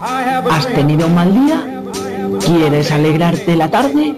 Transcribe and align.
¿Has 0.00 0.68
tenido 0.76 1.08
un 1.08 1.14
mal 1.16 1.34
día? 1.34 1.82
¿Quieres 2.46 2.92
alegrarte 2.92 3.56
la 3.56 3.68
tarde? 3.68 4.14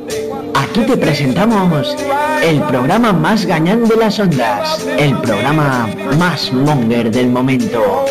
Aquí 0.54 0.80
te 0.80 0.94
presentamos 0.98 1.96
el 2.44 2.60
programa 2.64 3.14
más 3.14 3.46
gañán 3.46 3.88
de 3.88 3.96
las 3.96 4.18
ondas, 4.18 4.86
el 4.98 5.16
programa 5.22 5.88
más 6.18 6.52
monger 6.52 7.10
del 7.10 7.30
momento. 7.30 8.04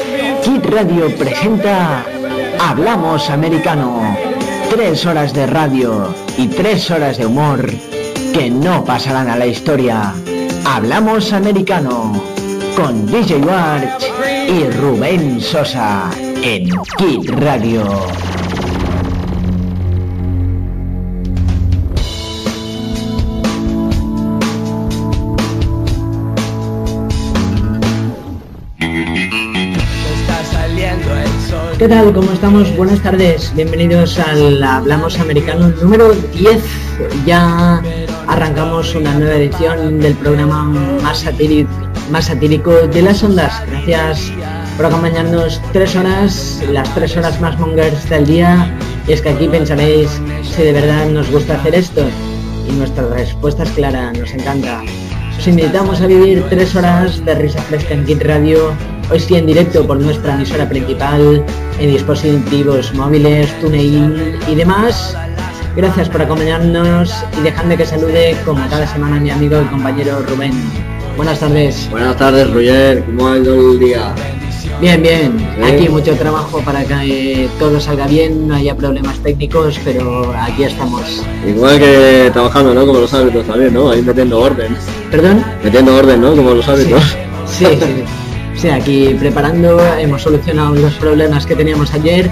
Kit 0.44 0.66
Radio 0.66 1.16
presenta 1.16 2.04
Hablamos 2.59 3.30
Americano. 3.30 4.17
Tres 4.72 5.05
horas 5.05 5.31
de 5.36 5.45
radio 5.45 6.12
y 6.38 6.48
tres 6.48 6.90
horas 6.90 7.20
de 7.20 7.27
humor 7.27 7.72
que 8.34 8.49
no 8.49 8.84
pasarán 8.84 9.30
a 9.30 9.36
la 9.36 9.45
historia. 9.45 10.16
Hablamos 10.66 11.34
Americano 11.34 12.20
con 12.76 13.05
DJ 13.05 13.38
Warch 13.41 14.12
y 14.48 14.63
Rubén 14.72 15.40
Sosa 15.40 16.09
en 16.43 16.70
Kid 16.98 17.29
Radio. 17.39 17.84
¿Qué 31.77 31.88
tal? 31.88 32.13
¿Cómo 32.13 32.31
estamos? 32.34 32.76
Buenas 32.76 33.01
tardes. 33.01 33.53
Bienvenidos 33.55 34.20
al 34.20 34.62
Hablamos 34.62 35.17
Americano 35.20 35.70
número 35.81 36.13
10. 36.13 36.62
Ya 37.26 37.81
arrancamos 38.27 38.93
una 38.95 39.13
nueva 39.17 39.35
edición 39.35 39.99
del 39.99 40.13
programa 40.15 40.63
más 41.01 41.20
satírico, 41.20 41.70
más 42.12 42.26
satírico 42.26 42.71
de 42.73 43.01
las 43.01 43.23
ondas. 43.23 43.62
Gracias 43.67 44.34
por 44.80 44.86
acompañarnos 44.86 45.60
tres 45.74 45.94
horas, 45.98 46.63
las 46.72 46.96
tres 46.96 47.18
horas 47.18 47.41
más 47.41 47.60
mongers 47.60 48.10
del 48.10 48.26
día. 48.26 48.74
Y 49.10 49.12
es 49.12 49.21
que 49.21 49.27
aquí 49.27 49.49
pensaréis 49.49 50.10
si 50.41 50.63
de 50.63 50.71
verdad 50.71 51.05
nos 51.08 51.30
gusta 51.30 51.55
hacer 51.55 51.76
esto. 51.76 52.05
Y 52.66 52.71
nuestra 52.71 53.05
respuesta 53.10 53.63
es 53.63 53.71
clara, 53.71 54.13
nos 54.13 54.32
encanta. 54.32 54.82
Os 55.38 55.46
invitamos 55.46 55.99
a 55.99 56.08
vivir 56.08 56.46
tres 56.49 56.77
horas 56.77 57.26
de 57.26 57.36
risa 57.36 57.62
fresca 57.63 57.94
en 57.94 58.05
Kit 58.05 58.24
Radio, 58.24 58.71
hoy 59.12 59.20
sí 59.20 59.36
en 59.36 59.48
directo 59.48 59.86
por 59.86 59.99
nuestra 59.99 60.36
emisora 60.36 60.70
principal, 60.70 61.43
en 61.77 61.91
dispositivos 61.91 62.93
móviles, 62.93 63.49
TuneIn 63.60 64.38
y 64.47 64.56
demás. 64.56 65.14
Gracias 65.75 66.08
por 66.08 66.22
acompañarnos 66.22 67.14
y 67.38 67.41
dejadme 67.41 67.75
que 67.75 67.86
salude 67.86 68.38
como 68.46 68.66
cada 68.69 68.88
semana 68.88 69.19
mi 69.19 69.30
amigo 69.30 69.62
y 69.62 69.66
compañero 69.66 70.22
Rubén. 70.22 70.53
Buenas 71.18 71.41
tardes. 71.41 71.90
Buenas 71.91 72.16
tardes, 72.16 72.50
Roger. 72.50 73.03
¿Cómo 73.03 73.28
ha 73.28 73.38
ido 73.40 73.74
el 73.74 73.80
día? 73.80 74.16
Bien, 74.81 75.02
bien. 75.02 75.47
Aquí 75.63 75.90
mucho 75.90 76.16
trabajo 76.16 76.62
para 76.62 76.85
que 76.85 77.50
todo 77.59 77.80
salga 77.80 78.08
bien, 78.08 78.47
no 78.47 78.56
haya 78.56 78.75
problemas 78.75 79.19
técnicos, 79.19 79.80
pero 79.84 80.34
aquí 80.40 80.63
estamos. 80.63 81.22
Igual 81.46 81.80
que 81.80 82.30
trabajando, 82.31 82.74
¿no? 82.74 82.86
Como 82.86 83.00
los 83.00 83.13
hábitos 83.13 83.46
también, 83.46 83.74
¿no? 83.74 83.91
Ahí 83.91 84.02
metiendo 84.02 84.40
orden. 84.40 84.75
¿Perdón? 85.12 85.44
Metiendo 85.63 85.96
orden, 85.96 86.22
¿no? 86.22 86.36
Como 86.36 86.53
los 86.53 86.68
hábitos. 86.68 87.03
Sí, 87.46 87.66
sí. 87.66 87.78
sí. 87.80 88.03
Sí, 88.56 88.68
aquí 88.68 89.16
preparando, 89.18 89.80
hemos 89.97 90.22
solucionado 90.22 90.75
los 90.75 90.94
problemas 90.96 91.46
que 91.46 91.56
teníamos 91.56 91.94
ayer. 91.94 92.30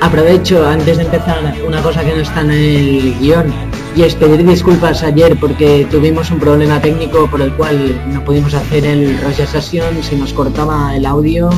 Aprovecho 0.00 0.66
antes 0.66 0.96
de 0.96 1.04
empezar 1.04 1.38
una 1.64 1.80
cosa 1.80 2.02
que 2.02 2.10
no 2.12 2.22
está 2.22 2.40
en 2.40 2.50
el 2.50 3.18
guion 3.20 3.52
y 3.96 4.02
es 4.02 4.14
pedir 4.14 4.46
disculpas 4.46 5.02
ayer 5.02 5.36
porque 5.38 5.86
tuvimos 5.90 6.30
un 6.30 6.38
problema 6.38 6.80
técnico 6.80 7.28
por 7.30 7.42
el 7.42 7.52
cual 7.54 8.00
no 8.12 8.24
pudimos 8.24 8.54
hacer 8.54 8.84
el 8.84 9.20
Roger 9.20 9.46
Session, 9.46 10.02
se 10.02 10.16
nos 10.16 10.32
cortaba 10.32 10.94
el 10.96 11.06
audio 11.06 11.50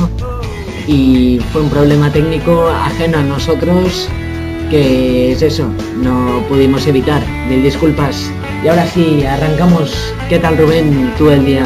y 0.87 1.39
fue 1.51 1.61
un 1.61 1.69
problema 1.69 2.11
técnico 2.11 2.67
ajeno 2.69 3.19
a 3.19 3.23
nosotros 3.23 4.09
que 4.69 5.33
es 5.33 5.41
eso, 5.43 5.67
no 6.01 6.43
pudimos 6.49 6.87
evitar. 6.87 7.21
Mil 7.47 7.61
disculpas. 7.61 8.31
Y 8.63 8.67
ahora 8.69 8.87
sí, 8.87 9.23
arrancamos. 9.23 9.93
¿Qué 10.29 10.39
tal 10.39 10.57
Rubén, 10.57 11.13
tú 11.15 11.29
el 11.29 11.45
día? 11.45 11.65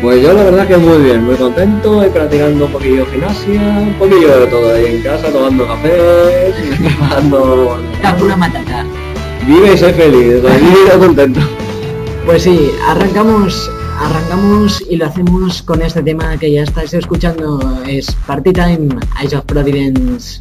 Pues 0.00 0.22
yo 0.22 0.32
la 0.32 0.44
verdad 0.44 0.66
que 0.66 0.78
muy 0.78 0.96
bien, 1.02 1.24
muy 1.24 1.34
contento, 1.34 2.06
y 2.06 2.08
practicando 2.08 2.66
un 2.66 2.72
poquillo 2.72 3.04
gimnasia, 3.06 3.60
un 3.80 3.94
poquillo 3.94 4.40
de 4.40 4.46
todo 4.46 4.74
ahí 4.74 4.96
en 4.96 5.02
casa, 5.02 5.28
tomando 5.30 5.66
café, 5.66 6.54
tomando... 6.98 7.78
Alguna 8.02 8.36
matata. 8.36 8.86
Vive 9.46 9.74
y 9.74 9.78
sé 9.78 9.92
feliz, 9.92 10.42
tranquilo, 10.42 10.98
contento. 10.98 11.40
Pues 12.26 12.42
sí, 12.42 12.70
arrancamos, 12.86 13.70
arrancamos 13.98 14.82
y 14.90 14.96
lo 14.96 15.06
hacemos 15.06 15.62
con 15.62 15.82
este 15.82 16.02
tema 16.02 16.36
que 16.36 16.52
ya 16.52 16.62
estáis 16.62 16.92
escuchando, 16.94 17.60
es 17.86 18.14
Party 18.26 18.52
Time, 18.52 18.88
Eyes 19.20 19.34
of 19.34 19.44
Providence. 19.46 20.40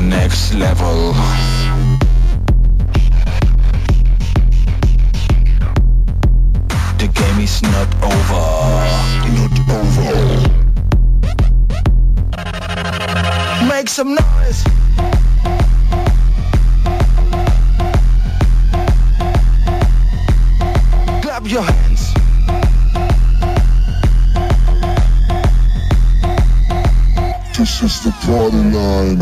Next 0.00 0.54
level. 0.54 1.12
The 6.98 7.08
game 7.12 7.40
is 7.40 7.62
not 7.62 7.88
over. 8.02 8.46
Not 9.36 9.54
over. 9.78 10.14
Make 13.68 13.88
some 13.88 14.14
noise. 14.14 14.37
This 27.80 27.98
is 27.98 28.04
the 28.06 28.12
party 28.26 28.62
line. 28.74 29.18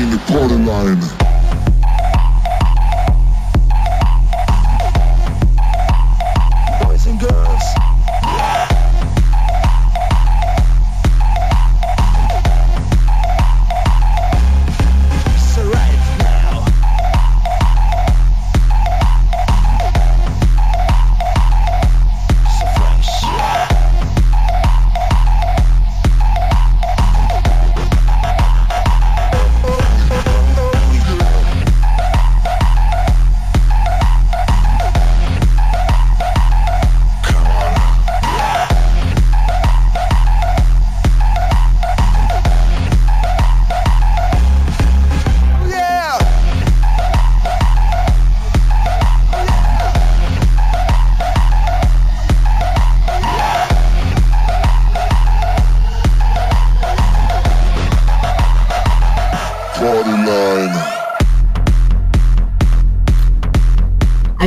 In 0.00 0.10
the 0.10 0.18
party 0.28 1.17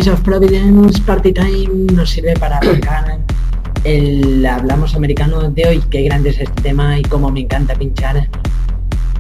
Eyes 0.01 0.07
of 0.07 0.23
Providence 0.23 0.99
Party 1.05 1.31
Time 1.31 1.93
nos 1.93 2.09
sirve 2.09 2.33
para 2.33 2.57
arrancar 2.57 3.19
el 3.83 4.43
hablamos 4.47 4.95
americano 4.95 5.51
de 5.51 5.67
hoy. 5.67 5.83
Qué 5.91 6.01
grande 6.01 6.31
es 6.31 6.39
este 6.39 6.59
tema 6.63 6.97
y 6.97 7.03
cómo 7.03 7.29
me 7.29 7.41
encanta 7.41 7.75
pinchar 7.75 8.27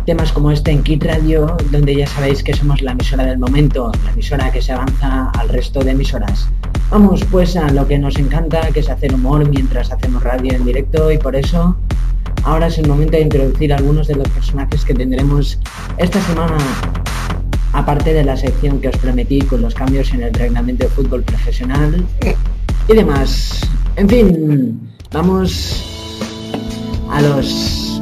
temas 0.07 0.31
como 0.31 0.49
este 0.49 0.71
en 0.71 0.81
Kit 0.81 1.03
Radio, 1.03 1.55
donde 1.69 1.93
ya 1.93 2.07
sabéis 2.07 2.41
que 2.41 2.55
somos 2.55 2.81
la 2.81 2.93
emisora 2.93 3.25
del 3.25 3.37
momento, 3.37 3.91
la 4.05 4.11
emisora 4.13 4.51
que 4.51 4.59
se 4.59 4.71
avanza 4.71 5.29
al 5.37 5.49
resto 5.49 5.83
de 5.83 5.91
emisoras. 5.91 6.49
Vamos 6.89 7.23
pues 7.29 7.55
a 7.55 7.69
lo 7.69 7.87
que 7.87 7.99
nos 7.99 8.17
encanta, 8.17 8.61
que 8.71 8.79
es 8.79 8.89
hacer 8.89 9.13
humor 9.13 9.47
mientras 9.47 9.91
hacemos 9.91 10.23
radio 10.23 10.53
en 10.53 10.65
directo 10.65 11.11
y 11.11 11.19
por 11.19 11.35
eso 11.35 11.77
ahora 12.43 12.67
es 12.67 12.79
el 12.79 12.87
momento 12.87 13.17
de 13.17 13.21
introducir 13.21 13.71
algunos 13.71 14.07
de 14.07 14.15
los 14.15 14.27
personajes 14.29 14.83
que 14.83 14.95
tendremos 14.95 15.59
esta 15.99 16.19
semana 16.21 16.57
aparte 17.81 18.13
de 18.13 18.23
la 18.23 18.37
sección 18.37 18.79
que 18.79 18.89
os 18.89 18.97
prometí 18.97 19.41
con 19.41 19.61
los 19.61 19.73
cambios 19.73 20.13
en 20.13 20.21
el 20.21 20.33
reglamento 20.33 20.83
de 20.83 20.89
fútbol 20.91 21.23
profesional 21.23 22.05
y 22.87 22.93
demás. 22.93 23.61
En 23.95 24.07
fin, 24.07 24.79
vamos 25.11 25.83
a 27.09 27.21
los 27.21 28.01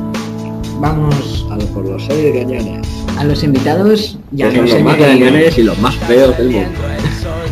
vamos 0.82 1.46
A 1.52 1.56
los 1.56 1.66
por 1.66 1.86
los 1.86 2.06
seis 2.06 2.34
cañones. 2.34 2.88
a 3.18 3.24
los 3.24 3.42
invitados. 3.44 4.18
Ya 4.32 4.48
no 4.52 4.52
sé 4.52 4.60
los 4.62 4.74
ni 4.76 4.84
más 4.84 4.96
qué 4.98 5.08
digo. 5.14 5.26
cañones 5.26 5.58
y 5.58 5.64
los 5.64 5.80
más 5.80 5.96
feos 5.96 6.38
del 6.38 6.50
mundo. 6.52 6.70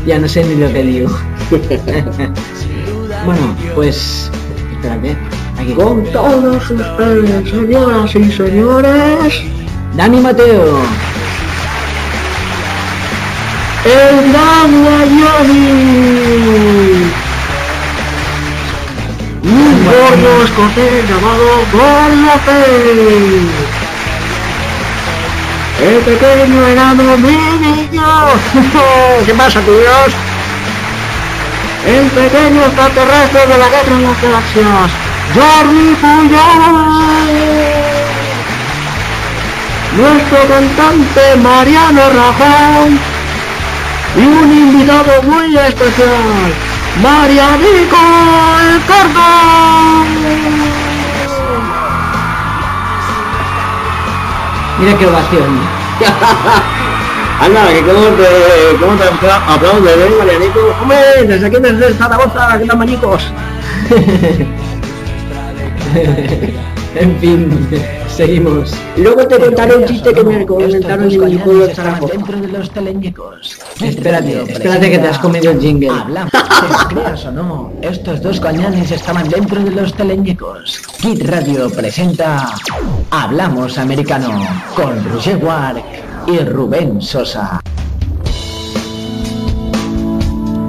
Ya 0.06 0.20
no 0.20 0.28
sé 0.28 0.44
ni 0.44 0.56
lo 0.56 0.72
que 0.72 0.84
digo. 0.84 1.10
bueno, 3.26 3.56
pues 3.74 4.30
espérate. 4.74 5.16
Aquí. 5.58 5.74
Con 5.74 6.04
todos 6.12 6.70
ustedes, 6.70 7.50
señoras 7.50 8.16
y 8.16 8.32
señores, 8.32 9.42
Dani 9.96 10.20
Mateo. 10.20 10.82
El 13.88 14.32
gran 14.32 14.70
Miami. 14.84 15.78
Un 19.44 19.86
gordo 19.86 20.44
escocés 20.44 21.10
llamado 21.10 21.48
Gordo 21.72 22.34
Pérez. 22.46 23.78
El 25.80 26.00
pequeño 26.02 26.68
enano 26.68 27.18
mi 27.18 27.38
niño. 27.66 28.12
¿Qué 29.26 29.34
pasa, 29.34 29.62
tíos? 29.62 30.12
El 31.86 32.08
pequeño 32.08 32.62
extraterrestre 32.66 33.48
de 33.48 33.58
la 33.58 33.70
guerra 33.70 33.96
de 33.96 34.02
las 34.02 34.22
galaxias. 34.22 34.92
Jordi 35.34 35.96
Puyol. 36.02 37.08
Nuestro 39.96 40.40
cantante 40.48 41.36
Mariano 41.42 42.02
Rajoy. 42.10 43.17
Y 44.16 44.20
un 44.20 44.52
invitado 44.52 45.22
muy 45.24 45.58
especial. 45.58 46.54
Marianico 47.02 47.98
el 48.62 48.82
Cordo. 48.86 49.28
Mira 54.80 54.98
qué 54.98 55.06
ovación. 55.06 55.60
Anda, 57.40 57.68
que 57.72 57.82
cómo 57.82 58.00
te, 58.16 58.78
cómo 58.80 58.94
te 58.96 59.04
aplaudes, 59.30 59.96
¿eh, 59.96 60.10
Marianico? 60.18 60.60
Hombre, 60.82 60.98
desde 61.28 61.46
aquí 61.46 61.58
desde 61.60 61.94
Zaragoza, 61.94 62.58
¿qué 62.60 62.66
tal, 62.66 62.78
manicos? 62.78 63.32
en 66.96 67.20
fin, 67.20 67.68
seguimos. 68.10 68.74
Luego 68.98 69.28
te 69.28 69.38
contaré 69.40 69.76
un 69.78 69.86
chiste 69.86 70.14
que 70.14 70.24
me 70.24 70.44
comentaron 70.46 71.12
en 71.12 71.26
mi 71.26 71.38
pueblo 71.38 71.68
de 71.68 71.76
Zaragoza. 71.76 72.14
dentro 72.14 72.38
de 72.38 72.48
los 72.48 72.72
teleñecos. 72.72 73.57
Espérate, 73.82 74.52
espérate 74.52 74.90
que 74.90 74.98
te 74.98 75.08
has 75.08 75.20
comido 75.20 75.52
el 75.52 75.60
jingle. 75.60 75.90
Hablamos, 75.90 76.32
creas 76.90 77.26
o 77.26 77.32
no, 77.32 77.72
estos 77.82 78.22
dos 78.22 78.40
cañones 78.40 78.92
estaban 78.92 79.30
dentro 79.30 79.64
de 79.64 79.72
los 79.72 79.94
teleñecos. 79.94 80.82
Kit 81.00 81.22
Radio 81.24 81.70
presenta 81.70 82.56
Hablamos 83.12 83.78
Americano 83.78 84.48
con 84.76 85.04
Roger 85.12 85.38
Ward 85.38 85.78
y 86.26 86.40
Rubén 86.40 87.02
Sosa. 87.02 87.62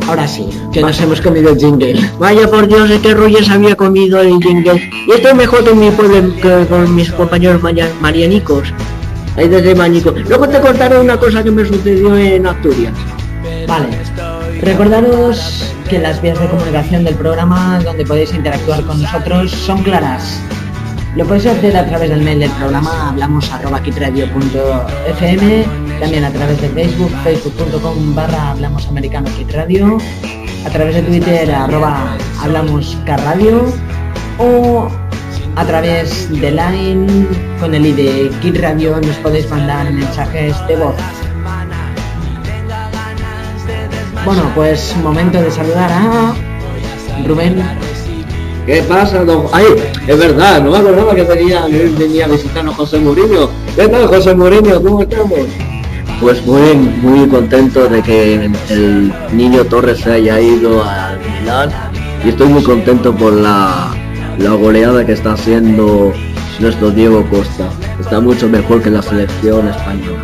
Ahora 0.06 0.26
sí, 0.26 0.48
que 0.72 0.80
nos 0.80 1.00
hemos 1.00 1.20
comido 1.20 1.50
el 1.50 1.58
jingle. 1.58 2.10
Vaya 2.18 2.48
por 2.48 2.66
Dios, 2.66 2.90
es 2.90 3.00
que 3.00 3.14
Rogers 3.14 3.50
había 3.50 3.74
comido 3.74 4.20
el 4.20 4.38
jingle. 4.42 4.90
Y 5.06 5.12
esto 5.12 5.28
es 5.28 5.34
mejor 5.34 5.64
que 5.64 5.74
mi 5.74 5.90
pueblo 5.90 6.34
que 6.36 6.66
con 6.66 6.94
mis 6.94 7.12
compañeros 7.12 7.62
marianicos. 8.00 8.72
Desde 9.46 9.74
Mañico. 9.74 10.10
Luego 10.10 10.48
te 10.48 10.58
contaré 10.60 10.98
una 10.98 11.16
cosa 11.16 11.44
que 11.44 11.50
me 11.50 11.64
sucedió 11.64 12.16
en 12.16 12.46
Asturias. 12.46 12.94
Vale. 13.68 13.88
Recordaros 14.62 15.72
que 15.88 15.98
las 15.98 16.20
vías 16.20 16.40
de 16.40 16.48
comunicación 16.48 17.04
del 17.04 17.14
programa 17.14 17.80
donde 17.84 18.04
podéis 18.04 18.34
interactuar 18.34 18.82
con 18.82 19.00
nosotros 19.00 19.52
son 19.52 19.82
claras. 19.82 20.40
Lo 21.14 21.24
podéis 21.24 21.46
hacer 21.46 21.76
a 21.76 21.86
través 21.86 22.10
del 22.10 22.22
mail 22.22 22.40
del 22.40 22.50
programa 22.50 23.10
hablamos 23.10 23.50
arroba 23.52 23.80
kitradio.fm, 23.82 25.64
también 26.00 26.24
a 26.24 26.30
través 26.30 26.60
de 26.60 26.68
Facebook, 26.68 27.10
facebook.com 27.24 28.14
barra 28.14 28.50
hablamos 28.50 28.86
americano 28.88 29.28
kitradio, 29.36 29.98
a 30.66 30.70
través 30.70 30.96
de 30.96 31.02
Twitter 31.02 31.50
arroba 31.50 32.16
hablamos 32.42 32.96
carradio 33.06 33.72
o 34.38 34.88
a 35.58 35.66
través 35.66 36.30
de 36.30 36.52
Line 36.52 37.26
con 37.58 37.74
el 37.74 37.84
ID 37.84 38.30
Kit 38.40 38.56
Radio 38.58 39.00
nos 39.00 39.16
podéis 39.16 39.50
mandar 39.50 39.92
mensajes 39.92 40.54
de 40.68 40.76
voz. 40.76 40.94
Bueno, 44.24 44.42
pues 44.54 44.94
momento 45.02 45.42
de 45.42 45.50
saludar 45.50 45.90
a 45.90 46.32
Rubén. 47.26 47.60
¿Qué 48.66 48.82
pasa, 48.82 49.24
don? 49.24 49.46
Ay, 49.52 49.64
es 50.06 50.16
verdad, 50.16 50.62
no 50.62 50.70
me 50.70 50.78
acordaba 50.78 51.12
que 51.16 51.24
venía, 51.24 51.66
venía 51.66 52.26
a 52.26 52.28
visitarnos 52.28 52.76
José 52.76 53.00
Mourinho. 53.00 53.50
¿Qué 53.74 53.88
tal, 53.88 54.06
José 54.06 54.36
Mourinho? 54.36 54.80
¿Cómo 54.80 55.02
estamos? 55.02 55.40
Pues 56.20 56.46
muy, 56.46 56.74
muy 57.02 57.28
contento 57.28 57.88
de 57.88 58.00
que 58.00 58.50
el 58.68 59.12
niño 59.32 59.64
Torres 59.64 59.98
se 59.98 60.12
haya 60.12 60.40
ido 60.40 60.84
al 60.84 61.18
Milán 61.18 61.70
y 62.24 62.28
estoy 62.28 62.46
muy 62.46 62.62
contento 62.62 63.14
por 63.14 63.32
la, 63.32 63.92
la 64.38 64.52
goleada 64.52 65.04
que 65.04 65.12
está 65.12 65.32
haciendo 65.32 66.12
nuestro 66.60 66.90
Diego 66.90 67.24
Costa. 67.30 67.68
Está 68.00 68.20
mucho 68.20 68.48
mejor 68.48 68.82
que 68.82 68.90
la 68.90 69.02
selección 69.02 69.68
española. 69.68 70.18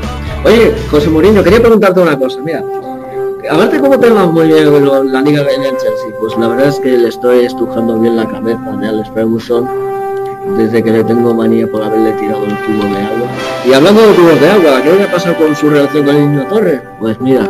Oye, 0.45 0.75
José 0.91 1.09
Mourinho, 1.11 1.43
quería 1.43 1.61
preguntarte 1.61 2.01
una 2.01 2.19
cosa, 2.19 2.41
mira. 2.45 2.63
Aparte 3.51 3.79
cómo 3.79 3.99
te 3.99 4.09
va 4.11 4.27
muy 4.27 4.47
bien 4.49 4.65
lo- 4.85 5.05
la 5.05 5.21
liga 5.21 5.43
en 5.43 5.63
el 5.63 5.71
Chelsea, 5.73 6.09
pues 6.19 6.37
la 6.39 6.49
verdad 6.49 6.69
es 6.69 6.81
que 6.81 6.97
le 6.97 7.09
estoy 7.09 7.45
estrujando 7.45 7.99
bien 7.99 8.17
la 8.17 8.27
cabeza 8.27 8.73
de 8.81 8.87
Alex 8.89 9.11
Ferguson 9.13 9.69
desde 10.57 10.83
que 10.83 10.91
le 10.91 11.05
tengo 11.05 11.35
manía 11.35 11.67
por 11.71 11.83
haberle 11.83 12.13
tirado 12.13 12.39
un 12.43 12.55
cubo 12.57 12.85
de 12.89 13.03
agua. 13.03 13.29
Y 13.67 13.73
hablando 13.75 14.01
de 14.01 14.15
cubos 14.15 14.41
de 14.41 14.49
agua, 14.49 14.83
¿qué 14.83 14.93
le 14.99 15.07
pasa 15.07 15.35
con 15.37 15.55
su 15.55 15.69
relación 15.69 16.05
con 16.07 16.17
el 16.17 16.31
niño 16.31 16.47
Torres? 16.49 16.81
Pues 17.01 17.21
mira, 17.21 17.47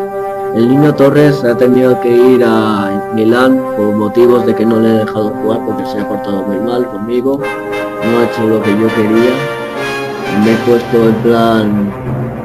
el 0.54 0.68
niño 0.68 0.94
Torres 0.94 1.42
ha 1.42 1.56
tenido 1.56 2.00
que 2.00 2.10
ir 2.10 2.44
a 2.44 3.12
Milán 3.14 3.60
por 3.76 3.92
motivos 3.94 4.46
de 4.46 4.54
que 4.54 4.64
no 4.64 4.78
le 4.78 4.88
he 4.88 5.04
dejado 5.04 5.30
jugar 5.30 5.60
porque 5.66 5.84
se 5.86 6.00
ha 6.00 6.08
portado 6.08 6.42
muy 6.42 6.58
mal 6.58 6.86
conmigo, 6.86 7.40
no 7.40 8.18
ha 8.18 8.24
hecho 8.24 8.46
lo 8.46 8.62
que 8.62 8.70
yo 8.70 8.86
quería, 8.94 9.34
me 10.44 10.52
he 10.52 10.56
puesto 10.66 11.08
en 11.08 11.14
plan 11.16 11.92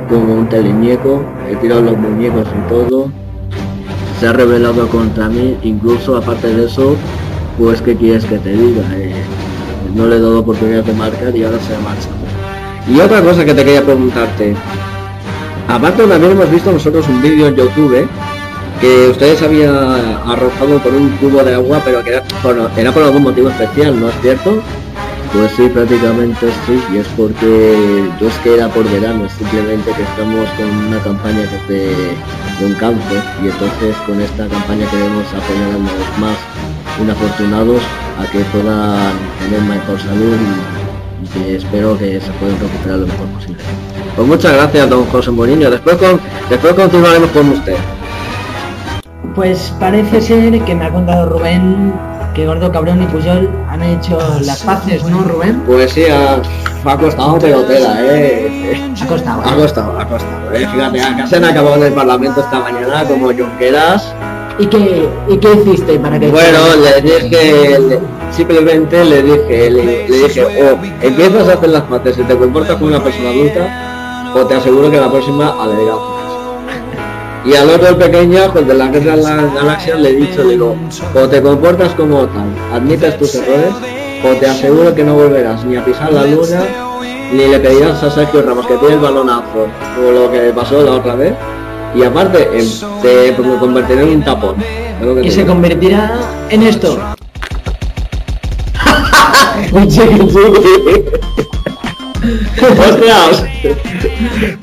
como 0.09 0.33
un 0.33 0.49
teleñeco, 0.49 1.21
he 1.49 1.55
tirado 1.57 1.81
los 1.81 1.97
muñecos 1.97 2.47
y 2.47 2.69
todo, 2.69 3.11
se 4.19 4.27
ha 4.27 4.33
rebelado 4.33 4.87
contra 4.87 5.29
mí, 5.29 5.57
incluso 5.61 6.17
aparte 6.17 6.47
de 6.47 6.65
eso, 6.65 6.95
pues 7.59 7.81
qué 7.81 7.95
quieres 7.95 8.25
que 8.25 8.39
te 8.39 8.51
diga, 8.51 8.83
Eh, 8.95 9.13
no 9.95 10.05
le 10.05 10.17
he 10.17 10.19
dado 10.19 10.39
oportunidad 10.39 10.83
de 10.83 10.93
marcar 10.93 11.35
y 11.35 11.43
ahora 11.43 11.59
se 11.59 11.75
ha 11.75 11.79
marchado. 11.79 12.15
Y 12.87 12.99
otra 12.99 13.21
cosa 13.21 13.43
que 13.43 13.53
te 13.53 13.63
quería 13.63 13.83
preguntarte, 13.83 14.55
aparte 15.69 16.03
también 16.05 16.31
hemos 16.31 16.51
visto 16.51 16.71
nosotros 16.71 17.07
un 17.07 17.21
vídeo 17.21 17.47
en 17.47 17.55
YouTube 17.55 18.07
que 18.81 19.09
ustedes 19.09 19.41
habían 19.41 19.75
arrojado 20.25 20.81
con 20.81 20.95
un 20.95 21.09
cubo 21.17 21.43
de 21.43 21.53
agua, 21.53 21.81
pero 21.83 22.03
que 22.03 22.11
era, 22.11 22.91
por 22.91 23.03
algún 23.03 23.23
motivo 23.23 23.49
especial, 23.49 23.99
¿no 23.99 24.07
es 24.09 24.15
cierto? 24.21 24.61
Pues 25.33 25.51
sí, 25.55 25.67
prácticamente 25.67 26.47
sí, 26.65 26.81
y 26.91 26.97
es 26.97 27.07
porque 27.15 28.09
yo 28.19 28.27
es 28.27 28.33
que 28.37 28.55
era 28.55 28.67
por 28.69 28.89
verano, 28.89 29.27
simplemente 29.37 29.91
que 29.91 30.01
estamos 30.01 30.49
con 30.57 30.87
una 30.87 30.99
campaña 31.03 31.41
es 31.41 31.67
de, 31.67 32.15
un 32.65 32.73
cáncer 32.73 33.21
y 33.43 33.47
entonces 33.47 33.95
con 34.07 34.19
esta 34.21 34.47
campaña 34.47 34.89
queremos 34.89 35.25
apoyar 35.27 35.69
a 35.69 35.77
los 35.77 36.19
más 36.19 36.37
inafortunados 37.01 37.81
a 38.19 38.31
que 38.31 38.39
puedan 38.51 39.13
tener 39.39 39.61
mejor 39.61 39.99
salud 39.99 40.35
y 40.35 40.78
que 41.33 41.57
espero 41.57 41.97
que 41.97 42.19
se 42.19 42.31
puedan 42.33 42.59
recuperar 42.59 42.99
lo 42.99 43.07
mejor 43.07 43.27
posible. 43.27 43.63
Pues 44.15 44.27
muchas 44.27 44.53
gracias, 44.53 44.89
don 44.89 45.05
José 45.05 45.31
Mourinho. 45.31 45.69
Después, 45.69 45.97
con, 45.97 46.19
después 46.49 46.73
continuaremos 46.73 47.29
con 47.31 47.49
usted. 47.49 47.75
Pues 49.35 49.73
parece 49.79 50.21
ser 50.21 50.59
que 50.61 50.75
me 50.75 50.85
ha 50.85 50.91
contado 50.91 51.29
Rubén 51.29 51.93
que 52.33 52.45
Gordo 52.45 52.71
Cabrón 52.71 53.03
y 53.03 53.05
Puyol 53.07 53.49
han 53.69 53.81
hecho 53.83 54.17
las 54.41 54.63
paces, 54.63 55.03
¿no, 55.03 55.23
Rubén? 55.23 55.61
Pues 55.65 55.91
sí, 55.91 56.03
ha, 56.05 56.41
ha 56.85 56.97
costado 56.97 57.37
pero 57.39 57.63
tela, 57.63 57.97
eh. 58.01 58.93
Ha 59.01 59.07
costado. 59.07 59.41
Ha 59.43 59.53
¿eh? 59.53 59.55
costado, 59.55 59.99
ha 59.99 60.07
costado. 60.07 60.53
Eh. 60.53 60.67
Fíjate, 60.71 61.01
acá 61.01 61.27
se 61.27 61.35
han 61.37 61.45
acabado 61.45 61.75
en 61.77 61.83
el 61.83 61.93
Parlamento 61.93 62.41
esta 62.41 62.59
mañana 62.59 63.03
como 63.05 63.27
Junqueras. 63.27 64.13
¿Y 64.59 64.65
qué, 64.67 65.07
¿Y 65.29 65.37
qué 65.37 65.53
hiciste 65.53 65.97
para 65.99 66.19
que... 66.19 66.27
Bueno, 66.27 66.59
le 66.83 67.01
dije, 67.01 67.79
le- 67.79 67.99
simplemente 68.31 69.05
le 69.05 69.23
dije, 69.23 69.69
le, 69.69 70.07
le 70.09 70.17
dije, 70.27 70.43
o 70.45 70.77
empiezas 71.01 71.47
a 71.47 71.53
hacer 71.53 71.69
las 71.69 71.83
paces 71.83 72.17
y 72.17 72.23
te 72.23 72.35
comportas 72.37 72.75
como 72.75 72.87
una 72.87 73.01
persona 73.03 73.29
adulta, 73.29 74.31
o 74.35 74.45
te 74.45 74.55
aseguro 74.55 74.91
que 74.91 74.99
la 74.99 75.09
próxima 75.09 75.55
adelgazas. 75.63 76.19
Y 77.45 77.53
al 77.55 77.69
otro 77.69 77.97
pequeño, 77.97 78.51
pues 78.51 78.67
de 78.67 78.73
la 78.73 78.87
guerra 78.87 79.15
de 79.15 79.23
las 79.23 79.53
galaxias, 79.53 79.97
le 79.99 80.09
he 80.09 80.15
dicho, 80.15 80.43
digo, 80.43 80.75
o 81.15 81.27
te 81.29 81.41
comportas 81.41 81.93
como 81.93 82.25
tal, 82.27 82.53
admites 82.73 83.17
tus 83.17 83.35
errores, 83.35 83.73
o 84.25 84.35
te 84.37 84.45
aseguro 84.45 84.93
que 84.93 85.03
no 85.05 85.13
volverás 85.15 85.63
ni 85.63 85.77
a 85.77 85.85
pisar 85.85 86.11
la 86.11 86.25
luna, 86.25 86.63
ni 87.31 87.47
le 87.47 87.59
pedirás 87.59 88.03
a 88.03 88.11
Sergio 88.11 88.41
Ramos 88.41 88.67
que 88.67 88.75
tiene 88.75 88.95
el 88.95 88.99
balonazo, 88.99 89.67
como 89.95 90.11
lo 90.11 90.29
que 90.31 90.51
pasó 90.53 90.81
la 90.83 90.91
otra 90.91 91.15
vez. 91.15 91.33
Y 91.95 92.03
aparte, 92.03 92.49
em, 92.53 92.67
te 93.01 93.35
convertiré 93.59 94.03
en 94.03 94.09
un 94.09 94.23
tapón. 94.23 94.55
que 94.57 95.21
Y 95.21 95.23
te 95.23 95.31
se 95.31 95.45
convertirá 95.45 96.19
en 96.49 96.63
esto. 96.63 96.99
¡Ostras! 102.61 103.43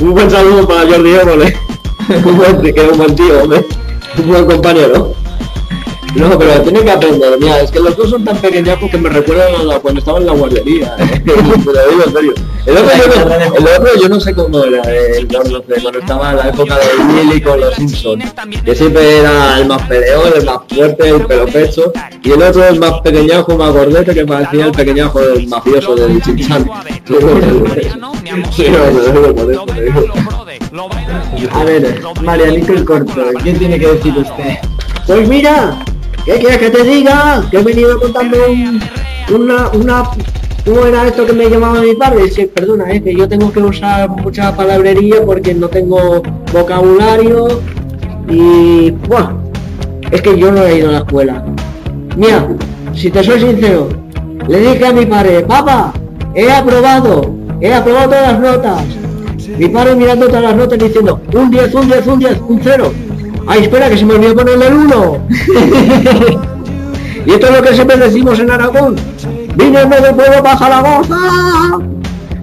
Un 0.00 0.14
buen 0.14 0.30
saludo 0.30 0.68
para 0.68 0.80
Jordi 0.83 1.14
Évole. 1.14 1.56
Un 2.25 2.37
buen, 2.37 2.62
que 2.62 2.71
es 2.71 2.92
un 2.92 2.99
buen 2.99 3.16
tío, 3.16 3.42
hombre. 3.42 3.64
Un 4.18 4.28
buen 4.28 4.47
compañero. 4.47 5.14
No, 6.16 6.38
pero 6.38 6.62
tiene 6.62 6.82
que 6.82 6.90
aprender, 6.90 7.38
mira, 7.38 7.61
es 7.61 7.70
que 7.70 7.78
los 7.80 7.96
dos 7.96 8.11
son 8.11 8.25
tan 8.25 8.37
pequeñajos 8.38 8.90
que 8.90 8.96
me 8.99 9.08
recuerdan 9.11 9.54
a 9.54 9.62
la- 9.64 9.78
cuando 9.80 10.00
estaba 10.00 10.18
en 10.18 10.26
la 10.26 10.32
guardería. 10.32 10.96
eh. 10.99 11.20
Te 11.25 11.32
lo 11.37 11.42
digo 11.42 12.02
en 12.06 12.12
serio. 12.12 12.35
El 12.66 12.76
otro, 12.78 12.90
yo 12.96 13.06
no, 13.06 13.56
el 13.56 13.64
otro 13.80 14.00
yo 14.02 14.08
no 14.08 14.20
sé 14.20 14.35
cómo 14.35 14.64
era, 14.64 14.82
eh, 14.92 15.18
el 15.18 15.28
Carlos, 15.28 15.62
de 15.68 15.75
cuando 15.80 15.99
estaba 16.00 16.30
en 16.30 16.37
la 16.38 16.49
época 16.49 16.76
de 16.78 17.04
Willy 17.14 17.40
con 17.40 17.61
los 17.61 17.75
Simpsons. 17.75 18.25
Que 18.64 18.75
siempre 18.75 19.18
era 19.18 19.58
el 19.58 19.66
más 19.68 19.82
peleón, 19.82 20.32
el 20.37 20.44
más 20.44 20.58
fuerte, 20.68 21.08
el 21.08 21.26
pelo 21.26 21.46
pecho. 21.46 21.92
Y 22.23 22.30
el 22.32 22.42
otro 22.42 22.66
el 22.66 22.80
más 22.80 23.00
pequeñajo, 23.02 23.56
más 23.56 23.73
gordete, 23.73 24.14
que 24.14 24.26
parecía 24.26 24.64
el 24.66 24.73
pequeñajo 24.73 25.20
del 25.20 25.46
mafioso 25.46 25.94
del 25.94 26.20
Chinchan. 26.23 26.68
Sí, 28.50 28.64
no. 28.70 28.78
A 31.52 31.64
ver, 31.64 32.00
Marianito 32.23 32.73
el 32.73 32.85
Corto, 32.85 33.14
¿qué 33.44 33.52
tiene 33.54 33.78
que 33.78 33.87
decir 33.92 34.14
usted? 34.18 34.56
Pues 35.06 35.28
mira, 35.28 35.78
¿qué 36.26 36.33
quieres 36.35 36.59
que 36.59 36.71
te 36.71 36.83
diga? 36.85 37.42
Que 37.50 37.59
he 37.59 37.62
venido 37.62 37.99
contando 38.00 38.37
un- 38.49 38.80
una, 39.35 39.68
una, 39.71 40.02
¿cómo 40.64 40.85
era 40.87 41.06
esto 41.06 41.25
que 41.26 41.33
me 41.33 41.49
llamaba 41.49 41.80
mi 41.80 41.95
padre? 41.95 42.25
Es 42.25 42.35
que, 42.35 42.47
perdona, 42.47 42.90
es 42.92 43.02
que 43.02 43.14
yo 43.14 43.28
tengo 43.28 43.50
que 43.52 43.61
usar 43.61 44.09
mucha 44.11 44.54
palabrería 44.54 45.16
porque 45.25 45.54
no 45.54 45.68
tengo 45.68 46.23
vocabulario 46.52 47.49
y, 48.28 48.90
buah, 48.90 49.33
es 50.11 50.21
que 50.23 50.38
yo 50.38 50.52
no 50.52 50.62
he 50.64 50.78
ido 50.78 50.88
a 50.90 50.92
la 50.92 50.99
escuela. 50.99 51.45
Mira, 52.16 52.47
si 52.95 53.11
te 53.11 53.23
soy 53.25 53.40
sincero, 53.40 53.88
le 54.49 54.61
dije 54.61 54.87
a 54.87 54.92
mi 54.92 55.06
padre, 55.06 55.40
papá, 55.42 55.92
he 56.35 56.50
aprobado, 56.50 57.35
he 57.61 57.73
aprobado 57.73 58.11
todas 58.11 58.33
las 58.33 58.40
notas. 58.40 58.85
Mi 59.59 59.68
padre 59.68 59.95
mirando 59.97 60.26
todas 60.26 60.42
las 60.42 60.56
notas 60.56 60.78
diciendo, 60.78 61.21
un 61.35 61.50
10, 61.50 61.75
un 61.75 61.87
10, 61.88 62.06
un 62.06 62.18
10, 62.18 62.38
un 62.49 62.61
0. 62.62 62.92
Ay, 63.46 63.62
espera, 63.62 63.88
que 63.88 63.96
se 63.96 64.04
me 64.04 64.14
olvidó 64.14 64.34
ponerle 64.34 64.66
el 64.66 64.74
1. 64.74 65.18
y 67.26 67.30
esto 67.30 67.46
es 67.46 67.52
lo 67.52 67.62
que 67.62 67.74
siempre 67.74 67.96
decimos 67.96 68.38
en 68.40 68.50
Aragón. 68.50 68.96
Víneme 69.54 70.00
del 70.00 70.14
pueblo 70.14 70.42
para 70.42 70.58
Zaragoza. 70.58 71.78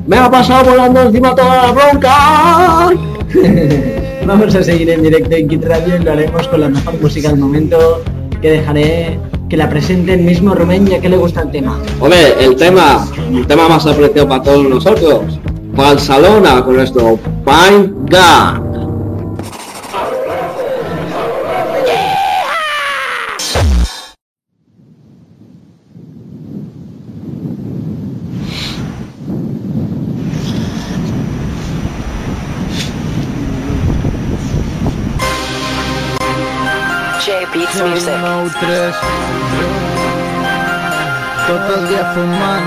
Me 0.08 0.18
ha 0.18 0.32
pasado 0.32 0.72
volando 0.72 1.02
encima 1.04 1.36
toda 1.36 1.68
la 1.68 1.72
bronca. 1.72 2.92
Vamos 4.26 4.56
a 4.56 4.64
seguir 4.64 4.90
en 4.90 5.04
directo 5.04 5.36
en 5.36 5.48
Kit 5.48 5.64
Radio 5.66 5.98
y 5.98 6.00
lo 6.00 6.12
haremos 6.14 6.48
con 6.48 6.62
la 6.62 6.70
mejor 6.70 7.00
música 7.02 7.30
del 7.30 7.40
momento 7.40 8.02
que 8.42 8.52
dejaré 8.52 9.20
que 9.50 9.58
la 9.58 9.70
presente 9.70 10.14
el 10.14 10.22
mismo 10.22 10.56
Rubén 10.56 10.88
ya 10.88 11.00
que 11.00 11.10
le 11.10 11.18
gusta 11.18 11.42
el 11.42 11.52
tema. 11.52 11.80
Hombre, 12.00 12.34
el 12.40 12.56
tema, 12.56 13.06
el 13.32 13.46
tema 13.46 13.68
más 13.68 13.86
apreciado 13.86 14.28
para 14.28 14.44
todos 14.44 14.68
nosotros. 14.68 15.40
Falsalona 15.76 16.64
con 16.64 16.76
nuestro 16.76 17.20
Pine 17.46 17.92
Gun. 18.10 18.73
3 37.94 38.02
Tot 41.46 41.68
el 41.76 41.84
dia 41.88 42.04
fumant. 42.16 42.66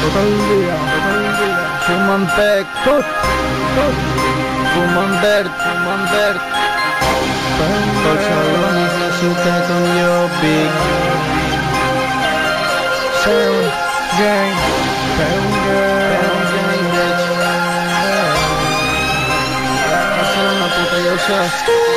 Tot 0.00 0.16
el 0.18 0.30
dia, 0.48 0.78
tot 0.90 1.04
el 1.12 1.26
dia. 1.38 1.58
Fumant 1.86 2.26
pec, 2.34 2.66
tot, 2.82 3.06
tot. 3.76 3.94
Fumant 4.72 5.14
verd, 5.22 5.50
fumant 5.62 6.06
verd. 6.10 6.40
Barcelona 8.02 8.82
és 8.82 8.94
la 9.02 9.10
ciutat 9.20 9.70
on 9.76 9.86
jo 10.00 10.14
vic. 10.40 10.74
Sound 13.22 13.66
gang 14.18 14.54
Sound 15.18 15.54
gang 15.66 16.42
Sound 16.50 16.88
gang 16.94 17.22
Barcelona 20.16 20.66
puta 20.74 20.98
ja 21.04 21.12
ho 21.12 21.18
saps 21.28 21.87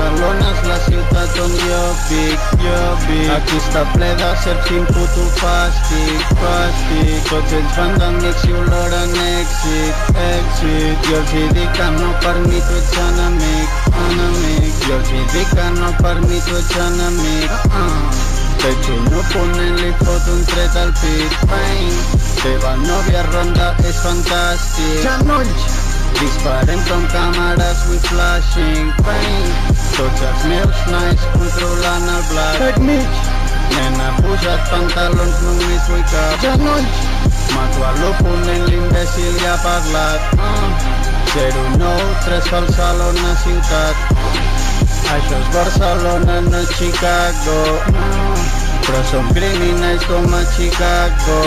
Barcelona 0.00 0.46
és 0.50 0.60
la 0.64 0.76
ciutat 0.84 1.34
on 1.44 1.52
jo 1.60 1.80
vic, 2.08 2.44
jo 2.62 2.76
vic. 3.04 3.26
Aquí 3.34 3.56
està 3.60 3.82
ple 3.92 4.08
de 4.20 4.28
serps 4.42 4.68
quin 4.68 4.86
puto 4.88 5.24
fàstic, 5.36 6.30
fàstic. 6.40 7.26
Tots 7.28 7.52
ells 7.58 7.74
van 7.76 7.92
d'amics 8.00 8.46
i 8.48 8.54
oloren 8.62 9.12
èxit, 9.24 10.00
èxit. 10.24 11.08
Jo 11.08 11.18
els 11.20 11.34
hi 11.36 11.42
dic 11.58 11.76
que 11.76 11.88
no 11.98 12.08
per 12.24 12.34
mi 12.46 12.62
tu 12.68 12.78
ets 12.80 12.96
enemic, 13.04 13.76
enemic. 14.06 14.70
Jo 14.86 14.96
els 14.96 15.12
hi 15.12 15.24
dic 15.34 15.52
que 15.58 15.68
no 15.76 15.92
per 16.00 16.16
mi 16.24 16.40
tu 16.48 16.56
ets 16.62 16.72
enemic, 16.86 17.58
ah. 17.82 18.22
Veig 18.64 18.90
un 18.94 19.12
oponent, 19.20 19.76
li 19.82 19.92
fot 20.00 20.32
un 20.32 20.40
tret 20.54 20.80
al 20.80 20.94
pit, 21.02 21.36
bang. 21.52 22.00
Teva 22.40 22.72
nòvia 22.86 23.26
ronda 23.28 23.74
és 23.84 24.00
fantàstic. 24.06 25.04
Genolls! 25.04 25.68
Disparem 26.20 26.80
com 26.88 27.04
càmeres 27.12 27.84
with 27.88 28.08
flashing 28.08 28.90
paint 29.04 29.69
Tots 29.96 30.24
els 30.28 30.46
meus 30.52 30.82
nights 30.92 31.26
controlant 31.34 32.08
el 32.14 32.22
black 32.30 32.62
Tècnics 32.64 33.28
Nena, 33.74 34.08
posat 34.20 34.70
pantalons, 34.72 35.42
només 35.46 35.90
vull 35.90 36.06
cap 36.12 36.44
Genolls 36.44 37.02
Mato 37.54 37.86
a 37.86 37.92
l'oponent, 37.98 38.66
l'imbècil 38.70 39.38
ja 39.42 39.56
ha 39.56 39.60
parlat 39.66 40.20
ah. 40.38 40.70
093 41.34 42.50
Barcelona 42.50 43.36
ciutat 43.44 44.48
Això 45.10 45.38
és 45.42 45.48
Barcelona, 45.54 46.34
no 46.40 46.58
és 46.58 46.68
Chicago. 46.78 47.56
No. 47.94 48.36
Però 48.86 49.00
som 49.10 49.32
criminals 49.34 50.06
com 50.06 50.36
a 50.38 50.44
Chicago. 50.54 51.40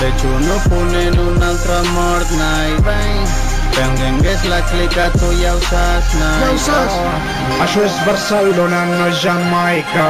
Veig 0.00 0.26
un 0.34 0.52
oponent, 0.58 1.18
un 1.24 1.48
altre 1.48 1.80
mort, 1.94 2.36
night 2.42 2.84
bang 2.84 3.43
Penguin 3.74 4.20
és 4.30 4.44
la 4.46 4.60
clica, 4.70 5.08
tu 5.18 5.32
ja 5.40 5.54
ho 5.54 5.60
saps, 5.66 6.14
night 6.20 6.44
Ja 6.44 6.50
ho 6.52 6.58
saps 6.68 7.44
Això 7.62 7.84
és 7.86 7.94
Barcelona, 8.06 8.80
no 8.90 9.06
és 9.08 9.20
Jamaica. 9.22 10.04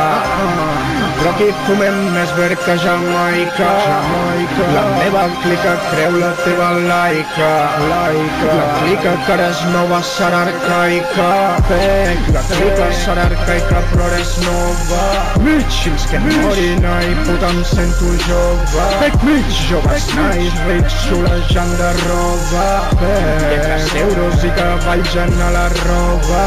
Però 1.18 1.30
aquí 1.30 1.46
fumem 1.66 1.98
més 2.14 2.32
verd 2.38 2.60
que 2.64 2.76
Jamaica. 2.82 3.68
Jamaica. 3.84 4.68
La 4.74 4.84
meva 4.96 5.24
clica 5.42 5.74
creu 5.90 6.16
la 6.22 6.30
teva 6.40 6.70
laica. 6.86 7.50
Laica. 7.90 8.56
La 8.58 8.66
clica 8.80 9.14
que 9.26 9.34
ara 9.36 9.50
és 9.52 9.60
nova 9.74 10.00
serà 10.08 10.40
arcaica. 10.48 11.28
Pec. 11.68 12.30
La 12.34 12.44
clica 12.50 12.88
serà 13.02 13.28
arcaica 13.28 13.84
però 13.92 14.08
ara 14.08 14.22
és 14.24 14.34
nova. 14.46 15.04
Mig. 15.44 15.78
Fins 15.84 16.08
que 16.10 16.22
morin, 16.24 16.88
ai, 16.96 17.12
puta, 17.28 17.52
em 17.52 17.62
sento 17.70 18.14
jove. 18.24 18.88
Pec, 19.02 19.18
mig. 19.28 19.60
Joves 19.68 20.08
nais, 20.16 20.60
rics, 20.70 20.98
xulejant 21.06 21.76
de 21.80 21.92
roba. 22.06 22.66
Pec. 23.04 23.53
Lletres 23.54 23.94
euros 23.94 24.42
i 24.42 24.48
cavalls 24.56 25.12
en 25.14 25.42
a 25.46 25.50
la 25.54 25.68
roba. 25.68 26.46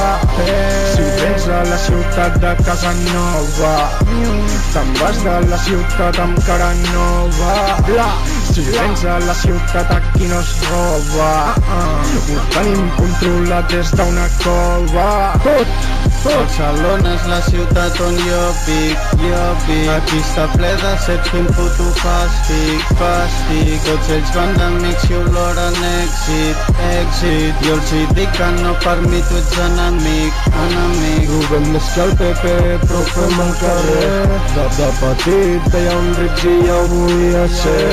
Si 0.92 1.06
vens 1.20 1.46
a 1.48 1.62
la 1.64 1.78
ciutat 1.80 2.36
de 2.44 2.52
casa 2.68 2.92
nova, 3.06 3.72
te'n 4.74 4.92
vas 5.00 5.22
de 5.24 5.36
la 5.48 5.60
ciutat 5.64 6.20
amb 6.20 6.42
cara 6.50 6.68
nova. 6.82 7.54
Si 8.50 8.66
vens 8.74 9.06
a 9.08 9.22
la 9.24 9.36
ciutat 9.44 9.94
aquí 10.00 10.28
no 10.28 10.42
es 10.44 10.52
roba. 10.68 11.32
Ho 11.78 12.44
tenim 12.58 12.84
controlat 13.00 13.72
des 13.72 13.96
d'una 13.96 14.28
cova. 14.44 15.08
Tot. 15.48 15.97
Barcelona 16.24 17.14
és 17.14 17.26
la 17.30 17.38
ciutat 17.46 18.00
on 18.02 18.16
jo 18.18 18.42
vic, 18.66 19.04
jo 19.22 19.42
vic. 19.68 19.90
Aquí 19.94 20.20
està 20.22 20.48
ple 20.54 20.72
de 20.82 20.94
set 21.06 21.30
fent 21.32 21.48
puto 21.58 21.88
fàstic, 22.00 22.86
fàstic. 23.00 23.76
Tots 23.88 24.10
ells 24.16 24.34
van 24.36 24.54
d'amics 24.58 25.06
i 25.12 25.18
oloren 25.20 25.78
èxit, 25.90 26.82
èxit. 26.90 27.64
Jo 27.66 27.76
els 27.78 27.94
hi 27.94 28.04
dic 28.18 28.34
que 28.38 28.50
no 28.58 28.74
per 28.86 28.98
mi 29.06 29.22
tu 29.30 29.38
ets 29.42 29.60
enemic, 29.66 30.42
enemic. 30.66 31.30
Robem 31.36 31.70
més 31.76 31.92
que 31.94 32.06
el 32.08 32.16
PP, 32.22 32.56
però 32.86 33.04
fem 33.14 33.38
al 33.46 33.54
carrer. 33.62 34.40
De, 34.56 34.68
de 34.80 34.90
petit 35.02 35.70
deia 35.76 35.96
un 36.02 36.12
rics 36.22 36.48
i 36.50 36.56
ja 36.66 36.80
ho 36.82 36.88
volia 36.96 37.46
ser. 37.62 37.88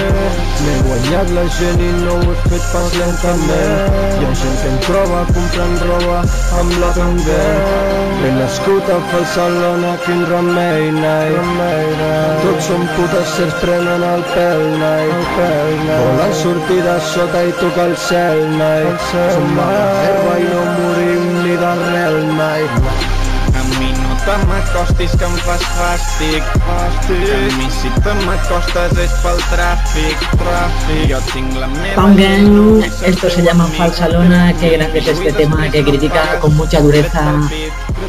M'he 0.65 0.79
guanyat 0.89 1.35
la 1.37 1.47
gent 1.59 1.85
i 1.85 1.93
no 2.01 2.19
ho 2.21 2.33
he 2.33 2.39
fet 2.49 2.71
pas 2.73 2.99
lentament. 3.03 4.01
Hi 4.21 4.29
ha 4.31 4.35
gent 4.43 4.59
que 4.63 4.73
em 4.73 4.81
troba 4.89 5.25
comprant 5.35 5.79
roba 5.85 6.21
amb 6.63 6.79
la 6.81 6.95
també. 7.01 7.43
Ben 8.25 8.39
nascut 8.41 8.89
a 8.89 8.99
Barcelona, 9.13 9.99
quin 10.05 10.23
remei, 10.25 10.87
nai. 10.97 11.33
Tots 12.41 12.69
són 12.71 12.87
putes, 12.95 13.35
se'ls 13.37 13.59
prenen 13.61 14.01
el 14.01 14.25
pèl, 14.31 14.65
nai. 14.81 15.11
Volen 15.91 16.33
sortir 16.39 16.79
de 16.87 16.95
sota 17.11 17.43
i 17.45 17.53
tocar 17.59 17.85
el 17.91 17.99
cel, 18.07 18.41
nai. 18.57 18.87
Som 19.11 19.53
la 19.59 19.67
reserva 19.75 20.39
i 20.41 20.49
no 20.55 20.65
morim 20.79 21.29
ni 21.43 21.59
d'arrel, 21.61 22.19
nai. 22.41 22.65
A 23.61 23.67
mi 23.75 23.93
no 24.01 24.17
te 24.25 24.39
m'acostis 24.49 25.13
que 25.21 25.29
em 25.29 25.37
fas 25.45 25.69
fàstic, 25.77 26.49
fàstic. 26.65 27.29
A 27.29 27.45
mi 27.61 27.71
si 27.77 27.93
te 28.09 28.19
m'acostes 28.25 28.99
és 29.05 29.21
pel 29.21 29.47
tràfic, 29.53 30.29
tràfic. 30.41 31.07
Jo 31.13 31.21
tinc 31.35 31.61
la 31.61 31.69
meva... 31.77 31.95
Pound 32.01 32.25
Gang, 32.25 32.91
esto 33.13 33.37
se 33.37 33.45
llama 33.45 33.69
Falsalona, 33.77 34.47
qué 34.63 34.79
grande 34.79 35.05
es 35.05 35.13
este 35.13 35.33
tema 35.45 35.69
que 35.69 35.85
critica 35.85 36.39
con 36.41 36.57
mucha 36.57 36.81
dureza 36.81 37.35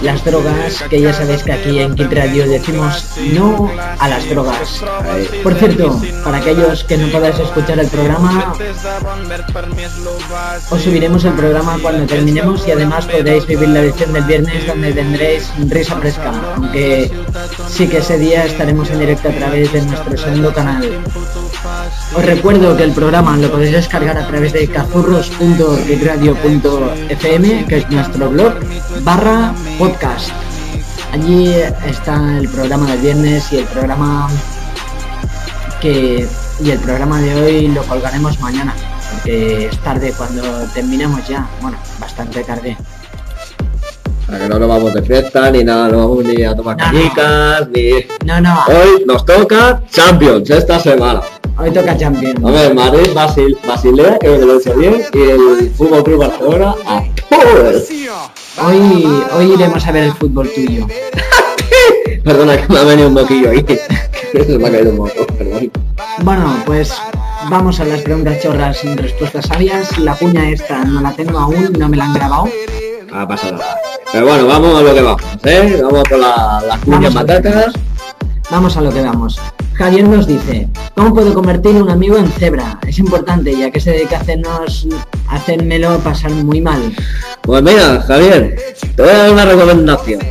las 0.02 0.24
drogas, 0.24 0.84
que 0.90 1.02
ya 1.02 1.14
sabéis 1.14 1.44
que 1.44 1.54
aquí 1.54 1.80
en 1.80 1.96
Kid 1.96 2.12
Radio 2.12 2.48
decimos 2.48 3.06
no 3.34 3.72
a 4.00 4.08
las 4.08 4.30
drogas. 4.30 4.84
Por 5.44 5.54
cierto, 5.56 6.02
para 6.24 6.38
aquellos 6.38 6.84
que 6.84 6.98
no 6.98 7.08
podáis 7.08 7.40
escuchar 7.40 7.80
el 7.80 7.88
programa, 7.88 8.54
os 10.70 10.82
subiremos 10.82 11.24
el 11.26 11.34
programa 11.34 11.78
cuando 11.82 12.06
terminemos 12.06 12.68
y 12.68 12.72
además 12.72 13.06
podréis 13.06 13.46
vivir 13.46 13.70
la 13.70 13.80
edición 13.82 14.14
del 14.14 14.24
viernes 14.24 14.68
donde 14.68 14.94
tendréis 14.94 15.52
risa 15.70 15.96
fresca, 15.98 16.32
aunque 16.56 17.12
sí 17.70 17.88
que 17.88 17.98
ese 17.98 18.18
día 18.18 18.46
estaremos 18.46 18.90
en 18.90 19.00
directo 19.00 19.30
a 19.30 19.32
través 19.32 19.72
de 19.72 19.82
nuestro 19.82 20.18
segundo 20.18 20.54
canal. 20.54 21.04
Os 22.16 22.26
recuerdo 22.26 22.76
que 22.78 22.84
el 22.84 22.92
programa 22.92 23.36
lo 23.38 23.52
podéis 23.52 23.72
descargar 23.74 24.18
a 24.18 24.28
través 24.28 24.54
de 24.54 24.68
cazurros.gigradio.fm, 24.68 27.66
que 27.68 27.78
es 27.78 27.90
nuestro 27.90 28.30
blog, 28.30 28.54
barra 29.04 29.54
podcast. 29.78 30.30
Allí 31.14 31.50
está 31.88 32.38
el 32.38 32.48
programa 32.50 32.88
del 32.92 33.00
viernes 33.00 33.52
y 33.52 33.58
el 33.58 33.66
programa 33.66 34.28
que 35.82 36.28
y 36.64 36.72
el 36.72 36.80
programa 36.80 37.20
de 37.20 37.36
hoy 37.36 37.68
lo 37.68 37.84
colgaremos 37.84 38.40
mañana, 38.40 38.74
porque 39.12 39.68
es 39.68 39.78
tarde 39.80 40.14
cuando 40.18 40.42
terminemos 40.74 41.28
ya, 41.28 41.46
bueno, 41.62 41.78
bastante 42.00 42.44
tarde. 42.44 42.78
Sea, 44.28 44.40
que 44.40 44.50
no 44.50 44.58
nos 44.58 44.68
vamos 44.70 44.94
de 44.94 45.04
fiesta 45.04 45.52
ni 45.52 45.64
nada, 45.64 45.90
no 45.90 46.10
vamos 46.10 46.24
ni 46.26 46.44
a 46.44 46.56
tomar 46.56 46.78
No, 46.78 46.86
no. 46.86 46.92
cañicas, 46.92 47.68
ni... 47.70 47.90
No, 48.26 48.42
no, 48.42 48.58
Hoy 48.68 49.04
nos 49.06 49.24
toca 49.26 49.82
Champions 49.92 50.50
esta 50.50 50.80
semana. 50.80 51.22
Hoy 51.58 51.72
toca 51.72 51.98
Champions. 51.98 52.44
A 52.46 52.52
ver, 52.52 52.74
Madrid, 52.76 53.10
Basil, 53.14 53.58
Basilea, 53.68 54.18
que 54.20 54.30
me 54.30 54.38
lo 54.40 54.58
dicho 54.60 54.74
bien, 54.76 55.02
y 55.14 55.22
el 55.22 55.72
Fútbol 55.78 56.04
Club 56.04 56.20
Barcelona 56.20 56.76
a 56.86 57.04
todos. 57.30 57.84
Hoy, 58.66 59.08
hoy 59.36 59.52
iremos 59.54 59.86
a 59.86 59.92
ver 59.92 60.04
el 60.06 60.14
fútbol 60.14 60.50
tuyo. 60.54 60.88
Perdona 62.24 62.58
que 62.58 62.72
me 62.72 62.80
ha 62.80 62.84
venido 62.84 63.08
un 63.10 63.14
moquillo 63.14 63.50
ahí. 63.52 63.66
Se 64.34 64.58
me 64.58 64.68
ha 64.68 64.72
caído 64.72 64.92
un 64.92 64.98
moco, 64.98 65.26
perdón. 65.38 65.72
Bueno, 66.24 66.56
pues 66.66 66.94
vamos 67.50 67.80
a 67.80 67.86
las 67.86 68.02
preguntas 68.02 68.42
chorras 68.42 68.78
sin 68.78 68.98
respuestas 68.98 69.46
sabias. 69.46 69.98
La 70.00 70.16
cuña 70.16 70.50
esta 70.50 70.84
no 70.84 71.02
la 71.02 71.12
tengo 71.14 71.38
aún, 71.38 71.74
no 71.78 71.88
me 71.90 71.98
la 71.98 72.06
han 72.06 72.14
grabado. 72.14 72.48
Ah, 73.14 73.28
pasa 73.28 73.52
nada. 73.52 73.78
Pero 74.12 74.28
bueno, 74.28 74.48
vamos 74.48 74.78
a 74.78 74.82
lo 74.82 74.94
que 74.94 75.02
vamos, 75.02 75.22
¿eh? 75.44 75.80
Vamos 75.82 76.04
con 76.10 76.22
la- 76.22 76.64
las 76.68 77.08
a- 77.08 77.10
matacas. 77.12 77.74
Vamos 78.50 78.76
a 78.78 78.82
lo 78.82 78.92
que 78.92 79.02
vamos. 79.02 79.40
Javier 79.78 80.08
nos 80.08 80.26
dice, 80.26 80.68
¿cómo 80.96 81.14
puedo 81.14 81.34
convertir 81.34 81.76
un 81.76 81.90
amigo 81.90 82.18
en 82.18 82.28
cebra? 82.28 82.80
Es 82.88 82.98
importante, 82.98 83.56
ya 83.56 83.70
que 83.72 83.80
se 83.80 83.92
dedica 83.92 84.18
a 84.18 84.22
hacernos, 84.22 84.88
a 85.28 85.36
hacérmelo 85.36 86.00
pasar 86.00 86.32
muy 86.32 86.62
mal. 86.62 86.82
Pues 87.42 87.62
mira, 87.62 88.02
Javier, 88.08 88.56
te 88.96 89.02
voy 89.02 89.12
a 89.12 89.18
dar 89.18 89.32
una 89.32 89.46
recomendación. 89.46 90.22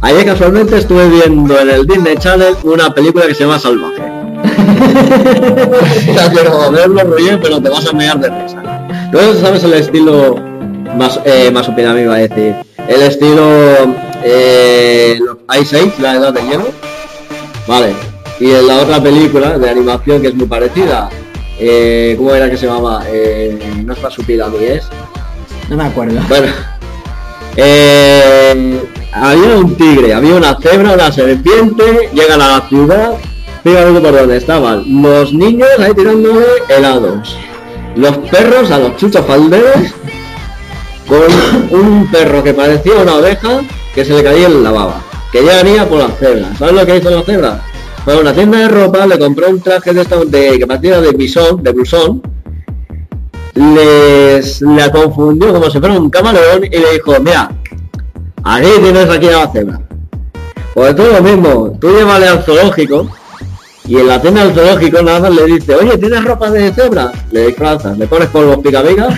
Ayer 0.00 0.24
casualmente 0.24 0.78
estuve 0.78 1.08
viendo 1.08 1.58
en 1.58 1.70
el 1.70 1.86
Disney 1.86 2.16
Channel 2.18 2.54
una 2.62 2.94
película 2.94 3.26
que 3.26 3.34
se 3.34 3.44
llama 3.44 3.58
Salvaje. 3.58 4.02
ya 6.14 6.30
quiero 6.30 6.70
verlo, 6.70 7.02
Roger, 7.02 7.40
pero 7.42 7.60
te 7.60 7.70
vas 7.70 7.86
a 7.86 7.92
mear 7.92 8.20
de 8.20 8.28
risa. 8.28 8.62
Luego 9.10 9.34
sabes 9.34 9.64
el 9.64 9.74
estilo 9.74 10.36
más, 10.96 11.18
eh, 11.24 11.50
más 11.50 11.68
opinado 11.68 11.94
me 11.94 12.02
iba 12.02 12.14
a 12.14 12.18
decir. 12.18 12.54
El 12.86 13.02
estilo 13.02 13.48
eh, 14.22 15.18
Ice 15.60 15.76
Age, 15.76 15.94
la 16.00 16.14
edad 16.14 16.32
de 16.32 16.42
hielo. 16.42 16.66
Vale. 17.66 18.13
Y 18.40 18.50
en 18.50 18.66
la 18.66 18.78
otra 18.78 19.02
película 19.02 19.58
de 19.58 19.70
animación 19.70 20.20
que 20.20 20.28
es 20.28 20.34
muy 20.34 20.46
parecida, 20.46 21.08
eh, 21.58 22.14
¿cómo 22.18 22.34
era 22.34 22.50
que 22.50 22.56
se 22.56 22.66
llamaba? 22.66 23.04
Eh, 23.08 23.58
no 23.84 23.92
es 23.92 24.02
Masupilami, 24.02 24.64
es. 24.64 24.88
No 25.68 25.76
me 25.76 25.84
acuerdo. 25.84 26.20
Bueno, 26.28 26.48
eh, 27.56 28.82
había 29.12 29.56
un 29.56 29.76
tigre, 29.76 30.12
había 30.12 30.34
una 30.34 30.56
cebra, 30.56 30.92
una 30.92 31.12
serpiente, 31.12 32.10
llegan 32.12 32.42
a 32.42 32.58
la 32.58 32.68
ciudad, 32.68 33.14
fíjate 33.62 34.00
por 34.00 34.12
dónde 34.12 34.36
estaban. 34.36 35.02
Los 35.02 35.32
niños 35.32 35.68
ahí 35.78 35.94
tirándole 35.94 36.44
helados. 36.68 37.36
Los 37.94 38.18
perros 38.18 38.70
a 38.72 38.78
los 38.78 38.96
chuchos 38.96 39.24
falderos, 39.24 39.94
con 41.06 41.80
un 41.80 42.10
perro 42.10 42.42
que 42.42 42.52
parecía 42.52 42.94
una 42.94 43.14
oveja 43.14 43.60
que 43.94 44.04
se 44.04 44.14
le 44.14 44.24
caía 44.24 44.46
en 44.48 44.64
la 44.64 44.72
baba. 44.72 45.00
Que 45.30 45.44
ya 45.44 45.62
venía 45.62 45.88
por 45.88 45.98
la 45.98 46.08
cebra. 46.08 46.48
¿Sabes 46.58 46.74
lo 46.74 46.86
que 46.86 46.96
hizo 46.96 47.10
la 47.10 47.22
cebra? 47.22 47.62
Fue 48.04 48.14
a 48.14 48.18
una 48.18 48.34
tienda 48.34 48.58
de 48.58 48.68
ropa, 48.68 49.06
le 49.06 49.18
compró 49.18 49.48
un 49.48 49.60
traje 49.60 49.94
de 49.94 50.02
esta 50.02 50.16
de 50.18 50.58
que 50.58 50.66
parecía 50.66 51.00
de 51.00 51.12
bisón, 51.12 51.62
de 51.62 51.72
blusón, 51.72 52.22
les 53.54 54.60
la 54.60 54.90
confundió 54.90 55.52
como 55.54 55.70
si 55.70 55.78
fuera 55.78 55.98
un 55.98 56.10
camaleón 56.10 56.64
y 56.64 56.78
le 56.78 56.92
dijo, 56.92 57.18
mira, 57.20 57.50
aquí 58.42 58.68
tienes 58.82 59.08
aquí 59.08 59.28
a 59.28 59.38
la 59.38 59.48
cebra. 59.50 59.80
Pues 60.74 60.94
tú 60.96 61.04
lo 61.04 61.22
mismo, 61.22 61.78
tú 61.80 61.96
llévale 61.96 62.28
al 62.28 62.42
zoológico 62.42 63.08
y 63.86 63.96
en 63.96 64.06
la 64.08 64.20
tienda 64.20 64.44
del 64.44 64.54
zoológico 64.54 65.02
nada 65.02 65.20
más 65.20 65.34
le 65.34 65.46
dice, 65.46 65.74
oye, 65.74 65.96
¿tienes 65.96 66.24
ropa 66.24 66.50
de 66.50 66.72
cebra? 66.72 67.10
Le 67.30 67.46
disfrazas, 67.46 67.96
le 67.96 68.06
pones 68.06 68.28
polvos 68.28 68.58
picavigas 68.58 69.14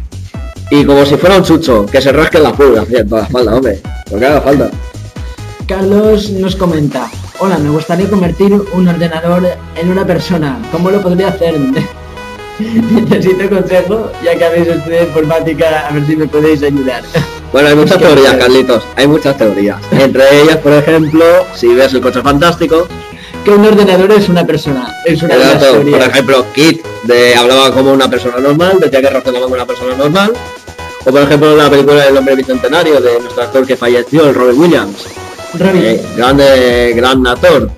y 0.70 0.84
como 0.84 1.04
si 1.06 1.16
fuera 1.16 1.36
un 1.36 1.44
chucho, 1.44 1.86
que 1.86 2.00
se 2.00 2.10
rasque 2.10 2.40
la 2.40 2.52
pulga, 2.52 2.84
toda 2.84 3.20
la 3.20 3.26
espalda, 3.26 3.54
hombre, 3.54 3.80
lo 4.10 4.18
que 4.18 4.26
haga 4.26 4.40
falta. 4.40 4.70
Carlos 5.66 6.30
nos 6.30 6.56
comenta, 6.56 7.10
hola, 7.38 7.58
me 7.58 7.70
gustaría 7.70 8.08
convertir 8.08 8.52
un 8.72 8.88
ordenador 8.88 9.42
en 9.76 9.90
una 9.90 10.04
persona. 10.06 10.58
¿Cómo 10.72 10.90
lo 10.90 11.00
podría 11.00 11.28
hacer? 11.28 11.54
Necesito 12.58 13.48
consejo, 13.48 14.10
ya 14.24 14.36
que 14.36 14.44
habéis 14.44 14.66
estudiado 14.68 15.06
informática, 15.06 15.86
a 15.88 15.92
ver 15.92 16.06
si 16.06 16.16
me 16.16 16.26
podéis 16.26 16.62
ayudar. 16.62 17.02
Bueno, 17.52 17.68
hay 17.68 17.76
muchas 17.76 17.92
Es 17.92 17.98
que- 17.98 18.04
teorías, 18.06 18.34
Carlitos, 18.36 18.82
hay 18.96 19.06
muchas 19.06 19.36
teorías. 19.36 19.78
Entre 19.92 20.42
ellas, 20.42 20.56
por 20.58 20.72
ejemplo, 20.72 21.24
si 21.54 21.68
ves 21.74 21.94
el 21.94 22.00
coche 22.00 22.20
fantástico, 22.22 22.86
Que 23.44 23.50
un 23.52 23.64
ordenador 23.64 24.10
es 24.12 24.28
una 24.28 24.44
persona, 24.44 24.92
es 25.06 25.22
una 25.22 25.34
Exacto, 25.34 25.80
por 25.88 26.00
ejemplo, 26.02 26.44
Kit 26.52 26.84
de, 27.04 27.34
hablaba 27.36 27.72
como 27.72 27.92
una 27.92 28.10
persona 28.10 28.38
normal, 28.38 28.78
decía 28.80 29.00
que 29.00 29.08
razonaba 29.08 29.44
como 29.44 29.54
una 29.54 29.64
persona 29.64 29.94
normal. 29.96 30.32
O 31.06 31.10
por 31.10 31.22
ejemplo 31.22 31.56
la 31.56 31.70
película 31.70 32.04
El 32.06 32.16
hombre 32.16 32.34
bicentenario 32.34 33.00
de 33.00 33.20
nuestro 33.20 33.42
actor 33.44 33.64
que 33.64 33.76
falleció, 33.76 34.28
el 34.28 34.34
Robin 34.34 34.60
Williams. 34.60 35.06
Eh, 35.58 36.04
grande, 36.16 36.92
gran 36.94 37.26
actor. 37.26 37.70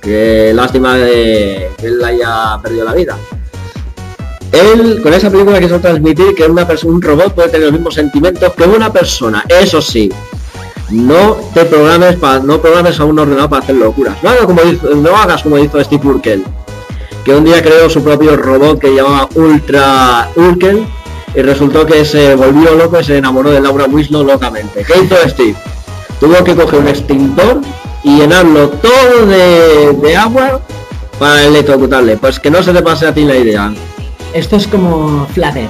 Que 0.00 0.52
lástima 0.54 0.96
de 0.96 1.70
que 1.76 1.86
él 1.86 2.04
haya 2.04 2.58
perdido 2.62 2.84
la 2.84 2.94
vida. 2.94 3.16
Él 4.52 5.00
con 5.02 5.12
esa 5.12 5.30
película 5.30 5.60
quiso 5.60 5.78
transmitir 5.78 6.34
que 6.34 6.44
una 6.44 6.66
un 6.84 7.02
robot 7.02 7.34
puede 7.34 7.48
tener 7.48 7.66
los 7.66 7.72
mismos 7.72 7.94
sentimientos 7.94 8.52
que 8.54 8.64
una 8.64 8.90
persona. 8.90 9.44
Eso 9.48 9.82
sí, 9.82 10.10
no 10.90 11.36
te 11.52 11.64
programes 11.66 12.16
para 12.16 12.40
no 12.40 12.60
programes 12.60 12.98
a 12.98 13.04
un 13.04 13.18
ordenador 13.18 13.50
para 13.50 13.62
hacer 13.62 13.76
locuras. 13.76 14.16
No 14.22 14.30
hagas 14.30 14.46
como 14.46 14.62
hizo, 14.62 14.94
no 14.94 15.16
hagas 15.16 15.42
Steve 15.42 16.08
Urkel, 16.08 16.44
que 17.24 17.34
un 17.34 17.44
día 17.44 17.62
creó 17.62 17.90
su 17.90 18.02
propio 18.02 18.36
robot 18.36 18.78
que 18.78 18.94
llamaba 18.94 19.28
Ultra 19.34 20.30
Urkel 20.36 20.86
y 21.34 21.42
resultó 21.42 21.84
que 21.84 22.04
se 22.04 22.34
volvió 22.34 22.74
loco 22.74 22.98
y 23.00 23.04
se 23.04 23.18
enamoró 23.18 23.50
de 23.50 23.60
Laura 23.60 23.84
Winslow 23.84 24.24
locamente. 24.24 24.82
¿Qué 24.82 25.04
hizo 25.04 25.16
Steve? 25.28 25.54
Tuvo 26.20 26.42
que 26.44 26.54
coger 26.54 26.80
un 26.80 26.88
extintor 26.88 27.60
y 28.02 28.18
llenarlo 28.18 28.68
todo 28.70 29.26
de, 29.26 29.92
de 29.92 30.16
agua 30.16 30.60
para 31.18 31.44
electrocutarle. 31.44 32.16
Pues 32.16 32.40
que 32.40 32.50
no 32.50 32.62
se 32.62 32.72
te 32.72 32.82
pase 32.82 33.06
a 33.06 33.14
ti 33.14 33.24
la 33.24 33.36
idea. 33.36 33.72
esto 34.32 34.56
es 34.56 34.66
como 34.66 35.26
Flathead, 35.34 35.68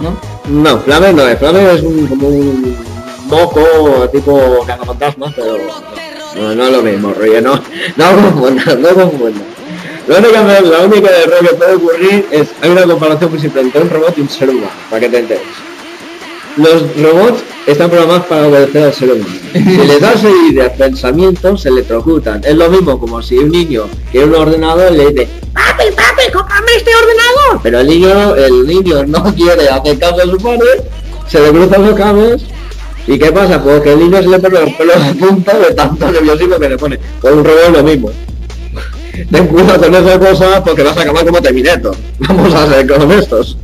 ¿no? 0.00 0.16
No, 0.48 0.78
Flamer 0.78 1.14
no 1.14 1.26
es. 1.26 1.38
Flamer 1.38 1.76
es 1.76 1.82
un, 1.82 2.06
como 2.06 2.28
un 2.28 2.76
moco 3.26 4.08
tipo 4.12 4.64
cagafantasmas, 4.66 5.34
pero 5.34 5.58
no, 6.36 6.54
no 6.54 6.64
es 6.64 6.72
lo 6.72 6.82
mismo, 6.82 7.12
rollo. 7.12 7.40
No, 7.42 7.60
no 7.96 8.22
confundas, 8.22 8.78
no 8.78 8.88
confundas. 8.94 9.42
La 10.06 10.18
única, 10.18 10.42
la 10.62 10.78
única 10.86 11.10
error 11.10 11.46
que 11.46 11.54
puede 11.54 11.74
ocurrir 11.74 12.26
es, 12.30 12.48
hay 12.62 12.70
una 12.70 12.84
comparación 12.84 13.30
muy 13.30 13.40
simple 13.40 13.60
entre 13.60 13.82
un 13.82 13.90
robot 13.90 14.16
y 14.16 14.20
un 14.22 14.28
ser 14.30 14.48
humano, 14.48 14.70
para 14.88 15.00
que 15.00 15.08
te 15.10 15.18
enteres. 15.18 15.42
Los 16.58 16.82
robots 17.00 17.44
están 17.66 17.88
programados 17.88 18.26
para 18.26 18.48
obedecer 18.48 18.82
al 18.82 18.92
ser 18.92 19.12
humano. 19.12 19.32
Si 19.52 19.76
les 19.86 20.00
das 20.00 20.24
ideas, 20.50 20.72
pensamientos, 20.72 21.62
se 21.62 21.68
electrocutan. 21.68 22.42
Es 22.44 22.56
lo 22.56 22.68
mismo 22.68 22.98
como 22.98 23.22
si 23.22 23.38
un 23.38 23.50
niño 23.50 23.84
quiere 24.10 24.26
un 24.26 24.34
ordenador 24.34 24.90
le 24.90 25.12
dice, 25.12 25.28
papi, 25.52 25.84
papi, 25.94 26.32
cómprame 26.32 26.72
este 26.76 26.90
ordenador. 26.96 27.60
Pero 27.62 27.78
el 27.78 27.86
niño, 27.86 28.34
el 28.34 28.66
niño 28.66 29.06
no 29.06 29.32
quiere 29.36 29.68
hacer 29.68 29.98
caso 30.00 30.16
a 30.16 30.24
su 30.24 30.36
padre, 30.38 30.82
se 31.28 31.40
le 31.40 31.50
cruzan 31.50 31.86
los 31.86 31.94
cables. 31.94 32.42
¿Y 33.06 33.18
qué 33.18 33.30
pasa? 33.30 33.62
Pues 33.62 33.80
que 33.82 33.92
el 33.92 34.00
niño 34.00 34.20
se 34.20 34.28
le 34.28 34.38
pone 34.40 34.60
los 34.60 34.74
pelos 34.74 35.06
de 35.06 35.14
punta 35.14 35.58
de 35.58 35.74
tanto 35.74 36.10
nerviosismo 36.10 36.58
que 36.58 36.68
le 36.68 36.76
pone. 36.76 36.98
Con 37.20 37.38
un 37.38 37.44
robot 37.44 37.70
lo 37.72 37.82
mismo. 37.84 38.10
Ten 39.30 39.46
cuidado 39.46 39.80
con 39.80 39.94
esa 39.94 40.18
cosa 40.18 40.64
porque 40.64 40.82
vas 40.82 40.96
a 40.96 41.02
acabar 41.02 41.24
como 41.24 41.40
Terminator. 41.40 41.96
Vamos 42.18 42.52
a 42.52 42.66
ser 42.66 42.92
honestos. 42.92 43.56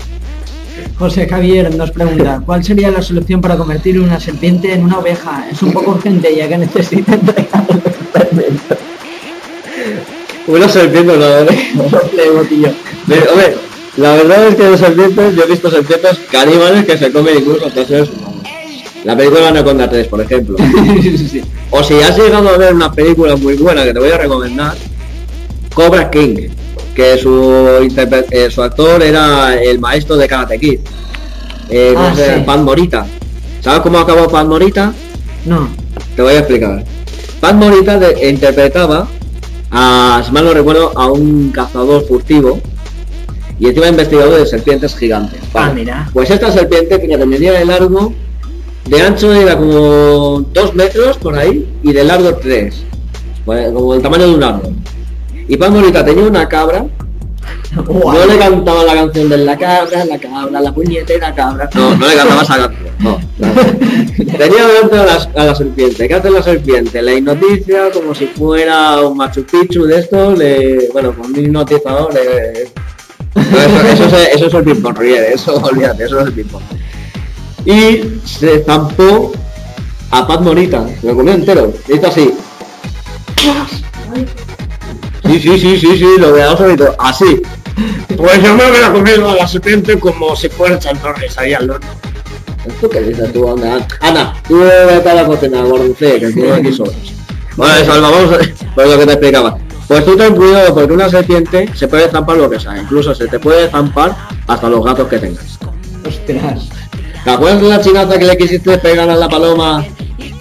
José 0.98 1.26
Javier 1.28 1.74
nos 1.74 1.90
pregunta, 1.90 2.40
¿cuál 2.46 2.62
sería 2.62 2.90
la 2.90 3.02
solución 3.02 3.40
para 3.40 3.56
convertir 3.56 3.98
una 3.98 4.20
serpiente 4.20 4.72
en 4.72 4.84
una 4.84 4.98
oveja? 4.98 5.46
Es 5.50 5.60
un 5.62 5.72
poco 5.72 5.92
urgente 5.92 6.34
ya 6.34 6.48
que 6.48 6.58
necesita 6.58 7.14
entregar 7.14 7.66
el 7.68 7.78
experimento. 7.78 8.76
Una 10.46 10.68
serpiente 10.68 11.16
no, 11.16 11.24
¿eh? 11.24 12.74
Pero, 13.08 13.30
hombre, 13.32 13.56
la 13.96 14.14
verdad 14.14 14.48
es 14.48 14.54
que 14.54 14.62
de 14.62 14.78
serpientes, 14.78 15.36
yo 15.36 15.42
he 15.42 15.46
visto 15.46 15.70
serpientes 15.70 16.18
caníbales 16.30 16.84
que 16.84 16.96
se 16.96 17.10
comen 17.10 17.38
incluso 17.38 17.66
a 17.66 17.70
seres 17.70 18.10
humanos. 18.10 18.42
La 19.04 19.16
película 19.16 19.48
Anaconda 19.48 19.90
3, 19.90 20.06
por 20.08 20.20
ejemplo. 20.20 20.56
Sí. 21.02 21.42
O 21.70 21.82
si 21.82 21.94
has 21.94 22.16
llegado 22.16 22.48
a 22.48 22.56
ver 22.56 22.72
una 22.72 22.92
película 22.92 23.34
muy 23.36 23.54
buena 23.56 23.82
que 23.82 23.92
te 23.92 23.98
voy 23.98 24.10
a 24.10 24.18
recomendar, 24.18 24.76
Cobra 25.74 26.08
King, 26.08 26.48
que 26.94 27.18
su, 27.18 27.88
eh, 28.30 28.50
su 28.50 28.62
actor 28.62 29.02
era 29.02 29.60
el 29.60 29.78
maestro 29.78 30.16
de 30.16 30.28
Karate 30.28 30.58
Kid. 30.58 30.80
Eh, 31.68 31.92
¿cómo 31.94 32.06
Ah, 32.08 32.14
sí. 32.14 32.60
Morita. 32.62 33.06
¿Sabes 33.60 33.80
cómo 33.80 33.98
acabó 33.98 34.28
Pan 34.28 34.48
Morita? 34.48 34.92
No. 35.46 35.68
Te 36.14 36.22
voy 36.22 36.34
a 36.34 36.38
explicar. 36.38 36.84
Pan 37.40 37.58
Morita 37.58 37.98
de- 37.98 38.28
interpretaba, 38.28 39.08
a, 39.70 40.22
si 40.24 40.30
mal 40.32 40.44
no 40.44 40.52
recuerdo, 40.54 40.92
a 40.96 41.10
un 41.10 41.50
cazador 41.50 42.06
furtivo 42.06 42.60
y 43.58 43.66
encima 43.68 43.88
investigador 43.88 44.38
de 44.38 44.46
serpientes 44.46 44.94
gigantes. 44.96 45.40
Ah, 45.54 45.72
mira. 45.74 46.08
Pues 46.12 46.30
esta 46.30 46.52
serpiente, 46.52 46.98
fíjate, 46.98 47.26
medía 47.26 47.52
de 47.52 47.64
largo, 47.64 48.12
de 48.86 49.00
ancho 49.02 49.32
era 49.32 49.56
como 49.56 50.44
dos 50.52 50.74
metros 50.74 51.16
por 51.16 51.36
ahí 51.38 51.66
y 51.82 51.92
de 51.92 52.04
largo 52.04 52.34
tres, 52.36 52.76
Pues, 53.44 53.72
como 53.72 53.94
el 53.94 54.02
tamaño 54.02 54.28
de 54.28 54.34
un 54.34 54.42
árbol. 54.44 54.74
Y 55.48 55.56
Pan 55.56 55.72
Morita 55.72 56.04
tenía 56.04 56.24
una 56.24 56.48
cabra, 56.48 56.86
no 57.76 58.26
le 58.26 58.38
cantaba 58.38 58.84
la 58.84 58.94
canción 58.94 59.28
de 59.28 59.38
la 59.38 59.56
cabra, 59.58 60.04
la 60.04 60.18
cabra, 60.18 60.60
la 60.60 60.72
puñetera 60.72 61.34
cabra. 61.34 61.68
No, 61.74 61.96
no 61.96 62.06
le 62.06 62.14
cantaba 62.14 62.42
esa 62.42 62.56
canción. 62.56 62.94
No, 63.00 63.20
no. 63.38 63.52
Tenía 64.38 64.66
delante 64.66 64.96
a, 65.34 65.44
la 65.44 65.54
serpiente. 65.54 66.08
¿Qué 66.08 66.14
hace 66.14 66.30
la 66.30 66.42
serpiente? 66.42 67.02
Le 67.02 67.18
hipnotiza 67.18 67.90
como 67.92 68.14
si 68.14 68.26
fuera 68.26 69.00
un 69.00 69.16
Machu 69.16 69.44
Picchu 69.44 69.84
de 69.84 69.98
estos, 70.00 70.38
le, 70.38 70.88
bueno, 70.92 71.12
con 71.14 71.26
un 71.32 71.38
hipnotizador 71.38 72.14
le... 72.14 72.70
No, 73.34 73.42
eso, 73.42 74.04
eso, 74.04 74.16
es, 74.16 74.28
eso 74.36 74.46
es 74.46 74.54
el 74.54 74.64
ping-pong, 74.64 75.02
eso, 75.02 75.56
olvídate, 75.56 76.04
eso 76.04 76.20
es 76.20 76.26
el 76.28 76.32
ping-pong. 76.32 76.62
Y 77.66 78.20
se 78.24 78.62
zampó 78.62 79.32
a 80.10 80.26
Pat 80.26 80.40
Morita, 80.42 80.86
se 81.00 81.06
lo 81.08 81.16
comió 81.16 81.32
entero, 81.32 81.72
hizo 81.88 82.06
así. 82.06 82.32
Sí, 85.26 85.40
sí, 85.40 85.58
sí, 85.58 85.78
sí, 85.78 85.96
sí, 85.96 86.08
lo 86.18 86.32
veamos 86.32 86.60
ahorita, 86.60 86.94
así. 86.98 87.42
Pues 88.16 88.42
yo 88.42 88.54
me 88.54 88.70
hubiera 88.70 88.92
comido 88.92 89.30
a 89.30 89.34
la 89.34 89.48
serpiente 89.48 89.98
como 89.98 90.36
si 90.36 90.48
fuera 90.48 90.78
chantorres 90.78 91.36
ahí 91.38 91.54
al 91.54 91.70
horno. 91.70 91.88
¿Esto 92.66 92.88
qué 92.88 93.00
dices 93.00 93.32
tú, 93.32 93.50
Ana? 93.50 93.86
Ana, 94.00 94.34
tú 94.46 94.60
vete 94.60 95.08
a 95.08 95.14
la 95.14 95.26
cocina, 95.26 95.62
gorducé, 95.62 96.18
que 96.18 96.26
estoy 96.26 96.48
aquí 96.48 96.72
solos. 96.72 96.94
Vale, 97.56 97.84
Salva, 97.84 98.10
vamos 98.10 98.32
a 98.32 98.38
pues 98.74 98.88
lo 98.88 98.98
que 98.98 99.06
te 99.06 99.12
explicaba. 99.12 99.58
Pues 99.86 100.04
tú 100.04 100.16
ten 100.16 100.34
cuidado 100.34 100.74
porque 100.74 100.92
una 100.92 101.08
serpiente 101.08 101.68
se 101.74 101.88
puede 101.88 102.08
zampar 102.08 102.38
lo 102.38 102.48
que 102.48 102.58
sea, 102.58 102.76
incluso 102.78 103.14
se 103.14 103.26
te 103.26 103.38
puede 103.38 103.68
zampar 103.68 104.16
hasta 104.46 104.68
los 104.68 104.84
gatos 104.84 105.08
que 105.08 105.18
tengas. 105.18 105.58
Ostras. 106.06 106.68
¿Te 107.22 107.30
acuerdas 107.30 107.62
de 107.62 107.68
la 107.68 107.80
chinaza 107.80 108.18
que 108.18 108.24
le 108.24 108.36
quisiste 108.36 108.78
pegar 108.78 109.08
a 109.08 109.16
la 109.16 109.28
paloma 109.28 109.84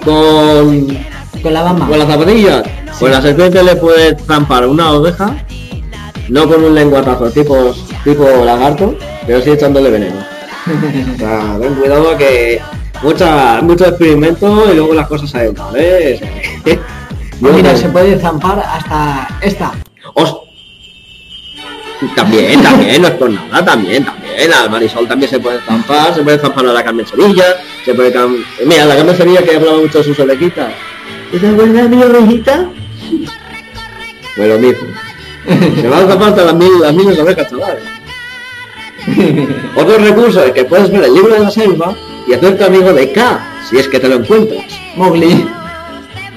con, 0.04 0.98
Con 1.44 1.54
la 1.54 1.62
bamba. 1.64 1.88
con 1.88 2.00
la 2.00 2.06
zapatilla? 2.08 2.64
Pues 3.00 3.12
la 3.12 3.22
serpiente 3.22 3.62
le 3.64 3.76
puede 3.76 4.18
zampar 4.18 4.66
una 4.66 4.92
oveja, 4.94 5.36
no 6.30 6.48
con 6.48 6.64
un 6.64 6.74
lenguatazo 6.74 7.30
tipo, 7.32 7.76
tipo 8.04 8.24
lagarto, 8.46 8.96
pero 9.28 9.42
sí 9.42 9.52
echándole 9.52 9.90
veneno. 9.90 10.16
O 11.16 11.18
sea, 11.18 11.58
ten 11.60 11.76
cuidado 11.76 12.18
que 12.18 12.62
Mucha, 13.02 13.62
mucho 13.62 13.86
experimento 13.86 14.72
y 14.72 14.76
luego 14.78 14.94
las 14.94 15.08
cosas 15.10 15.30
salen 15.30 15.54
mal, 15.58 15.74
¿eh? 15.76 16.18
Yo 17.42 17.52
Mira, 17.52 17.76
se 17.76 17.90
puede 17.90 18.18
zampar 18.18 18.60
hasta 18.66 19.28
esta. 19.42 19.74
Os- 20.14 20.38
También, 22.16 22.62
también, 22.64 23.02
no 23.02 23.08
es 23.10 23.14
por 23.16 23.30
nada, 23.30 23.66
también, 23.66 24.06
también. 24.06 24.54
Al 24.54 24.70
Marisol 24.70 25.06
también 25.06 25.30
se 25.30 25.40
puede 25.42 25.60
zampar, 25.62 26.14
se 26.16 26.22
puede 26.24 26.40
zampar 26.40 26.66
a 26.68 26.72
la 26.74 26.82
Carmen 26.84 27.06
Sevilla, 27.06 27.44
se 27.84 27.94
puede 27.94 28.14
Mira, 28.66 28.86
la 28.86 28.96
Carmen 28.96 29.18
Sevilla 29.18 29.42
que 29.44 29.58
hablaba 29.58 29.80
mucho 29.80 29.98
de 29.98 30.04
sus 30.06 30.20
orejitas. 30.20 30.72
¿Y 31.34 31.40
te 31.40 31.48
acuerdas 31.48 31.90
de 31.90 31.96
mi 31.96 32.04
orejita? 32.04 32.70
Pues 34.36 34.50
lo 34.50 34.60
mismo. 34.60 34.88
Se 35.82 35.90
van 35.90 36.10
a 36.10 36.28
hasta 36.28 36.46
las 36.46 36.56
mil, 36.56 36.80
las 36.80 36.94
mil 36.94 37.08
orejas, 37.20 37.50
chavales. 37.50 37.84
Otro 39.76 39.98
recurso 39.98 40.44
es 40.44 40.52
que 40.52 40.64
puedes 40.64 40.92
ver 40.92 41.04
el 41.04 41.14
libro 41.14 41.34
de 41.34 41.40
la 41.40 41.50
selva 41.50 41.96
y 42.28 42.34
hacerte 42.34 42.64
amigo 42.64 42.94
de 42.94 43.12
K, 43.12 43.64
si 43.68 43.78
es 43.78 43.88
que 43.88 44.00
te 44.00 44.08
lo 44.08 44.16
encuentras. 44.16 44.64
Mowgli. 44.96 45.46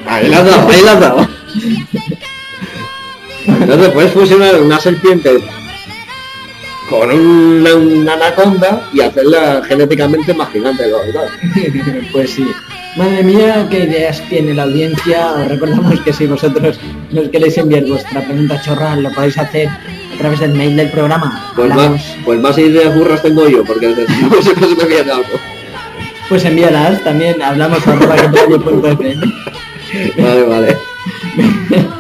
Ahí 0.06 0.28
la 0.28 0.38
has 0.38 0.46
dado, 0.46 0.68
ahí 0.68 0.82
la 0.82 0.92
has 0.92 1.00
dado. 1.00 1.28
Entonces 3.46 3.88
puedes 3.90 4.12
fusionar 4.12 4.60
una 4.60 4.80
serpiente 4.80 5.38
con 6.88 7.10
una, 7.10 7.74
una 7.74 8.12
anaconda 8.14 8.88
y 8.92 9.00
hacerla 9.00 9.62
genéticamente 9.68 10.32
más 10.32 10.50
gigante 10.52 10.84
de 10.84 10.90
lo 10.90 11.04
normal. 11.04 11.28
pues 12.12 12.30
sí. 12.30 12.46
Madre 12.96 13.22
mía, 13.22 13.66
qué 13.70 13.80
ideas 13.84 14.22
tiene 14.28 14.54
la 14.54 14.62
audiencia. 14.64 15.32
Os 15.34 15.48
recordamos 15.48 16.00
que 16.00 16.12
si 16.14 16.26
vosotros 16.26 16.78
nos 17.10 17.28
queréis 17.28 17.58
enviar 17.58 17.84
vuestra 17.84 18.22
pregunta 18.22 18.60
chorra, 18.62 18.96
lo 18.96 19.10
podéis 19.12 19.36
hacer 19.38 19.68
a 19.68 20.18
través 20.18 20.40
del 20.40 20.52
mail 20.54 20.76
del 20.76 20.88
programa. 20.90 21.52
Pues 21.54 21.70
Hablamos- 21.70 21.90
más, 21.90 22.16
pues 22.24 22.40
más 22.40 22.56
ideas 22.58 22.94
burras 22.94 23.22
tengo 23.22 23.46
yo, 23.48 23.64
porque 23.64 23.88
no 23.88 23.94
sé 24.42 24.54
se 24.54 24.60
me 24.76 24.84
viene 24.86 25.10
algo. 25.12 25.24
Pues 26.28 26.44
envíalas 26.46 27.04
también, 27.04 27.40
hablamos 27.42 27.86
arroba. 27.86 28.16
Vale, 30.18 30.42
vale. 30.42 30.76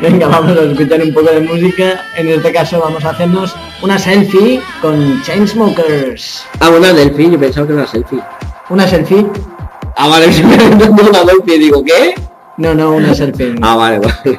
Venga, 0.00 0.28
vamos 0.28 0.56
a 0.56 0.62
escuchar 0.62 1.02
un 1.02 1.12
poco 1.12 1.30
de 1.32 1.40
música. 1.40 2.04
En 2.16 2.28
este 2.28 2.52
caso 2.52 2.78
vamos 2.80 3.04
a 3.04 3.10
hacernos 3.10 3.54
una 3.82 3.98
selfie 3.98 4.60
con 4.80 5.20
Chainsmokers. 5.22 6.44
Ah, 6.60 6.68
una 6.68 6.92
delfín, 6.92 7.32
yo 7.32 7.40
pensaba 7.40 7.66
que 7.66 7.72
era 7.72 7.82
una 7.82 7.90
selfie. 7.90 8.20
¿Una 8.68 8.86
selfie? 8.86 9.26
Ah, 9.98 10.08
vale, 10.08 10.26
me 10.28 11.02
una 11.08 11.24
delfín 11.24 11.54
y 11.54 11.58
digo, 11.58 11.82
¿qué? 11.82 12.14
No, 12.58 12.74
no, 12.74 12.92
una 12.92 13.14
selfie. 13.14 13.54
Ah, 13.62 13.76
vale, 13.76 13.98
vale. 13.98 14.38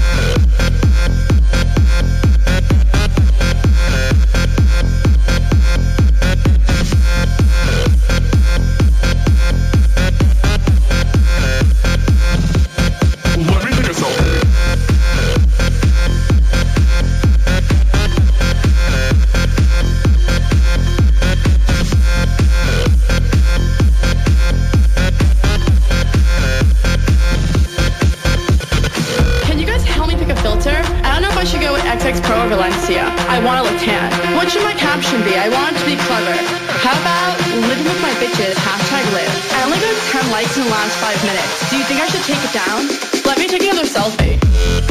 Valencia. 32.61 33.09
I 33.25 33.41
want 33.41 33.57
to 33.57 33.63
look 33.65 33.81
tan. 33.81 34.05
What 34.37 34.51
should 34.51 34.61
my 34.61 34.73
caption 34.73 35.17
be? 35.23 35.33
I 35.33 35.49
want 35.49 35.73
it 35.73 35.79
to 35.79 35.85
be 35.89 35.97
clever. 36.05 36.37
How 36.85 36.93
about 37.01 37.33
living 37.65 37.85
with 37.89 38.01
my 38.05 38.13
bitches, 38.21 38.53
hashtag 38.53 39.01
live. 39.17 39.33
I 39.57 39.65
only 39.65 39.79
got 39.79 39.97
10 40.13 40.29
likes 40.29 40.55
in 40.57 40.65
the 40.65 40.69
last 40.69 40.93
5 41.01 41.25
minutes. 41.25 41.71
Do 41.71 41.77
you 41.77 41.83
think 41.85 42.01
I 42.01 42.07
should 42.07 42.21
take 42.21 42.37
it 42.37 42.53
down? 42.53 42.85
Let 43.25 43.39
me 43.39 43.47
take 43.47 43.63
another 43.63 43.89
selfie. 43.89 44.90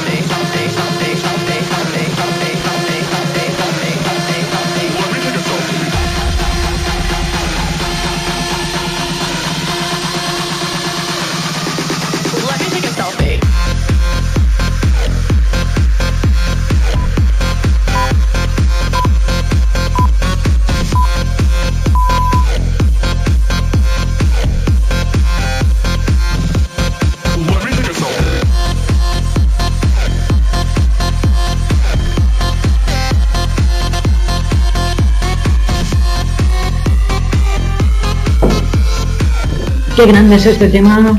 Qué 40.01 40.07
grande 40.07 40.35
es 40.35 40.47
este 40.47 40.67
tema. 40.67 41.15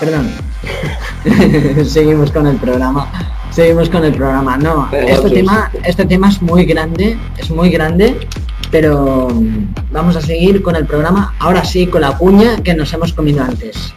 Perdón. 0.00 0.32
Seguimos 1.86 2.32
con 2.32 2.48
el 2.48 2.56
programa. 2.56 3.08
Seguimos 3.52 3.88
con 3.88 4.04
el 4.04 4.14
programa. 4.14 4.56
No, 4.56 4.88
Pero 4.90 5.06
este 5.06 5.30
tema, 5.30 5.70
este 5.84 6.04
tema 6.06 6.28
es 6.28 6.42
muy 6.42 6.64
grande, 6.64 7.16
es 7.36 7.50
muy 7.50 7.70
grande, 7.70 8.18
pero 8.72 9.28
vamos 9.92 10.16
a 10.16 10.20
seguir 10.20 10.60
con 10.60 10.74
el 10.74 10.86
programa. 10.86 11.36
Ahora 11.38 11.64
sí, 11.64 11.86
con 11.86 12.00
la 12.00 12.18
cuña 12.18 12.56
que 12.64 12.74
nos 12.74 12.92
hemos 12.92 13.12
comido 13.12 13.44
antes. 13.44 13.94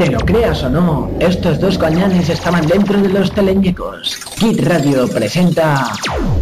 Te 0.00 0.10
lo 0.10 0.18
creas 0.20 0.62
o 0.62 0.70
no, 0.70 1.10
estos 1.20 1.60
dos 1.60 1.76
cañones 1.76 2.30
estaban 2.30 2.66
dentro 2.66 2.98
de 2.98 3.10
los 3.10 3.30
teleñecos. 3.32 4.18
Kit 4.38 4.58
Radio 4.62 5.06
presenta 5.06 5.92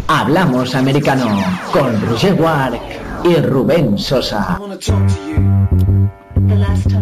Hablamos 0.07 0.75
Americano 0.75 1.43
con 1.73 1.99
Roger 2.07 2.35
Wark 2.35 2.79
y 3.25 3.35
Rubén 3.35 3.97
Sosa. 3.97 4.57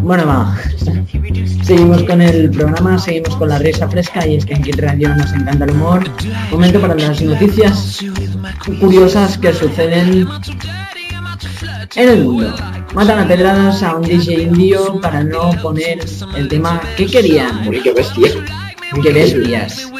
Bueno, 0.02 0.26
va. 0.26 0.58
Seguimos 1.62 2.02
con 2.02 2.24
el 2.24 2.50
programa, 2.50 2.98
seguimos 2.98 3.36
con 3.36 3.50
la 3.50 3.60
risa 3.60 3.88
fresca 3.88 4.26
y 4.26 4.38
es 4.38 4.46
que 4.48 4.56
en 4.56 4.64
Kit 4.64 4.80
Radio 4.80 5.10
nos 5.16 5.32
encanta 5.34 5.66
el 5.66 5.72
humor. 5.74 6.06
Momento 6.50 6.82
para 6.82 6.96
las 6.96 7.22
noticias 7.22 8.00
curiosas 8.80 9.38
que 9.38 9.54
suceden 9.54 10.28
en 11.96 12.10
el 12.10 12.26
mundo. 12.26 12.56
Matan 12.94 13.20
a 13.20 13.28
pedradas 13.28 13.84
a 13.84 13.96
un 13.96 14.04
DJ 14.04 14.44
indio 14.44 15.00
para 15.02 15.24
no 15.24 15.52
poner 15.62 16.00
el 16.36 16.48
tema 16.48 16.82
que 16.96 17.06
querían. 17.06 17.68
Uy, 17.68 17.82
qué 17.82 17.94
bestia. 17.94 18.32
¡Qué 19.04 19.12
bestias! 19.12 19.92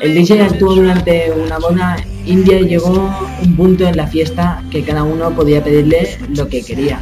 El 0.00 0.14
DJ 0.14 0.42
actuó 0.42 0.76
durante 0.76 1.32
una 1.32 1.58
boda 1.58 1.96
india 2.24 2.60
y 2.60 2.68
llegó 2.68 3.12
un 3.42 3.56
punto 3.56 3.86
en 3.86 3.96
la 3.96 4.06
fiesta 4.06 4.62
que 4.70 4.84
cada 4.84 5.02
uno 5.02 5.30
podía 5.30 5.62
pedirle 5.62 6.16
lo 6.34 6.48
que 6.48 6.62
quería 6.62 7.00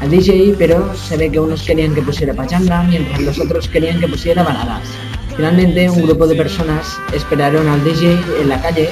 al 0.00 0.10
DJ, 0.10 0.56
pero 0.58 0.92
se 0.96 1.16
ve 1.16 1.30
que 1.30 1.38
unos 1.38 1.62
querían 1.62 1.94
que 1.94 2.02
pusiera 2.02 2.34
pachanga, 2.34 2.82
mientras 2.82 3.20
los 3.20 3.38
otros 3.38 3.68
querían 3.68 4.00
que 4.00 4.08
pusiera 4.08 4.42
baladas. 4.42 4.82
Finalmente, 5.36 5.88
un 5.88 6.02
grupo 6.02 6.26
de 6.26 6.34
personas 6.34 6.98
esperaron 7.12 7.68
al 7.68 7.84
DJ 7.84 8.18
en 8.40 8.48
la 8.48 8.60
calle 8.60 8.88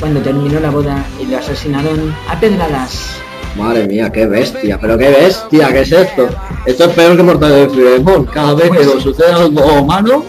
cuando 0.00 0.20
terminó 0.20 0.58
la 0.58 0.70
boda 0.70 1.04
y 1.20 1.26
lo 1.26 1.36
asesinaron 1.36 2.14
a 2.28 2.40
pedradas. 2.40 3.20
Madre 3.56 3.86
mía, 3.86 4.10
qué 4.10 4.26
bestia, 4.26 4.78
pero 4.80 4.96
qué 4.96 5.08
bestia, 5.08 5.68
¿qué 5.72 5.80
es 5.80 5.92
esto? 5.92 6.28
Esto 6.64 6.84
es 6.84 6.90
peor 6.90 7.16
que 7.16 7.22
Mortal 7.22 7.50
de 7.50 7.68
Filemón. 7.70 8.24
Cada 8.26 8.54
vez 8.54 8.70
que 8.70 8.84
nos 8.84 9.02
sucede 9.02 9.32
algo 9.32 9.84
malo, 9.84 10.24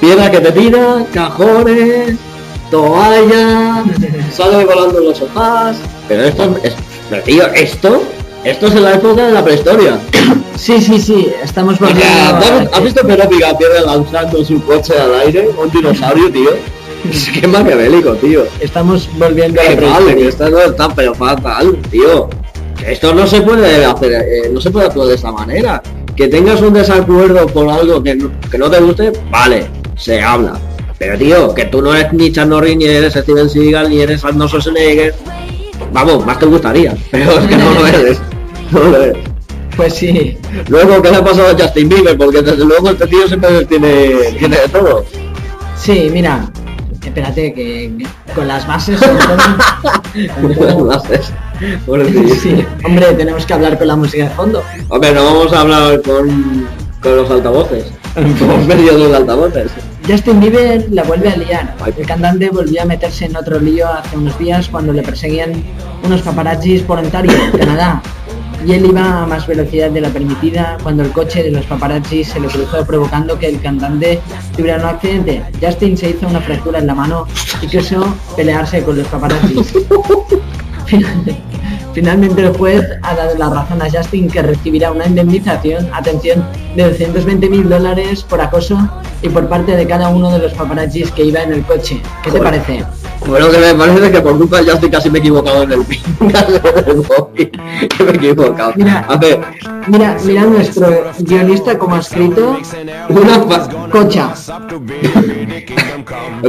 piedra 0.00 0.30
que 0.30 0.40
te 0.40 0.52
tira, 0.52 1.04
cajones, 1.12 2.16
toalla, 2.70 3.84
sale 4.32 4.64
volando 4.64 5.00
los 5.00 5.18
sofás. 5.18 5.76
Pero 6.08 6.22
esto 6.24 6.56
es. 6.62 6.74
Pero 7.10 7.22
tío, 7.22 7.46
esto. 7.48 8.02
Esto 8.42 8.68
es 8.68 8.74
en 8.74 8.84
la 8.84 8.94
época 8.94 9.26
de 9.26 9.32
la 9.32 9.44
prehistoria. 9.44 9.98
Sí, 10.56 10.78
sí, 10.78 11.00
sí, 11.00 11.32
estamos 11.42 11.80
O 11.80 11.86
volviendo 11.86 12.02
sea, 12.04 12.68
¿has 12.70 12.82
visto 12.82 13.06
Perópica 13.06 13.56
piedra 13.56 13.80
lanzando 13.80 14.44
su 14.44 14.62
coche 14.62 14.92
al 14.98 15.14
aire? 15.20 15.48
Un 15.56 15.70
dinosaurio, 15.70 16.30
tío. 16.30 16.50
Es 17.10 17.28
que 17.28 17.46
maquiavélico, 17.46 18.14
tío. 18.14 18.44
Estamos 18.60 19.08
volviendo 19.18 19.60
a 19.60 19.64
la 19.64 19.80
mal, 19.80 20.14
que 20.14 20.28
esto 20.28 20.50
no 20.50 20.58
está 20.60 20.88
pero 20.94 21.14
fatal, 21.14 21.76
tío. 21.90 22.28
Esto 22.86 23.14
no 23.14 23.26
se 23.26 23.40
puede 23.42 23.84
hacer, 23.84 24.12
eh, 24.12 24.50
no 24.52 24.60
se 24.60 24.70
puede 24.70 24.86
actuar 24.86 25.08
de 25.08 25.14
esta 25.14 25.32
manera. 25.32 25.82
Que 26.16 26.28
tengas 26.28 26.60
un 26.60 26.74
desacuerdo 26.74 27.46
por 27.46 27.68
algo 27.68 28.02
que 28.02 28.14
no, 28.14 28.30
que 28.50 28.58
no 28.58 28.70
te 28.70 28.80
guste, 28.80 29.12
vale, 29.30 29.66
se 29.96 30.20
habla. 30.20 30.58
Pero 30.98 31.16
tío, 31.16 31.54
que 31.54 31.64
tú 31.66 31.80
no 31.80 31.94
eres 31.94 32.12
ni 32.12 32.30
Chan 32.30 32.48
Norris, 32.48 32.76
ni 32.76 32.84
eres 32.84 33.14
Steven 33.14 33.48
Seagal, 33.48 33.88
ni 33.88 34.00
eres 34.00 34.24
Arnold 34.24 34.48
Schwarzenegger. 34.50 35.14
Vamos, 35.92 36.26
más 36.26 36.38
te 36.38 36.46
gustaría, 36.46 36.94
pero 37.10 37.38
es 37.38 37.46
que 37.46 37.56
no 37.56 37.74
lo 37.74 37.86
eres. 37.86 38.20
No 38.70 38.80
lo 38.80 39.02
eres. 39.02 39.16
Pues 39.76 39.94
sí, 39.94 40.36
Luego, 40.68 41.00
¿qué 41.00 41.10
le 41.10 41.16
ha 41.16 41.24
pasado 41.24 41.56
a 41.56 41.58
Justin 41.58 41.88
Bieber? 41.88 42.18
Porque 42.18 42.42
desde 42.42 42.64
luego 42.64 42.90
este 42.90 43.06
tío 43.06 43.26
siempre 43.26 43.64
tiene, 43.64 44.32
tiene 44.38 44.56
de 44.58 44.68
todo. 44.68 45.04
sí, 45.76 46.10
mira. 46.12 46.50
Espérate, 47.04 47.52
que 47.54 48.06
con 48.34 48.46
las 48.46 48.66
bases... 48.66 49.00
haces. 50.92 51.32
Pobrecillo. 51.86 52.34
sí, 52.34 52.64
hombre, 52.84 53.12
tenemos 53.14 53.46
que 53.46 53.54
hablar 53.54 53.78
con 53.78 53.88
la 53.88 53.96
música 53.96 54.24
de 54.24 54.30
fondo. 54.30 54.62
Hombre, 54.88 55.12
no 55.12 55.24
vamos 55.24 55.52
a 55.52 55.60
hablar 55.60 56.02
con, 56.02 56.66
con 57.00 57.16
los 57.16 57.30
altavoces. 57.30 57.86
Con 58.14 58.66
medio 58.68 58.92
de 58.92 58.98
los 58.98 59.14
altavoces. 59.14 59.70
Justin 60.06 60.40
Bieber 60.40 60.86
la 60.90 61.02
vuelve 61.04 61.28
a 61.30 61.36
liar. 61.36 61.74
El 61.96 62.06
cantante 62.06 62.50
volvió 62.50 62.82
a 62.82 62.84
meterse 62.84 63.26
en 63.26 63.36
otro 63.36 63.60
lío 63.60 63.86
hace 63.88 64.16
unos 64.16 64.38
días 64.38 64.68
cuando 64.68 64.92
le 64.92 65.02
perseguían 65.02 65.52
unos 66.02 66.22
paparazzis 66.22 66.82
por 66.82 66.98
Ontario, 66.98 67.32
Canadá. 67.56 68.02
Y 68.66 68.72
él 68.72 68.86
iba 68.86 69.22
a 69.22 69.26
más 69.26 69.46
velocidad 69.46 69.90
de 69.90 70.00
la 70.00 70.10
permitida 70.10 70.76
cuando 70.82 71.02
el 71.02 71.10
coche 71.12 71.42
de 71.42 71.50
los 71.50 71.64
paparazzis 71.66 72.28
se 72.28 72.40
le 72.40 72.48
cruzó 72.48 72.84
provocando 72.84 73.38
que 73.38 73.48
el 73.48 73.60
cantante 73.60 74.20
tuviera 74.56 74.78
un 74.78 74.84
accidente. 74.84 75.42
Justin 75.60 75.96
se 75.96 76.10
hizo 76.10 76.26
una 76.28 76.40
fractura 76.40 76.78
en 76.78 76.86
la 76.86 76.94
mano 76.94 77.26
y 77.62 77.66
quiso 77.66 78.14
pelearse 78.36 78.82
con 78.82 78.98
los 78.98 79.06
paparazzis. 79.08 79.72
Finalmente 81.92 82.42
el 82.42 82.56
juez 82.56 82.84
ha 83.02 83.14
dado 83.14 83.36
la 83.36 83.50
razón 83.50 83.82
a 83.82 83.90
Justin 83.90 84.28
que 84.28 84.42
recibirá 84.42 84.92
una 84.92 85.06
indemnización, 85.06 85.88
atención, 85.92 86.44
de 86.76 86.84
220 86.84 87.48
mil 87.48 87.68
dólares 87.68 88.22
por 88.22 88.40
acoso 88.40 88.78
y 89.22 89.28
por 89.28 89.48
parte 89.48 89.76
de 89.76 89.86
cada 89.86 90.08
uno 90.08 90.30
de 90.30 90.38
los 90.38 90.52
paparazzis 90.54 91.10
que 91.10 91.24
iba 91.24 91.42
en 91.42 91.52
el 91.52 91.62
coche. 91.64 92.00
¿Qué 92.22 92.30
te 92.30 92.40
parece? 92.40 92.84
Bueno, 93.26 93.50
que 93.50 93.58
me 93.58 93.74
parece 93.74 94.10
que 94.10 94.20
por 94.20 94.38
culpa 94.38 94.62
de 94.62 94.70
Justin 94.70 94.90
casi 94.90 95.10
me 95.10 95.18
he 95.18 95.20
equivocado 95.20 95.62
en 95.64 95.72
el. 95.72 95.84
Que 97.34 98.04
me 98.04 98.10
he 98.12 98.14
equivocado. 98.14 98.72
Mira. 98.76 99.04
A 99.08 99.16
ver, 99.16 99.40
Mira, 99.86 100.16
mira 100.24 100.44
nuestro 100.44 101.04
guionista 101.18 101.78
como 101.78 101.96
ha 101.96 102.00
escrito 102.00 102.58
una 103.08 103.40
Cocha. 103.90 104.34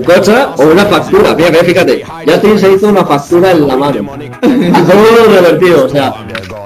cocha 0.05 0.53
o 0.57 0.63
una 0.63 0.85
factura. 0.85 1.33
Mira, 1.35 1.49
mira, 1.49 1.63
fíjate. 1.63 2.03
Justin 2.27 2.59
se 2.59 2.73
hizo 2.73 2.89
una 2.89 3.05
factura 3.05 3.51
en 3.51 3.67
la 3.67 3.77
mano. 3.77 4.11
Todo 5.31 5.41
revertido, 5.41 5.85
o 5.85 5.89
sea, 5.89 6.13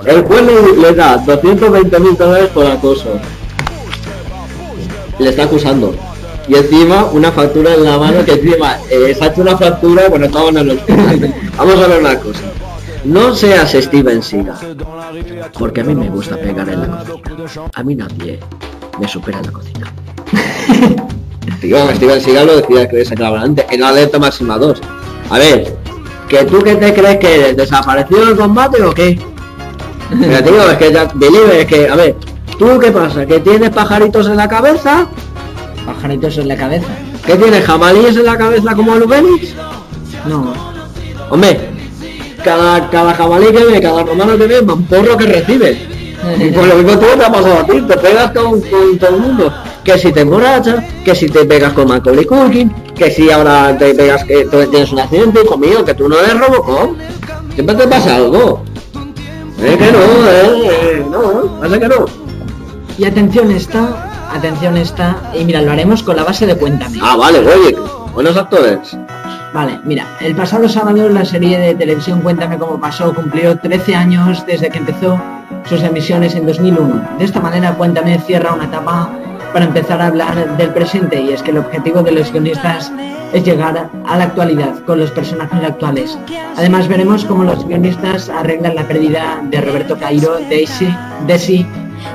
el 0.05 0.23
juez 0.23 0.43
le, 0.77 0.93
da 0.93 1.17
220 1.17 1.99
mil 1.99 2.17
dólares 2.17 2.49
por 2.53 2.65
acoso. 2.65 3.19
Le 5.19 5.29
está 5.29 5.43
acusando. 5.43 5.95
Y 6.47 6.55
encima 6.55 7.05
una 7.05 7.31
factura 7.31 7.73
en 7.73 7.83
la 7.83 7.97
mano 7.97 8.23
que 8.23 8.33
encima 8.33 8.77
eh, 8.89 9.15
se 9.17 9.23
ha 9.23 9.27
hecho 9.27 9.41
una 9.41 9.57
factura 9.57 10.07
cuando 10.09 10.27
estaban 10.27 10.57
en 10.57 10.71
hospital. 10.71 11.35
Vamos 11.57 11.75
a 11.75 11.87
ver 11.87 11.99
una 11.99 12.19
cosa. 12.19 12.41
No 13.03 13.35
seas 13.35 13.71
Steven 13.71 14.21
Seagal. 14.21 14.77
Porque 15.57 15.81
a 15.81 15.83
mí 15.83 15.95
me 15.95 16.09
gusta 16.09 16.37
pegar 16.37 16.67
en 16.69 16.81
la 16.81 16.87
cocina. 16.87 17.69
A 17.73 17.83
mí 17.83 17.95
nadie 17.95 18.39
me 18.99 19.07
supera 19.07 19.39
en 19.39 19.45
la 19.45 19.51
cocina. 19.51 19.93
Tío, 21.61 21.95
Steven 21.95 22.21
Seagal 22.21 22.47
lo 22.47 22.55
decía 22.57 22.87
que 22.87 23.05
se 23.05 23.13
adelante 23.13 23.65
en 23.69 23.81
la 23.81 23.89
alerta 23.89 24.19
máxima 24.19 24.57
2. 24.57 24.81
A 25.29 25.39
ver, 25.39 25.75
¿que 26.29 26.43
tú 26.45 26.59
qué 26.63 26.75
te 26.75 26.93
crees 26.93 27.17
que 27.17 27.35
eres? 27.35 27.57
¿Desaparecido 27.57 28.25
del 28.25 28.37
combate 28.37 28.81
o 28.83 28.93
qué? 28.93 29.19
Pero 30.09 30.71
es 30.71 30.77
que 30.77 30.93
ya, 30.93 31.05
Believer, 31.13 31.55
es 31.55 31.65
que, 31.65 31.89
a 31.89 31.95
ver, 31.95 32.15
¿tú 32.59 32.79
qué 32.79 32.91
pasa? 32.91 33.25
¿Que 33.25 33.39
tienes 33.39 33.69
pajaritos 33.71 34.27
en 34.27 34.37
la 34.37 34.47
cabeza? 34.47 35.07
Pajaritos 35.85 36.37
en 36.37 36.47
la 36.47 36.55
cabeza. 36.55 36.87
¿Que 37.25 37.35
tienes 37.35 37.65
jamalíes 37.65 38.15
en 38.15 38.25
la 38.25 38.37
cabeza 38.37 38.75
como 38.75 38.95
Lubenis? 38.95 39.55
No. 40.27 40.53
Hombre, 41.29 41.59
cada, 42.43 42.89
cada 42.89 43.13
jabalí 43.13 43.47
que 43.47 43.65
ve, 43.65 43.81
cada 43.81 44.03
romano 44.03 44.37
que 44.37 44.47
ve, 44.47 44.61
más 44.61 44.77
porro 44.87 45.17
que 45.17 45.25
recibe. 45.25 45.77
Y 46.39 46.51
por 46.51 46.67
lo 46.67 46.75
mismo 46.75 46.99
todo 46.99 47.15
te 47.15 47.25
ha 47.25 47.31
pasado 47.31 47.59
a 47.59 47.65
ti, 47.65 47.81
te 47.81 47.97
pegas 47.97 48.31
con, 48.31 48.61
con 48.61 48.97
todo 48.97 49.09
el 49.09 49.21
mundo. 49.21 49.53
Que 49.83 49.97
si 49.97 50.11
te 50.11 50.21
emborrachas, 50.21 50.83
que 51.03 51.13
si 51.15 51.27
te 51.27 51.45
pegas 51.45 51.73
con 51.73 51.87
Macaulay 51.87 52.25
Culkin, 52.25 52.73
que 52.95 53.11
si 53.11 53.29
ahora 53.29 53.77
te 53.77 53.93
pegas 53.93 54.23
que 54.23 54.47
tienes 54.71 54.91
un 54.91 54.99
accidente 54.99 55.45
conmigo, 55.45 55.83
que 55.83 55.93
tú 55.93 56.07
no 56.07 56.17
eres 56.19 56.39
Robocop. 56.39 56.97
Siempre 57.53 57.75
te 57.75 57.87
pasa 57.87 58.15
algo. 58.15 58.63
Eh, 59.59 59.77
que 59.77 59.91
no, 59.91 59.99
eh, 60.29 60.69
eh, 60.71 61.05
no, 61.09 61.59
pasa 61.59 61.79
que 61.79 61.87
no. 61.87 62.05
Y 62.97 63.05
atención 63.05 63.51
está, 63.51 64.29
atención 64.33 64.77
está, 64.77 65.31
y 65.33 65.43
mira, 65.43 65.61
lo 65.61 65.71
haremos 65.71 66.03
con 66.03 66.15
la 66.15 66.23
base 66.23 66.45
de 66.45 66.55
Cuéntame. 66.55 66.97
Ah, 67.01 67.15
vale, 67.15 67.39
oye, 67.39 67.77
buenos 68.13 68.35
actores. 68.37 68.97
Vale, 69.53 69.79
mira, 69.85 70.17
el 70.19 70.35
pasado 70.35 70.67
sábado 70.67 71.07
la 71.07 71.23
serie 71.23 71.57
de 71.57 71.75
televisión 71.75 72.19
Cuéntame 72.19 72.57
cómo 72.57 72.79
pasó 72.79 73.13
cumplió 73.13 73.57
13 73.57 73.95
años 73.95 74.45
desde 74.45 74.69
que 74.69 74.79
empezó 74.79 75.17
sus 75.69 75.81
emisiones 75.81 76.35
en 76.35 76.45
2001. 76.45 77.15
De 77.17 77.23
esta 77.23 77.39
manera 77.39 77.73
Cuéntame 77.73 78.19
cierra 78.19 78.53
una 78.53 78.65
etapa 78.65 79.09
para 79.55 79.67
empezar 79.67 80.01
a 80.01 80.07
hablar 80.07 80.57
del 80.57 80.69
presente 80.71 81.21
y 81.21 81.29
es 81.29 81.41
que 81.41 81.51
el 81.51 81.59
objetivo 81.59 82.01
de 82.03 82.11
los 82.11 82.29
guionistas 82.29 82.91
es 83.31 83.41
llegar 83.45 83.89
a 84.05 84.17
la 84.17 84.25
actualidad 84.25 84.79
con 84.85 84.99
los 84.99 85.11
personajes 85.11 85.63
actuales. 85.63 86.17
Además 86.57 86.89
veremos 86.89 87.23
cómo 87.23 87.45
los 87.45 87.65
guionistas 87.65 88.27
arreglan 88.27 88.75
la 88.75 88.85
pérdida 88.85 89.41
de 89.49 89.61
Roberto 89.61 89.95
Cairo, 89.97 90.39
Daisy, 90.49 90.93
Desi 91.25 91.65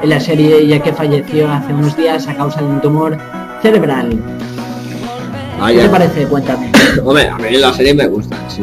en 0.02 0.10
la 0.10 0.20
serie 0.20 0.66
ya 0.66 0.80
que 0.82 0.92
falleció 0.92 1.50
hace 1.50 1.72
unos 1.72 1.96
días 1.96 2.28
a 2.28 2.34
causa 2.34 2.60
de 2.60 2.66
un 2.66 2.80
tumor 2.82 3.16
cerebral. 3.62 4.10
¿Qué 4.10 5.60
Vaya. 5.62 5.82
te 5.84 5.88
parece? 5.88 6.26
Cuéntame. 6.26 6.70
Hombre, 7.02 7.26
a 7.26 7.38
mí 7.38 7.56
la 7.56 7.72
serie 7.72 7.94
me 7.94 8.06
gusta, 8.06 8.36
sí. 8.50 8.62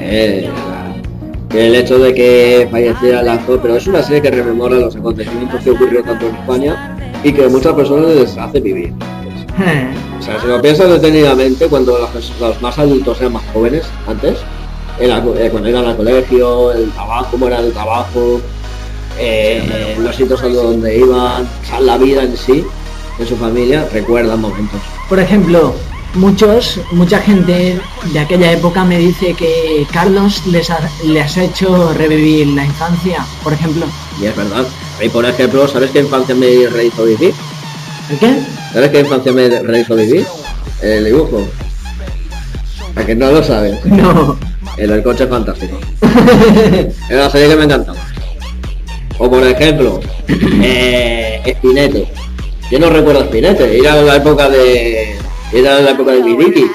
Eh, 0.00 0.50
la- 1.52 1.56
el 1.56 1.76
hecho 1.76 1.96
de 2.00 2.12
que 2.12 2.66
falleciera 2.72 3.20
el 3.20 3.28
actor, 3.28 3.60
pero 3.62 3.76
es 3.76 3.86
una 3.86 4.02
serie 4.02 4.20
que 4.20 4.32
rememora 4.32 4.74
los 4.76 4.96
acontecimientos 4.96 5.62
que 5.62 5.70
ocurrieron 5.70 6.04
tanto 6.04 6.26
en 6.28 6.34
España 6.34 6.96
y 7.24 7.32
que 7.32 7.48
muchas 7.48 7.74
personas 7.74 8.10
les 8.14 8.36
hace 8.38 8.60
vivir. 8.60 8.92
O 10.18 10.22
sea, 10.22 10.40
si 10.40 10.46
lo 10.48 10.60
piensas 10.60 10.88
detenidamente, 10.90 11.66
cuando 11.68 11.96
los 12.40 12.60
más 12.62 12.78
adultos 12.78 13.18
eran 13.20 13.32
más 13.34 13.42
jóvenes, 13.52 13.84
antes, 14.06 14.36
en 14.98 15.20
co- 15.22 15.34
eh, 15.36 15.48
cuando 15.50 15.68
iban 15.70 15.84
al 15.86 15.96
colegio, 15.96 16.72
el 16.72 16.90
trabajo, 16.90 17.28
cómo 17.30 17.46
era 17.46 17.60
el 17.60 17.72
trabajo, 17.72 18.40
eh, 19.18 19.96
los 20.00 20.14
sitios 20.16 20.42
donde 20.42 20.98
iban, 20.98 21.44
o 21.44 21.66
sea, 21.66 21.80
la 21.80 21.96
vida 21.98 22.24
en 22.24 22.36
sí, 22.36 22.64
de 23.18 23.26
su 23.26 23.36
familia, 23.36 23.88
recuerdan 23.92 24.40
momentos. 24.40 24.80
Por 25.08 25.18
ejemplo, 25.20 25.72
muchos, 26.14 26.80
mucha 26.92 27.20
gente 27.20 27.80
de 28.12 28.18
aquella 28.18 28.52
época 28.52 28.84
me 28.84 28.98
dice 28.98 29.34
que 29.34 29.86
Carlos 29.92 30.46
les 30.46 30.68
ha, 30.70 30.78
les 31.04 31.36
ha 31.36 31.44
hecho 31.44 31.92
revivir 31.94 32.48
la 32.48 32.64
infancia, 32.64 33.24
por 33.42 33.52
ejemplo. 33.52 33.86
Y 34.20 34.26
es 34.26 34.36
verdad. 34.36 34.66
Y 35.00 35.08
por 35.08 35.24
ejemplo, 35.24 35.68
¿sabes 35.68 35.90
qué 35.90 36.00
infancia 36.00 36.34
me 36.34 36.66
rehizo 36.68 37.04
vivir? 37.04 37.34
¿El 38.10 38.18
qué? 38.18 38.38
¿Sabes 38.72 38.90
qué 38.90 39.00
infancia 39.00 39.32
me 39.32 39.48
rehizo 39.48 39.94
vivir? 39.94 40.26
El 40.82 41.04
dibujo. 41.04 41.46
¿A 42.96 43.04
que 43.04 43.14
no 43.14 43.30
lo 43.30 43.42
sabes? 43.42 43.78
No. 43.84 44.36
El 44.76 44.90
del 44.90 45.02
coche 45.02 45.26
fantástico. 45.26 45.78
Era 47.08 47.22
una 47.22 47.30
serie 47.30 47.48
que 47.48 47.56
me 47.56 47.64
encantaba. 47.64 47.98
O 49.18 49.28
por 49.28 49.44
ejemplo, 49.44 50.00
eh, 50.28 51.54
Spinete. 51.58 52.08
Yo 52.70 52.78
no 52.78 52.90
recuerdo 52.90 53.24
Spinete, 53.24 53.78
era 53.78 53.96
la 54.02 54.16
época 54.16 54.48
de. 54.48 55.16
Era 55.52 55.80
la 55.80 55.90
época 55.90 56.12
de 56.12 56.22
Vidiki. 56.22 56.66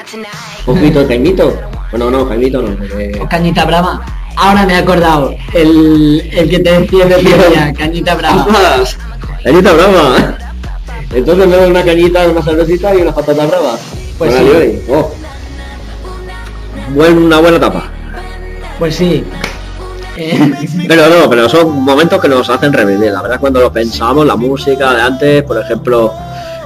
Poquito 0.65 1.07
Jaimito. 1.07 1.57
Bueno 1.91 2.09
no, 2.09 2.25
Jaimito 2.25 2.61
no. 2.61 2.75
O 3.21 3.29
Cañita 3.29 3.63
Brava. 3.63 4.01
Ahora 4.35 4.65
me 4.65 4.73
he 4.73 4.77
acordado. 4.77 5.35
El, 5.53 6.29
el 6.33 6.49
que 6.49 6.59
te 6.59 6.79
decía 6.79 7.05
de 7.05 7.15
Piolla, 7.17 7.73
Cañita 7.73 8.15
Brava. 8.15 8.47
Cañita 9.43 9.73
brava. 9.73 10.37
Entonces 11.13 11.47
me 11.47 11.55
doy 11.55 11.69
una 11.69 11.83
cañita, 11.83 12.27
una 12.29 12.41
cervecita 12.41 12.95
y 12.95 13.01
una 13.01 13.13
patata 13.13 13.45
brava. 13.45 13.75
Pues 14.17 14.33
sí. 14.35 14.81
Oh. 14.89 15.11
Buen- 16.95 17.17
una 17.23 17.39
buena 17.39 17.59
tapa. 17.59 17.83
Pues 18.79 18.95
sí. 18.95 19.23
Eh, 20.15 20.53
Pero 20.87 21.09
no, 21.09 21.29
pero 21.29 21.49
son 21.49 21.81
momentos 21.83 22.21
que 22.21 22.27
nos 22.29 22.49
hacen 22.49 22.71
revivir. 22.71 23.11
La 23.11 23.21
verdad 23.21 23.39
cuando 23.39 23.59
lo 23.59 23.71
pensamos, 23.71 24.25
la 24.25 24.35
música 24.35 24.93
de 24.93 25.01
antes, 25.01 25.43
por 25.43 25.57
ejemplo, 25.59 26.13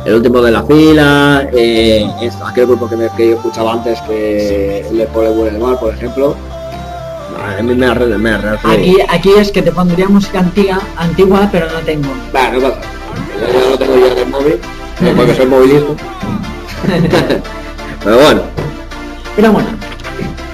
el 0.05 0.15
último 0.15 0.41
de 0.41 0.51
la 0.51 0.63
fila, 0.63 1.47
eh, 1.53 2.05
aquel 2.45 2.67
grupo 2.67 2.89
que, 2.89 2.95
me, 2.97 3.09
que 3.15 3.29
yo 3.29 3.35
escuchaba 3.35 3.73
antes 3.73 3.99
que 4.01 4.85
le 4.91 5.05
pone 5.07 5.29
Boulevard, 5.29 5.77
por 5.79 5.93
ejemplo. 5.93 6.35
A 7.35 7.61
mí 7.61 7.75
me 7.75 8.17
me 8.17 8.31
aquí, 8.63 8.97
aquí 9.07 9.31
es 9.37 9.51
que 9.51 9.61
te 9.61 9.71
pondría 9.71 10.07
música 10.07 10.39
antigua, 10.39 10.79
antigua 10.97 11.49
pero 11.51 11.67
no 11.71 11.79
tengo. 11.79 12.09
Va, 12.35 12.49
no 12.49 12.61
pasa. 12.61 12.79
Yo 13.53 13.69
lo 13.69 13.77
tengo 13.77 13.93
en 13.95 14.17
el 14.17 14.27
móvil, 14.27 14.59
porque 15.15 15.35
soy 15.35 15.45
movilista. 15.45 15.93
Pero 18.03 18.17
bueno, 18.21 18.41
Pero 19.35 19.51
bueno, 19.51 19.67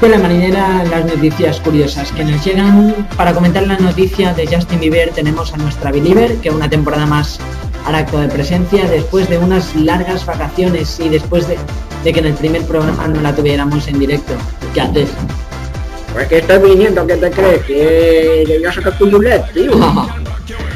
de 0.01 0.09
la 0.09 0.17
marinera 0.17 0.84
las 0.86 1.05
noticias 1.05 1.59
curiosas 1.61 2.11
que 2.11 2.26
nos 2.26 2.43
llegan. 2.43 3.07
Para 3.15 3.34
comentar 3.34 3.65
la 3.65 3.78
noticia 3.78 4.34
de 4.34 4.47
Justin 4.47 4.80
Bieber 4.80 5.11
tenemos 5.11 5.53
a 5.53 5.57
nuestra 5.57 5.91
Believer, 5.91 6.36
que 6.38 6.49
una 6.49 6.69
temporada 6.69 7.05
más 7.05 7.39
hará 7.86 7.99
acto 7.99 8.19
de 8.19 8.28
presencia 8.28 8.86
después 8.89 9.30
de 9.30 9.38
unas 9.38 9.74
largas 9.76 10.26
vacaciones 10.26 10.99
y 10.99 11.09
después 11.09 11.47
de, 11.47 11.57
de 12.03 12.13
que 12.13 12.19
en 12.19 12.26
el 12.26 12.34
primer 12.34 12.63
programa 12.63 13.07
no 13.07 13.21
la 13.21 13.34
tuviéramos 13.34 13.88
en 13.88 13.99
directo. 13.99 14.34
¿Qué 14.74 14.82
haces? 14.82 15.09
Pues 16.14 16.28
que 16.28 16.38
estás 16.38 16.61
viniendo, 16.61 17.05
¿qué 17.07 17.16
te 17.18 17.32
crees? 17.32 17.64
Que, 17.64 18.43
que 18.47 18.57
voy 18.59 18.66
a 18.66 18.72
sacar 18.74 18.97
tu 18.97 19.07
mulet, 19.07 19.43
tío. 19.53 19.72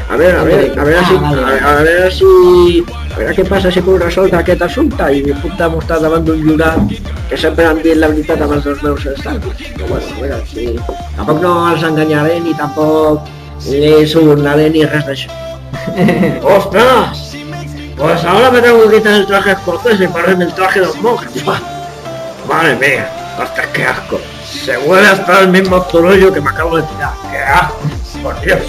A 0.09 0.15
ver, 0.15 0.33
a 0.37 0.43
ver, 0.45 0.71
a 0.79 0.83
ver 0.85 0.95
Ah, 1.01 1.05
si, 1.05 1.15
vale, 1.15 1.41
vale. 1.41 1.59
a, 1.59 1.75
ver 1.83 2.13
si, 2.13 2.85
a 3.13 3.17
ver 3.19 3.35
qué 3.35 3.43
passa 3.43 3.69
si 3.69 3.81
puc 3.81 3.99
resoldre 3.99 4.37
aquest 4.39 4.61
assumpte 4.63 5.03
i 5.11 5.33
puc 5.41 5.57
demostrar 5.59 5.97
davant 5.99 6.23
d'un 6.23 6.39
jurat 6.47 6.79
que 7.27 7.35
sempre 7.35 7.65
han 7.67 7.81
dit 7.83 7.97
la 7.99 8.07
veritat 8.13 8.39
amb 8.45 8.53
els 8.55 8.63
dos 8.63 8.79
meus 8.85 9.03
estalvis. 9.05 9.65
Però 9.75 9.89
bueno, 9.89 10.07
a 10.15 10.21
veure, 10.21 10.37
si... 10.47 10.69
Tampoc 11.17 11.41
no 11.43 11.51
els 11.73 11.83
enganyaré 11.83 12.39
ni 12.39 12.55
tampoc 12.55 13.27
ni 13.67 14.07
subornaré 14.07 14.69
ni 14.71 14.85
res 14.87 15.03
d'això. 15.09 15.35
¡Ostras! 16.55 17.35
Pues 17.97 18.23
ahora 18.23 18.49
me 18.51 18.61
tengo 18.61 18.87
que 18.89 18.97
quitar 18.99 19.13
el 19.13 19.25
traje 19.27 19.51
escocés 19.51 19.99
y 19.99 20.07
ponerme 20.07 20.45
el 20.45 20.53
traje 20.53 20.79
de 20.79 20.85
los 20.85 21.01
monjes. 21.01 21.43
Madre 22.47 22.75
mía, 22.79 23.11
hasta 23.37 23.69
qué 23.73 23.83
asco. 23.83 24.21
Se 24.51 24.77
huele 24.77 25.07
hasta 25.07 25.41
el 25.41 25.49
mismo 25.49 25.83
zurullo 25.89 26.33
que 26.33 26.41
me 26.41 26.49
acabo 26.49 26.77
de 26.77 26.83
tirar. 26.83 27.11
¡Qué 27.31 27.37
asco! 27.37 27.77
Por 28.23 28.39
Dios. 28.41 28.59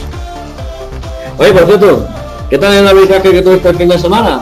Oye, 1.39 1.53
por 1.53 1.67
cierto, 1.67 2.09
¿qué 2.51 2.59
tal 2.59 2.75
el 2.75 2.87
arbitraje 2.89 3.31
que 3.31 3.43
tuviste 3.43 3.69
el 3.69 3.77
fin 3.77 3.89
de 3.89 3.99
semana? 3.99 4.41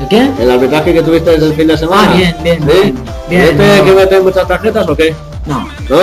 ¿El 0.00 0.08
qué? 0.08 0.30
El 0.38 0.50
arbitraje 0.50 0.92
que 0.94 1.02
tuviste 1.02 1.30
desde 1.30 1.46
el 1.46 1.54
fin 1.54 1.66
de 1.68 1.76
semana. 1.76 2.10
Ah, 2.12 2.16
bien, 2.16 2.36
bien, 2.42 2.60
¿Sí? 2.62 2.66
bien, 2.66 2.94
bien, 3.28 3.56
¿Tuviste 3.56 3.78
no. 3.78 3.84
que 3.84 3.92
meter 3.92 4.22
muchas 4.22 4.48
tarjetas 4.48 4.88
o 4.88 4.96
qué? 4.96 5.14
No, 5.46 5.68
¿No? 5.88 5.98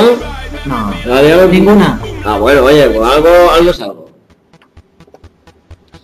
no. 0.66 0.93
¿La 1.05 1.22
dieron? 1.22 1.51
Ninguna. 1.51 1.99
Ah, 2.26 2.38
bueno, 2.38 2.64
oye, 2.64 2.88
pues 2.89 3.10
algo, 3.12 3.30
algo 3.51 3.72
es 3.72 3.82
algo. 3.82 4.10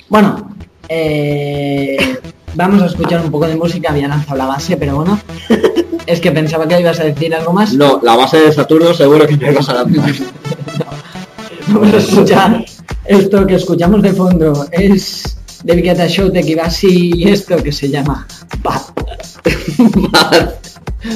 Bueno, 0.10 0.56
eh, 0.90 2.20
vamos 2.56 2.82
a 2.82 2.86
escuchar 2.88 3.22
un 3.22 3.32
poco 3.32 3.48
de 3.48 3.56
música. 3.56 3.92
Había 3.92 4.08
lanzado 4.08 4.38
la 4.38 4.46
base, 4.46 4.78
pero 4.78 4.98
bueno. 4.98 5.20
Es 6.06 6.20
que 6.20 6.34
pensaba 6.34 6.68
que 6.68 6.78
ibas 6.82 7.00
a 7.00 7.06
decir 7.06 7.34
algo 7.34 7.54
más. 7.54 7.74
No, 7.74 8.02
la 8.04 8.18
base 8.18 8.38
de 8.38 8.52
Saturno 8.52 8.94
seguro 8.94 9.26
que 9.26 9.38
me 9.38 9.52
vas 9.52 9.70
a 9.70 9.76
lanzar. 9.76 10.12
Vamos 11.68 11.94
a 11.94 11.98
escuchar 11.98 12.66
esto 13.06 13.48
que 13.48 13.56
escuchamos 13.56 14.02
de 14.02 14.12
fondo. 14.12 14.68
Es 14.72 15.38
de 15.64 15.76
Viqueta 15.76 16.08
Show 16.08 16.30
de 16.30 16.44
Kibasi 16.44 17.12
y 17.16 17.30
esto 17.30 17.56
que 17.56 17.72
se 17.72 17.90
llama 17.90 18.28
Bad. 18.62 18.82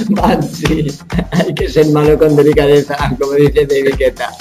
Bad, 0.10 0.44
sí. 0.54 0.88
Hay 1.32 1.54
que 1.54 1.70
ser 1.70 1.88
malo 1.88 2.18
con 2.18 2.36
delicadeza, 2.36 2.96
como 3.20 3.34
dice 3.34 3.66
de 3.66 3.84
Viqueta. 3.84 4.32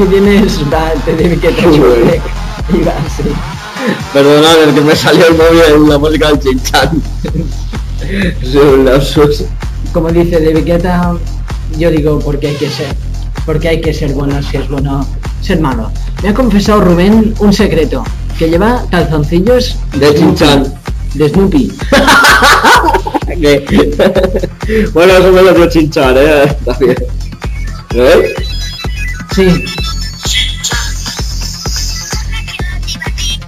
Aquí 0.00 0.08
tienes 0.08 0.58
va, 0.72 0.92
te 1.04 1.14
debe 1.14 1.36
que 1.36 1.48
te. 1.52 2.20
Perdonad, 4.14 4.74
que 4.74 4.80
me 4.80 4.96
salió 4.96 5.26
el 5.26 5.34
móvil 5.34 5.60
en 5.74 5.88
la 5.90 5.98
música 5.98 6.28
del 6.28 6.40
chinchan. 6.40 7.02
Sí, 8.42 8.56
un 8.56 8.86
lapsus. 8.86 9.44
Como 9.92 10.10
dice 10.10 10.40
De 10.40 10.54
Viqueta, 10.54 11.12
yo 11.76 11.90
digo 11.90 12.18
porque 12.20 12.48
hay 12.48 12.54
que 12.54 12.70
ser. 12.70 12.96
Porque 13.44 13.68
hay 13.68 13.80
que 13.82 13.92
ser 13.92 14.14
bueno 14.14 14.42
si 14.42 14.56
es 14.56 14.66
bueno 14.70 15.06
ser 15.42 15.60
malo. 15.60 15.90
Me 16.22 16.30
ha 16.30 16.34
confesado 16.34 16.80
Rubén 16.80 17.34
un 17.38 17.52
secreto. 17.52 18.02
Que 18.38 18.48
lleva 18.48 18.82
calzoncillos 18.90 19.76
De 19.96 20.14
chinchan. 20.14 20.72
de 21.14 21.28
Snoopy. 21.28 21.72
Que- 23.28 24.88
bueno, 24.92 25.12
eso 25.14 25.30
me 25.32 25.42
lo 25.42 25.52
dio 25.54 25.68
chinchan, 25.68 26.14
eh. 26.16 26.44
Está 26.44 26.72
bien. 26.78 26.96
¿Eh? 27.94 28.34
Sí, 29.34 29.64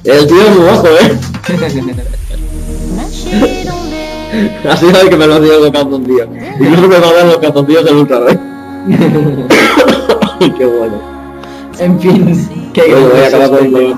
El 0.05 0.27
tío 0.27 0.43
es 0.43 0.57
muy 0.57 0.67
bajo, 0.67 0.89
eh. 0.89 1.19
Sido 4.77 5.01
el 5.01 5.11
que 5.11 5.17
me 5.17 5.27
lo 5.27 5.41
dio 5.41 5.61
los 5.61 5.71
calzoncillos. 5.71 6.27
Incluso 6.59 6.89
me 6.89 6.99
va 6.99 7.09
a 7.09 7.13
dar 7.13 7.27
los 7.27 7.39
calzoncillos 7.39 7.85
del 7.85 7.97
ultra, 7.97 8.19
¿eh? 8.31 8.39
Qué 10.59 10.67
bueno. 10.67 11.01
en 11.79 12.01
fin. 12.01 12.73
Que 12.73 12.83
Oye, 12.83 12.95
voy 12.95 13.21
a 13.21 13.27
acabar 13.29 13.51
con 13.51 13.65
el 13.65 13.71
bueno. 13.71 13.97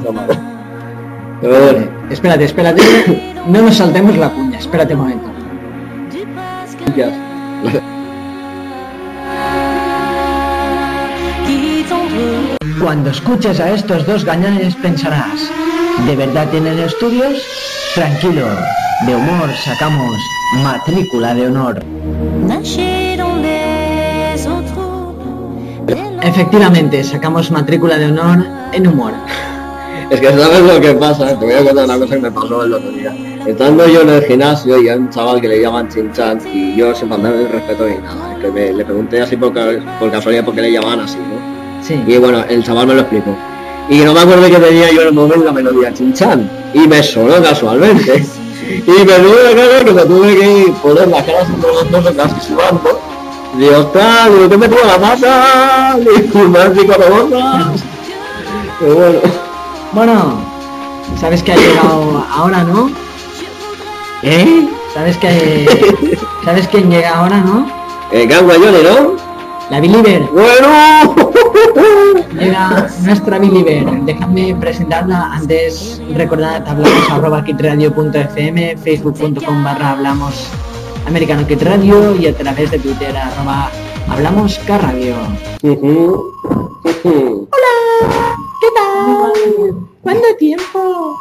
Espérate, 2.10 2.44
espérate. 2.44 2.82
No 3.46 3.62
nos 3.62 3.76
saltemos 3.76 4.16
la 4.16 4.28
cuña. 4.30 4.58
Espérate 4.58 4.94
un 4.94 5.00
momento. 5.00 5.30
Ya. 6.96 7.10
Cuando 12.80 13.10
escuches 13.10 13.60
a 13.60 13.70
estos 13.72 14.06
dos 14.06 14.24
gañanes 14.24 14.74
pensarás, 14.76 15.50
¿de 16.06 16.16
verdad 16.16 16.48
tienen 16.50 16.78
estudios? 16.78 17.34
Tranquilo, 17.94 18.46
de 19.06 19.14
humor 19.14 19.50
sacamos 19.64 20.12
matrícula 20.62 21.34
de 21.34 21.46
honor. 21.46 21.80
Efectivamente, 26.22 27.04
sacamos 27.04 27.50
matrícula 27.50 27.98
de 27.98 28.06
honor 28.06 28.44
en 28.72 28.86
humor. 28.86 29.12
Es 30.10 30.20
que 30.20 30.28
sabes 30.32 30.60
lo 30.60 30.80
que 30.80 30.94
pasa, 30.94 31.38
te 31.38 31.44
voy 31.44 31.54
a 31.54 31.64
contar 31.64 31.84
una 31.84 31.98
cosa 31.98 32.14
que 32.14 32.20
me 32.20 32.30
pasó 32.30 32.64
el 32.64 32.74
otro 32.74 32.90
día. 32.90 33.14
Estando 33.46 33.86
yo 33.86 34.02
en 34.02 34.08
el 34.10 34.24
gimnasio 34.24 34.80
y 34.82 34.88
hay 34.88 34.96
un 34.98 35.10
chaval 35.10 35.40
que 35.40 35.48
le 35.48 35.60
llaman 35.60 35.88
Chinchan 35.88 36.40
y 36.52 36.76
yo 36.76 36.94
sin 36.94 37.08
faltarle 37.08 37.42
el 37.42 37.48
respeto 37.50 37.86
ni 37.86 37.96
nada, 37.98 38.32
es 38.32 38.38
que 38.44 38.50
me- 38.50 38.72
le 38.72 38.84
pregunté 38.84 39.20
así 39.22 39.36
por, 39.36 39.52
por 39.52 40.10
casualidad 40.10 40.44
por 40.44 40.54
qué 40.54 40.62
le 40.62 40.72
llamaban 40.72 41.00
así, 41.00 41.18
¿no? 41.18 41.82
Sí. 41.84 42.02
Y 42.06 42.16
bueno, 42.16 42.42
el 42.48 42.62
chaval 42.64 42.86
me 42.86 42.94
lo 42.94 43.00
explicó. 43.02 43.36
Y 43.88 43.98
no 43.98 44.14
me 44.14 44.20
acuerdo 44.20 44.46
que 44.46 44.56
tenía 44.56 44.90
yo 44.90 45.02
en 45.02 45.08
el 45.08 45.14
momento 45.14 45.44
la 45.44 45.52
melodía 45.52 45.92
Chinchan 45.92 46.50
y 46.72 46.86
me 46.88 47.02
sonó 47.02 47.42
casualmente. 47.42 48.24
Y 48.64 48.90
me 48.90 49.04
tuve 49.04 49.42
la 49.44 49.54
cara 49.54 49.84
que 49.84 49.92
me 49.92 50.02
tuve 50.02 50.36
que 50.36 50.72
poner 50.82 51.08
la 51.08 51.22
cara 51.22 51.42
haciendo 51.42 51.68
los 51.68 51.90
dos 51.90 52.14
casi 52.16 52.48
sudando. 52.48 52.98
Digo, 53.58 53.76
ostras, 53.76 54.32
digo, 54.32 54.48
¿qué 54.48 54.56
me 54.56 54.68
tuvo 54.68 54.80
la 54.86 54.98
pata? 54.98 55.96
Digo, 55.98 56.48
me 56.48 56.58
han 56.60 56.74
botas. 56.74 57.84
Pero 58.80 58.94
bueno. 58.94 59.18
Bueno, 59.92 60.38
sabes 61.20 61.42
que 61.42 61.52
ha 61.52 61.56
llegado 61.56 62.24
ahora, 62.32 62.64
¿no? 62.64 62.90
¿Eh? 64.22 64.66
Sabes 64.94 65.16
que 65.18 66.18
sabes 66.44 66.66
quién 66.68 66.90
llega 66.90 67.10
ahora, 67.10 67.38
¿no? 67.38 67.70
Eh, 68.12 68.26
Gangua 68.26 68.54
Johnny, 68.54 68.82
¿no? 68.82 69.16
La 69.70 69.80
Believer. 69.80 70.22
¡Bueno! 70.32 71.33
Llega 72.38 72.88
nuestra 73.02 73.38
Believer. 73.38 73.84
Dejadme 74.04 74.54
presentarla 74.56 75.34
antes. 75.34 76.00
Recordad, 76.14 76.66
hablamos 76.66 77.10
arroba 77.10 77.44
kitradio.fm, 77.44 78.76
facebook.com 78.78 79.64
barra 79.64 79.92
hablamos 79.92 80.48
americano 81.06 81.46
Kit 81.46 81.62
Radio 81.62 82.16
y 82.16 82.26
a 82.26 82.34
través 82.34 82.70
de 82.70 82.78
Twitter 82.78 83.16
arroba 83.16 83.70
hablamos 84.08 84.58
Carradio. 84.66 85.16
Ujú. 85.62 86.30
¿Qué 87.02 88.68
tal? 88.74 89.86
¿Cuánto 90.02 90.36
tiempo? 90.38 91.14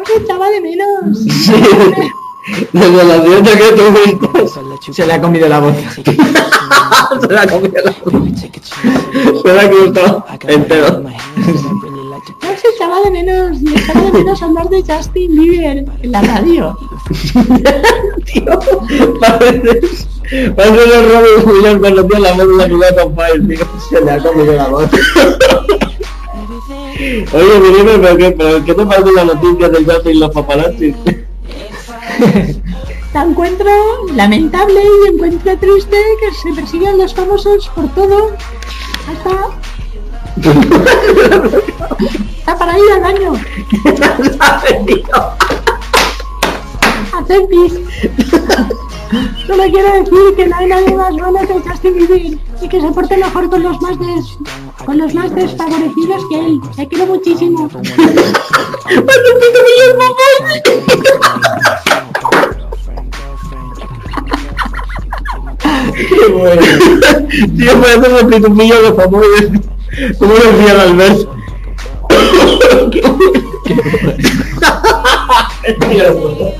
Os 0.00 0.10
echaba 0.22 0.48
de 0.50 0.60
menos. 0.60 1.18
Desde 2.72 3.04
la 3.04 3.22
fiesta 3.22 3.50
que 3.58 3.72
tuviste. 3.72 4.92
Se 4.92 5.06
le 5.06 5.12
ha 5.12 5.20
comido 5.20 5.48
la 5.48 5.60
voz. 5.60 5.74
Se 5.94 7.32
la 7.32 7.46
comió 7.46 7.70
la 7.84 7.92
Se 9.42 9.54
la 9.54 9.70
cruzó 9.70 10.24
entero. 10.46 11.02
Os 12.42 12.64
echaba 12.74 13.00
de 13.04 13.10
menos 13.10 13.58
y 13.60 13.74
echaba 13.74 14.00
de 14.00 14.12
menos 14.12 14.42
hablar 14.42 14.68
de 14.68 14.82
Justin 14.82 15.34
Bieber 15.36 15.84
en 16.02 16.12
la 16.12 16.22
radio. 16.22 16.78
Tío, 18.24 18.58
pareces... 19.20 20.08
Pareces 20.54 20.94
el 20.94 21.10
Robin 21.10 21.48
Williams 21.48 21.80
cuando 21.80 22.06
tiene 22.06 22.22
la 22.22 22.32
voz 22.32 22.48
de 22.48 22.56
la 22.56 22.68
culata 22.68 23.04
on 23.04 23.16
fire, 23.16 23.48
tío. 23.48 23.66
Se 23.88 24.00
le 24.04 24.10
ha 24.10 24.18
comido 24.18 24.52
la 24.52 24.68
voz. 24.68 24.90
Oye, 27.32 27.60
mi 27.60 27.70
niño, 27.78 27.92
¿pero 28.02 28.16
qué, 28.16 28.30
pero 28.32 28.64
qué 28.64 28.74
te 28.74 28.84
parece 28.84 29.12
la 29.12 29.24
noticia 29.24 29.68
del 29.70 29.86
Justin 29.86 30.16
y 30.16 30.18
los 30.18 30.30
paparazzis? 30.30 30.94
La 33.14 33.22
encuentro 33.22 33.70
lamentable 34.14 34.80
y 34.82 35.08
encuentro 35.08 35.56
triste 35.58 35.96
que 36.20 36.34
se 36.34 36.54
persigan 36.54 36.98
los 36.98 37.14
famosos 37.14 37.68
por 37.74 37.88
todo. 37.94 38.32
Hasta... 39.08 39.30
Hasta 42.46 42.58
para 42.58 42.78
ir 42.78 42.92
al 42.92 43.00
baño. 43.00 43.32
Hacer 47.12 47.46
pis. 47.48 47.72
Solo 49.46 49.62
quiero 49.64 49.92
decir 49.94 50.36
que 50.36 50.46
no 50.46 50.56
hay 50.56 50.66
nadie 50.66 50.94
más 50.94 51.14
bueno 51.16 51.40
que 51.40 51.54
Justin 51.68 51.94
Bieber 51.94 52.38
y 52.60 52.68
que 52.68 52.80
se 52.80 52.88
porte 52.88 53.16
mejor 53.16 53.48
con 53.48 53.62
los 53.62 53.80
más 53.80 53.96
con 54.84 54.98
los 54.98 55.14
más 55.14 55.34
desfavorecidos 55.34 56.24
que 56.28 56.38
él. 56.38 56.60
Le 56.76 56.88
quiero 56.88 57.06
muchísimo. 57.06 57.70
Qué 66.38 66.44
bueno. 66.44 66.62
Tío, 67.56 67.80
parece 67.80 68.08
los 68.08 68.24
pitufillos 68.24 68.82
de 68.82 68.92
famosos. 68.92 69.30
¿Cómo 70.18 70.34
decía 70.34 70.72
el 70.72 70.80
Albert? 70.80 71.18
Qué 75.80 76.10
bueno. 76.10 76.52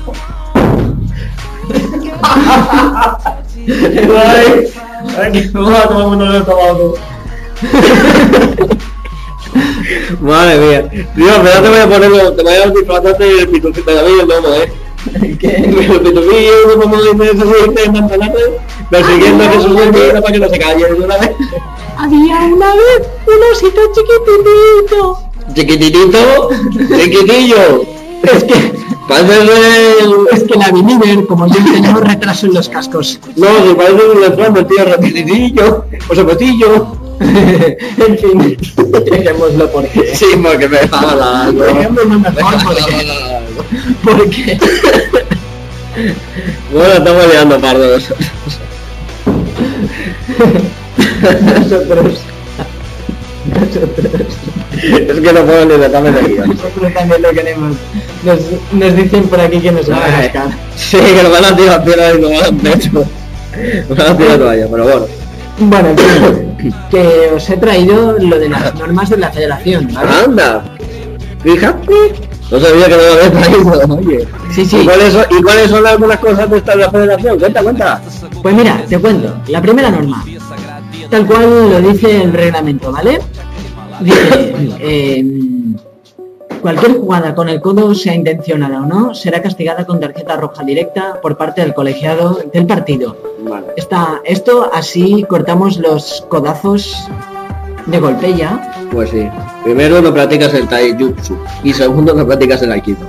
Ay, 4.21 4.67
ay, 5.17 5.31
que 5.31 5.49
no 5.53 5.77
a 5.77 5.87
tomar 5.87 6.07
uno 6.07 6.33
de 6.33 6.41
tabaco. 6.41 6.95
Madre 10.19 10.57
mía. 10.59 10.89
Tío, 10.89 11.33
pero 11.43 11.61
te 11.61 11.69
voy 11.69 11.79
a 11.79 11.87
poner, 11.87 12.35
te 12.35 12.43
voy 12.43 12.53
a 12.53 12.69
disfrazarte 12.69 13.41
el 13.41 13.47
pitufito 13.47 13.91
de 13.91 14.03
mí 14.03 14.19
el 14.19 14.27
lomo, 14.27 14.49
eh. 14.49 14.73
¿Qué? 15.39 15.55
El 15.55 16.01
pitufillo, 16.01 16.79
como 16.81 17.01
dice 17.01 17.91
Manzanares, 17.91 18.49
persiguiendo 18.89 19.43
a 19.43 19.49
Jesús 19.49 19.75
de 19.75 19.91
Mira 19.91 20.21
para 20.21 20.33
que 20.33 20.39
no 20.39 20.49
se 20.49 20.59
calle 20.59 20.85
de 20.85 20.93
una 20.93 21.17
vez. 21.17 21.31
Había 21.97 22.39
una 22.39 22.73
vez 22.75 23.07
un 23.27 23.43
osito 23.51 23.81
chiquitito. 23.93 25.19
Chiquititito, 25.53 26.49
chiquitillo. 26.95 27.81
Es 28.23 28.43
que. 28.43 28.79
Es 30.31 30.43
que 30.43 30.55
la 30.55 30.69
Believer, 30.71 31.25
como 31.25 31.47
yo 31.47 31.55
tenemos 31.73 32.01
retraso 32.01 32.45
en 32.45 32.53
los 32.53 32.69
cascos. 32.69 33.19
No, 33.35 33.47
se 33.67 33.73
parece 33.73 34.05
un 34.05 34.23
elefante, 34.23 34.63
tío, 34.65 34.85
rapidillo, 34.85 35.85
o 36.07 36.15
sopetillo. 36.15 36.95
en 37.19 38.17
fin, 38.17 38.57
dejémoslo 39.11 39.69
porque... 39.71 40.15
Sí, 40.15 40.25
porque 40.41 40.69
me 40.69 40.85
va 40.85 41.15
la... 41.15 41.51
Dejémoslo 41.51 42.19
mejor 42.19 42.53
porque... 42.63 43.19
porque... 44.03 44.59
Bueno, 46.71 46.93
estamos 46.93 47.27
liando 47.27 47.59
pardos. 47.59 48.13
Nosotros... 51.59 52.21
Nosotros... 53.45 54.37
Es 54.81 55.19
que 55.19 55.33
no 55.33 55.45
puedo 55.45 55.65
ni 55.65 55.77
dejarme 55.77 56.11
de 56.11 56.21
guion. 56.21 56.49
Nosotros 56.49 56.93
también 56.93 57.21
lo 57.21 57.31
queremos. 57.31 57.75
Nos, 58.23 58.39
nos 58.71 58.95
dicen 58.95 59.23
por 59.23 59.41
aquí 59.41 59.59
que 59.59 59.71
nos 59.71 59.87
van 59.89 59.99
a 59.99 60.05
Ay, 60.05 60.11
rascar. 60.23 60.47
Sí, 60.77 60.97
que 60.97 61.23
nos 61.23 61.31
van 61.31 61.45
a 61.45 61.55
tirar 61.55 61.83
piedras 61.83 62.15
y 62.17 62.21
nos 62.21 62.31
van 62.31 62.43
a 62.43 62.57
pecho. 62.63 62.91
Nos 63.89 63.97
van 63.97 64.07
a 64.07 64.17
tirar 64.17 64.37
toalla, 64.37 64.67
pero 64.71 64.83
bueno. 64.83 65.05
Bueno, 65.59 65.89
que 66.89 67.31
os 67.35 67.49
he 67.49 67.57
traído 67.57 68.17
lo 68.19 68.39
de 68.39 68.47
las 68.47 68.73
normas 68.75 69.09
de 69.09 69.17
la 69.17 69.29
federación, 69.31 69.89
¿vale? 69.93 70.09
Anda. 70.25 70.63
Fíjate. 71.43 72.28
No 72.51 72.59
sabía 72.59 72.85
que 72.87 72.95
lo 72.95 73.01
había 73.01 73.31
traído, 73.41 73.95
oye. 73.95 74.27
Sí, 74.51 74.65
sí. 74.65 74.77
¿Y 74.81 74.85
cuáles 74.85 75.13
son, 75.13 75.25
y 75.29 75.41
cuáles 75.41 75.69
son 75.69 75.85
algunas 75.85 76.19
cosas 76.19 76.49
de 76.49 76.57
esta 76.57 76.71
de 76.71 76.77
la 76.77 76.91
federación? 76.91 77.39
Cuenta, 77.39 77.63
cuenta. 77.63 78.01
Pues 78.41 78.55
mira, 78.55 78.83
te 78.87 78.99
cuento. 78.99 79.35
La 79.47 79.61
primera 79.61 79.91
norma. 79.91 80.23
tal 81.09 81.25
cual 81.27 81.69
lo 81.69 81.81
dice 81.81 82.23
el 82.23 82.33
reglamento, 82.33 82.91
¿vale? 82.91 83.19
Dice, 84.01 84.55
eh, 84.79 85.25
cualquier 86.61 86.93
jugada 86.93 87.35
con 87.35 87.49
el 87.49 87.61
codo, 87.61 87.93
sea 87.93 88.15
intencionada 88.15 88.81
o 88.81 88.85
no, 88.85 89.13
será 89.13 89.41
castigada 89.41 89.85
con 89.85 89.99
tarjeta 89.99 90.35
roja 90.35 90.63
directa 90.63 91.19
por 91.21 91.37
parte 91.37 91.61
del 91.61 91.73
colegiado 91.73 92.41
del 92.51 92.65
partido. 92.65 93.15
Vale. 93.47 93.67
Está, 93.77 94.21
esto 94.25 94.69
así 94.73 95.23
cortamos 95.29 95.77
los 95.77 96.25
codazos 96.29 96.95
de 97.89 97.99
golpe 97.99 98.35
ya. 98.35 98.87
Pues 98.91 99.09
sí. 99.09 99.27
Primero 99.63 100.01
no 100.01 100.13
practicas 100.13 100.53
el 100.53 100.67
taijutsu 100.67 101.37
y 101.63 101.73
segundo 101.73 102.13
no 102.13 102.25
practicas 102.25 102.61
el 102.61 102.71
aikido. 102.71 102.99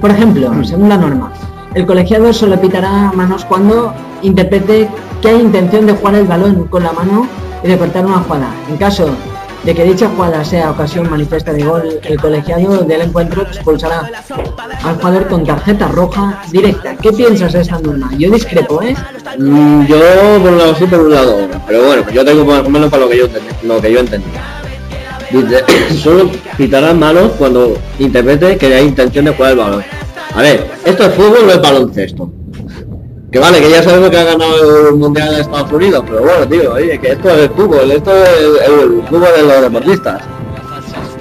Por 0.00 0.10
ejemplo, 0.10 0.52
según 0.64 0.88
la 0.88 0.96
norma, 0.96 1.32
el 1.74 1.86
colegiado 1.86 2.32
solo 2.32 2.60
pitará 2.60 3.12
manos 3.14 3.44
cuando 3.44 3.92
interprete 4.22 4.88
que 5.20 5.28
hay 5.28 5.40
intención 5.40 5.86
de 5.86 5.92
jugar 5.92 6.14
el 6.16 6.26
balón 6.26 6.66
con 6.68 6.82
la 6.82 6.92
mano 6.92 7.26
y 7.62 7.68
de 7.68 7.78
cortar 7.78 8.06
una 8.06 8.18
jugada. 8.18 8.50
En 8.68 8.76
caso 8.76 9.10
de 9.68 9.74
que 9.74 9.84
dicha 9.84 10.08
jugada 10.08 10.42
sea 10.46 10.70
ocasión 10.70 11.10
manifiesta 11.10 11.52
de 11.52 11.62
gol, 11.62 12.00
el 12.02 12.18
colegiado 12.18 12.84
del 12.84 13.02
encuentro 13.02 13.42
expulsará 13.42 14.10
al 14.82 14.96
jugador 14.96 15.28
con 15.28 15.44
tarjeta 15.44 15.88
roja 15.88 16.42
directa. 16.50 16.96
¿Qué 16.96 17.12
piensas 17.12 17.52
de 17.52 17.60
esta 17.60 17.78
norma? 17.78 18.10
Yo 18.16 18.30
discrepo, 18.30 18.80
¿eh? 18.82 18.96
Mm, 19.36 19.84
yo 19.84 19.98
por 20.40 20.52
un 20.52 20.58
lado 20.58 20.74
sí, 20.74 20.86
por 20.86 21.00
un 21.00 21.10
lado. 21.10 21.36
Pero 21.66 21.84
bueno, 21.84 22.10
yo 22.10 22.24
tengo 22.24 22.46
menos 22.70 22.90
para 22.90 23.02
lo 23.02 23.10
que 23.10 23.18
yo. 23.18 23.26
Lo 23.62 23.76
entendí. 23.76 24.30
Solo 26.02 26.30
pitarán 26.56 26.98
manos 26.98 27.32
cuando 27.36 27.76
interprete 27.98 28.56
que 28.56 28.72
hay 28.72 28.86
intención 28.86 29.26
de 29.26 29.34
jugar 29.34 29.50
el 29.50 29.58
balón. 29.58 29.84
A 30.34 30.40
ver, 30.40 30.66
esto 30.86 31.04
es 31.04 31.14
fútbol, 31.14 31.46
no 31.46 31.52
es 31.52 31.60
baloncesto. 31.60 32.37
Que 33.30 33.38
vale, 33.38 33.60
que 33.60 33.70
ya 33.70 33.82
sabemos 33.82 34.08
que 34.10 34.18
ha 34.18 34.24
ganado 34.24 34.88
el 34.88 34.94
Mundial 34.94 35.34
de 35.34 35.40
Estados 35.42 35.70
Unidos, 35.70 36.02
pero 36.06 36.20
bueno, 36.20 36.48
tío, 36.48 36.72
oye, 36.72 36.98
que 36.98 37.12
esto 37.12 37.28
es 37.30 37.50
fútbol, 37.50 37.90
esto 37.90 38.24
es 38.24 38.28
el, 38.38 38.72
el 38.72 39.02
fútbol 39.06 39.28
de 39.36 39.42
los 39.42 39.60
deportistas. 39.62 40.22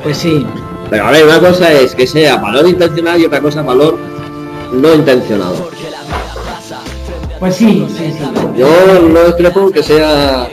Pues 0.03 0.17
sí. 0.17 0.45
Pero 0.89 1.05
a 1.05 1.11
ver, 1.11 1.25
una 1.25 1.39
cosa 1.39 1.73
es 1.73 1.93
que 1.93 2.07
sea 2.07 2.37
valor 2.37 2.65
intencional 2.65 3.19
y 3.19 3.25
otra 3.25 3.41
cosa 3.41 3.61
valor 3.61 3.97
no 4.71 4.95
intencionado. 4.95 5.69
Pues 7.39 7.55
sí, 7.55 7.85
sí, 7.89 8.13
sí. 8.13 8.23
Yo 8.57 8.69
no 9.09 9.23
discrepo 9.25 9.69
que 9.69 9.83
sea... 9.83 10.49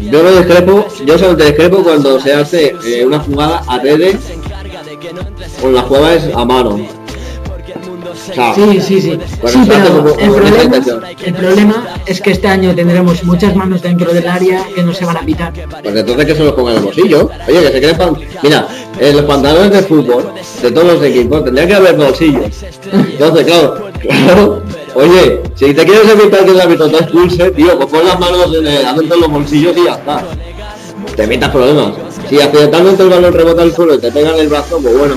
Yo 0.00 0.22
no 0.22 0.30
discrepo, 0.30 0.86
yo 1.04 1.18
solamente 1.18 1.46
discrepo 1.46 1.82
cuando 1.82 2.20
se 2.20 2.32
hace 2.32 2.76
eh, 2.84 3.04
una 3.04 3.18
jugada 3.18 3.62
a 3.66 3.78
rede 3.78 4.16
o 5.62 5.70
la 5.70 5.82
jugada 5.82 6.14
es 6.14 6.34
a 6.34 6.44
mano. 6.44 6.99
Sí, 8.54 8.80
sí, 8.80 9.00
sí. 9.00 9.18
Bueno, 9.42 9.64
Sí, 9.64 9.68
pero 9.70 9.84
como- 9.96 10.08
el 10.08 10.14
como 10.16 10.34
problema, 10.34 10.62
intención. 10.64 11.02
el 11.24 11.34
problema 11.34 11.88
es 12.06 12.20
que 12.20 12.30
este 12.32 12.48
año 12.48 12.74
tendremos 12.74 13.22
muchas 13.24 13.54
manos 13.56 13.82
dentro 13.82 14.12
del 14.12 14.26
área 14.28 14.64
que 14.74 14.82
no 14.82 14.92
se 14.94 15.04
van 15.04 15.16
a 15.16 15.20
pitar. 15.20 15.52
Pues 15.52 15.96
entonces 15.96 16.26
que 16.26 16.34
se 16.34 16.44
los 16.44 16.52
pongan 16.52 16.72
en 16.74 16.78
el 16.78 16.84
bolsillo. 16.84 17.30
Oye, 17.48 17.60
que 17.62 17.68
se 17.72 17.80
creen 17.80 17.96
pan... 17.98 18.16
Mira, 18.42 18.68
en 18.98 19.16
los 19.16 19.24
pantalones 19.24 19.70
de 19.72 19.82
fútbol 19.82 20.32
de 20.62 20.70
todos 20.72 20.94
los 20.94 21.02
equipos 21.04 21.44
tendría 21.44 21.66
que 21.66 21.74
haber 21.74 21.96
bolsillos. 21.96 22.44
Entonces, 22.92 23.44
claro, 23.46 23.90
claro. 24.00 24.62
Oye, 24.94 25.40
si 25.54 25.72
te 25.74 25.84
quieres 25.84 26.08
evitar 26.10 26.44
que 26.44 26.50
el 26.50 26.60
árbitro 26.60 26.88
te 26.90 26.96
expulse, 26.96 27.50
tío, 27.52 27.76
pues 27.78 27.88
pon 27.90 28.04
las 28.06 28.18
manos 28.18 28.46
en 28.58 28.66
el- 28.66 28.84
adentro 28.86 29.14
de 29.16 29.20
los 29.22 29.30
bolsillos 29.30 29.76
y 29.76 29.84
ya 29.84 29.94
está. 29.94 30.24
Te 31.16 31.24
evitas 31.24 31.50
problemas. 31.50 31.92
Si 32.28 32.40
accidentalmente 32.40 33.02
el 33.02 33.08
balón 33.08 33.32
rebota 33.32 33.62
al 33.62 33.74
suelo 33.74 33.94
y 33.94 33.98
te 33.98 34.12
pega 34.12 34.30
en 34.32 34.40
el 34.40 34.48
brazo, 34.48 34.78
pues 34.80 34.96
bueno, 34.96 35.16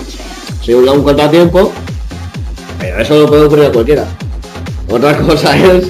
si 0.64 0.74
un, 0.74 0.88
un 0.90 1.04
contratiempo, 1.04 1.72
pero 2.84 3.02
eso 3.02 3.18
lo 3.18 3.28
puede 3.28 3.46
ocurrir 3.46 3.66
a 3.66 3.72
cualquiera. 3.72 4.06
Otra 4.90 5.18
cosa 5.18 5.58
es... 5.58 5.88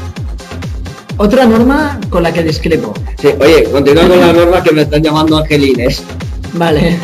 Otra 1.18 1.46
norma 1.46 2.00
con 2.10 2.22
la 2.22 2.32
que 2.32 2.44
discrepo. 2.44 2.94
Sí, 3.20 3.30
oye, 3.40 3.64
continúa 3.64 4.08
con 4.08 4.20
las 4.20 4.36
normas 4.36 4.62
que 4.62 4.72
me 4.72 4.82
están 4.84 5.02
llamando 5.02 5.38
angelines. 5.38 6.04
Vale. 6.54 7.00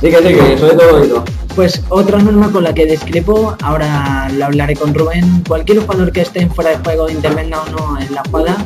Sí 0.00 0.10
que 0.10 0.16
sí, 0.16 0.22
que 0.22 0.58
soy 0.58 0.70
todo 0.70 1.00
oído. 1.00 1.24
Pues 1.54 1.82
otra 1.90 2.18
norma 2.18 2.50
con 2.50 2.64
la 2.64 2.72
que 2.72 2.86
discrepo, 2.86 3.56
ahora 3.62 4.30
lo 4.34 4.46
hablaré 4.46 4.74
con 4.74 4.94
Rubén. 4.94 5.42
Cualquier 5.46 5.80
jugador 5.80 6.12
que 6.12 6.22
esté 6.22 6.40
en 6.40 6.50
fuera 6.50 6.70
de 6.70 6.76
juego, 6.78 7.10
intervenga 7.10 7.60
o 7.62 7.70
no 7.70 8.00
en 8.00 8.14
la 8.14 8.22
jugada, 8.30 8.64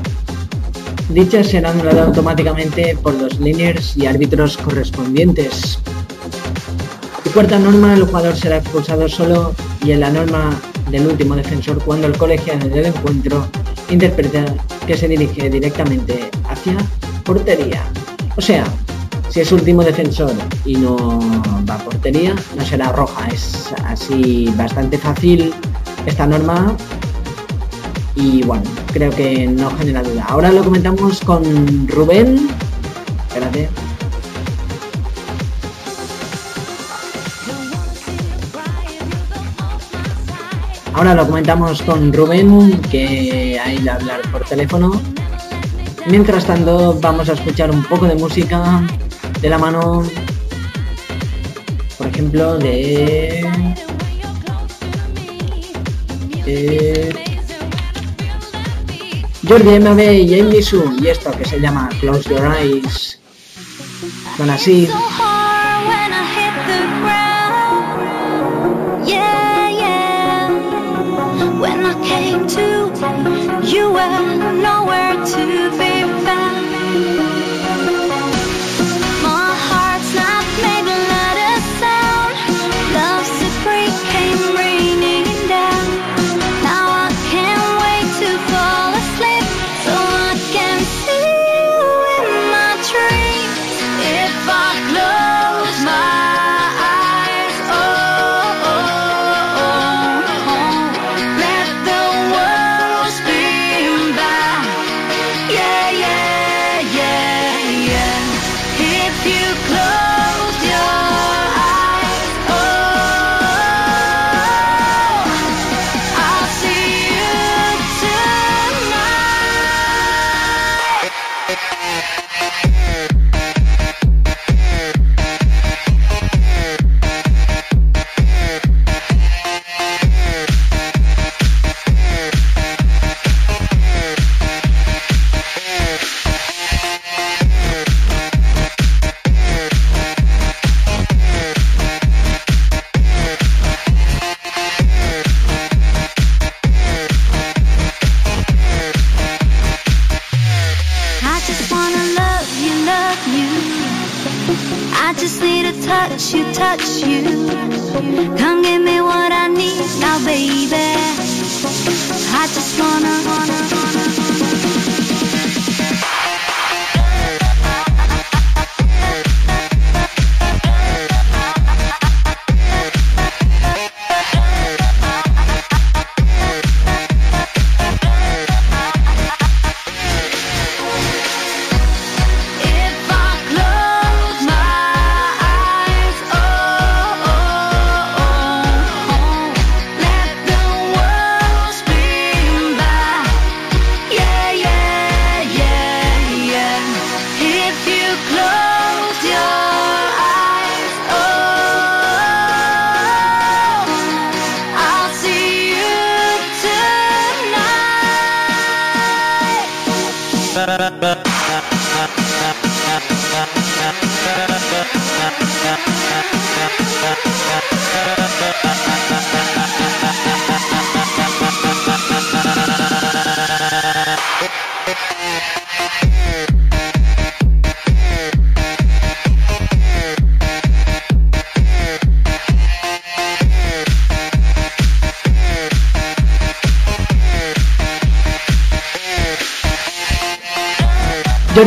dicha 1.08 1.42
será 1.42 1.70
anulada 1.70 2.04
automáticamente 2.04 2.96
por 3.02 3.14
los 3.14 3.40
linears 3.40 3.96
y 3.96 4.06
árbitros 4.06 4.56
correspondientes. 4.58 5.80
Cuarta 7.34 7.58
norma, 7.58 7.94
el 7.94 8.04
jugador 8.04 8.36
será 8.36 8.58
expulsado 8.58 9.08
solo 9.08 9.56
y 9.84 9.90
en 9.90 9.98
la 9.98 10.10
norma 10.10 10.56
del 10.88 11.08
último 11.08 11.34
defensor 11.34 11.82
cuando 11.82 12.06
el 12.06 12.16
colegiado 12.16 12.68
del 12.68 12.86
encuentro 12.86 13.48
interpreta 13.90 14.44
que 14.86 14.96
se 14.96 15.08
dirige 15.08 15.50
directamente 15.50 16.30
hacia 16.48 16.76
portería. 17.24 17.82
O 18.36 18.40
sea, 18.40 18.64
si 19.30 19.40
es 19.40 19.50
último 19.50 19.82
defensor 19.82 20.30
y 20.64 20.76
no 20.76 21.18
va 21.68 21.76
portería, 21.78 22.36
no 22.56 22.64
será 22.64 22.92
roja. 22.92 23.26
Es 23.26 23.74
así 23.84 24.54
bastante 24.56 24.96
fácil 24.96 25.52
esta 26.06 26.28
norma 26.28 26.76
y 28.14 28.44
bueno, 28.44 28.62
creo 28.92 29.10
que 29.10 29.48
no 29.48 29.70
genera 29.76 30.04
duda. 30.04 30.24
Ahora 30.28 30.52
lo 30.52 30.62
comentamos 30.62 31.20
con 31.22 31.88
Rubén. 31.88 32.48
Espérate. 33.26 33.68
Ahora 40.94 41.12
lo 41.14 41.26
comentamos 41.26 41.82
con 41.82 42.12
Rubén, 42.12 42.80
que 42.82 43.60
ha 43.62 43.74
ido 43.74 43.90
a 43.90 43.94
hablar 43.96 44.22
por 44.30 44.44
teléfono. 44.44 45.02
Mientras 46.06 46.44
tanto, 46.44 46.96
vamos 47.00 47.28
a 47.28 47.32
escuchar 47.32 47.70
un 47.72 47.82
poco 47.84 48.06
de 48.06 48.14
música 48.14 48.86
de 49.40 49.48
la 49.48 49.58
mano, 49.58 50.04
por 51.98 52.06
ejemplo, 52.06 52.58
de... 52.58 53.44
de 56.44 57.14
Jordi 59.48 59.80
MB 59.80 60.00
y 60.00 60.40
Amy 60.40 60.62
Sue, 60.62 60.84
y 61.02 61.08
esto 61.08 61.32
que 61.32 61.44
se 61.44 61.60
llama 61.60 61.88
Close 62.00 62.30
Your 62.30 62.54
Eyes. 62.56 63.18
Son 64.36 64.48
así. 64.48 64.88
Came 72.34 72.46
to, 72.48 73.66
you 73.66 73.92
were 73.92 74.52
nowhere 74.60 75.14
to 75.24 75.63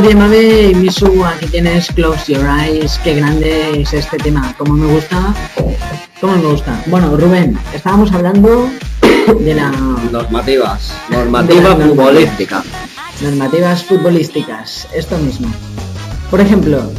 Jordi 0.07 0.19
Mabe 0.21 0.73
Misu, 0.75 1.25
aquí 1.25 1.47
tienes 1.47 1.87
Close 1.91 2.31
Your 2.33 2.45
Eyes. 2.47 2.97
Qué 3.03 3.15
grande 3.15 3.81
es 3.81 3.91
este 3.93 4.15
tema. 4.17 4.55
Como 4.57 4.75
me 4.75 4.85
gusta. 4.87 5.33
Como 6.21 6.37
me 6.37 6.43
gusta. 6.43 6.81
Bueno, 6.85 7.17
Rubén, 7.17 7.59
estábamos 7.73 8.13
hablando 8.13 8.69
de 9.37 9.53
la 9.53 9.69
Normativas. 10.09 10.93
Normativa 11.09 11.75
la- 11.75 11.87
futbolística. 11.87 12.63
normativas 13.19 13.83
futbolísticas. 13.83 14.87
Esto 14.93 15.17
mismo. 15.17 15.51
Por 16.31 16.39
ejemplo, 16.39 16.89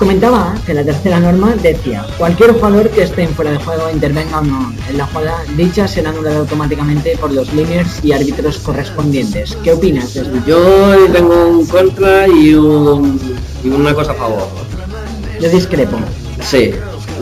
comentaba 0.00 0.54
que 0.64 0.72
la 0.72 0.82
tercera 0.82 1.20
norma 1.20 1.54
decía, 1.62 2.06
cualquier 2.16 2.52
jugador 2.52 2.88
que 2.88 3.02
esté 3.02 3.24
en 3.24 3.34
fuera 3.34 3.50
de 3.50 3.58
juego 3.58 3.90
intervenga 3.90 4.38
o 4.38 4.42
no 4.42 4.72
en 4.88 4.96
la 4.96 5.06
jugada, 5.06 5.42
dicha 5.58 5.86
será 5.86 6.08
anulada 6.08 6.38
automáticamente 6.38 7.18
por 7.18 7.30
los 7.30 7.52
líneas 7.52 8.00
y 8.02 8.12
árbitros 8.12 8.58
correspondientes. 8.60 9.58
¿Qué 9.62 9.72
opinas? 9.74 10.14
Yo 10.46 11.06
tengo 11.12 11.48
un 11.48 11.66
contra 11.66 12.26
y, 12.26 12.54
un, 12.54 13.20
y 13.62 13.68
una 13.68 13.92
cosa 13.92 14.12
a 14.12 14.14
favor. 14.14 14.48
Yo 15.38 15.50
discrepo. 15.50 15.98
Sí, 16.40 16.72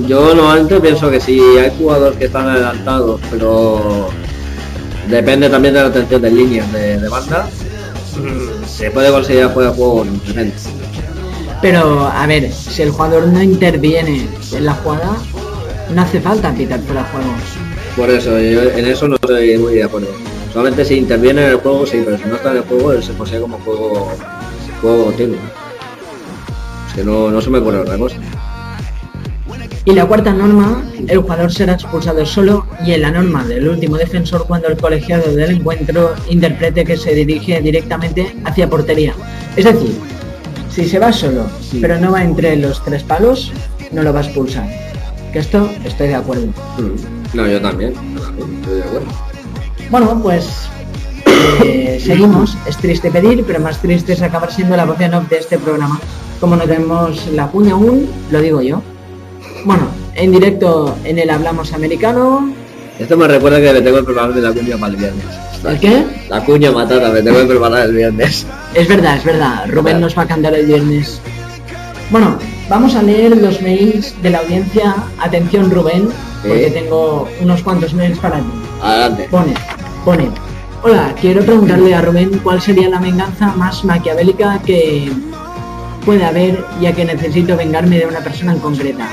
yo 0.07 0.33
normalmente 0.33 0.81
pienso 0.81 1.11
que 1.11 1.21
si 1.21 1.41
hay 1.41 1.73
jugadores 1.77 2.17
que 2.17 2.27
están 2.27 2.49
adelantados, 2.49 3.21
pero 3.29 4.09
depende 5.09 5.51
también 5.51 5.75
de 5.75 5.81
la 5.81 5.89
atención 5.89 6.23
de 6.23 6.31
líneas 6.31 6.73
de, 6.73 7.01
de 7.01 7.09
banda, 7.09 7.49
se 8.69 8.89
puede 8.93 9.11
considerar 9.11 9.53
fuera 9.53 9.71
de 9.71 9.77
juego 9.77 10.05
diferente. 10.05 10.58
Pero, 11.71 12.07
a 12.07 12.27
ver, 12.27 12.51
si 12.51 12.81
el 12.81 12.91
jugador 12.91 13.27
no 13.27 13.43
interviene 13.43 14.27
en 14.53 14.65
la 14.65 14.73
jugada, 14.73 15.19
no 15.95 16.01
hace 16.01 16.19
falta 16.19 16.51
pitar 16.55 16.81
fuera 16.81 17.03
de 17.03 17.09
juego. 17.11 17.31
Por 17.95 18.09
eso, 18.09 18.31
yo 18.39 18.63
en 18.71 18.87
eso 18.87 19.07
no 19.07 19.17
estoy 19.17 19.59
muy 19.59 19.75
de 19.75 19.85
acuerdo. 19.85 20.09
Solamente 20.51 20.83
si 20.87 20.95
interviene 20.97 21.45
en 21.45 21.51
el 21.51 21.57
juego, 21.57 21.85
sí, 21.85 22.01
pero 22.03 22.17
si 22.17 22.25
no 22.25 22.37
está 22.37 22.53
en 22.53 22.57
el 22.57 22.63
juego, 22.63 23.03
se 23.03 23.13
posee 23.13 23.39
como 23.39 23.59
juego, 23.59 24.11
juego 24.81 25.05
continuo. 25.05 25.37
Es 26.89 26.95
que 26.95 27.05
no, 27.05 27.31
no 27.31 27.39
se 27.43 27.51
me 27.51 27.59
ocurre 27.59 27.81
otra 27.81 27.99
cosa. 27.99 28.17
Y 29.85 29.93
la 29.93 30.07
cuarta 30.07 30.33
norma, 30.33 30.91
el 31.07 31.19
jugador 31.19 31.53
será 31.53 31.75
expulsado 31.75 32.25
solo 32.25 32.67
y 32.83 32.93
en 32.93 33.03
la 33.03 33.11
norma 33.11 33.45
del 33.45 33.69
último 33.69 33.99
defensor 33.99 34.47
cuando 34.47 34.69
el 34.69 34.79
colegiado 34.79 35.35
del 35.35 35.51
encuentro 35.51 36.15
interprete 36.31 36.87
que 36.87 36.97
se 36.97 37.15
dirige 37.15 37.61
directamente 37.61 38.35
hacia 38.47 38.71
portería. 38.71 39.13
Es 39.55 39.67
decir, 39.67 39.99
si 40.79 40.89
se 40.89 41.01
va 41.01 41.13
solo, 41.13 41.45
pero 41.81 41.99
no 41.99 42.13
va 42.13 42.23
entre 42.23 42.55
los 42.55 42.85
tres 42.85 43.03
palos, 43.03 43.53
no 43.91 44.05
lo 44.05 44.13
va 44.13 44.21
a 44.21 44.23
expulsar. 44.23 44.69
Que 45.33 45.41
esto 45.41 45.69
estoy 45.85 46.09
de 46.09 46.15
acuerdo. 46.15 46.47
Mm. 46.47 47.37
No, 47.37 47.49
yo 47.49 47.61
también. 47.61 47.95
yo 47.95 48.21
también, 48.21 48.55
estoy 48.61 48.77
de 48.77 48.83
acuerdo. 48.85 49.07
Bueno, 49.91 50.21
pues 50.23 50.69
eh, 51.65 52.01
seguimos. 52.01 52.57
Es 52.67 52.77
triste 52.77 53.11
pedir, 53.11 53.43
pero 53.45 53.59
más 53.59 53.83
triste 53.83 54.13
es 54.13 54.23
acabar 54.23 54.53
siendo 54.53 54.77
la 54.77 54.85
voz 54.85 55.01
en 55.01 55.15
off 55.15 55.29
de 55.29 55.39
este 55.39 55.59
programa. 55.59 55.99
Como 56.39 56.55
no 56.55 56.63
tenemos 56.63 57.27
la 57.33 57.49
cuña 57.49 57.73
aún, 57.73 58.09
lo 58.31 58.41
digo 58.41 58.63
yo. 58.63 58.81
Bueno, 59.65 59.89
en 60.15 60.31
directo 60.31 60.97
en 61.03 61.19
el 61.19 61.29
Hablamos 61.29 61.73
Americano. 61.73 62.53
Esto 63.01 63.17
me 63.17 63.27
recuerda 63.27 63.61
que 63.61 63.73
me 63.73 63.81
tengo 63.81 63.97
que 63.99 64.05
preparar 64.05 64.33
de 64.33 64.43
la 64.43 64.53
cuña 64.53 64.77
para 64.79 64.93
el 64.93 64.97
viernes. 64.97 65.48
¿El 65.65 65.81
qué? 65.81 66.05
La 66.29 66.45
cuña 66.45 66.71
matata, 66.71 67.11
me 67.11 67.23
tengo 67.23 67.41
que 67.41 67.47
preparar 67.47 67.87
el 67.87 67.95
viernes. 67.95 68.47
Es 68.75 68.89
verdad, 68.89 69.17
es 69.17 69.25
verdad. 69.25 69.65
Rubén 69.69 70.01
nos 70.01 70.17
va 70.17 70.23
a 70.23 70.27
cantar 70.27 70.55
el 70.55 70.67
viernes. 70.67 71.21
Bueno, 72.11 72.39
vamos 72.69 72.95
a 72.95 73.03
leer 73.03 73.37
los 73.37 73.61
mails 73.61 74.15
de 74.23 74.31
la 74.31 74.39
audiencia. 74.39 74.95
Atención, 75.19 75.71
Rubén, 75.71 76.09
porque 76.47 76.71
tengo 76.71 77.29
unos 77.41 77.63
cuantos 77.63 77.93
mails 77.93 78.19
para 78.19 78.39
ti. 78.39 78.51
Adelante. 78.83 79.29
Pone, 79.31 79.55
pone. 80.05 80.31
Hola, 80.83 81.13
quiero 81.21 81.43
preguntarle 81.43 81.95
a 81.95 82.03
Rubén 82.03 82.41
cuál 82.43 82.63
sería 82.63 82.89
la 82.89 83.01
venganza 83.01 83.49
más 83.57 83.85
maquiavélica 83.85 84.61
que 84.65 85.11
puede 86.05 86.25
haber, 86.25 86.65
ya 86.81 86.93
que 86.93 87.05
necesito 87.05 87.57
vengarme 87.57 87.99
de 87.99 88.07
una 88.07 88.21
persona 88.21 88.53
en 88.53 88.61
concreta. 88.61 89.09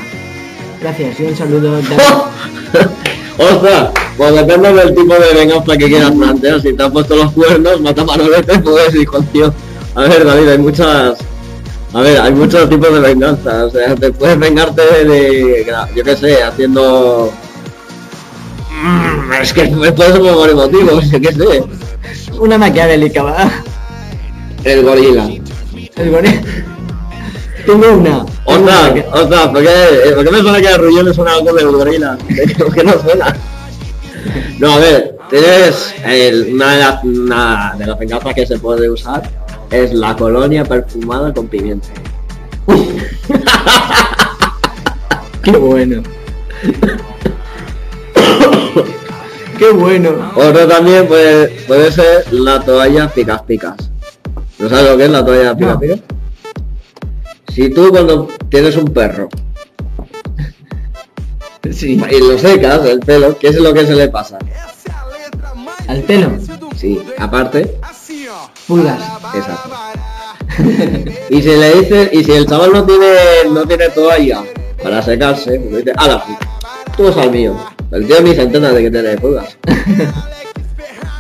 Gracias 0.80 1.20
y 1.20 1.24
un 1.24 1.36
saludo. 1.36 1.80
Ostras, 3.38 3.90
pues 4.18 4.34
depende 4.34 4.74
del 4.74 4.96
tipo 4.96 5.14
de 5.14 5.34
venganza 5.34 5.78
que 5.78 5.88
quieras 5.88 6.12
plantear. 6.12 6.62
Si 6.62 6.74
te 6.74 6.84
has 6.84 6.92
puesto 6.92 7.16
los 7.16 7.32
cuernos, 7.34 7.82
mata 7.82 8.04
manolete, 8.04 8.60
puedes 8.60 8.96
ir 8.96 9.06
con 9.08 9.26
tío. 9.28 9.54
A 9.96 10.02
ver, 10.02 10.26
David, 10.26 10.50
hay 10.50 10.58
muchas... 10.58 11.18
A 11.94 12.02
ver, 12.02 12.20
hay 12.20 12.34
muchos 12.34 12.70
tipos 12.70 12.94
de 12.94 13.00
venganza. 13.00 13.66
O 13.66 13.70
sea, 13.70 13.96
te 13.96 14.12
puedes 14.12 14.38
vengarte 14.40 14.82
de... 15.06 15.66
Yo 15.96 16.04
qué 16.04 16.16
sé, 16.16 16.44
haciendo... 16.44 17.32
Mm, 18.72 19.34
Es 19.42 19.54
que 19.54 19.68
me 19.68 19.92
puede 19.92 20.12
ser 20.12 20.22
por 20.22 20.50
emotivo, 20.50 21.02
yo 21.12 21.22
qué 21.22 21.32
sé. 21.34 21.64
Una 22.40 22.58
maquiavélica, 22.58 23.24
va. 23.24 23.52
El 24.64 24.84
gorila. 24.84 25.30
El 25.96 26.12
gore. 26.12 26.42
Tengo 27.66 27.94
una. 27.94 28.26
Ostras, 28.46 28.94
ostras, 29.12 29.48
¿por 29.48 29.62
qué, 29.64 30.12
¿por 30.14 30.24
qué 30.26 30.32
me 30.32 30.40
suena 30.42 30.62
que 30.62 30.68
a 30.68 30.78
Rullón 30.78 31.06
le 31.06 31.14
suena 31.14 31.34
algo 31.34 31.54
del 31.54 31.72
gorila? 31.72 32.18
¿Por 32.58 32.74
qué 32.74 32.84
no 32.84 32.94
suena? 33.02 33.36
No, 34.60 34.72
a 34.74 34.78
ver, 34.80 35.18
tienes 35.30 35.94
el- 36.06 36.54
una, 36.54 36.72
de 36.74 36.80
las, 36.80 37.04
una 37.04 37.76
de 37.78 37.86
las 37.88 38.00
venganzas 38.00 38.34
que 38.34 38.46
se 38.48 38.58
puede 38.58 38.90
usar 38.90 39.22
es 39.72 39.94
la 39.94 40.16
colonia 40.16 40.64
perfumada 40.64 41.34
con 41.34 41.48
pimienta. 41.48 41.88
Qué 45.44 45.52
bueno. 45.52 46.02
Qué 49.58 49.70
bueno. 49.72 50.32
Otro 50.36 50.68
también 50.68 51.08
puede, 51.08 51.48
puede 51.68 51.92
ser 51.92 52.32
la 52.34 52.60
toalla 52.62 53.08
picas 53.10 53.42
picas. 53.44 53.76
¿No 54.60 54.70
sabes 54.70 54.90
lo 54.92 54.98
que 54.98 55.06
es 55.06 55.12
la 55.12 55.26
toalla 55.26 55.56
picas 55.56 55.74
No. 55.76 55.80
picas? 55.80 56.00
Si 57.50 57.70
tú 57.70 57.90
cuando 57.90 58.28
tienes 58.50 58.76
un 58.76 58.86
perro 58.86 59.30
Sí. 61.72 62.02
y 62.10 62.20
lo 62.20 62.38
secas 62.38 62.86
el 62.86 63.00
pelo, 63.00 63.38
¿qué 63.38 63.48
es 63.48 63.56
lo 63.56 63.74
que 63.74 63.86
se 63.86 63.96
le 63.96 64.08
pasa? 64.08 64.38
Al 65.88 66.02
pelo. 66.04 66.32
Sí, 66.76 67.02
aparte, 67.18 67.78
Pulgas. 68.68 69.02
Exacto. 69.34 69.70
y 71.30 71.42
si 71.42 71.50
le 71.50 71.80
dices, 71.80 72.10
y 72.14 72.24
si 72.24 72.32
el 72.32 72.48
chaval 72.48 72.72
no 72.72 72.84
tiene, 72.84 73.16
no 73.52 73.66
tiene 73.66 73.90
toalla 73.90 74.44
para 74.82 75.02
secarse, 75.02 75.60
pues 75.60 75.86
dice, 75.86 75.94
ala, 75.98 76.24
tú 76.98 77.08
es 77.08 77.18
al 77.18 77.32
mío. 77.32 77.56
El 77.92 78.08
tío 78.08 78.22
ni 78.22 78.34
se 78.34 78.42
entera 78.42 78.72
de 78.72 78.84
que 78.84 78.92
tiene 78.92 79.18
pulgas. 79.18 79.58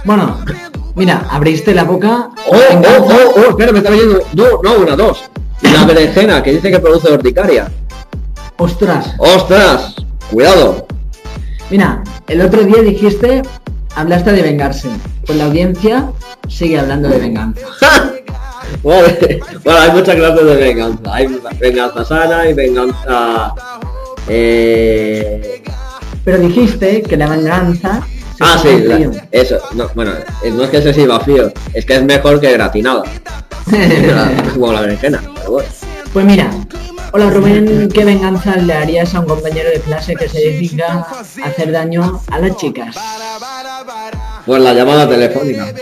Bueno, 0.05 0.37
mira, 0.93 1.25
abriste 1.31 1.73
la 1.73 1.83
boca. 1.83 2.29
¡Oh, 2.47 2.55
oh, 2.55 3.07
oh, 3.09 3.33
oh! 3.37 3.49
Espera, 3.49 3.71
me 3.71 3.79
está 3.79 3.89
viendo. 3.89 4.21
No, 4.33 4.61
no, 4.63 4.73
una, 4.75 4.95
dos. 4.95 5.23
La 5.63 5.83
berenjena, 5.83 6.43
que 6.43 6.51
dice 6.51 6.69
que 6.69 6.79
produce 6.79 7.11
urticaria. 7.11 7.71
Ostras. 8.57 9.15
¡Ostras! 9.17 9.94
Cuidado. 10.32 10.88
Mira, 11.69 12.03
el 12.28 12.41
otro 12.41 12.63
día 12.63 12.82
dijiste, 12.82 13.41
hablaste 13.95 14.32
de 14.32 14.41
vengarse. 14.41 14.89
Pues 15.26 15.38
la 15.38 15.45
audiencia 15.45 16.09
sigue 16.47 16.80
hablando 16.80 17.09
de 17.09 17.17
venganza. 17.19 17.61
Vale. 18.84 19.39
Bueno, 19.63 19.80
hay 19.80 19.91
muchas 19.91 20.15
clases 20.15 20.45
de 20.45 20.55
venganza. 20.55 21.13
Hay 21.13 21.39
venganza 21.59 22.05
sana 22.05 22.47
y 22.49 22.53
venganza... 22.53 23.53
Eh... 24.28 25.63
Pero 26.23 26.39
dijiste 26.39 27.01
que 27.03 27.17
la 27.17 27.28
venganza... 27.30 28.01
se 28.38 28.43
Ah, 28.43 28.59
sí, 28.61 28.80
la- 28.80 29.28
eso. 29.32 29.59
No, 29.73 29.89
bueno, 29.95 30.11
eh, 30.43 30.51
no 30.51 30.63
es 30.63 30.69
que 30.69 30.82
se 30.82 30.93
sirva 30.93 31.19
frío, 31.19 31.51
es 31.73 31.86
que 31.86 31.95
es 31.95 32.03
mejor 32.03 32.39
que 32.41 32.51
gratinada. 32.51 33.03
Como 34.53 34.73
la 34.73 34.82
berenjena, 34.82 35.21
pero 35.36 35.51
bueno. 35.51 35.69
Pues 36.16 36.26
mira, 36.26 36.49
hola 37.11 37.30
Rubén, 37.30 37.89
¿qué 37.93 38.05
venganza 38.05 38.55
le 38.55 38.72
harías 38.72 39.13
a 39.13 39.20
un 39.20 39.26
compañero 39.26 39.70
de 39.70 39.82
clase 39.82 40.16
que 40.16 40.30
se 40.30 40.39
dedica 40.39 41.05
a 41.05 41.47
hacer 41.49 41.74
daño 41.74 42.22
a 42.32 42.39
las 42.39 42.55
chicas? 42.55 42.95
Pues 44.45 44.61
la 44.61 44.74
llamada 44.74 45.09
telefónica. 45.09 45.74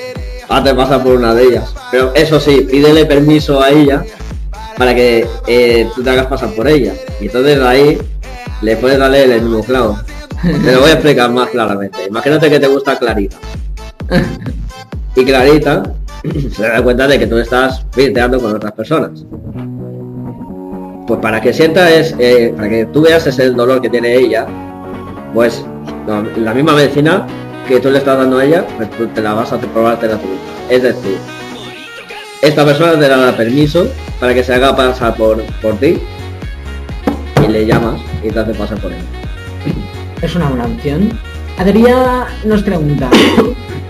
Hazte 0.50 0.74
pasar 0.74 1.04
por 1.04 1.18
una 1.18 1.36
de 1.36 1.44
ellas. 1.44 1.76
Pero 1.92 2.16
eso 2.16 2.40
sí, 2.40 2.62
pídele 2.62 3.06
permiso 3.06 3.62
a 3.62 3.70
ella 3.70 4.04
para 4.76 4.96
que 4.96 5.28
eh, 5.46 5.88
tú 5.94 6.02
te 6.02 6.10
hagas 6.10 6.26
pasar 6.26 6.50
por 6.56 6.68
ella. 6.68 6.96
Y 7.22 7.28
entonces 7.28 7.62
ahí 7.62 8.00
le 8.64 8.76
puedes 8.78 8.98
darle 8.98 9.26
el 9.26 9.40
mismo 9.44 9.64
clavo. 9.64 10.00
Te 10.42 10.72
lo 10.72 10.80
voy 10.80 10.90
a 10.90 10.94
explicar 10.94 11.30
más 11.30 11.50
claramente. 11.50 12.08
Imagínate 12.08 12.50
que 12.50 12.60
te 12.60 12.66
gusta 12.66 12.98
Clarita. 12.98 13.38
Y 15.16 15.26
Clarita 15.26 15.84
se 16.56 16.64
da 16.64 16.82
cuenta 16.82 17.06
de 17.06 17.20
que 17.20 17.28
tú 17.28 17.38
estás 17.38 17.86
flirteando 17.92 18.40
con 18.40 18.56
otras 18.56 18.72
personas. 18.72 19.24
Pues 21.14 21.22
para 21.22 21.40
que 21.40 21.54
sientas, 21.54 22.16
eh, 22.18 22.52
para 22.58 22.68
que 22.68 22.86
tú 22.88 23.04
veas 23.04 23.28
ese 23.28 23.52
dolor 23.52 23.80
que 23.84 23.88
tiene 23.88 24.16
ella, 24.16 24.48
pues 25.32 25.64
la 26.08 26.56
misma 26.56 26.74
medicina 26.74 27.28
que 27.68 27.80
tú 27.80 27.92
le 27.92 28.00
estás 28.00 28.18
dando 28.18 28.40
a 28.40 28.44
ella, 28.46 28.66
pues 28.76 29.14
te 29.14 29.22
la 29.22 29.36
vas 29.36 29.54
a 29.54 29.60
probártela 29.60 30.18
tú. 30.18 30.28
Es 30.72 30.82
decir, 30.82 31.18
esta 32.42 32.66
persona 32.66 32.94
te 32.94 33.08
da 33.08 33.32
permiso 33.38 33.86
para 34.20 34.34
que 34.34 34.44
se 34.44 34.56
haga 34.56 34.76
pasar 34.76 35.14
por, 35.14 35.44
por 35.62 35.76
ti 35.76 36.02
y 37.48 37.48
le 37.48 37.68
llamas 37.68 38.02
y 38.24 38.30
te 38.32 38.40
hace 38.40 38.56
pasar 38.56 38.80
por 38.80 38.92
él. 38.92 38.98
Es 40.20 40.36
una 40.36 40.48
buena 40.48 40.66
opción. 40.66 41.12
Adrián 41.58 42.26
nos 42.46 42.64
pregunta, 42.64 43.10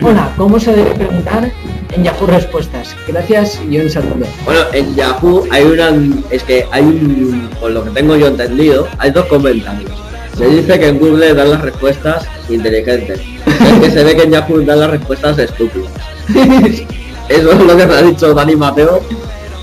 hola, 0.02 0.32
¿cómo 0.38 0.60
se 0.60 0.74
debe 0.76 0.92
preguntar 0.92 1.50
en 1.92 2.04
Yahoo 2.04 2.28
Respuestas? 2.28 2.96
Gracias 3.08 3.60
y 3.70 3.80
un 3.80 3.90
saludo. 3.90 4.26
Bueno, 4.46 4.62
en 4.74 4.94
Yahoo 4.96 5.46
hay 5.50 5.64
una... 5.64 5.92
Es 6.30 6.44
que 6.44 6.66
hay 6.72 6.84
un... 6.84 7.50
Por 7.60 7.72
lo 7.72 7.84
que 7.86 7.92
tengo 7.92 8.16
yo 8.16 8.28
entendido, 8.28 8.88
hay 8.98 9.12
dos 9.12 9.26
comentarios. 9.26 9.92
Se 10.38 10.48
dice 10.48 10.80
que 10.80 10.88
en 10.90 11.00
Google 11.00 11.34
dan 11.34 11.52
las 11.52 11.62
respuestas 11.62 12.26
inteligentes. 12.50 13.20
Es 13.46 13.80
que 13.80 13.92
se 13.92 14.04
ve 14.04 14.16
que 14.16 14.24
en 14.24 14.32
Yahoo 14.32 14.62
dan 14.62 14.80
las 14.82 14.90
respuestas 14.92 15.40
estúpidas. 15.40 15.90
Eso 17.30 17.52
es 17.54 17.60
lo 17.60 17.78
que 17.78 17.86
me 17.86 17.94
ha 17.94 18.02
dicho 18.02 18.34
Dani 18.34 18.56
Mateo, 18.56 19.02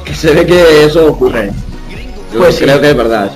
que 0.05 0.15
se 0.15 0.33
ve 0.33 0.47
que 0.47 0.85
eso 0.85 1.09
ocurre. 1.09 1.51
Yo 2.33 2.39
Pues 2.39 2.55
sí. 2.55 2.65
creo 2.65 2.81
que 2.81 2.91
es 2.91 2.97
verdad. 2.97 3.31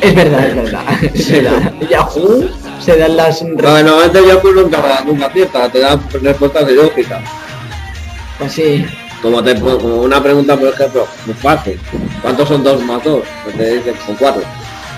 Es 0.00 0.14
verdad, 0.14 0.46
es 0.48 0.54
verdad. 0.56 0.84
Se 1.14 1.42
da. 1.42 1.72
Yahoo 1.90 2.48
se 2.80 2.96
dan 2.96 3.16
las... 3.16 3.42
Bueno, 3.42 3.82
normalmente 3.82 4.26
Yahoo 4.26 4.52
nunca, 4.52 5.02
nunca 5.04 5.26
acierta, 5.26 5.68
te 5.70 5.80
dan 5.80 6.00
respuestas 6.22 6.70
ilógicas. 6.70 7.22
Pues 8.38 8.52
sí. 8.52 8.86
Como, 9.22 9.42
te, 9.42 9.58
como 9.58 10.02
una 10.02 10.22
pregunta, 10.22 10.56
por 10.56 10.68
ejemplo, 10.68 11.06
muy 11.24 11.34
fácil. 11.34 11.80
¿Cuántos 12.22 12.48
son 12.48 12.62
dos 12.62 12.82
más 12.82 13.02
dos? 13.02 13.22
Pues 13.44 13.56
te 13.56 13.74
dicen, 13.76 13.94
son 14.04 14.14
cuatro. 14.16 14.42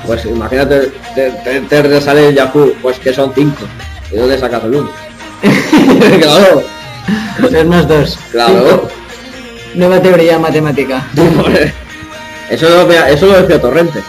Pues 0.07 0.24
imagínate, 0.24 0.93
te, 1.14 1.31
te, 1.31 1.61
te 1.61 2.01
sale 2.01 2.29
el 2.29 2.35
Yahoo, 2.35 2.74
pues 2.83 2.99
que 2.99 3.12
son 3.12 3.33
cinco. 3.35 3.64
¿Y 4.12 4.16
dónde 4.16 4.39
sacas 4.39 4.64
el 4.64 4.74
uno? 4.74 4.91
claro, 6.20 6.62
Dos 7.41 7.66
más 7.66 7.89
dos. 7.89 8.18
claro. 8.33 8.55
Cinco. 8.68 8.89
Nueva 9.74 10.01
teoría 10.03 10.39
matemática. 10.39 11.07
Eso 12.51 12.66
lo, 12.66 12.91
eso 12.91 13.26
lo 13.26 13.43
decía 13.43 13.61
Torrente. 13.61 14.03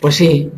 Pues 0.00 0.16
sí. 0.16 0.50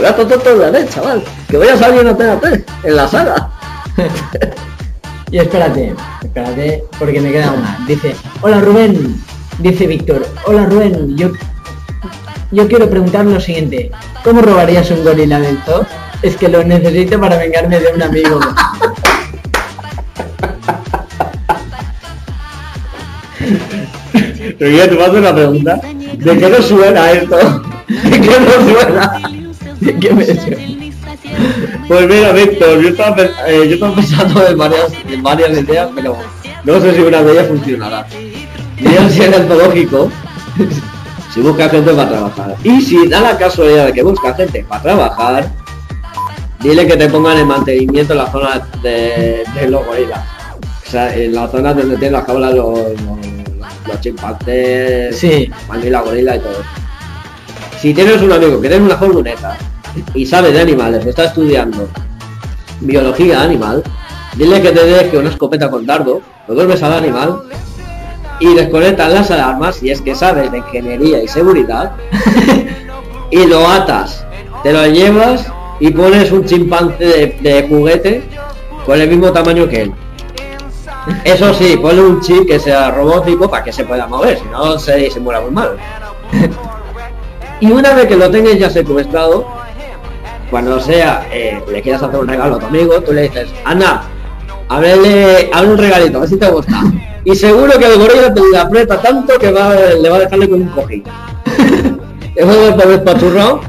Gato 0.00 0.26
tonto 0.26 0.50
de 0.50 0.56
la 0.56 0.70
red, 0.70 0.88
chaval. 0.88 1.22
Que 1.48 1.56
voy 1.56 1.68
a 1.68 1.76
salir 1.76 2.06
en 2.06 2.16
TNT, 2.16 2.70
en 2.84 2.96
la 2.96 3.08
saga. 3.08 3.50
Y 5.28 5.38
espérate, 5.38 5.92
espérate, 6.22 6.84
porque 7.00 7.20
me 7.20 7.32
queda 7.32 7.50
una. 7.50 7.84
Dice, 7.88 8.14
hola 8.42 8.60
Rubén, 8.60 9.20
dice 9.58 9.88
Víctor, 9.88 10.24
hola 10.46 10.66
Rubén, 10.66 11.16
yo, 11.16 11.32
yo 12.52 12.68
quiero 12.68 12.88
preguntar 12.88 13.24
lo 13.24 13.40
siguiente, 13.40 13.90
¿cómo 14.22 14.40
robarías 14.40 14.88
un 14.92 15.02
gorila 15.02 15.40
del 15.40 15.58
zoo? 15.64 15.84
Es 16.22 16.36
que 16.36 16.48
lo 16.48 16.62
necesito 16.62 17.20
para 17.20 17.38
vengarme 17.38 17.80
de 17.80 17.92
un 17.92 18.02
amigo. 18.02 18.38
Pero 24.58 24.70
yo 24.76 24.88
te 24.88 25.04
hacer 25.04 25.18
una 25.18 25.34
pregunta. 25.34 25.80
¿De 26.18 26.38
qué 26.38 26.48
no 26.48 26.62
suena 26.62 27.10
esto? 27.10 27.36
¿De 27.88 28.20
qué 28.20 28.40
no 28.40 28.70
suena? 28.70 29.35
Pues 31.88 32.08
mira, 32.08 32.32
Víctor, 32.32 32.80
yo 32.80 32.88
estaba, 32.88 33.22
eh, 33.46 33.66
yo 33.68 33.74
estaba 33.74 33.94
pensando 33.94 34.46
en 34.46 34.58
varias, 34.58 34.92
en 35.08 35.22
varias 35.22 35.50
ideas, 35.58 35.88
pero 35.94 36.16
no 36.64 36.80
sé 36.80 36.94
si 36.94 37.00
una 37.00 37.22
de 37.22 37.32
ellas 37.32 37.48
funcionará. 37.48 38.06
Mira 38.80 39.08
si 39.08 39.22
es 39.22 39.48
lógico, 39.48 40.10
si 41.32 41.40
busca 41.40 41.68
gente 41.68 41.92
para 41.92 42.08
trabajar. 42.08 42.54
Y 42.64 42.80
si 42.80 43.06
da 43.08 43.20
la 43.20 43.38
casualidad 43.38 43.86
de 43.86 43.92
que 43.92 44.02
busca 44.02 44.34
gente 44.34 44.64
para 44.68 44.82
trabajar, 44.82 45.52
dile 46.60 46.86
que 46.86 46.96
te 46.96 47.08
pongan 47.08 47.38
en 47.38 47.46
mantenimiento 47.46 48.12
en 48.12 48.18
la 48.18 48.30
zona 48.32 48.66
de, 48.82 49.44
de 49.54 49.68
los 49.70 49.84
gorilas. 49.86 50.20
O 50.86 50.90
sea, 50.90 51.14
en 51.16 51.34
la 51.34 51.48
zona 51.48 51.74
donde 51.74 51.96
tienen 51.96 52.12
las 52.12 52.26
jaulas 52.26 52.54
los, 52.54 52.78
los, 52.78 53.18
los 53.88 54.00
chimpancés, 54.00 55.18
Sí. 55.18 55.50
la 55.84 56.00
gorila 56.00 56.36
y 56.36 56.40
todo. 56.40 56.62
Si 57.80 57.92
tienes 57.92 58.22
un 58.22 58.32
amigo 58.32 58.60
que 58.60 58.68
tiene 58.68 58.86
una 58.86 58.96
furgoneta 58.96 59.56
y 60.14 60.24
sabe 60.24 60.50
de 60.50 60.60
animales, 60.60 61.04
está 61.04 61.24
estudiando 61.24 61.88
biología 62.80 63.42
animal, 63.42 63.82
dile 64.34 64.62
que 64.62 64.72
te 64.72 64.84
deje 64.84 65.18
una 65.18 65.28
escopeta 65.28 65.70
con 65.70 65.84
dardo, 65.84 66.22
lo 66.48 66.54
duermes 66.54 66.82
al 66.82 66.94
animal 66.94 67.42
y 68.40 68.54
desconectas 68.54 69.12
las 69.12 69.30
alarmas 69.30 69.82
y 69.82 69.90
es 69.90 70.00
que 70.00 70.14
sabes 70.14 70.50
de 70.50 70.58
ingeniería 70.58 71.22
y 71.22 71.28
seguridad 71.28 71.92
y 73.30 73.46
lo 73.46 73.68
atas, 73.68 74.26
te 74.62 74.72
lo 74.72 74.86
llevas 74.86 75.46
y 75.78 75.90
pones 75.90 76.32
un 76.32 76.44
chimpancé 76.44 77.04
de, 77.04 77.50
de 77.50 77.68
juguete 77.68 78.22
con 78.86 79.00
el 79.00 79.08
mismo 79.08 79.32
tamaño 79.32 79.68
que 79.68 79.82
él. 79.82 79.92
Eso 81.24 81.54
sí, 81.54 81.76
ponle 81.76 82.02
un 82.02 82.20
chip 82.20 82.46
que 82.46 82.58
sea 82.58 82.90
robótico 82.90 83.48
para 83.48 83.62
que 83.62 83.72
se 83.72 83.84
pueda 83.84 84.06
mover, 84.06 84.38
si 84.38 84.44
no 84.46 84.78
se 84.78 84.96
disimula 84.96 85.40
muy 85.40 85.50
mal. 85.50 85.76
y 87.60 87.70
una 87.70 87.94
vez 87.94 88.06
que 88.06 88.16
lo 88.16 88.30
tengas 88.30 88.58
ya 88.58 88.70
secuestrado, 88.70 89.46
cuando 90.50 90.80
sea, 90.80 91.26
eh, 91.32 91.60
le 91.70 91.82
quieras 91.82 92.02
hacer 92.02 92.20
un 92.20 92.28
regalo 92.28 92.56
a 92.56 92.58
tu 92.58 92.66
amigo, 92.66 93.00
tú 93.00 93.12
le 93.12 93.22
dices, 93.22 93.48
Ana, 93.64 94.02
ábrele, 94.68 95.50
abre 95.52 95.70
un 95.70 95.78
regalito, 95.78 96.18
a 96.18 96.20
ver 96.20 96.30
si 96.30 96.36
te 96.36 96.50
gusta. 96.50 96.82
Y 97.24 97.34
seguro 97.34 97.72
que 97.78 97.86
el 97.86 97.98
gorila 97.98 98.32
te 98.32 98.40
le 98.52 98.58
aprieta 98.58 99.00
tanto 99.00 99.38
que 99.38 99.50
va, 99.50 99.74
le 99.74 100.08
va 100.08 100.16
a 100.16 100.20
dejarle 100.20 100.48
con 100.48 100.62
un 100.62 100.68
cojín. 100.68 101.02
Eso 102.36 102.66
de 102.66 102.72
poder 102.72 103.02
pachurrado 103.02 103.60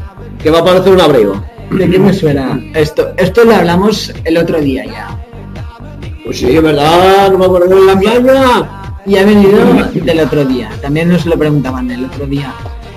que 0.42 0.52
va 0.52 0.60
a 0.60 0.64
parecer 0.64 0.94
un 0.94 1.02
abrigo. 1.02 1.44
¿De 1.72 1.90
qué 1.90 2.00
me 2.00 2.14
suena 2.14 2.62
esto? 2.76 3.10
Esto 3.18 3.44
lo 3.44 3.56
hablamos 3.56 4.14
el 4.24 4.38
otro 4.38 4.60
día 4.60 4.86
ya. 4.86 5.20
Pues 6.24 6.40
sí, 6.40 6.56
es 6.56 6.62
verdad, 6.62 7.32
no 7.32 7.38
me 7.38 7.46
acuerdo 7.46 7.76
de 7.76 7.86
la 7.86 8.00
playa. 8.00 8.70
Y 9.06 9.18
ha 9.18 9.26
venido 9.26 9.60
del 9.94 10.20
otro 10.20 10.46
día. 10.46 10.70
También 10.82 11.10
nos 11.10 11.26
lo 11.26 11.38
preguntaban 11.38 11.90
el 11.92 12.06
otro 12.06 12.26
día. 12.26 12.54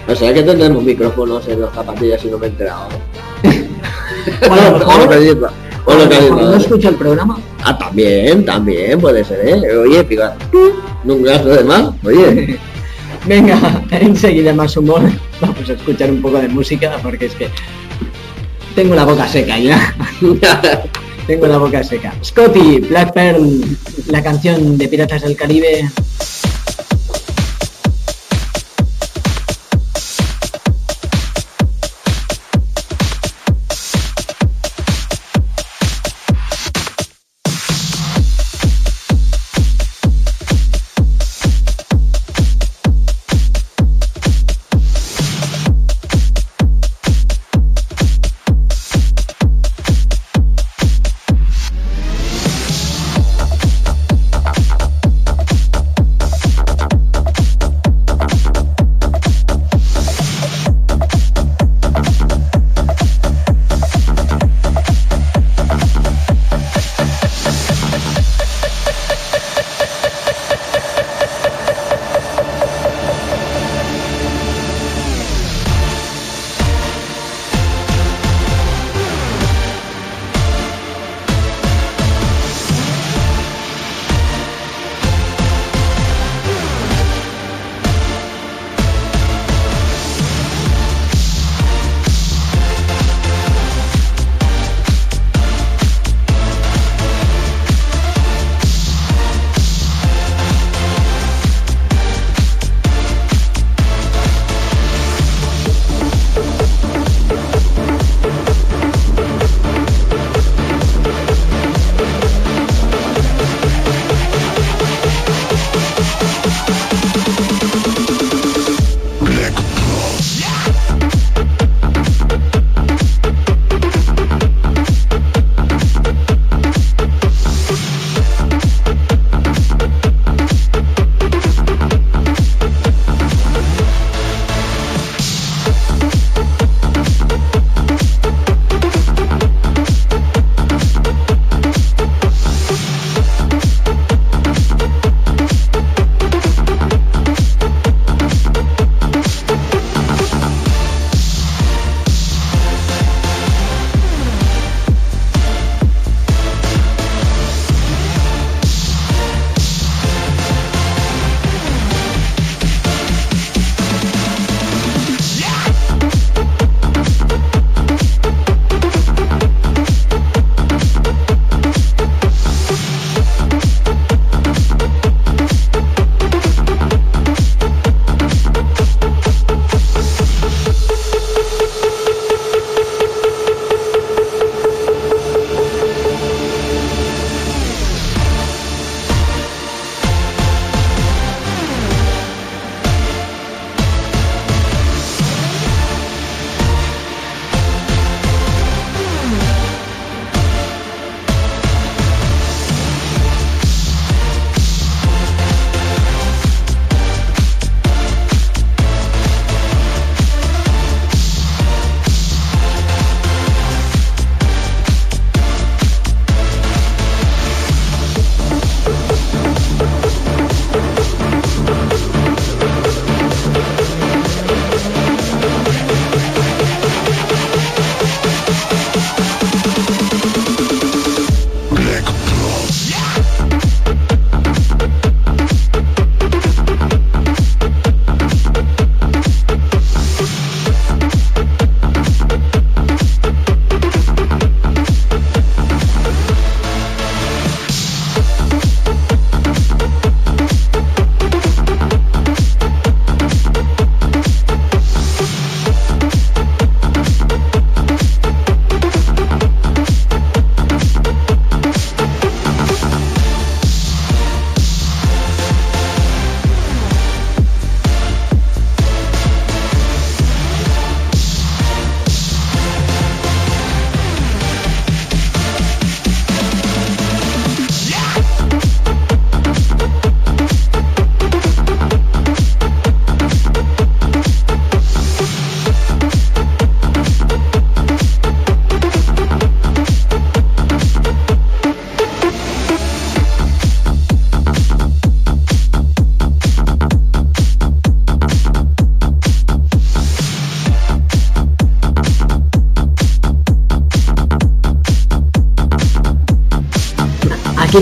O 0.08 0.14
sea 0.14 0.34
que 0.34 0.42
tendremos 0.42 0.82
micrófonos 0.82 1.46
en 1.48 1.60
las 1.60 1.72
zapatillas 1.74 2.24
y 2.24 2.28
no 2.28 2.38
me 2.38 2.46
he 2.46 2.48
enterado. 2.50 2.88
O 4.48 4.52
a 4.52 4.70
lo 4.70 4.78
mejor- 4.78 5.06
Bueno, 5.84 6.36
no 6.36 6.54
escucha 6.56 6.88
el 6.88 6.96
programa. 6.96 7.38
Ah, 7.62 7.76
también, 7.78 8.44
también 8.44 9.00
puede 9.00 9.24
ser, 9.24 9.46
¿eh? 9.46 9.76
Oye, 9.78 10.04
pica. 10.04 10.36
Nunca 11.04 11.32
gasto 11.32 11.48
de 11.48 11.64
más, 11.64 11.90
oye. 12.04 12.58
Venga, 13.26 13.82
enseguida 13.90 14.52
más 14.54 14.76
humor. 14.76 15.02
Vamos 15.40 15.68
a 15.68 15.72
escuchar 15.72 16.10
un 16.10 16.22
poco 16.22 16.38
de 16.38 16.48
música 16.48 16.96
porque 17.02 17.26
es 17.26 17.34
que 17.34 17.48
tengo 18.74 18.94
la 18.94 19.04
boca 19.04 19.28
seca 19.28 19.58
ya. 19.58 19.94
tengo 21.26 21.46
la 21.46 21.58
boca 21.58 21.82
seca. 21.84 22.14
Scotty, 22.24 22.80
Black 22.80 23.12
Pearl, 23.12 23.60
la 24.08 24.22
canción 24.22 24.76
de 24.78 24.88
Piratas 24.88 25.22
del 25.22 25.36
Caribe. 25.36 25.90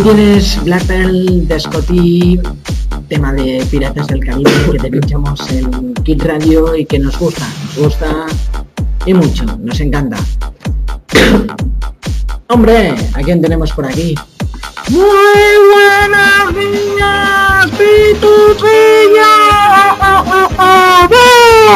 Tienes 0.02 0.62
Black 0.62 0.84
Pearl 0.84 1.48
de 1.48 1.58
Scotty, 1.58 2.40
tema 3.08 3.32
de 3.32 3.66
Piratas 3.68 4.06
del 4.06 4.24
Caribe 4.24 4.50
que 4.70 4.78
te 4.78 4.90
pinchamos 4.90 5.50
en 5.50 5.92
Kid 6.04 6.22
Radio 6.22 6.76
y 6.76 6.86
que 6.86 7.00
nos 7.00 7.18
gusta, 7.18 7.44
nos 7.64 7.76
gusta 7.84 8.26
y 9.06 9.12
mucho, 9.12 9.44
nos 9.58 9.80
encanta. 9.80 10.16
Hombre, 12.48 12.94
¿a 13.12 13.22
quién 13.22 13.42
tenemos 13.42 13.72
por 13.72 13.86
aquí? 13.86 14.14
Muy 14.88 15.02
buenos 15.72 16.54
días, 16.54 17.70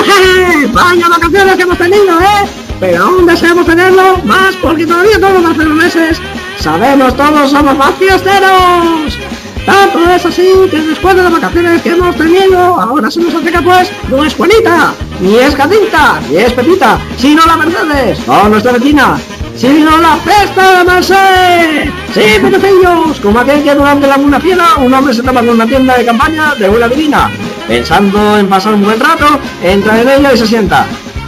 jeje. 0.05 0.67
Vaya 0.73 1.09
vacaciones 1.09 1.57
que 1.57 1.63
hemos 1.63 1.79
tenido, 1.79 2.21
¿eh? 2.21 2.49
Pero 2.79 3.05
aún 3.05 3.27
deseamos 3.27 3.67
tenerlo 3.67 4.19
más 4.25 4.55
porque 4.57 4.87
todavía 4.87 5.19
todos 5.19 5.39
unos 5.39 5.57
meses 5.75 6.21
sabemos 6.63 7.17
todos 7.17 7.51
somos 7.51 7.77
más 7.77 7.93
fiesteros. 7.99 9.19
Tanto 9.67 10.11
es 10.11 10.25
así 10.27 10.49
que 10.71 10.81
después 10.81 11.15
de 11.15 11.23
las 11.23 11.33
vacaciones 11.33 11.83
que 11.83 11.91
hemos 11.91 12.17
tenido, 12.17 12.81
ahora 12.81 13.11
se 13.11 13.21
nos 13.21 13.35
acerca 13.35 13.63
pues 13.63 13.91
no 14.09 14.25
es 14.25 14.35
Juanita, 14.35 14.93
ni 15.21 15.37
es 15.37 15.55
Jacinta, 15.55 16.21
ni 16.29 16.37
es 16.37 16.53
Pepita, 16.53 16.99
sino 17.17 17.45
la 17.47 17.57
Mercedes, 17.57 18.19
o 18.27 18.49
nuestra 18.49 18.73
vecina, 18.73 19.19
sino 19.57 19.99
la 19.99 20.17
fiesta 20.17 20.79
de 20.79 20.85
Merced. 20.85 21.91
Sí, 22.15 22.41
pequeños, 22.41 23.21
como 23.21 23.41
aquel 23.41 23.63
que 23.63 23.75
durante 23.75 24.07
la 24.07 24.17
luna 24.17 24.41
fiera 24.41 24.77
un 24.79 24.95
hombre 24.95 25.15
se 25.15 25.23
toma 25.23 25.41
en 25.41 25.51
una 25.51 25.67
tienda 25.67 25.97
de 25.97 26.05
campaña 26.05 26.55
de 26.57 26.69
una 26.69 26.89
divina. 26.89 27.31
Pensando 27.67 28.39
en 28.39 28.49
pasar 28.49 28.75
un 28.75 28.85
buen 28.85 29.01
rato, 29.01 29.39
entra 29.63 30.01
en 30.01 30.09
ella 30.09 30.33
y 30.33 30.39
se 30.39 30.47
sienta. 30.47 30.87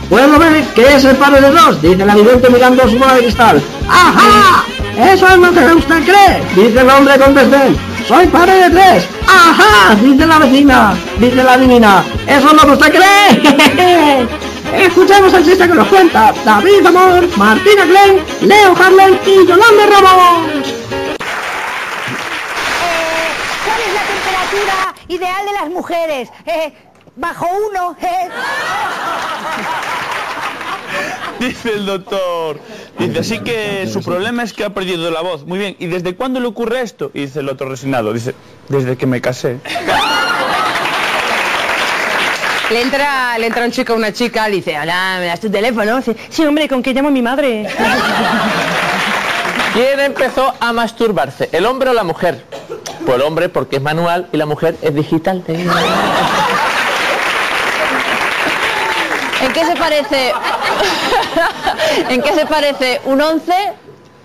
Puedo 0.09 0.39
ver 0.39 0.65
que 0.75 0.95
es 0.95 1.05
el 1.05 1.17
padre 1.17 1.41
de 1.41 1.51
dos, 1.51 1.81
dice 1.81 2.05
la 2.05 2.15
vidente 2.15 2.51
mirando 2.51 2.89
su 2.89 2.99
bola 2.99 3.15
de 3.15 3.23
cristal. 3.23 3.63
¡Ajá! 3.89 4.65
Eso 4.97 5.27
es 5.27 5.37
lo 5.37 5.53
que 5.53 5.75
usted 5.75 6.05
cree, 6.05 6.43
dice 6.55 6.81
el 6.81 6.89
hombre 6.91 7.19
con 7.19 7.35
desdén. 7.35 7.77
Soy 8.07 8.27
padre 8.29 8.69
de 8.69 8.71
tres. 8.71 9.09
¡Ajá! 9.27 9.95
Dice 9.97 10.27
la 10.27 10.39
vecina, 10.39 10.95
dice 11.19 11.43
la 11.43 11.57
divina. 11.57 12.05
Eso 12.27 12.47
es 12.49 12.53
lo 12.53 12.61
que 12.61 12.71
usted 12.73 12.93
cree. 12.93 14.29
Escuchemos 14.87 15.33
el 15.33 15.45
chiste 15.45 15.67
que 15.69 15.75
nos 15.75 15.89
cuenta 15.89 16.33
David 16.45 16.87
Amor, 16.87 17.29
Martina 17.37 17.85
Glenn, 17.87 18.21
Leo 18.43 18.75
Harlem 18.77 19.19
y 19.27 19.47
Yolanda 19.47 19.87
Ramos. 19.91 20.49
¿Cuál 23.65 23.81
es 23.81 23.95
la 23.95 24.03
temperatura 24.03 24.95
ideal 25.09 25.47
de 25.47 25.53
las 25.53 25.69
mujeres? 25.71 26.29
Eh, 26.47 26.73
bajo 27.17 27.49
uno. 27.71 27.97
eh. 28.01 28.29
Dice 31.41 31.71
el 31.71 31.87
doctor. 31.87 32.61
Dice, 33.07 33.19
así 33.19 33.39
que 33.41 33.89
su 33.93 34.03
problema 34.03 34.43
es 34.43 34.53
que 34.53 34.65
ha 34.65 34.71
perdido 34.71 35.11
la 35.11 35.21
voz. 35.21 35.45
Muy 35.45 35.59
bien, 35.59 35.77
¿y 35.79 35.87
desde 35.87 36.15
cuándo 36.15 36.41
le 36.41 36.47
ocurre 36.47 36.81
esto? 36.81 37.11
Y 37.13 37.23
dice 37.23 37.41
el 37.41 37.49
otro 37.49 37.69
resignado, 37.69 38.13
dice, 38.13 38.35
desde 38.69 38.97
que 38.97 39.07
me 39.07 39.21
casé. 39.21 39.59
Le 42.71 42.81
entra, 42.81 43.39
le 43.39 43.47
entra 43.47 43.65
un 43.65 43.71
chico 43.71 43.93
a 43.93 43.97
una 43.97 44.13
chica, 44.13 44.49
le 44.49 44.57
dice, 44.57 44.79
hola, 44.79 45.17
¿me 45.21 45.27
das 45.27 45.41
tu 45.41 45.51
teléfono? 45.51 45.99
Dice, 45.99 46.17
sí, 46.31 46.45
hombre, 46.45 46.67
¿con 46.67 46.83
qué 46.83 46.95
llamo 46.95 47.09
a 47.09 47.13
mi 47.13 47.21
madre? 47.21 47.69
¿Quién 49.75 50.01
empezó 50.01 50.55
a 50.59 50.73
masturbarse? 50.73 51.51
¿El 51.53 51.67
hombre 51.67 51.91
o 51.91 51.93
la 51.93 52.05
mujer? 52.05 52.43
Pues 53.05 53.17
el 53.17 53.23
hombre 53.23 53.51
porque 53.51 53.77
es 53.77 53.83
manual 53.83 54.29
y 54.33 54.39
la 54.39 54.47
mujer 54.47 54.77
es 54.81 54.95
digital. 54.95 55.45
¿En 59.43 59.53
qué 59.53 59.67
se 59.67 59.77
parece? 59.77 60.33
¿En 62.09 62.23
qué 62.23 62.33
se 62.35 62.47
parece 62.47 63.01
un 63.05 63.21
11 63.21 63.53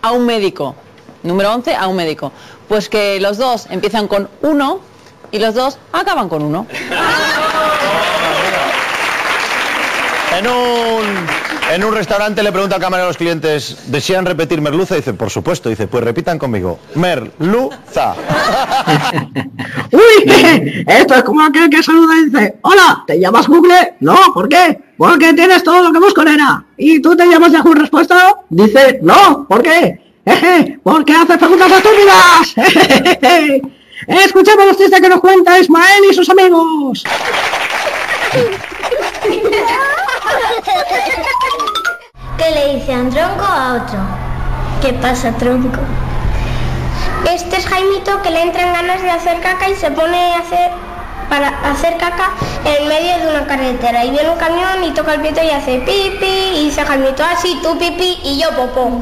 a 0.01 0.11
un 0.11 0.25
médico? 0.25 0.75
Número 1.23 1.53
11 1.53 1.75
a 1.75 1.87
un 1.87 1.95
médico. 1.95 2.31
Pues 2.67 2.89
que 2.89 3.19
los 3.19 3.37
dos 3.37 3.67
empiezan 3.69 4.07
con 4.07 4.29
uno 4.41 4.79
y 5.31 5.39
los 5.39 5.53
dos 5.53 5.77
acaban 5.91 6.29
con 6.29 6.43
uno. 6.43 6.65
En 10.37 10.47
un, 10.47 11.27
en 11.71 11.83
un 11.83 11.93
restaurante 11.93 12.41
le 12.41 12.51
pregunta 12.51 12.75
al 12.75 12.81
camarero 12.81 13.05
a 13.05 13.09
los 13.09 13.17
clientes, 13.17 13.77
¿desean 13.87 14.25
repetir 14.25 14.61
merluza? 14.61 14.95
Dice, 14.95 15.13
por 15.13 15.29
supuesto. 15.29 15.69
Dice, 15.69 15.87
pues 15.87 16.03
repitan 16.03 16.39
conmigo. 16.39 16.79
Merluza. 16.95 18.15
¡Uy! 19.91 20.83
Esto 20.87 21.15
es 21.15 21.23
como 21.23 21.43
aquel 21.43 21.69
que 21.69 21.83
saluda 21.83 22.13
y 22.15 22.25
dice, 22.29 22.57
hola, 22.61 23.03
¿te 23.05 23.19
llamas 23.19 23.47
Google? 23.47 23.95
No, 23.99 24.17
¿por 24.33 24.49
qué? 24.49 24.79
Porque 24.97 25.33
tienes 25.33 25.63
todo 25.63 25.83
lo 25.83 25.91
que 25.91 25.99
busco, 25.99 26.23
nena. 26.23 26.65
¿Y 26.77 27.01
tú 27.01 27.15
te 27.15 27.25
llamas 27.27 27.51
Yahoo 27.51 27.73
Respuesta? 27.73 28.35
Dice, 28.49 28.99
no, 29.01 29.45
¿por 29.47 29.61
qué? 29.61 29.99
Jeje, 30.25 30.79
porque 30.83 31.13
haces 31.13 31.37
preguntas 31.37 31.71
estúpidas. 31.71 32.55
Escuchemos 34.07 34.65
los 34.65 34.77
chistes 34.77 35.01
que 35.01 35.09
nos 35.09 35.19
cuenta 35.19 35.59
Ismael 35.59 36.03
y 36.09 36.13
sus 36.13 36.29
amigos. 36.29 37.03
¿Qué 42.37 42.51
le 42.51 42.75
dice 42.75 42.91
un 42.91 43.09
tronco 43.09 43.45
a 43.45 43.75
otro? 43.75 43.99
¿Qué 44.81 44.93
pasa, 44.93 45.31
tronco? 45.33 45.79
Este 47.25 47.57
es 47.57 47.65
Jaimito 47.65 48.21
que 48.21 48.29
le 48.29 48.41
entran 48.43 48.73
ganas 48.73 49.01
de 49.01 49.09
hacer 49.09 49.39
caca 49.41 49.69
y 49.69 49.75
se 49.75 49.91
pone 49.91 50.33
a 50.33 50.39
hacer 50.39 50.71
para 51.29 51.47
hacer 51.69 51.97
caca 51.97 52.31
en 52.65 52.87
medio 52.87 53.17
de 53.19 53.27
una 53.29 53.45
carretera 53.45 54.03
y 54.03 54.11
viene 54.11 54.29
un 54.29 54.37
camión 54.37 54.83
y 54.83 54.91
toca 54.91 55.13
el 55.13 55.21
pito 55.21 55.41
y 55.43 55.49
hace 55.49 55.79
pipi 55.79 56.25
y 56.25 56.65
dice 56.65 56.83
Jaimito 56.83 57.23
así 57.23 57.59
tú 57.61 57.77
pipi 57.77 58.19
y 58.23 58.39
yo 58.39 58.49
popó. 58.55 58.99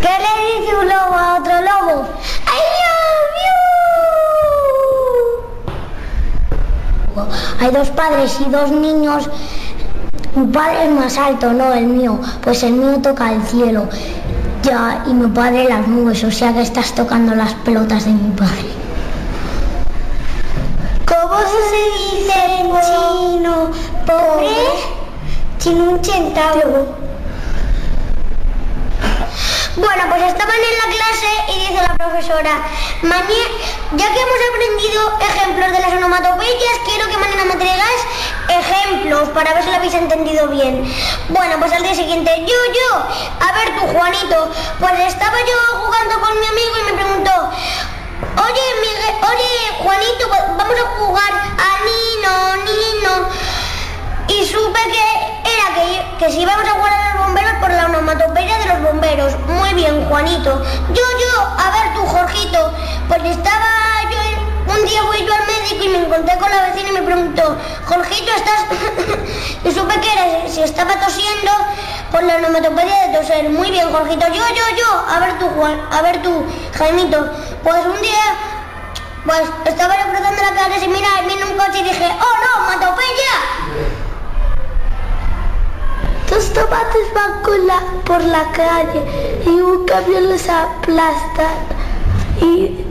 ¿Qué 0.00 0.08
le 0.08 0.60
dice 0.60 0.74
un 0.76 0.88
lobo 0.88 1.14
a 1.14 1.38
otro 1.38 1.54
lobo? 1.60 2.08
Love 7.14 7.26
you. 7.26 7.32
Hay 7.60 7.70
dos 7.70 7.90
padres 7.90 8.38
y 8.40 8.50
dos 8.50 8.70
niños. 8.70 9.28
Mi 10.34 10.46
padre 10.46 10.84
es 10.84 10.90
más 10.90 11.18
alto, 11.18 11.52
no 11.52 11.74
el 11.74 11.86
mío, 11.86 12.18
pues 12.42 12.62
el 12.62 12.72
mío 12.72 12.98
toca 13.02 13.34
el 13.34 13.42
cielo. 13.42 13.86
Ya, 14.62 15.04
y 15.06 15.12
mi 15.12 15.26
padre 15.26 15.68
las 15.68 15.86
nubes, 15.86 16.24
o 16.24 16.30
sea 16.30 16.54
que 16.54 16.62
estás 16.62 16.94
tocando 16.94 17.34
las 17.34 17.52
pelotas 17.52 18.06
de 18.06 18.12
mi 18.12 18.30
padre. 18.30 18.72
¿Cómo 21.06 21.38
se 21.38 22.16
dice 22.16 22.32
en 22.60 22.70
chino? 22.80 23.70
¿Pobre? 24.06 24.48
Chino 25.58 25.90
un 25.90 26.02
centavo. 26.02 27.11
Bueno, 29.76 30.04
pues 30.10 30.22
estaban 30.24 30.56
en 30.56 30.78
la 30.78 30.96
clase 30.96 31.28
y 31.48 31.60
dice 31.60 31.82
la 31.82 31.94
profesora, 31.94 32.62
Mañé, 33.00 33.42
ya 33.92 34.12
que 34.12 34.20
hemos 34.20 34.40
aprendido 34.52 35.18
ejemplos 35.18 35.72
de 35.72 35.80
las 35.80 35.92
onomatopeyas, 35.94 36.76
quiero 36.84 37.08
que 37.08 37.16
mañana 37.16 37.44
me 37.46 37.56
traigas 37.56 37.88
ejemplos 38.50 39.30
para 39.30 39.54
ver 39.54 39.62
si 39.64 39.70
lo 39.70 39.76
habéis 39.76 39.94
entendido 39.94 40.48
bien. 40.48 40.84
Bueno, 41.30 41.56
pues 41.58 41.72
al 41.72 41.82
día 41.82 41.94
siguiente, 41.94 42.30
yo, 42.40 42.46
yo, 42.46 42.98
a 43.40 43.52
ver 43.52 43.74
tú, 43.74 43.86
Juanito, 43.96 44.50
pues 44.78 44.92
estaba 45.06 45.38
yo 45.40 45.78
jugando 45.78 46.20
con 46.20 46.38
mi 46.38 46.46
amigo 46.46 46.76
y 46.78 46.92
me 46.92 46.92
preguntó, 46.92 47.30
oye, 48.44 48.62
Miguel, 48.82 49.14
oye, 49.22 49.82
Juanito, 49.82 50.28
pues 50.28 50.40
vamos 50.54 50.76
a 50.78 50.98
jugar 50.98 51.32
a 51.32 51.70
Nino, 51.86 52.56
Nino. 52.56 53.28
Y 54.28 54.46
supe 54.46 54.80
que 54.90 55.31
que, 56.18 56.30
si 56.30 56.40
íbamos 56.40 56.64
a 56.64 56.70
a 56.70 57.14
los 57.14 57.26
bomberos 57.26 57.52
por 57.60 57.70
la 57.70 57.86
onomatopeya 57.86 58.58
de 58.58 58.66
los 58.66 58.82
bomberos. 58.82 59.38
Muy 59.46 59.74
bien, 59.74 60.04
Juanito. 60.08 60.62
Yo, 60.88 61.02
yo, 61.02 61.42
a 61.58 61.70
ver 61.70 61.94
tú, 61.94 62.06
Jorgito. 62.06 62.72
Pues 63.08 63.24
estaba 63.24 64.02
yo, 64.10 64.74
un 64.74 64.84
día 64.86 65.02
fui 65.02 65.24
yo 65.24 65.32
al 65.34 65.46
médico 65.46 65.84
y 65.84 65.88
me 65.88 65.98
encontré 66.06 66.36
con 66.38 66.50
la 66.50 66.62
vecina 66.62 66.90
y 66.90 66.92
me 66.92 67.02
preguntó, 67.02 67.56
Jorgito, 67.86 68.32
¿estás...? 68.32 68.64
y 69.64 69.72
supe 69.72 70.00
que 70.00 70.12
era, 70.12 70.48
si 70.48 70.62
estaba 70.62 70.94
tosiendo 71.00 71.50
por 72.10 72.22
la 72.22 72.36
onomatopeya 72.36 73.08
de 73.08 73.18
toser. 73.18 73.50
Muy 73.50 73.70
bien, 73.70 73.90
Jorgito. 73.90 74.26
Yo, 74.28 74.42
yo, 74.48 74.76
yo. 74.76 75.04
A 75.08 75.20
ver 75.20 75.38
tú, 75.38 75.48
Juan, 75.56 75.80
a 75.90 76.02
ver 76.02 76.22
tú, 76.22 76.44
Jaimito. 76.74 77.30
Pues 77.62 77.84
un 77.86 78.00
día 78.02 78.34
pues 79.24 79.42
estaba 79.66 79.94
yo 79.96 80.10
cruzando 80.10 80.42
la 80.42 80.54
calle 80.54 80.84
y 80.84 80.88
mira, 80.88 81.08
vino 81.28 81.46
un 81.46 81.56
coche 81.56 81.78
y 81.78 81.84
dije, 81.84 82.10
¡oh 82.10 82.60
no, 82.60 82.66
matopeya! 82.66 84.01
Dos 86.32 86.50
tomates 86.54 87.06
van 87.14 87.42
con 87.42 87.66
la- 87.66 87.82
por 88.06 88.22
la 88.24 88.44
calle 88.52 89.02
y 89.44 89.50
un 89.50 89.84
camión 89.84 90.30
los 90.30 90.48
aplasta 90.48 91.46
y 92.40 92.86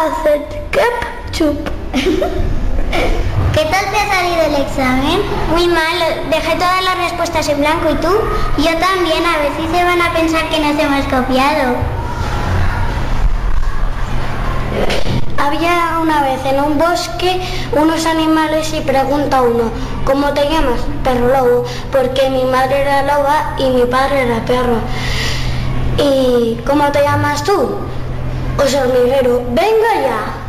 hacen 0.00 0.42
ketchup. 0.70 1.58
¿Qué 3.52 3.64
tal 3.72 3.84
te 3.92 3.98
ha 4.00 4.08
salido 4.14 4.42
el 4.48 4.54
examen? 4.62 5.20
Muy 5.50 5.66
mal, 5.66 5.96
dejé 6.30 6.54
todas 6.56 6.82
las 6.84 6.96
respuestas 6.98 7.46
en 7.50 7.58
blanco. 7.60 7.90
¿Y 7.90 7.94
tú? 7.96 8.08
Yo 8.62 8.78
también, 8.78 9.22
a 9.26 9.38
ver 9.42 9.52
si 9.60 9.76
se 9.76 9.84
van 9.84 10.00
a 10.00 10.12
pensar 10.14 10.48
que 10.48 10.58
nos 10.58 10.78
hemos 10.82 11.04
copiado. 11.06 11.74
Había 15.38 15.98
una 16.00 16.22
vez 16.22 16.44
en 16.46 16.62
un 16.62 16.78
bosque 16.78 17.40
unos 17.72 18.06
animales 18.06 18.72
y 18.72 18.80
pregunta 18.80 19.42
uno, 19.42 19.70
¿cómo 20.04 20.32
te 20.32 20.44
llamas? 20.44 20.80
Perro 21.04 21.28
lobo, 21.28 21.64
porque 21.92 22.30
mi 22.30 22.44
madre 22.44 22.80
era 22.80 23.02
loba 23.02 23.54
y 23.58 23.68
mi 23.70 23.84
padre 23.84 24.22
era 24.22 24.44
perro. 24.46 24.78
¿Y 25.98 26.58
cómo 26.66 26.90
te 26.90 27.02
llamas 27.02 27.44
tú? 27.44 27.78
Os 28.58 28.74
hormiguero, 28.74 29.42
venga 29.50 29.94
ya. 30.02 30.46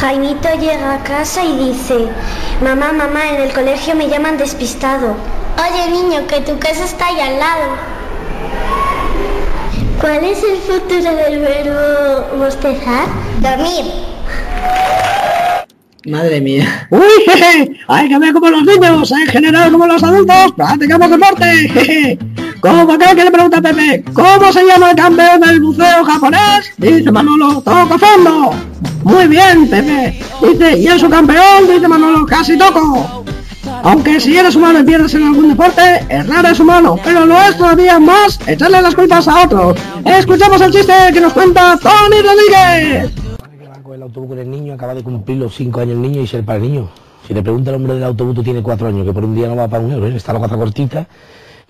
Jaimito 0.00 0.48
llega 0.60 0.94
a 0.94 1.02
casa 1.02 1.42
y 1.42 1.70
dice, 1.70 2.08
mamá, 2.62 2.92
mamá, 2.92 3.30
en 3.30 3.42
el 3.42 3.52
colegio 3.52 3.94
me 3.94 4.08
llaman 4.08 4.36
despistado. 4.36 5.16
Oye 5.58 5.90
niño, 5.90 6.26
que 6.26 6.40
tu 6.42 6.58
casa 6.58 6.84
está 6.84 7.06
ahí 7.06 7.20
al 7.20 7.38
lado. 7.38 7.64
¿Cuál 10.00 10.24
es 10.24 10.38
el 10.44 10.58
futuro 10.58 11.16
del 11.16 11.40
verbo 11.40 12.38
bostezar? 12.38 13.08
Dormir. 13.40 13.84
Madre 16.06 16.40
mía. 16.40 16.86
¡Uy, 16.90 17.00
jeje! 17.26 17.72
Hay 17.88 18.08
que 18.08 18.18
ver 18.18 18.32
como 18.32 18.48
los 18.48 18.62
niños, 18.62 19.10
en 19.10 19.26
general 19.26 19.72
como 19.72 19.88
los 19.88 20.02
adultos, 20.02 20.52
practicamos 20.56 21.10
deporte. 21.10 22.18
¿Cómo 22.60 22.86
creo 22.96 23.16
que 23.16 23.24
le 23.24 23.30
pregunta 23.30 23.60
Pepe? 23.60 24.04
¿Cómo 24.12 24.52
se 24.52 24.64
llama 24.64 24.90
el 24.90 24.96
campeón 24.96 25.40
del 25.40 25.60
buceo 25.60 26.04
japonés? 26.04 26.72
Dice 26.76 27.10
Manolo, 27.10 27.60
toco 27.62 27.98
fondo. 27.98 28.50
Muy 29.02 29.26
bien, 29.26 29.68
Pepe. 29.68 30.20
Dice, 30.42 30.78
¿y 30.78 30.86
es 30.86 31.00
su 31.00 31.10
campeón? 31.10 31.66
Dice 31.68 31.88
Manolo, 31.88 32.24
casi 32.24 32.56
toco. 32.56 33.24
Aunque 33.82 34.20
si 34.20 34.36
eres 34.36 34.56
humano 34.56 34.80
y 34.80 34.84
pierdes 34.84 35.14
en 35.14 35.22
algún 35.22 35.48
deporte, 35.50 35.82
errar 36.08 36.44
es 36.46 36.60
humano, 36.60 36.98
pero 37.02 37.26
lo 37.26 37.40
es 37.40 37.56
todavía 37.56 37.98
más 37.98 38.38
echarle 38.46 38.82
las 38.82 38.94
culpas 38.94 39.28
a 39.28 39.44
otros. 39.44 39.78
Escuchamos 40.04 40.60
el 40.60 40.72
chiste 40.72 40.92
que 41.12 41.20
nos 41.20 41.32
cuenta 41.32 41.78
Tony 41.78 42.20
Rodríguez. 42.22 43.12
con 43.82 43.94
el 43.94 44.02
autobús 44.02 44.28
con 44.30 44.38
el 44.38 44.50
niño, 44.50 44.74
acaba 44.74 44.94
de 44.94 45.02
cumplir 45.02 45.38
los 45.38 45.54
5 45.54 45.80
años 45.80 45.92
el 45.92 46.02
niño 46.02 46.20
y 46.20 46.26
ser 46.26 46.44
para 46.44 46.56
el 46.56 46.62
niño. 46.62 46.88
Si 47.26 47.34
le 47.34 47.42
pregunta 47.42 47.70
al 47.70 47.76
hombre 47.76 47.94
del 47.94 48.04
autobús, 48.04 48.34
tú 48.34 48.42
tienes 48.42 48.62
4 48.62 48.88
años, 48.88 49.06
que 49.06 49.12
por 49.12 49.24
un 49.24 49.34
día 49.34 49.48
no 49.48 49.56
va 49.56 49.68
para 49.68 49.82
un 49.82 49.92
euro, 49.92 50.06
¿eh? 50.06 50.16
está 50.16 50.32
la 50.32 50.40
cosa 50.40 50.56
cortita. 50.56 51.06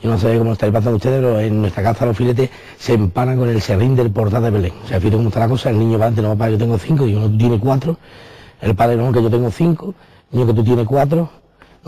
Yo 0.00 0.10
no 0.10 0.18
sé 0.18 0.38
cómo 0.38 0.52
estáis 0.52 0.72
pasando 0.72 0.96
ustedes, 0.96 1.20
pero 1.20 1.40
en 1.40 1.60
nuestra 1.60 1.82
casa 1.82 2.06
los 2.06 2.16
filetes 2.16 2.50
se 2.78 2.94
empanan 2.94 3.36
con 3.36 3.48
el 3.48 3.60
serrín 3.60 3.96
del 3.96 4.10
portal 4.10 4.44
de 4.44 4.50
Belén. 4.50 4.72
O 4.84 4.88
sea, 4.88 5.00
fíjate 5.00 5.16
cómo 5.16 5.28
está 5.28 5.40
la 5.40 5.48
cosa, 5.48 5.70
el 5.70 5.78
niño 5.78 5.98
va 5.98 6.06
antes, 6.06 6.22
no 6.22 6.30
va 6.30 6.36
para 6.36 6.52
yo 6.52 6.58
tengo 6.58 6.78
5, 6.78 7.06
y 7.08 7.14
uno 7.14 7.36
tiene 7.36 7.58
4, 7.58 7.96
el 8.60 8.74
padre 8.76 8.96
no, 8.96 9.10
que 9.10 9.22
yo 9.22 9.28
tengo 9.28 9.50
5, 9.50 9.94
niño 10.30 10.46
que 10.46 10.54
tú 10.54 10.62
tienes 10.62 10.86
4, 10.86 11.30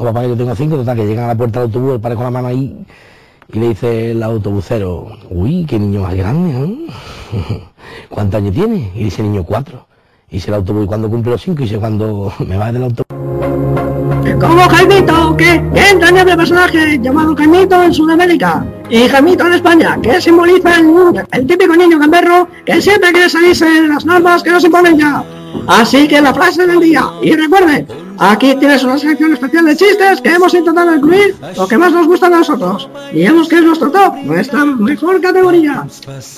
no 0.01 0.07
papá 0.07 0.23
que 0.23 0.29
yo 0.31 0.37
tengo 0.37 0.57
5, 0.57 0.77
total, 0.77 0.97
que 0.97 1.07
llegan 1.07 1.25
a 1.27 1.29
la 1.29 1.35
puerta 1.35 1.61
del 1.61 1.69
autobús, 1.69 1.95
el 1.95 2.01
padre 2.01 2.17
con 2.17 2.25
la 2.25 2.31
mano 2.31 2.49
ahí, 2.49 2.87
y 3.53 3.59
le 3.59 3.69
dice 3.69 4.13
el 4.13 4.23
autobusero, 4.23 5.09
uy, 5.29 5.67
qué 5.67 5.79
niño 5.79 6.03
más 6.03 6.15
grande, 6.15 6.59
¿eh? 6.59 6.87
¿Cuántos 8.09 8.41
años 8.41 8.55
tiene? 8.55 8.93
Y 8.95 9.05
dice 9.05 9.23
niño 9.23 9.45
4. 9.45 9.87
Y 10.31 10.37
dice 10.37 10.49
el 10.49 10.55
autobús, 10.55 10.85
¿y 10.85 10.87
cuándo 10.87 11.11
cumple 11.11 11.33
los 11.33 11.43
5? 11.43 11.61
Y 11.61 11.65
dice, 11.65 11.79
cuando 11.79 12.33
me 12.47 12.57
va 12.57 12.73
del 12.73 12.85
autobús. 12.85 13.20
Como 14.21 14.69
Jaimito, 14.69 15.37
que 15.37 15.63
qué 15.75 15.91
entrañable 15.91 16.37
personaje 16.37 16.99
llamado 17.01 17.35
Jaimito 17.35 17.83
en 17.83 17.95
Sudamérica 17.95 18.65
y 18.91 19.09
Jaimito 19.09 19.47
en 19.47 19.55
España, 19.55 19.99
que 20.03 20.21
simboliza 20.21 20.75
el, 21.33 21.47
típico 21.47 21.75
niño 21.75 21.99
gamberro 21.99 22.49
que 22.67 22.83
siempre 22.83 23.13
quiere 23.13 23.31
salirse 23.31 23.65
de 23.65 23.89
las 23.89 24.05
normas 24.05 24.43
que 24.43 24.51
nos 24.51 24.65
imponen 24.65 24.99
ya. 24.99 25.25
Así 25.67 26.07
que 26.07 26.21
la 26.21 26.35
frase 26.35 26.67
del 26.67 26.81
día, 26.81 27.05
y 27.23 27.35
recuerde, 27.35 27.87
aquí 28.19 28.55
tienes 28.57 28.85
una 28.85 28.99
sección 28.99 29.33
especial 29.33 29.65
de 29.65 29.77
chistes 29.77 30.21
que 30.21 30.31
hemos 30.31 30.53
intentado 30.53 30.95
incluir 30.95 31.37
lo 31.57 31.67
que 31.67 31.79
más 31.79 31.93
nos 31.93 32.07
gusta 32.07 32.27
a 32.27 32.31
nosotros. 32.31 32.89
Digamos 33.13 33.49
que 33.49 33.57
es 33.57 33.63
nuestro 33.63 33.91
top, 33.91 34.17
nuestra 34.25 34.65
mejor 34.65 35.21
categoría. 35.21 35.87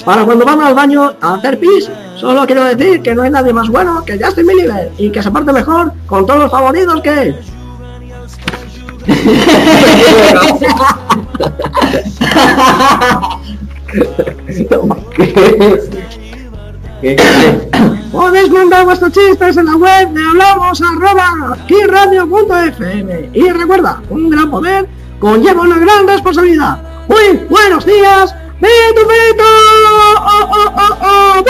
Para 0.04 0.24
cuando 0.24 0.44
vamos 0.44 0.64
al 0.66 0.74
baño 0.74 1.12
a 1.20 1.34
hacer 1.34 1.58
pis, 1.58 1.90
solo 2.16 2.46
quiero 2.46 2.64
decir 2.64 3.02
que 3.02 3.14
no 3.14 3.22
hay 3.22 3.30
nadie 3.30 3.52
más 3.52 3.68
bueno 3.68 4.04
que 4.04 4.22
Justin 4.22 4.46
Bieber 4.46 4.92
y 4.98 5.10
que 5.10 5.22
se 5.22 5.30
parte 5.30 5.52
mejor 5.52 5.92
con 6.06 6.26
todos 6.26 6.40
los 6.40 6.50
favoritos 6.50 7.00
que 7.00 7.34
Podéis 18.12 18.50
mandar 18.50 18.84
vuestros 18.84 19.10
chistes 19.12 19.56
en 19.56 19.66
la 19.66 19.74
web 19.76 20.10
de 20.10 20.24
hablamos 20.24 20.80
arroba 20.80 21.56
radio.fm 21.88 23.30
y 23.32 23.50
recuerda, 23.50 24.00
un 24.08 24.30
gran 24.30 24.48
poder 24.50 24.88
conlleva 25.18 25.62
una 25.62 25.78
gran 25.78 26.06
responsabilidad. 26.06 26.80
Muy 27.08 27.40
buenos 27.48 27.84
días, 27.84 28.32
Beto 28.60 29.08
Beto. 29.08 29.42
Oh, 29.44 30.48
oh, 30.52 30.72
oh, 30.76 30.96
oh. 31.00 31.42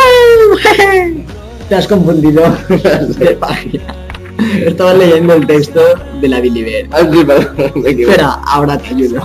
Jeje. 0.56 1.26
Te 1.68 1.74
has 1.74 1.86
confundido 1.86 2.42
de 2.68 3.36
página. 3.38 3.94
Estaba 4.66 4.94
leyendo 4.94 5.34
el 5.34 5.46
texto 5.46 5.80
de 6.20 6.28
la 6.28 6.40
Biliber. 6.40 6.88
Espera, 7.84 8.40
ahora 8.46 8.78
te 8.78 8.88
ayudo. 8.88 9.22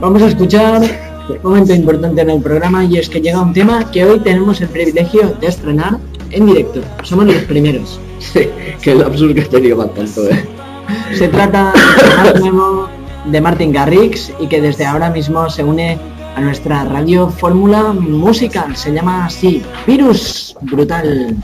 Vamos 0.00 0.22
a 0.22 0.28
escuchar 0.28 0.82
un 1.28 1.38
momento 1.42 1.74
importante 1.74 2.20
en 2.20 2.30
el 2.30 2.42
programa 2.42 2.84
y 2.84 2.98
es 2.98 3.08
que 3.08 3.20
llega 3.20 3.40
un 3.40 3.52
tema 3.52 3.90
que 3.90 4.04
hoy 4.04 4.20
tenemos 4.20 4.60
el 4.60 4.68
privilegio 4.68 5.34
de 5.40 5.46
estrenar 5.46 5.98
en 6.30 6.46
directo. 6.46 6.80
Somos 7.02 7.26
los 7.26 7.42
primeros. 7.44 7.98
Sí, 8.18 8.48
lo 8.92 9.06
absurdo 9.06 9.34
que 9.34 9.40
he 9.40 9.44
tenido 9.44 9.76
más 9.76 9.94
tanto, 9.94 10.28
¿eh? 10.28 10.44
Se 11.14 11.28
trata 11.28 11.72
nuevo 12.38 12.88
de 13.26 13.40
Martin 13.40 13.72
Garrix 13.72 14.32
y 14.38 14.46
que 14.46 14.60
desde 14.60 14.84
ahora 14.84 15.10
mismo 15.10 15.48
se 15.48 15.64
une 15.64 15.98
a 16.36 16.40
nuestra 16.40 16.84
radio 16.84 17.28
fórmula 17.28 17.92
musical. 17.92 18.76
Se 18.76 18.92
llama 18.92 19.26
así, 19.26 19.62
Virus 19.86 20.56
Brutal. 20.62 21.36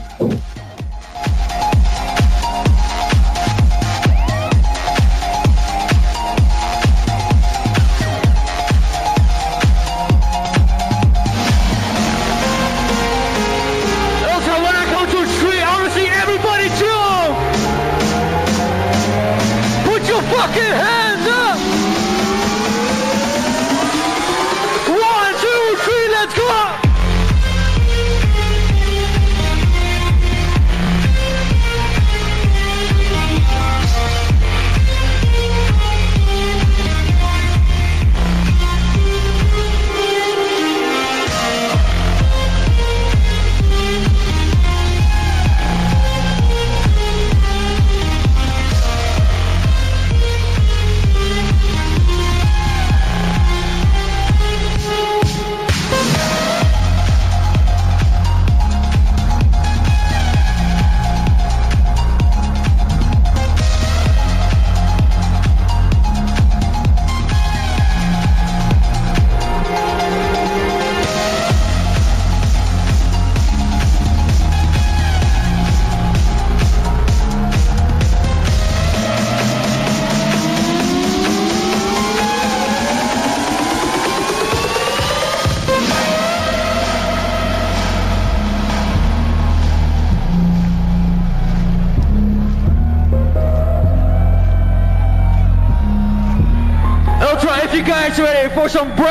some 98.71 98.95
bread. 98.95 99.10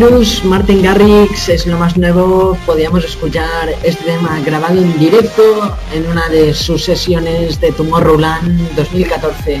Virus, 0.00 0.44
Martin 0.46 0.82
Garrix 0.82 1.50
es 1.50 1.66
lo 1.66 1.76
más 1.76 1.98
nuevo. 1.98 2.56
Podíamos 2.64 3.04
escuchar 3.04 3.68
este 3.82 4.04
tema 4.04 4.40
grabado 4.40 4.80
en 4.80 4.98
directo 4.98 5.76
en 5.92 6.06
una 6.06 6.26
de 6.30 6.54
sus 6.54 6.82
sesiones 6.82 7.60
de 7.60 7.70
Tomorrowland 7.72 8.74
2014. 8.76 9.60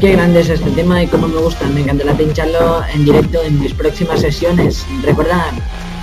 Qué 0.00 0.10
grande 0.10 0.40
es 0.40 0.48
este 0.48 0.72
tema 0.72 1.00
y 1.00 1.06
cómo 1.06 1.28
me 1.28 1.38
gusta. 1.38 1.68
Me 1.68 1.82
encantará 1.82 2.14
pincharlo 2.14 2.82
en 2.92 3.04
directo 3.04 3.44
en 3.44 3.60
mis 3.60 3.72
próximas 3.74 4.20
sesiones. 4.20 4.84
Recordad 5.04 5.52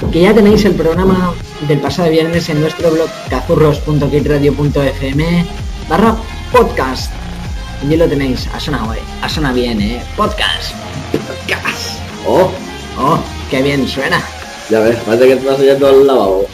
que 0.09 0.21
ya 0.21 0.33
tenéis 0.33 0.63
el 0.63 0.75
programa 0.75 1.33
del 1.67 1.79
pasado 1.79 2.09
viernes 2.09 2.47
en 2.47 2.61
nuestro 2.61 2.89
blog 2.89 3.09
cazurros.kitradio.fm 3.29 5.45
barra 5.89 6.15
podcast. 6.53 7.11
Y 7.89 7.97
lo 7.97 8.07
tenéis. 8.07 8.47
Ha 8.53 8.61
sonado, 8.61 8.93
eh. 8.93 8.99
Ha 9.21 9.27
sonado 9.27 9.55
bien, 9.55 9.81
eh. 9.81 10.01
Podcast. 10.15 10.73
Podcast. 11.11 11.99
Oh, 12.25 12.49
qué 13.51 13.61
bien 13.61 13.85
suena. 13.85 14.23
Ya 14.69 14.79
ves, 14.79 14.97
parece 15.05 15.25
que 15.27 15.33
estás 15.33 15.59
yendo 15.59 15.87
al 15.87 16.07
lavabo. 16.07 16.45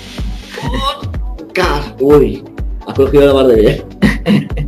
Uy, 1.99 2.43
has 2.85 2.93
cogido 2.95 3.27
la 3.27 3.33
mar 3.33 3.47
de 3.47 3.55
bien. 3.55 4.67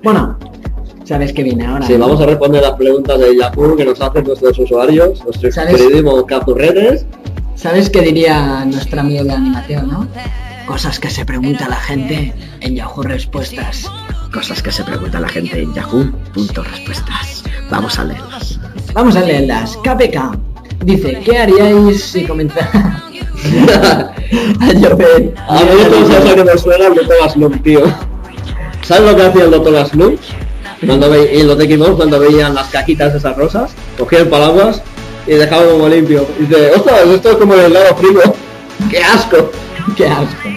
Bueno, 0.00 0.38
sabes 1.04 1.32
que 1.32 1.42
viene 1.42 1.66
ahora. 1.66 1.84
Sí, 1.84 1.94
¿no? 1.94 2.06
vamos 2.06 2.20
a 2.20 2.26
responder 2.26 2.62
las 2.62 2.76
preguntas 2.76 3.18
de 3.18 3.36
Yahoo 3.36 3.76
que 3.76 3.84
nos 3.84 4.00
hacen 4.00 4.24
nuestros 4.24 4.56
usuarios, 4.60 5.24
nuestros 5.24 5.54
queridísimos 5.56 6.24
capurretes. 6.24 7.04
¿Sabes 7.56 7.90
qué 7.90 8.00
diría 8.02 8.64
nuestro 8.64 9.00
amigo 9.00 9.24
de 9.24 9.32
animación, 9.32 9.88
no? 9.88 10.06
Cosas 10.66 11.00
que 11.00 11.10
se 11.10 11.24
pregunta 11.24 11.68
la 11.68 11.80
gente 11.80 12.32
en 12.60 12.76
Yahoo 12.76 13.02
Respuestas. 13.02 13.90
Cosas 14.32 14.62
que 14.62 14.70
se 14.70 14.84
pregunta 14.84 15.18
la 15.18 15.28
gente 15.28 15.60
en 15.60 15.74
Yahoo. 15.74 16.12
Punto 16.32 16.62
respuestas. 16.62 17.42
Vamos 17.68 17.98
a 17.98 18.04
leerlas. 18.04 18.60
Vamos 18.94 19.16
a 19.16 19.20
leerlas. 19.20 19.76
KPK 19.78 20.47
dice, 20.84 21.20
¿qué 21.24 21.38
haríais 21.38 22.02
si 22.02 22.24
comenzara 22.24 23.04
a 24.60 24.72
llover? 24.72 25.34
A 25.48 25.62
mí 25.62 25.70
esto 25.80 25.96
es 25.96 26.10
eso 26.10 26.34
que 26.34 26.44
me 26.44 26.58
suena 26.58 26.86
el 26.86 26.94
doctor 26.94 27.30
Slump, 27.30 27.62
tío. 27.62 27.82
¿Sabes 28.82 29.10
lo 29.10 29.16
que 29.16 29.22
hacía 29.22 29.44
el 29.44 29.50
doctor 29.50 29.86
Slump? 29.86 30.20
Cuando 30.86 31.10
ve, 31.10 31.34
y 31.34 31.42
los 31.42 31.58
de 31.58 31.64
Xbox 31.66 31.96
cuando 31.96 32.20
veían 32.20 32.54
las 32.54 32.68
caquitas 32.68 33.14
esas 33.14 33.36
rosas, 33.36 33.72
cogían 33.98 34.28
paraguas 34.28 34.82
y 35.26 35.32
dejaban 35.32 35.70
como 35.70 35.88
limpio. 35.88 36.26
Y 36.38 36.42
dice, 36.44 36.72
ostras, 36.74 37.06
esto 37.06 37.30
es 37.32 37.36
como 37.36 37.54
el 37.54 37.60
helado 37.60 37.96
frío. 37.96 38.22
¡Qué 38.90 39.02
asco! 39.02 39.50
¡Qué 39.96 40.06
asco! 40.06 40.48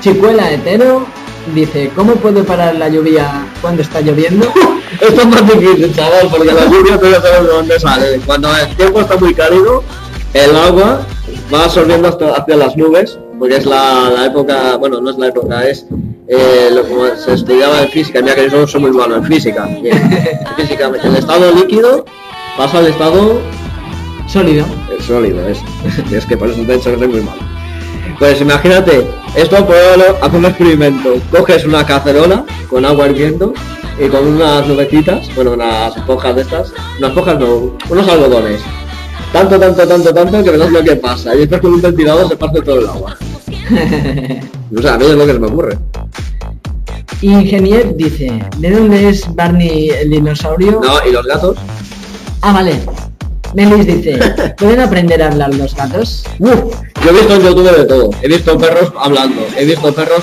Chicuela 0.00 0.50
hetero 0.52 1.06
dice, 1.54 1.90
¿cómo 1.94 2.14
puedo 2.14 2.44
parar 2.44 2.76
la 2.76 2.88
lluvia 2.88 3.46
cuando 3.60 3.82
está 3.82 4.00
lloviendo? 4.00 4.52
Esto 4.98 5.20
es 5.20 5.26
más 5.26 5.46
difícil, 5.46 5.94
chaval, 5.94 6.28
porque 6.30 6.52
la 6.52 6.64
lluvia 6.66 6.98
tú 6.98 7.06
ya 7.10 7.20
sabes 7.20 7.42
de 7.42 7.48
dónde 7.48 7.80
sale. 7.80 8.20
Cuando 8.26 8.48
el 8.56 8.76
tiempo 8.76 9.00
está 9.00 9.16
muy 9.16 9.34
cálido, 9.34 9.84
el 10.34 10.56
agua 10.56 11.06
va 11.52 11.64
absorbiendo 11.64 12.08
hasta 12.08 12.34
hacia 12.34 12.56
las 12.56 12.76
nubes, 12.76 13.18
porque 13.38 13.56
es 13.56 13.66
la, 13.66 14.10
la 14.10 14.26
época, 14.26 14.76
bueno, 14.76 15.00
no 15.00 15.10
es 15.10 15.18
la 15.18 15.28
época, 15.28 15.68
es 15.68 15.86
eh, 16.28 16.70
lo 16.72 16.84
como 16.84 17.06
se 17.16 17.34
estudiaba 17.34 17.82
en 17.82 17.88
física, 17.88 18.20
mira 18.20 18.34
que 18.34 18.50
yo 18.50 18.66
soy 18.66 18.80
muy 18.80 18.92
malo 18.92 19.16
en 19.16 19.24
física. 19.24 19.64
Bien, 19.82 19.96
en 19.96 20.56
física, 20.56 20.90
el 21.02 21.16
estado 21.16 21.52
líquido 21.52 22.04
pasa 22.56 22.78
al 22.78 22.86
estado 22.88 23.40
Sólido. 24.28 24.64
el 24.96 25.02
sólido, 25.02 25.48
es, 25.48 25.58
es 26.12 26.24
que 26.24 26.36
por 26.36 26.50
eso 26.50 26.62
de 26.62 26.74
hecho 26.74 26.96
soy 26.96 27.08
muy 27.08 27.20
malo. 27.20 27.40
Pues 28.18 28.40
imagínate, 28.40 29.06
esto 29.34 29.66
pruébalo, 29.66 30.18
haz 30.20 30.32
un 30.34 30.44
experimento, 30.44 31.14
coges 31.30 31.64
una 31.64 31.84
cacerola 31.84 32.44
con 32.68 32.84
agua 32.84 33.08
hirviendo 33.08 33.54
y 34.00 34.08
con 34.08 34.26
unas 34.26 34.66
nubecitas, 34.66 35.34
bueno, 35.34 35.52
unas 35.52 35.94
esponjas 35.94 36.34
de 36.34 36.42
estas, 36.42 36.72
unas 36.98 37.10
esponjas 37.10 37.38
no, 37.38 37.76
unos 37.90 38.08
algodones. 38.08 38.60
Tanto, 39.32 39.60
tanto, 39.60 39.86
tanto, 39.86 40.14
tanto 40.14 40.42
que 40.42 40.50
verás 40.50 40.72
lo 40.72 40.82
que 40.82 40.96
pasa. 40.96 41.34
Y 41.34 41.40
después 41.40 41.60
con 41.60 41.74
un 41.74 41.82
ventilador 41.82 42.28
se 42.28 42.36
parte 42.36 42.62
todo 42.62 42.80
el 42.80 42.86
agua. 42.86 43.16
O 44.76 44.80
sea, 44.80 44.94
a 44.94 44.98
mí 44.98 45.04
es 45.04 45.16
lo 45.16 45.26
que 45.26 45.32
se 45.32 45.38
me 45.40 45.48
ocurre. 45.48 45.76
Ingenier 47.22 47.96
dice, 47.96 48.40
¿de 48.58 48.70
dónde 48.70 49.08
es 49.08 49.34
Barney 49.34 49.90
el 49.90 50.10
dinosaurio? 50.10 50.80
No, 50.80 51.08
y 51.08 51.12
los 51.12 51.26
gatos. 51.26 51.58
Ah, 52.42 52.52
vale. 52.52 52.80
Melis 53.54 53.84
dice, 53.84 54.16
¿pueden 54.58 54.78
aprender 54.78 55.20
a 55.24 55.26
hablar 55.26 55.52
los 55.56 55.74
gatos? 55.74 56.24
Uf, 56.38 56.76
yo 57.04 57.10
he 57.10 57.12
visto 57.12 57.34
en 57.34 57.42
YouTube 57.42 57.76
de 57.76 57.84
todo. 57.84 58.10
He 58.22 58.28
visto 58.28 58.56
perros 58.56 58.92
hablando, 58.96 59.44
he 59.56 59.64
visto 59.64 59.92
perros 59.92 60.22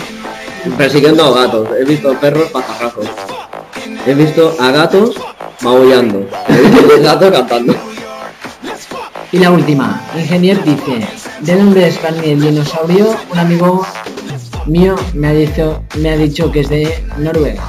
persiguiendo 0.77 1.25
a 1.25 1.41
gatos, 1.41 1.67
he 1.77 1.83
visto 1.83 2.13
perros 2.21 2.49
pajarrajos. 2.51 3.05
He 4.07 4.13
visto 4.13 4.55
a 4.57 4.71
gatos 4.71 5.15
maullando, 5.61 6.25
he 6.47 6.61
visto 6.61 6.93
a 6.93 6.97
gatos 6.99 7.29
cantando. 7.29 7.75
Y 9.33 9.39
la 9.39 9.51
última, 9.51 10.01
Ingenier 10.17 10.63
dice, 10.63 11.05
¿de 11.41 11.55
dónde 11.57 11.89
es 11.89 12.01
Barney 12.01 12.31
el 12.31 12.39
dinosaurio? 12.39 13.17
Un 13.29 13.37
amigo 13.37 13.85
mío 14.65 14.95
me 15.13 15.27
ha 15.27 15.33
dicho, 15.33 15.83
me 15.97 16.11
ha 16.11 16.15
dicho 16.15 16.49
que 16.49 16.61
es 16.61 16.69
de 16.69 17.03
Noruega. 17.17 17.61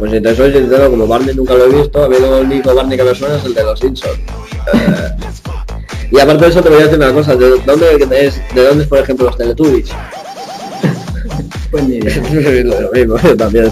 Pues 0.00 0.10
si 0.10 0.20
te 0.20 0.34
soy 0.34 0.52
sincero, 0.52 0.90
como 0.90 1.06
Barney 1.06 1.32
nunca 1.32 1.54
lo 1.54 1.66
he 1.66 1.80
visto, 1.80 2.06
a 2.06 2.08
mí 2.08 2.16
lo 2.20 2.40
único 2.40 2.74
Barney 2.74 2.98
que 2.98 3.04
me 3.04 3.14
suena 3.14 3.36
es 3.36 3.44
el 3.44 3.54
de 3.54 3.62
los 3.62 3.78
Simpsons. 3.78 4.18
Eh, 4.74 5.10
y 6.10 6.18
aparte 6.18 6.44
de 6.44 6.50
eso 6.50 6.60
te 6.60 6.70
voy 6.70 6.80
a 6.80 6.84
decir 6.86 6.98
una 6.98 7.12
cosa, 7.12 7.36
¿de 7.36 7.60
dónde 7.64 7.86
es, 8.18 8.42
de 8.52 8.64
dónde 8.64 8.82
es 8.82 8.88
por 8.88 8.98
ejemplo 8.98 9.26
los 9.26 9.36
Teletubbies? 9.36 9.90
Pues 11.70 11.84
lo 12.64 12.90
mismo, 12.92 13.18
yo 13.18 13.36
también. 13.36 13.70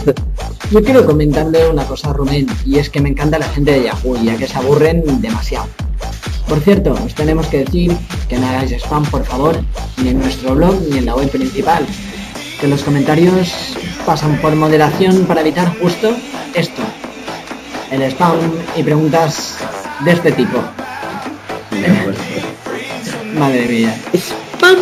Yo 0.70 0.82
quiero 0.82 1.04
comentarle 1.04 1.68
una 1.68 1.84
cosa 1.84 2.10
a 2.10 2.12
Rubén, 2.12 2.46
y 2.64 2.78
es 2.78 2.90
que 2.90 3.00
me 3.00 3.08
encanta 3.08 3.38
la 3.38 3.48
gente 3.48 3.72
de 3.72 3.84
Yahoo, 3.84 4.16
ya 4.22 4.36
que 4.36 4.46
se 4.46 4.56
aburren 4.56 5.20
demasiado. 5.20 5.66
Por 6.48 6.60
cierto, 6.60 6.92
os 6.92 7.14
tenemos 7.14 7.46
que 7.46 7.64
decir 7.64 7.96
que 8.28 8.38
no 8.38 8.46
hagáis 8.48 8.72
spam, 8.72 9.04
por 9.04 9.24
favor, 9.24 9.60
ni 10.02 10.08
en 10.08 10.18
nuestro 10.18 10.54
blog 10.54 10.74
ni 10.90 10.98
en 10.98 11.06
la 11.06 11.14
web 11.14 11.30
principal. 11.30 11.86
Que 12.60 12.66
los 12.66 12.82
comentarios 12.82 13.52
pasan 14.04 14.36
por 14.40 14.54
moderación 14.56 15.26
para 15.26 15.42
evitar 15.42 15.72
justo 15.78 16.10
esto. 16.54 16.82
El 17.90 18.02
spam 18.02 18.36
y 18.76 18.82
preguntas 18.82 19.58
de 20.04 20.12
este 20.12 20.32
tipo. 20.32 20.58
Madre 23.38 23.66
mía. 23.66 23.96
¡Spam! 24.12 24.76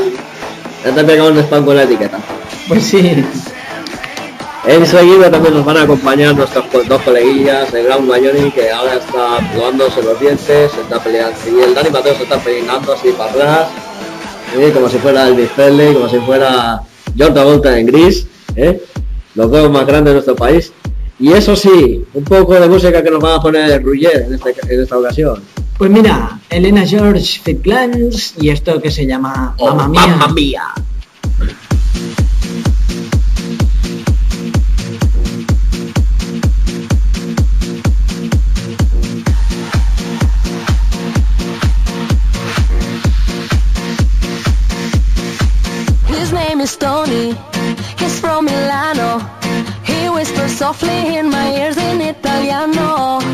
Ya 0.85 0.94
te 0.94 1.01
he 1.01 1.05
pegado 1.05 1.32
un 1.32 1.39
spam 1.39 1.65
con 1.65 1.77
la 1.77 1.82
etiqueta. 1.82 2.19
Pues 2.69 2.85
sí. 2.85 3.24
Enseguida 4.66 5.31
también 5.31 5.55
nos 5.55 5.65
van 5.65 5.78
a 5.78 5.82
acompañar 5.82 6.35
nuestros 6.36 6.66
co- 6.66 6.82
dos 6.86 7.01
coleguillas, 7.03 7.73
el 7.73 7.85
Gran 7.85 8.07
Mayoni, 8.07 8.51
que 8.51 8.70
ahora 8.70 8.95
está 8.95 9.39
probándose 9.53 10.03
los 10.03 10.20
dientes, 10.20 10.73
se 10.73 10.81
está 10.82 11.03
peleando, 11.03 11.39
y 11.47 11.62
el 11.62 11.74
Dani 11.74 11.90
Mateo 11.90 12.15
se 12.16 12.24
está 12.24 12.39
peinando 12.39 12.93
así 12.93 13.09
para 13.16 13.31
atrás, 13.31 13.69
¿eh? 14.59 14.70
como 14.74 14.89
si 14.90 14.99
fuera 14.99 15.27
Elvis 15.28 15.49
Presley, 15.57 15.95
como 15.95 16.09
si 16.09 16.19
fuera 16.19 16.82
John 17.19 17.32
Travolta 17.32 17.78
en 17.78 17.86
gris, 17.86 18.27
¿eh? 18.57 18.82
los 19.36 19.51
dos 19.51 19.70
más 19.70 19.86
grandes 19.86 20.11
de 20.11 20.15
nuestro 20.15 20.36
país. 20.36 20.73
Y 21.20 21.32
eso 21.32 21.57
sí, 21.57 22.05
un 22.12 22.24
poco 22.24 22.55
de 22.55 22.69
música 22.69 23.03
que 23.03 23.11
nos 23.11 23.20
van 23.20 23.39
a 23.39 23.40
poner 23.40 23.70
en, 23.70 24.35
este- 24.35 24.55
en 24.74 24.81
esta 24.82 24.99
ocasión. 24.99 25.43
Pues 25.78 25.90
mira, 25.90 26.39
Elena 26.51 26.85
George 26.86 27.40
Fit 27.43 27.62
Clans 27.62 28.35
y 28.39 28.51
esto 28.51 28.82
que 28.82 28.90
se 28.90 29.07
llama 29.07 29.55
Oh, 29.59 29.74
Mamma 29.74 29.89
Mía. 29.89 30.07
Mamma 30.09 30.28
Mía. 30.35 30.62
Tony. 46.79 47.35
He's 47.99 48.21
from 48.21 48.45
Milano. 48.47 49.19
He 49.85 50.09
whispers 50.09 50.53
softly 50.53 51.17
in 51.17 51.31
my 51.31 51.55
ears 51.57 51.77
in 51.77 52.01
Italiano. 52.01 53.28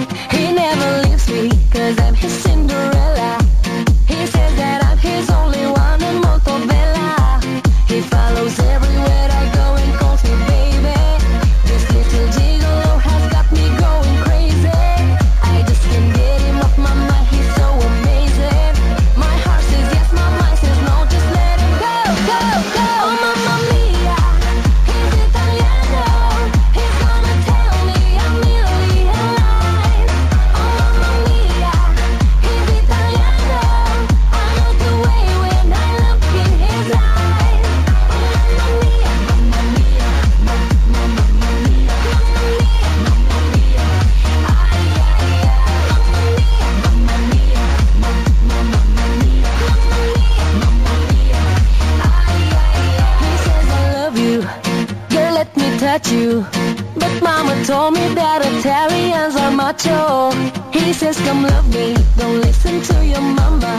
Macho. 59.65 60.31
He 60.73 60.93
says, 60.93 61.17
come 61.27 61.43
love 61.43 61.67
me, 61.75 61.95
don't 62.19 62.39
listen 62.43 62.83
to 62.91 62.97
your 63.13 63.27
mama. 63.41 63.75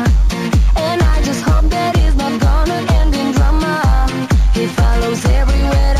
And 0.88 0.99
I 1.14 1.22
just 1.22 1.41
hope 1.44 1.70
that 1.76 1.95
he's 1.95 2.16
not 2.16 2.34
gonna 2.48 2.80
end 2.99 3.14
in 3.14 3.28
drama. 3.38 3.76
He 4.57 4.66
follows 4.80 5.24
everywhere 5.41 5.94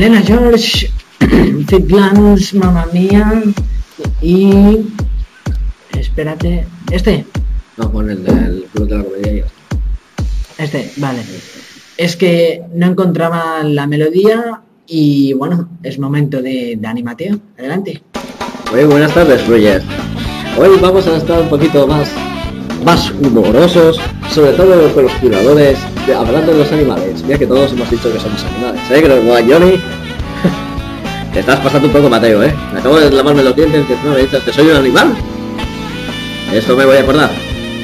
Elena 0.00 0.22
George, 0.22 0.90
Fit 1.68 1.86
Glance, 1.86 2.56
Mamma 2.56 2.86
Mía 2.90 3.42
y... 4.22 4.78
Espérate, 5.92 6.66
este, 6.90 7.26
No, 7.76 7.92
con 7.92 8.08
el 8.08 8.24
del 8.24 8.64
club 8.72 8.88
de 8.88 8.96
la 8.96 9.04
comedia 9.04 9.32
y 9.34 9.42
este, 10.56 10.90
vale. 10.96 11.20
Es 11.98 12.16
que 12.16 12.62
no 12.74 12.86
encontraba 12.86 13.62
la 13.62 13.86
melodía 13.86 14.62
y 14.86 15.34
bueno, 15.34 15.68
es 15.82 15.98
momento 15.98 16.40
de, 16.40 16.78
de 16.80 16.88
animación. 16.88 17.42
Adelante. 17.58 18.02
Muy 18.72 18.84
buenas 18.84 19.12
tardes, 19.12 19.46
Roger. 19.46 19.82
Hoy 20.56 20.78
vamos 20.80 21.06
a 21.08 21.18
estar 21.18 21.42
un 21.42 21.50
poquito 21.50 21.86
más, 21.86 22.10
más 22.84 23.10
humorosos, 23.20 24.00
sobre 24.32 24.52
todo 24.52 24.76
los 24.76 24.94
de- 26.06 26.14
hablando 26.14 26.52
de 26.52 26.58
los 26.58 26.72
animales. 26.72 27.22
Mira 27.24 27.38
que 27.38 27.46
todos 27.46 27.72
hemos 27.72 27.90
dicho 27.90 28.12
que 28.12 28.18
somos 28.20 28.42
animales, 28.44 28.80
¿eh? 28.90 29.02
Que 29.02 29.08
no 29.08 29.16
como 29.16 29.34
a 29.34 29.40
Johnny. 29.40 29.80
Te 31.32 31.40
estás 31.40 31.60
pasando 31.60 31.86
un 31.88 31.92
poco, 31.92 32.08
Mateo, 32.08 32.42
¿eh? 32.42 32.54
Me 32.72 32.80
acabo 32.80 32.98
de 32.98 33.10
lavarme 33.10 33.42
los 33.44 33.54
dientes 33.54 33.86
que 33.86 33.94
no 34.04 34.12
me 34.14 34.20
dices 34.22 34.42
que 34.42 34.52
soy 34.52 34.66
un 34.68 34.76
animal. 34.76 35.14
Esto 36.52 36.76
me 36.76 36.84
voy 36.84 36.96
a 36.96 37.00
acordar. 37.00 37.30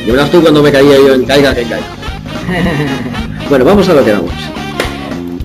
Y 0.07 0.11
verás 0.11 0.31
tú 0.31 0.41
cuando 0.41 0.63
me 0.63 0.73
caía 0.73 0.97
yo 0.99 1.15
en 1.15 1.25
caiga 1.25 1.55
que 1.55 1.63
caiga. 1.63 1.87
Bueno, 3.49 3.65
vamos 3.65 3.89
a 3.89 3.95
lo 3.95 4.05
que 4.05 4.11
vamos. 4.13 4.33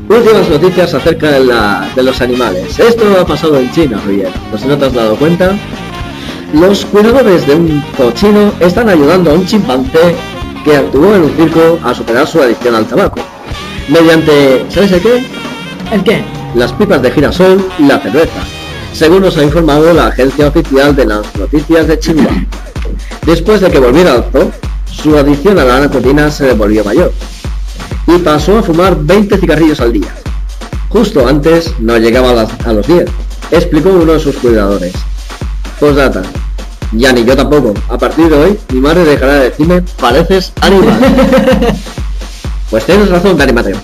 Últimas 0.10 0.50
noticias 0.50 0.92
acerca 0.94 1.32
de, 1.34 1.46
la- 1.46 1.88
de 1.96 2.02
los 2.02 2.20
animales. 2.20 2.80
Esto 2.80 3.04
ha 3.22 3.26
pasado 3.26 3.60
en 3.60 3.72
China, 3.72 4.02
Roger. 4.06 4.30
No 4.52 4.58
no 4.68 4.76
te 4.78 4.86
has 4.86 4.94
dado 4.94 5.16
cuenta. 5.18 5.52
Los 6.54 6.86
cuidadores 6.86 7.48
de 7.48 7.56
un 7.56 7.82
cochino 7.98 8.52
están 8.60 8.90
ayudando 8.90 9.32
a 9.32 9.34
un 9.36 9.46
chimpancé 9.46 10.16
que 10.66 10.76
actuó 10.76 11.16
en 11.16 11.24
un 11.24 11.36
circo 11.36 11.80
a 11.84 11.94
superar 11.94 12.28
su 12.28 12.42
adicción 12.42 12.76
al 12.76 12.86
tabaco. 12.86 13.20
Mediante, 13.88 14.66
¿sabes 14.70 14.92
el 14.92 15.02
qué? 15.02 15.24
¿El 15.92 16.04
qué? 16.04 16.24
Las 16.56 16.74
pipas 16.74 17.02
de 17.02 17.12
girasol 17.12 17.66
y 17.80 17.84
la 17.84 18.00
cerveza. 18.00 18.42
Según 18.94 19.22
nos 19.22 19.38
ha 19.38 19.44
informado 19.44 19.94
la 19.94 20.08
agencia 20.08 20.48
oficial 20.48 20.96
de 20.96 21.06
las 21.06 21.36
noticias 21.38 21.88
de 21.88 21.98
Xinhua. 21.98 22.32
Después 23.26 23.62
de 23.62 23.72
que 23.72 23.80
volviera 23.80 24.14
al 24.14 24.26
zoo, 24.32 24.52
su 24.86 25.18
adicción 25.18 25.58
a 25.58 25.64
la 25.64 25.80
nicotina 25.80 26.30
se 26.30 26.48
le 26.48 26.54
volvió 26.54 26.84
mayor 26.84 27.14
y 28.08 28.18
pasó 28.18 28.58
a 28.60 28.64
fumar 28.64 28.98
20 29.00 29.38
cigarrillos 29.38 29.80
al 29.80 29.94
día. 29.94 30.14
Justo 30.90 31.26
antes 31.26 31.72
no 31.80 31.98
llegaba 31.98 32.32
a, 32.32 32.34
las- 32.34 32.66
a 32.68 32.74
los 32.74 32.86
10, 32.86 33.06
explicó 33.52 33.90
uno 33.90 34.12
de 34.14 34.20
sus 34.20 34.36
cuidadores. 34.36 34.92
Postdata. 35.80 36.22
Ya 36.94 37.14
ni 37.14 37.24
yo 37.24 37.36
tampoco. 37.36 37.74
A 37.90 37.98
partir 37.98 38.30
de 38.30 38.36
hoy, 38.36 38.60
mi 38.70 38.80
madre 38.80 39.06
dejará 39.06 39.36
de 39.36 39.50
decirme, 39.50 39.82
pareces 40.00 40.52
animal. 40.62 41.00
pues 42.70 42.86
tienes 42.86 43.10
razón, 43.10 43.38
Dani 43.38 43.54
Mateo. 43.54 43.78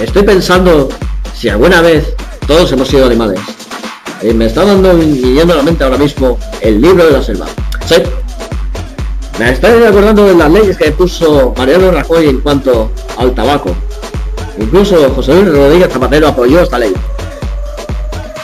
Estoy 0.00 0.22
pensando 0.22 0.88
si 1.34 1.48
alguna 1.48 1.80
vez 1.80 2.14
todos 2.46 2.70
hemos 2.72 2.88
sido 2.88 3.06
animales. 3.06 3.40
Y 4.22 4.34
me 4.34 4.46
está 4.46 4.64
dando 4.64 4.94
viniendo 4.94 5.54
a 5.54 5.56
la 5.56 5.62
mente 5.62 5.82
ahora 5.82 5.96
mismo 5.96 6.38
el 6.60 6.80
libro 6.80 7.06
de 7.06 7.12
la 7.12 7.22
selva. 7.22 7.46
Sí. 7.86 7.96
Me 9.38 9.52
estoy 9.52 9.82
acordando 9.84 10.26
de 10.26 10.34
las 10.34 10.50
leyes 10.50 10.76
que 10.76 10.92
puso 10.92 11.54
Mariano 11.56 11.90
Rajoy 11.90 12.28
en 12.28 12.40
cuanto 12.40 12.90
al 13.16 13.32
tabaco. 13.32 13.74
Incluso 14.58 15.10
José 15.14 15.34
Luis 15.34 15.54
Rodríguez 15.54 15.90
Zapatero 15.90 16.28
apoyó 16.28 16.60
esta 16.60 16.78
ley. 16.78 16.92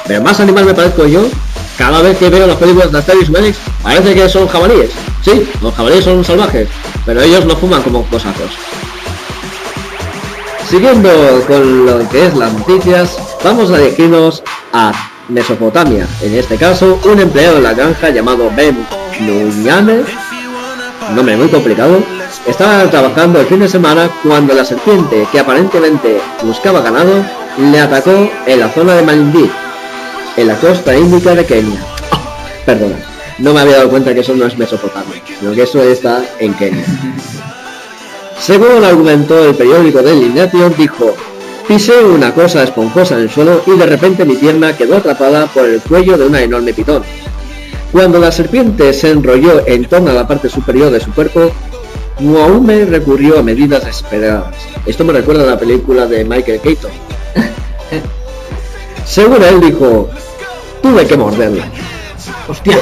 Pero 0.07 0.23
más 0.23 0.41
animal 0.41 0.65
me 0.65 0.73
parezco 0.73 1.05
yo 1.07 1.27
cada 1.77 2.03
vez 2.03 2.17
que 2.19 2.31
veo 2.31 2.47
las 2.47 2.57
películas 2.57 2.91
de 2.91 2.99
Asterix 2.99 3.29
Obelix, 3.29 3.59
parece 3.83 4.15
que 4.15 4.29
son 4.29 4.49
jabalíes. 4.49 4.91
Sí, 5.23 5.49
los 5.61 5.75
jabalíes 5.75 6.05
son 6.05 6.25
salvajes, 6.25 6.69
pero 7.05 7.21
ellos 7.21 7.45
no 7.45 7.57
fuman 7.57 7.83
como 7.83 8.05
cosacos. 8.07 8.51
Siguiendo 10.69 11.11
con 11.47 11.87
lo 11.87 12.09
que 12.09 12.27
es 12.27 12.35
las 12.35 12.53
noticias, 12.53 13.17
vamos 13.45 13.71
a 13.71 13.79
dirigirnos 13.79 14.43
a 14.73 14.93
Mesopotamia. 15.29 16.09
En 16.23 16.35
este 16.35 16.57
caso, 16.57 16.99
un 17.05 17.21
empleado 17.21 17.57
de 17.57 17.63
la 17.63 17.75
granja 17.75 18.11
llamado 18.11 18.51
Ben 18.57 18.77
Nuñane, 19.21 20.05
nombre 21.15 21.37
muy 21.37 21.49
complicado, 21.49 21.99
estaba 22.47 22.85
trabajando 22.91 23.41
el 23.41 23.47
fin 23.47 23.61
de 23.61 23.69
semana 23.69 24.11
cuando 24.23 24.55
la 24.55 24.65
serpiente 24.65 25.27
que 25.31 25.39
aparentemente 25.39 26.21
buscaba 26.43 26.81
ganado 26.81 27.25
le 27.59 27.81
atacó 27.81 28.29
en 28.47 28.61
la 28.61 28.69
zona 28.71 28.95
de 28.95 29.03
Malindi, 29.03 29.51
en 30.37 30.49
la 30.49 30.57
costa 30.57 30.97
índica 30.97 31.35
de 31.35 31.45
Kenia. 31.45 31.81
Perdona, 32.65 32.97
no 33.39 33.53
me 33.55 33.61
había 33.61 33.77
dado 33.77 33.91
cuenta 33.91 34.15
que 34.15 34.21
eso 34.21 34.35
no 34.35 34.47
es 34.47 34.57
Mesopotamia, 34.57 35.23
sino 35.39 35.53
que 35.53 35.63
eso 35.63 35.83
está 35.83 36.25
en 36.39 36.55
Kenia. 36.55 36.85
Según 38.41 38.85
argumentó 38.85 39.49
el 39.49 39.55
periódico 39.55 40.03
Daily 40.03 40.29
Nation, 40.29 40.75
dijo, 40.77 41.15
pisé 41.67 42.05
una 42.05 42.33
cosa 42.35 42.63
esponjosa 42.63 43.17
en 43.17 43.23
el 43.23 43.31
suelo 43.31 43.63
y 43.67 43.73
de 43.73 43.87
repente 43.87 44.25
mi 44.25 44.37
pierna 44.37 44.77
quedó 44.77 44.97
atrapada 44.97 45.47
por 45.47 45.65
el 45.65 45.81
cuello 45.81 46.17
de 46.19 46.27
una 46.27 46.43
enorme 46.43 46.75
pitón. 46.75 47.03
Cuando 47.93 48.19
la 48.19 48.31
serpiente 48.31 48.93
se 48.93 49.11
enrolló 49.11 49.67
en 49.67 49.87
torno 49.87 50.11
a 50.11 50.15
la 50.15 50.29
parte 50.29 50.49
superior 50.49 50.91
de 50.91 51.01
su 51.01 51.13
cuerpo, 51.13 51.51
Muaume 52.21 52.85
recurrió 52.85 53.39
a 53.39 53.43
medidas 53.43 53.85
desesperadas. 53.85 54.55
Esto 54.87 55.05
me 55.05 55.13
recuerda 55.13 55.45
a 55.45 55.47
la 55.47 55.59
película 55.59 56.07
de 56.07 56.25
Michael 56.25 56.61
Keaton. 56.61 56.91
Según 59.05 59.43
él 59.43 59.61
dijo, 59.61 60.11
tuve 60.87 61.07
que 61.07 61.17
morderla. 61.17 61.65
Hostia. 62.49 62.79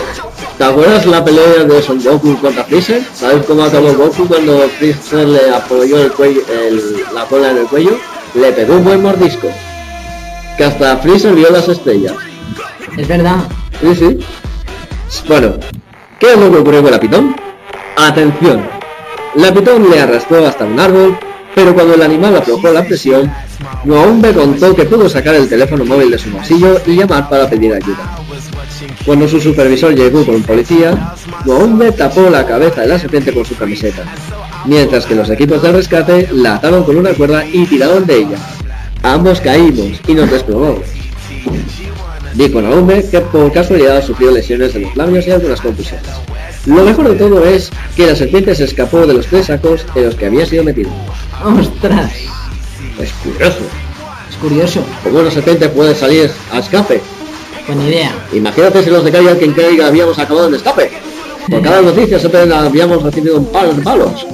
¿Te 0.59 0.65
acuerdas 0.65 1.07
la 1.07 1.25
pelea 1.25 1.65
de 1.65 1.83
Son 1.83 2.03
Goku 2.03 2.37
contra 2.39 2.65
Freezer? 2.65 3.03
¿Sabes 3.15 3.45
cómo 3.47 3.65
acabó 3.65 3.93
Goku 3.95 4.27
cuando 4.29 4.59
Freezer 4.79 5.27
le 5.27 5.51
apoyó 5.55 5.99
el 6.03 6.13
cuello, 6.13 6.43
el- 6.49 7.03
la 7.15 7.25
cola 7.25 7.51
en 7.51 7.59
el 7.59 7.67
cuello? 7.67 7.97
Le 8.35 8.53
pegó 8.53 8.75
un 8.75 8.85
buen 8.85 9.03
mordisco. 9.03 9.49
Que 10.57 10.65
hasta 10.65 10.97
Freezer 10.99 11.35
vio 11.35 11.51
las 11.51 11.69
estrellas. 11.69 12.15
Es 12.97 13.09
verdad. 13.09 13.39
Sí, 13.81 13.95
sí. 13.97 14.19
Bueno, 15.27 15.55
¿qué 16.21 16.33
es 16.33 16.39
lo 16.39 16.51
que 16.53 16.59
ocurrió 16.59 16.83
con 16.83 16.93
la 16.93 17.01
pitón? 17.01 17.35
Atención. 17.97 18.65
La 19.35 19.53
pitón 19.53 19.91
le 19.91 20.01
arrastró 20.01 20.47
hasta 20.47 20.65
un 20.65 20.79
árbol, 20.79 21.19
pero 21.55 21.75
cuando 21.75 21.95
el 21.95 22.03
animal 22.03 22.37
aflojó 22.37 22.73
la 22.73 22.85
presión, 22.85 23.33
Noaumbe 23.85 24.33
contó 24.33 24.75
que 24.75 24.85
pudo 24.85 25.09
sacar 25.09 25.35
el 25.35 25.49
teléfono 25.49 25.85
móvil 25.85 26.11
de 26.11 26.19
su 26.19 26.31
bolsillo 26.31 26.81
y 26.87 26.97
llamar 26.97 27.29
para 27.29 27.49
pedir 27.49 27.73
ayuda. 27.73 28.19
Cuando 29.07 29.29
su 29.29 29.41
supervisor 29.41 29.95
llegó 29.95 30.25
con 30.25 30.37
un 30.37 30.43
policía, 30.43 31.15
Noaumbe 31.45 31.93
tapó 31.93 32.29
la 32.29 32.47
cabeza 32.47 32.83
de 32.83 32.89
la 32.89 32.99
serpiente 32.99 33.33
con 33.33 33.45
su 33.45 33.57
camiseta, 33.57 34.03
mientras 34.65 35.07
que 35.07 35.15
los 35.15 35.31
equipos 35.31 35.63
de 35.63 35.73
rescate 35.73 36.29
la 36.33 36.57
ataron 36.57 36.85
con 36.85 36.97
una 36.97 37.11
cuerda 37.11 37.45
y 37.47 37.67
tiraron 37.67 38.07
de 38.07 38.19
ella. 38.19 38.39
Ambos 39.03 39.41
caímos 39.41 40.01
y 40.09 40.15
nos 40.15 40.31
desplomamos. 40.31 40.85
Dijo 42.35 42.61
Naomi 42.61 43.03
que 43.11 43.21
por 43.21 43.53
casualidad 43.53 44.05
sufrió 44.05 44.33
lesiones 44.33 44.75
de 44.75 44.81
los 44.81 44.97
labios 44.97 45.27
y 45.27 45.31
algunas 45.31 45.61
contusiones. 45.61 46.09
Lo 46.67 46.83
mejor 46.83 47.11
de 47.11 47.17
todo 47.17 47.45
es 47.45 47.71
que 47.95 48.07
la 48.07 48.17
serpiente 48.17 48.55
se 48.55 48.65
escapó 48.65 49.07
de 49.07 49.15
los 49.15 49.27
tres 49.27 49.47
sacos 49.47 49.85
en 49.95 50.07
los 50.07 50.15
que 50.15 50.27
había 50.27 50.47
sido 50.47 50.65
metido. 50.65 50.91
¡Ostras! 51.45 52.13
Es 52.99 53.13
curioso. 53.23 53.61
Es 54.31 54.37
curioso. 54.37 54.85
¿Cómo 55.03 55.19
una 55.19 55.31
serpiente 55.31 55.69
puede 55.69 55.95
salir 55.95 56.31
a 56.51 56.61
escape? 56.61 57.03
Buena 57.67 57.89
idea. 57.89 58.15
Imagínate 58.33 58.83
si 58.83 58.91
los 58.91 59.05
de 59.05 59.13
cree 59.13 59.77
que 59.77 59.83
habíamos 59.83 60.19
acabado 60.19 60.49
en 60.49 60.55
escape. 60.55 60.91
Por 61.51 61.61
cada 61.61 61.83
noticia 61.83 62.19
siempre 62.19 62.41
habíamos 62.53 63.03
recibido 63.03 63.39
un 63.39 63.47
par 63.47 63.75
de 63.75 63.83
palos. 63.83 64.27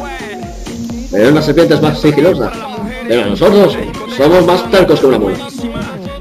Pero 1.10 1.30
una 1.30 1.42
serpiente 1.42 1.74
es 1.74 1.82
más 1.82 2.00
sigilosa. 2.00 2.52
Pero 3.08 3.26
nosotros 3.26 3.76
somos 4.16 4.46
más 4.46 4.70
tercos 4.70 5.00
que 5.00 5.06
una 5.06 5.18
mula. 5.18 5.38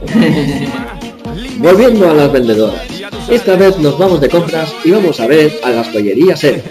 Volviendo 1.58 2.10
a 2.10 2.14
las 2.14 2.32
vendedoras. 2.32 2.99
Esta 3.30 3.56
vez 3.56 3.78
nos 3.78 4.00
vamos 4.00 4.22
de 4.22 4.28
compras 4.28 4.74
y 4.84 4.90
vamos 4.90 5.20
a 5.20 5.28
ver 5.28 5.60
a 5.64 5.70
las 5.70 5.92
joyerías 5.92 6.44
Ed. 6.44 6.62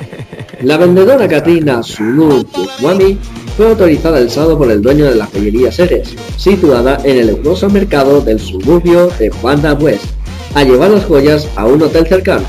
La 0.62 0.76
vendedora 0.76 1.28
Katrina 1.28 1.84
Sunu 1.84 2.44
Kuswami 2.46 3.16
fue 3.56 3.68
autorizada 3.68 4.18
el 4.18 4.28
sábado 4.28 4.58
por 4.58 4.68
el 4.68 4.82
dueño 4.82 5.04
de 5.04 5.14
la 5.14 5.26
joyería 5.26 5.70
Ceres, 5.70 6.16
situada 6.36 6.98
en 7.04 7.18
el 7.18 7.28
lujoso 7.28 7.70
mercado 7.70 8.20
del 8.20 8.40
suburbio 8.40 9.06
de 9.20 9.30
Wanda 9.40 9.74
West, 9.74 10.06
a 10.56 10.64
llevar 10.64 10.90
las 10.90 11.04
joyas 11.04 11.46
a 11.54 11.64
un 11.64 11.80
hotel 11.80 12.08
cercano. 12.08 12.44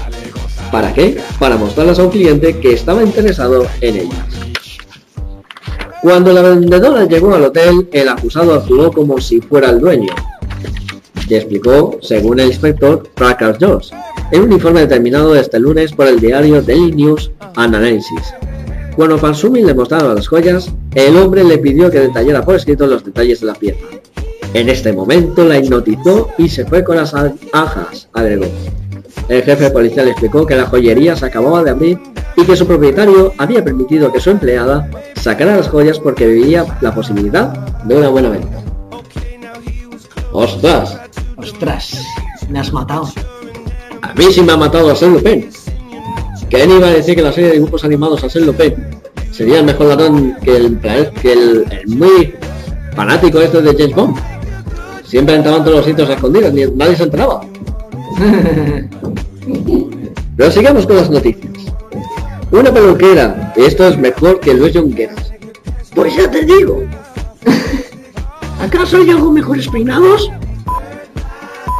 ¿Para 0.72 0.92
qué? 0.92 1.20
Para 1.38 1.58
mostrarlas 1.58 2.00
a 2.00 2.04
un 2.06 2.10
cliente 2.10 2.58
que 2.58 2.74
estaba 2.74 3.04
interesado 3.04 3.68
en 3.82 3.96
ellas. 3.96 4.26
Cuando 6.02 6.34
la 6.34 6.42
vendedora 6.42 7.06
llegó 7.06 7.36
al 7.36 7.44
hotel, 7.44 7.88
el 7.92 8.10
acusado 8.10 8.56
actuó 8.56 8.92
como 8.92 9.22
si 9.22 9.40
fuera 9.40 9.70
el 9.70 9.80
dueño, 9.80 10.16
y 11.30 11.36
explicó, 11.36 11.98
según 12.02 12.40
el 12.40 12.48
inspector 12.48 13.04
Prakas 13.14 13.58
Jones, 13.62 13.92
en 14.32 14.42
un 14.42 14.52
informe 14.52 14.82
determinado 14.82 15.36
este 15.36 15.60
lunes 15.60 15.94
por 15.94 16.08
el 16.08 16.20
diario 16.20 16.62
Daily 16.62 16.92
News 16.92 17.32
Analysis. 17.56 18.34
Cuando 18.96 19.18
Fansumi 19.18 19.62
le 19.62 19.74
mostraron 19.74 20.16
las 20.16 20.28
joyas, 20.28 20.72
el 20.96 21.16
hombre 21.16 21.44
le 21.44 21.60
pidió 21.60 21.90
que 21.92 22.00
detallara 22.00 22.44
por 22.44 22.56
escrito 22.56 22.88
los 22.88 23.06
detalles 23.06 23.40
de 23.40 23.46
la 23.46 23.54
pieza. 23.54 23.80
En 24.54 24.68
este 24.68 24.92
momento 24.92 25.46
la 25.46 25.60
hipnotizó 25.60 26.30
y 26.38 26.50
se 26.50 26.66
fue 26.66 26.84
con 26.84 26.98
las 26.98 27.14
ajas, 27.14 28.10
agregó. 28.14 28.48
El 29.28 29.44
jefe 29.44 29.70
policial 29.70 30.08
explicó 30.08 30.46
que 30.46 30.56
la 30.56 30.66
joyería 30.66 31.16
se 31.16 31.28
acababa 31.28 31.64
de 31.64 31.70
abrir 31.70 32.00
y 32.36 32.44
que 32.44 32.56
su 32.56 32.66
propietario 32.66 33.34
había 33.38 33.64
permitido 33.64 34.12
que 34.12 34.20
su 34.20 34.32
empleada 34.32 34.90
sacara 35.16 35.56
las 35.56 35.70
joyas 35.70 36.00
porque 36.00 36.26
veía 36.26 36.66
la 36.82 36.94
posibilidad 36.94 37.50
de 37.84 37.96
una 37.96 38.10
buena 38.10 38.30
venta. 38.30 38.64
¡Ostras! 40.32 41.09
¡Ostras! 41.40 42.04
Me 42.50 42.60
has 42.60 42.72
matado. 42.74 43.10
A 44.02 44.14
mí 44.14 44.26
sí 44.32 44.42
me 44.42 44.52
ha 44.54 44.58
matado 44.58 44.90
a 44.90 44.94
Arsène 44.94 45.14
Lupin. 45.14 45.50
¿Quién 46.50 46.72
iba 46.72 46.88
a 46.88 46.92
decir 46.92 47.16
que 47.16 47.22
la 47.22 47.32
serie 47.32 47.50
de 47.50 47.56
dibujos 47.58 47.84
animados 47.84 48.24
Arsène 48.24 48.46
Lupin 48.46 48.74
sería 49.32 49.60
el 49.60 49.66
mejor 49.66 49.88
ladrón 49.88 50.36
que 50.44 50.56
el, 50.56 50.78
pla- 50.78 51.12
que 51.12 51.34
el, 51.34 51.66
el 51.72 51.88
muy 51.88 52.34
fanático 52.96 53.40
este 53.40 53.62
de 53.62 53.72
James 53.74 53.96
Bond? 53.96 54.18
Siempre 55.06 55.36
entraban 55.36 55.64
todos 55.64 55.78
los 55.78 55.86
sitios 55.86 56.10
escondidos, 56.10 56.54
ni 56.54 56.66
nadie 56.66 56.96
se 56.96 57.04
enteraba. 57.04 57.42
Pero 60.38 60.52
sigamos 60.52 60.86
con 60.86 60.96
las 60.98 61.10
noticias. 61.10 61.52
Una 62.52 62.74
peluquera, 62.74 63.54
esto 63.56 63.88
es 63.88 63.98
mejor 63.98 64.40
que 64.40 64.54
Luis 64.54 64.74
Junqueras. 64.76 65.32
Pues 65.94 66.16
ya 66.16 66.30
te 66.30 66.44
digo. 66.46 66.84
¿Acaso 68.62 68.98
hay 68.98 69.10
algo 69.12 69.32
mejores 69.32 69.68
peinados? 69.68 70.32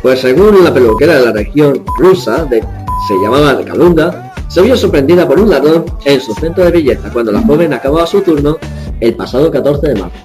Pues 0.02 0.22
según 0.22 0.64
la 0.64 0.74
peluquera 0.74 1.18
de 1.18 1.26
la 1.26 1.32
región 1.34 1.84
rusa, 1.98 2.46
de, 2.46 2.62
se 3.08 3.14
llamaba 3.22 3.60
Kalunda, 3.66 4.34
se 4.48 4.62
vio 4.62 4.78
sorprendida 4.78 5.28
por 5.28 5.40
un 5.40 5.50
ladrón 5.50 5.86
en 6.06 6.22
su 6.22 6.34
centro 6.34 6.64
de 6.64 6.72
belleza 6.72 7.12
cuando 7.12 7.32
la 7.32 7.42
joven 7.42 7.74
acababa 7.74 8.08
su 8.08 8.22
turno 8.22 8.58
el 9.02 9.14
pasado 9.16 9.52
14 9.52 9.88
de 9.90 9.96
marzo. 9.96 10.18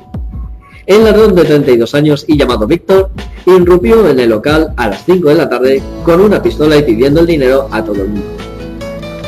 El 0.86 1.04
ladrón 1.04 1.34
de 1.34 1.44
32 1.44 1.94
años 1.94 2.24
y 2.28 2.36
llamado 2.36 2.66
Víctor 2.66 3.10
irrumpió 3.46 4.08
en 4.08 4.20
el 4.20 4.30
local 4.30 4.72
a 4.76 4.88
las 4.88 5.04
5 5.04 5.28
de 5.28 5.34
la 5.34 5.48
tarde 5.48 5.82
con 6.04 6.20
una 6.20 6.40
pistola 6.42 6.76
y 6.76 6.82
pidiendo 6.82 7.20
el 7.20 7.26
dinero 7.26 7.68
a 7.70 7.82
todo 7.82 8.02
el 8.02 8.08
mundo. 8.08 8.26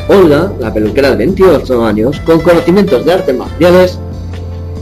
Olga, 0.09 0.52
la 0.60 0.73
peluquera 0.73 1.10
de 1.10 1.16
28 1.16 1.85
años, 1.85 2.20
con 2.20 2.40
conocimientos 2.40 3.05
de 3.05 3.12
artes 3.12 3.36
marciales, 3.36 3.98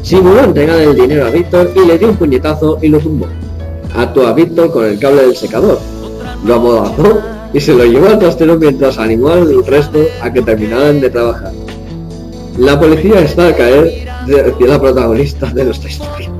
simuló 0.02 0.40
entregar 0.40 0.78
el 0.78 0.94
dinero 0.94 1.26
a 1.26 1.30
Víctor 1.30 1.70
y 1.74 1.86
le 1.86 1.96
dio 1.96 2.10
un 2.10 2.16
puñetazo 2.16 2.78
y 2.82 2.88
lo 2.88 2.98
tumbó. 2.98 3.26
A 3.94 4.32
Víctor 4.32 4.72
con 4.72 4.84
el 4.84 4.98
cable 4.98 5.22
del 5.22 5.36
secador, 5.36 5.78
lo 6.44 6.54
amordazó 6.54 7.20
y 7.52 7.60
se 7.60 7.74
lo 7.74 7.84
llevó 7.84 8.08
al 8.08 8.18
trastero 8.18 8.56
mientras 8.56 8.98
animó 8.98 9.28
al 9.28 9.64
resto 9.64 10.00
a 10.20 10.32
que 10.32 10.42
terminaran 10.42 11.00
de 11.00 11.10
trabajar. 11.10 11.52
La 12.58 12.78
policía 12.78 13.20
está 13.20 13.48
a 13.48 13.56
caer, 13.56 14.08
decía 14.26 14.66
la 14.66 14.80
protagonista 14.80 15.46
de 15.46 15.64
nuestra 15.64 15.88
historia. 15.90 16.30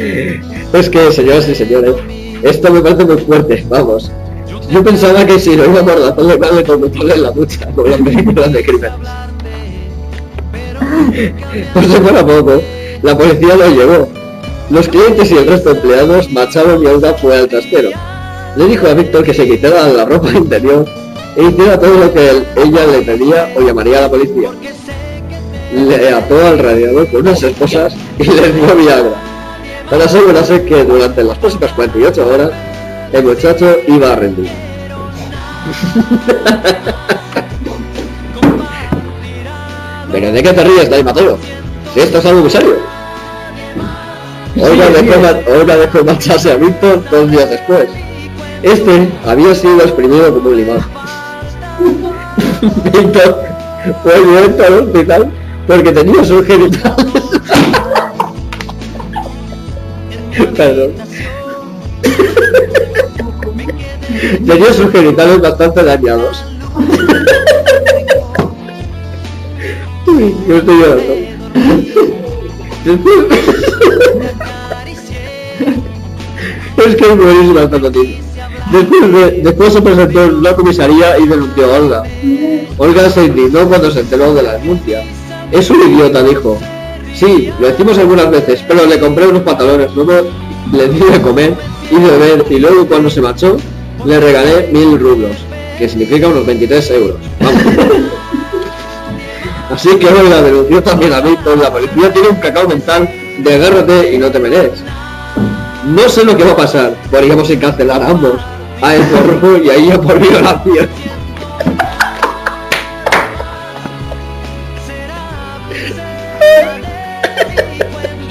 Es 0.72 0.88
que, 0.88 1.10
señoras 1.10 1.48
y 1.48 1.54
señores, 1.54 1.96
esto 2.42 2.72
me 2.72 2.80
parece 2.80 3.04
muy 3.04 3.18
fuerte, 3.18 3.66
vamos. 3.68 4.10
Yo 4.70 4.84
pensaba 4.84 5.26
que 5.26 5.38
si 5.38 5.56
lo 5.56 5.64
iba 5.64 5.80
a 5.80 5.82
mordazar 5.82 6.24
le 6.24 6.34
iba 6.34 6.46
a 6.46 6.64
conducirle 6.64 7.14
en 7.14 7.22
la 7.24 7.30
ducha, 7.32 7.66
como 7.74 7.88
las 7.88 8.00
películas 8.00 8.52
de 8.52 8.64
crímenes. 8.64 8.92
Por 11.74 11.84
si 11.84 11.90
fuera 11.90 12.24
poco, 12.24 12.62
la 13.02 13.18
policía 13.18 13.56
lo 13.56 13.68
llevó. 13.68 14.19
Los 14.70 14.88
clientes 14.88 15.30
y 15.32 15.36
el 15.36 15.48
resto 15.48 15.70
de 15.70 15.80
empleados 15.80 16.30
marcharon 16.30 16.80
y 16.80 16.86
Olga 16.86 17.14
fue 17.14 17.36
al 17.36 17.48
trastero. 17.48 17.90
Le 18.54 18.66
dijo 18.66 18.86
a 18.86 18.94
Víctor 18.94 19.24
que 19.24 19.34
se 19.34 19.44
quitara 19.44 19.88
la 19.88 20.04
ropa 20.04 20.30
interior 20.30 20.86
e 21.36 21.42
hiciera 21.42 21.76
todo 21.78 21.98
lo 21.98 22.12
que 22.12 22.44
ella 22.56 22.86
le 22.86 23.02
pedía 23.02 23.52
o 23.56 23.62
llamaría 23.62 23.98
a 23.98 24.02
la 24.02 24.10
policía. 24.10 24.50
Le 25.74 26.10
ató 26.10 26.46
al 26.46 26.60
radiador 26.60 27.10
con 27.10 27.22
unas 27.22 27.42
esposas 27.42 27.96
y 28.18 28.24
le 28.24 28.52
dio 28.52 28.76
Viagra, 28.76 29.14
para 29.90 30.04
asegurarse 30.04 30.62
que 30.64 30.84
durante 30.84 31.24
las 31.24 31.38
próximas 31.38 31.72
48 31.72 32.28
horas 32.28 32.52
el 33.12 33.24
muchacho 33.24 33.74
iba 33.88 34.12
a 34.12 34.16
rendir. 34.16 34.50
¿Pero 40.12 40.32
de 40.32 40.42
qué 40.42 40.52
te 40.52 40.64
ríes, 40.64 40.90
Dai 40.90 41.04
Mateo? 41.04 41.38
Si 41.92 42.00
esto 42.00 42.18
es 42.18 42.26
algo 42.26 42.40
muy 42.42 42.50
serio. 42.50 42.89
Olga 44.60 44.90
dejó, 44.90 45.20
Olga 45.52 45.76
dejó 45.76 46.04
marcharse 46.04 46.52
a 46.52 46.56
Víctor 46.56 47.02
dos 47.10 47.30
días 47.30 47.50
después. 47.50 47.88
Este 48.62 49.08
había 49.26 49.54
sido 49.54 49.80
exprimido 49.80 50.34
como 50.34 50.50
un 50.50 50.56
limón. 50.56 50.80
Víctor 52.92 53.42
fue 54.02 54.20
directo 54.20 54.64
al 54.64 54.74
hospital 54.74 55.32
porque 55.66 55.92
tenía 55.92 56.22
sus 56.24 56.46
genitales. 56.46 57.06
Perdón. 60.56 60.92
Tenía 64.46 64.72
sus 64.74 64.92
genitales 64.92 65.40
bastante 65.40 65.82
dañados. 65.82 66.44
Uy, 70.06 70.36
yo 70.46 70.56
estoy 70.56 70.78
llorando. 70.78 71.14
Es 76.86 76.96
que 76.96 77.04
es 77.04 77.16
buenísima 77.16 77.62
esta 77.62 77.78
noticia. 77.78 78.18
Después, 78.72 79.12
de- 79.12 79.40
después 79.42 79.72
se 79.72 79.82
presentó 79.82 80.24
en 80.24 80.34
una 80.36 80.54
comisaría 80.54 81.18
y 81.18 81.26
denunció 81.26 81.66
a 81.74 81.76
Olga. 81.78 82.02
Olga 82.78 83.10
se 83.10 83.24
indignó 83.26 83.68
cuando 83.68 83.90
se 83.90 84.00
enteró 84.00 84.32
de 84.32 84.42
la 84.42 84.54
denuncia. 84.54 85.02
Es 85.52 85.68
un 85.68 85.92
idiota, 85.92 86.22
dijo. 86.22 86.58
Sí, 87.14 87.52
lo 87.60 87.66
decimos 87.66 87.98
algunas 87.98 88.30
veces, 88.30 88.64
pero 88.66 88.86
le 88.86 88.98
compré 88.98 89.26
unos 89.26 89.42
pantalones, 89.42 89.90
luego 89.94 90.30
le 90.72 90.88
di 90.88 91.00
de 91.00 91.20
comer 91.20 91.54
y 91.90 91.96
de 91.96 92.10
beber 92.10 92.44
y 92.48 92.58
luego 92.60 92.86
cuando 92.86 93.10
se 93.10 93.20
marchó 93.20 93.56
le 94.06 94.20
regalé 94.20 94.70
mil 94.72 94.98
rublos, 94.98 95.32
que 95.76 95.88
significa 95.88 96.28
unos 96.28 96.46
23 96.46 96.90
euros. 96.92 97.16
Vamos. 97.40 97.62
Así 99.70 99.96
que 99.98 100.08
Olga 100.08 100.42
denunció 100.42 100.82
también 100.82 101.12
a 101.12 101.20
Víctor, 101.20 101.56
la 101.58 101.70
policía 101.70 102.12
tiene 102.12 102.28
un 102.28 102.36
cacao 102.36 102.66
mental 102.66 103.08
de 103.38 103.54
agárrate 103.54 104.12
y 104.12 104.18
no 104.18 104.30
te 104.30 104.40
mereces. 104.40 104.82
No 105.86 106.08
sé 106.08 106.24
lo 106.24 106.36
que 106.36 106.42
va 106.44 106.52
a 106.52 106.56
pasar, 106.56 106.94
podríamos 107.10 107.48
encarcelar 107.48 108.02
a 108.02 108.08
ambos, 108.08 108.34
a 108.82 108.96
él 108.96 109.02
por 109.04 109.40
robo 109.40 109.56
y 109.58 109.70
a 109.70 109.74
ella 109.76 110.00
por 110.00 110.18
violación. 110.18 110.88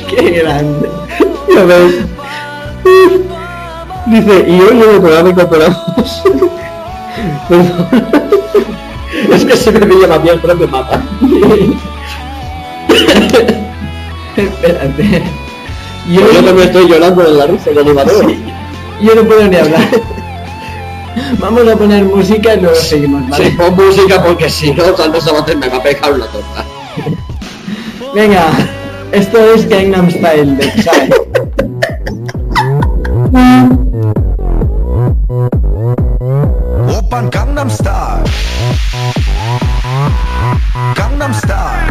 Qué 0.10 0.30
grande. 0.32 0.90
Ya 1.56 1.64
ves. 1.64 1.96
Dice, 4.08 4.46
y 4.48 4.62
hoy 4.62 4.82
en 4.82 4.90
el 4.90 5.02
programa 5.02 5.30
incorporamos... 5.30 6.24
Es 9.34 9.46
que 9.46 9.58
siempre 9.58 9.86
me 9.86 9.96
llamaría 9.96 10.34
el 10.34 10.40
propio 10.40 10.68
mapa. 10.68 11.02
Espérate. 14.36 15.24
Yo, 16.10 16.22
pues 16.22 16.34
yo 16.34 16.44
también 16.44 16.68
estoy 16.70 16.90
llorando 16.90 17.22
de 17.22 17.38
la 17.38 17.46
risa 17.46 17.70
el 17.70 17.78
animador. 17.78 18.34
Yo 19.00 19.14
no 19.14 19.24
puedo 19.26 19.48
ni 19.48 19.58
hablar. 19.58 19.88
Vamos 21.38 21.68
a 21.68 21.76
poner 21.76 22.04
música 22.04 22.56
y 22.56 22.62
luego 22.62 22.76
seguimos, 22.76 23.30
¿vale? 23.30 23.52
Sí, 23.52 23.52
pon 23.52 23.76
música 23.76 24.24
porque 24.24 24.50
si 24.50 24.72
no, 24.72 24.98
Santos 24.98 25.26
Sabater 25.26 25.58
me 25.58 25.70
va 25.70 25.78
a 25.78 25.84
pegar 25.84 26.14
una 26.14 26.26
torta. 26.26 26.66
Venga, 28.16 28.48
esto 29.12 29.38
es 29.54 29.70
Gangnam 29.70 30.10
Style 30.10 30.56
de 30.56 30.72
Psy. 30.82 31.10
Gangnam 37.32 37.70
Style. 37.70 37.99
Gangnam 41.20 41.34
Style 41.34 41.89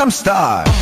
Gangnam 0.00 0.10
Style. 0.10 0.79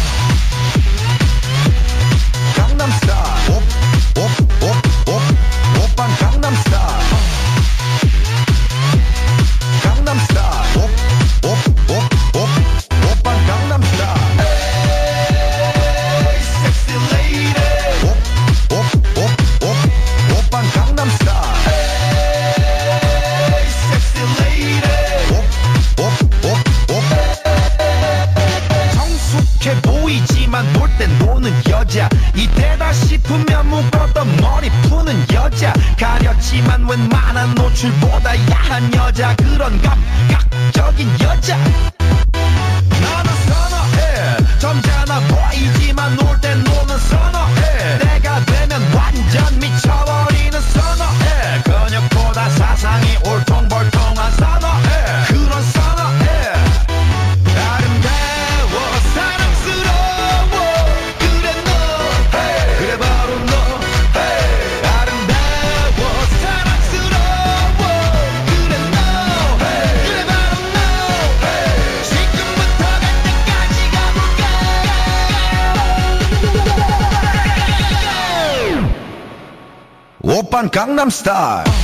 Gangnam 80.99 81.13
Style 81.13 81.78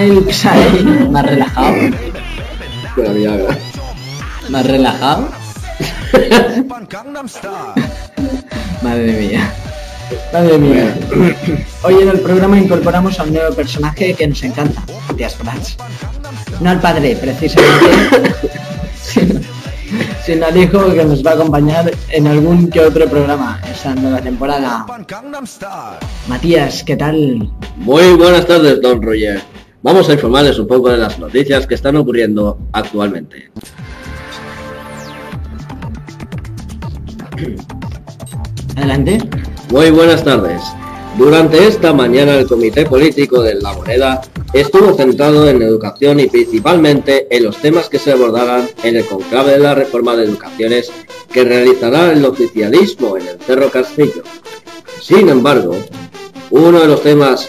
Psy. 0.00 1.10
Más 1.10 1.26
relajado. 1.26 1.74
Con 2.94 3.04
la 3.04 3.12
Viagra. 3.12 3.58
Más 4.48 4.66
relajado. 4.66 5.28
Madre 8.82 9.12
mía. 9.12 9.52
Madre 10.32 10.58
mía. 10.58 10.94
Hoy 11.82 11.94
en 12.00 12.08
el 12.08 12.20
programa 12.20 12.58
incorporamos 12.58 13.20
a 13.20 13.24
un 13.24 13.34
nuevo 13.34 13.54
personaje 13.54 14.14
que 14.14 14.26
nos 14.26 14.42
encanta, 14.42 14.82
Matías 15.06 15.34
Prats. 15.34 15.76
No 16.60 16.70
al 16.70 16.80
padre, 16.80 17.16
precisamente, 17.16 18.34
sino, 19.02 19.40
sino 20.24 20.46
al 20.46 20.56
hijo 20.56 20.94
que 20.94 21.04
nos 21.04 21.24
va 21.24 21.32
a 21.32 21.34
acompañar 21.34 21.90
en 22.08 22.26
algún 22.26 22.70
que 22.70 22.80
otro 22.80 23.06
programa 23.06 23.60
esa 23.70 23.94
nueva 23.94 24.20
temporada. 24.20 24.86
Matías, 26.26 26.84
¿qué 26.84 26.96
tal? 26.96 27.50
Muy 27.76 28.14
buenas 28.14 28.46
tardes, 28.46 28.80
don 28.80 29.02
Roger. 29.02 29.49
Vamos 29.82 30.10
a 30.10 30.12
informarles 30.12 30.58
un 30.58 30.66
poco 30.66 30.90
de 30.90 30.98
las 30.98 31.18
noticias 31.18 31.66
que 31.66 31.74
están 31.74 31.96
ocurriendo 31.96 32.58
actualmente. 32.72 33.50
Adelante. 38.76 39.18
Muy 39.70 39.90
buenas 39.90 40.22
tardes. 40.22 40.60
Durante 41.16 41.66
esta 41.66 41.94
mañana 41.94 42.34
el 42.34 42.46
Comité 42.46 42.84
Político 42.84 43.42
de 43.42 43.54
La 43.54 43.72
Moneda 43.72 44.20
estuvo 44.52 44.92
centrado 44.94 45.48
en 45.48 45.62
educación 45.62 46.20
y 46.20 46.26
principalmente 46.26 47.26
en 47.34 47.44
los 47.44 47.56
temas 47.56 47.88
que 47.88 47.98
se 47.98 48.12
abordarán 48.12 48.68
en 48.82 48.96
el 48.96 49.06
conclave 49.06 49.52
de 49.52 49.60
la 49.60 49.74
reforma 49.74 50.14
de 50.14 50.24
educaciones 50.24 50.92
que 51.32 51.44
realizará 51.44 52.12
el 52.12 52.24
oficialismo 52.26 53.16
en 53.16 53.28
el 53.28 53.40
Cerro 53.40 53.70
Castillo. 53.70 54.24
Sin 55.00 55.30
embargo, 55.30 55.74
uno 56.50 56.80
de 56.80 56.86
los 56.86 57.02
temas 57.02 57.48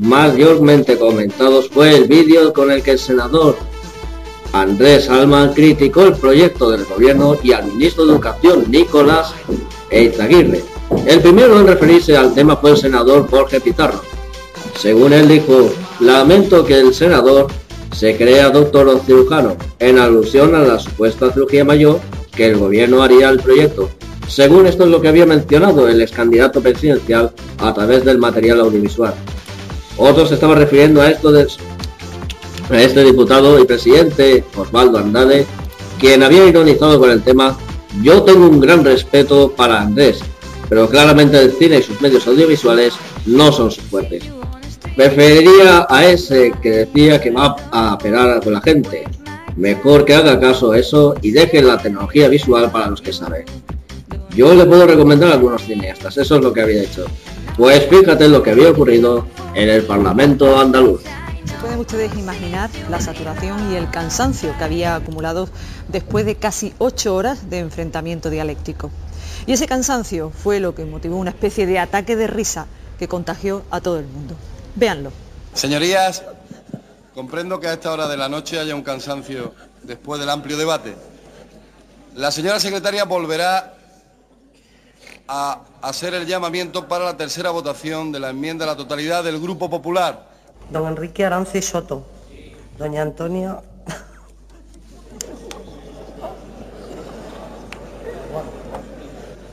mayormente 0.00 0.98
comentados 0.98 1.68
fue 1.68 1.94
el 1.94 2.04
vídeo 2.04 2.52
con 2.52 2.70
el 2.70 2.82
que 2.82 2.92
el 2.92 2.98
senador 2.98 3.56
Andrés 4.52 5.08
Alman 5.08 5.52
criticó 5.52 6.04
el 6.04 6.14
proyecto 6.14 6.70
del 6.70 6.84
gobierno 6.84 7.36
y 7.42 7.52
al 7.52 7.66
ministro 7.66 8.04
de 8.04 8.12
Educación 8.12 8.64
Nicolás 8.68 9.32
Eizaguirre. 9.90 10.64
El 11.06 11.20
primero 11.20 11.60
en 11.60 11.66
referirse 11.66 12.16
al 12.16 12.34
tema 12.34 12.56
fue 12.56 12.72
el 12.72 12.76
senador 12.76 13.28
Jorge 13.30 13.60
Pizarro. 13.60 14.00
Según 14.76 15.12
él 15.12 15.28
dijo, 15.28 15.70
lamento 16.00 16.64
que 16.64 16.80
el 16.80 16.92
senador 16.92 17.46
se 17.92 18.16
crea 18.16 18.50
doctor 18.50 18.88
o 18.88 18.98
cirujano, 18.98 19.56
en 19.78 19.98
alusión 19.98 20.54
a 20.54 20.60
la 20.60 20.78
supuesta 20.78 21.32
cirugía 21.32 21.64
mayor 21.64 22.00
que 22.34 22.46
el 22.46 22.56
gobierno 22.56 23.02
haría 23.02 23.28
al 23.28 23.40
proyecto. 23.40 23.90
Según 24.26 24.66
esto 24.66 24.84
es 24.84 24.90
lo 24.90 25.00
que 25.00 25.08
había 25.08 25.26
mencionado 25.26 25.88
el 25.88 26.00
ex 26.00 26.12
candidato 26.12 26.60
presidencial 26.60 27.32
a 27.58 27.74
través 27.74 28.04
del 28.04 28.18
material 28.18 28.60
audiovisual. 28.60 29.14
Otros 29.96 30.32
estaban 30.32 30.58
refiriendo 30.58 31.02
a 31.02 31.10
esto 31.10 31.30
de 31.32 31.46
este 32.70 33.04
diputado 33.04 33.58
y 33.58 33.64
presidente 33.64 34.44
Osvaldo 34.56 34.98
Andrade, 34.98 35.46
quien 35.98 36.22
había 36.22 36.46
ironizado 36.46 36.98
con 36.98 37.10
el 37.10 37.22
tema 37.22 37.56
Yo 38.02 38.22
tengo 38.22 38.48
un 38.48 38.60
gran 38.60 38.84
respeto 38.84 39.52
para 39.52 39.80
Andrés, 39.80 40.20
pero 40.68 40.88
claramente 40.88 41.40
el 41.40 41.52
cine 41.52 41.78
y 41.78 41.82
sus 41.82 42.00
medios 42.00 42.26
audiovisuales 42.26 42.94
no 43.26 43.50
son 43.50 43.70
sus 43.70 43.84
fuertes. 43.84 44.22
Preferiría 44.96 45.86
a 45.88 46.06
ese 46.06 46.52
que 46.62 46.70
decía 46.70 47.20
que 47.20 47.30
va 47.30 47.56
a 47.72 47.94
operar 47.94 48.42
con 48.42 48.52
la 48.52 48.60
gente. 48.60 49.04
Mejor 49.56 50.04
que 50.04 50.14
haga 50.14 50.38
caso 50.38 50.72
a 50.72 50.78
eso 50.78 51.14
y 51.22 51.32
deje 51.32 51.62
la 51.62 51.78
tecnología 51.78 52.28
visual 52.28 52.70
para 52.70 52.88
los 52.88 53.00
que 53.00 53.12
saben. 53.12 53.44
Yo 54.34 54.54
le 54.54 54.64
puedo 54.64 54.86
recomendar 54.86 55.30
a 55.30 55.34
algunos 55.34 55.62
cineastas, 55.62 56.16
eso 56.16 56.36
es 56.36 56.42
lo 56.42 56.52
que 56.52 56.62
había 56.62 56.82
hecho. 56.82 57.04
Pues 57.56 57.86
fíjate 57.88 58.28
lo 58.28 58.42
que 58.42 58.52
había 58.52 58.70
ocurrido 58.70 59.26
en 59.54 59.68
el 59.68 59.82
Parlamento 59.82 60.58
andaluz. 60.58 61.02
Se 61.44 61.54
pueden 61.54 61.80
ustedes 61.80 62.16
imaginar 62.16 62.70
la 62.88 63.00
saturación 63.00 63.72
y 63.72 63.76
el 63.76 63.90
cansancio 63.90 64.54
que 64.56 64.64
había 64.64 64.94
acumulado 64.94 65.48
después 65.88 66.24
de 66.26 66.36
casi 66.36 66.72
ocho 66.78 67.16
horas 67.16 67.50
de 67.50 67.58
enfrentamiento 67.58 68.30
dialéctico. 68.30 68.90
Y 69.46 69.52
ese 69.52 69.66
cansancio 69.66 70.30
fue 70.30 70.60
lo 70.60 70.74
que 70.74 70.84
motivó 70.84 71.16
una 71.16 71.30
especie 71.30 71.66
de 71.66 71.80
ataque 71.80 72.14
de 72.14 72.28
risa 72.28 72.66
que 72.98 73.08
contagió 73.08 73.64
a 73.70 73.80
todo 73.80 73.98
el 73.98 74.06
mundo. 74.06 74.36
Véanlo. 74.76 75.10
Señorías, 75.54 76.22
comprendo 77.14 77.58
que 77.58 77.66
a 77.66 77.72
esta 77.72 77.92
hora 77.92 78.06
de 78.06 78.16
la 78.16 78.28
noche 78.28 78.60
haya 78.60 78.76
un 78.76 78.82
cansancio 78.82 79.54
después 79.82 80.20
del 80.20 80.30
amplio 80.30 80.56
debate. 80.56 80.94
La 82.14 82.30
señora 82.30 82.60
secretaria 82.60 83.04
volverá 83.04 83.74
a 85.32 85.60
hacer 85.80 86.12
el 86.14 86.26
llamamiento 86.26 86.88
para 86.88 87.04
la 87.04 87.16
tercera 87.16 87.50
votación 87.50 88.10
de 88.10 88.18
la 88.18 88.30
enmienda 88.30 88.64
a 88.64 88.68
la 88.68 88.76
totalidad 88.76 89.22
del 89.22 89.40
Grupo 89.40 89.70
Popular. 89.70 90.26
Don 90.70 90.88
Enrique 90.88 91.24
Arance 91.24 91.62
Soto. 91.62 92.04
Doña 92.76 93.02
Antonia. 93.02 93.60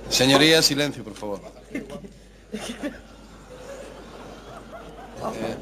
Señorías, 0.09 0.65
silencio, 0.65 1.03
por 1.03 1.13
favor. 1.13 1.41
Eh, 1.71 1.85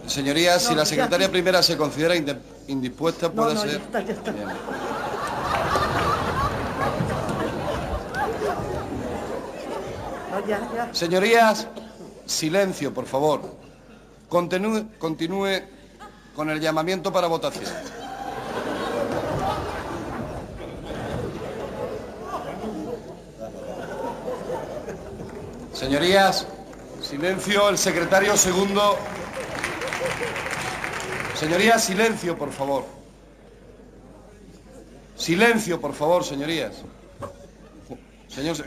señorías, 0.08 0.64
si 0.64 0.76
la 0.76 0.86
secretaria 0.86 1.30
primera 1.30 1.62
se 1.62 1.76
considera 1.76 2.16
indispuesta, 2.68 3.30
puede 3.30 3.58
ser... 3.58 3.82
está, 3.82 4.00
ya 4.02 4.14
está. 4.14 4.32
Bien. 4.32 4.48
No, 4.48 4.54
ya, 6.86 7.10
ya. 7.10 7.16
Señorías, 10.92 11.68
silencio, 12.26 12.94
por 12.94 13.06
favor. 13.06 13.42
Continúe, 14.30 15.62
con 16.36 16.50
el 16.50 16.60
llamamiento 16.60 17.12
para 17.14 17.28
votación. 17.28 17.72
Señorías, 25.74 26.48
silencio, 27.02 27.70
el 27.70 27.78
secretario 27.78 28.36
segundo. 28.36 28.98
Señorías, 31.36 31.84
silencio, 31.84 32.38
por 32.38 32.52
favor. 32.52 32.86
Silencio, 35.16 35.80
por 35.80 35.94
favor, 35.94 36.24
señorías. 36.24 36.74
Señor. 38.28 38.58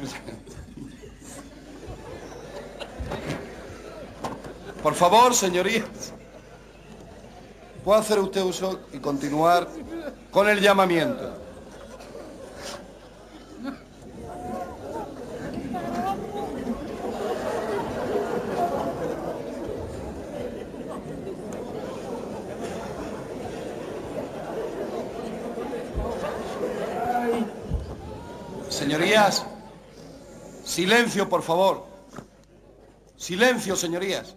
Por 4.82 4.94
favor, 4.94 5.34
señorías. 5.34 6.12
¿Puede 7.84 8.00
hacer 8.00 8.18
usted 8.18 8.42
uso 8.42 8.80
y 8.92 8.98
continuar 8.98 9.68
con 10.30 10.48
el 10.48 10.60
llamamiento? 10.60 11.34
Señorías, 28.68 29.44
silencio, 30.64 31.28
por 31.28 31.42
favor. 31.42 31.87
Silencio, 33.18 33.74
señorías. 33.76 34.36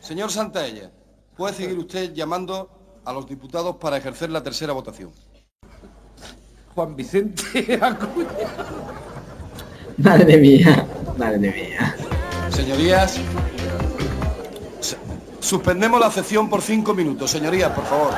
Señor 0.00 0.30
Santaella, 0.30 0.90
puede 1.36 1.54
seguir 1.54 1.76
usted 1.78 2.12
llamando 2.14 2.70
a 3.04 3.12
los 3.12 3.26
diputados 3.28 3.76
para 3.76 3.96
ejercer 3.96 4.30
la 4.30 4.42
tercera 4.42 4.72
votación. 4.72 5.10
Juan 6.74 6.96
Vicente 6.96 7.42
Acuña. 7.82 8.28
Madre 9.98 10.36
mía, 10.38 10.86
madre 11.18 11.38
mía. 11.38 11.96
Señorías, 12.50 13.18
se- 14.80 14.96
suspendemos 15.40 16.00
la 16.00 16.10
sesión 16.10 16.48
por 16.48 16.62
cinco 16.62 16.94
minutos. 16.94 17.30
Señorías, 17.30 17.70
por 17.72 17.84
favor. 17.84 18.12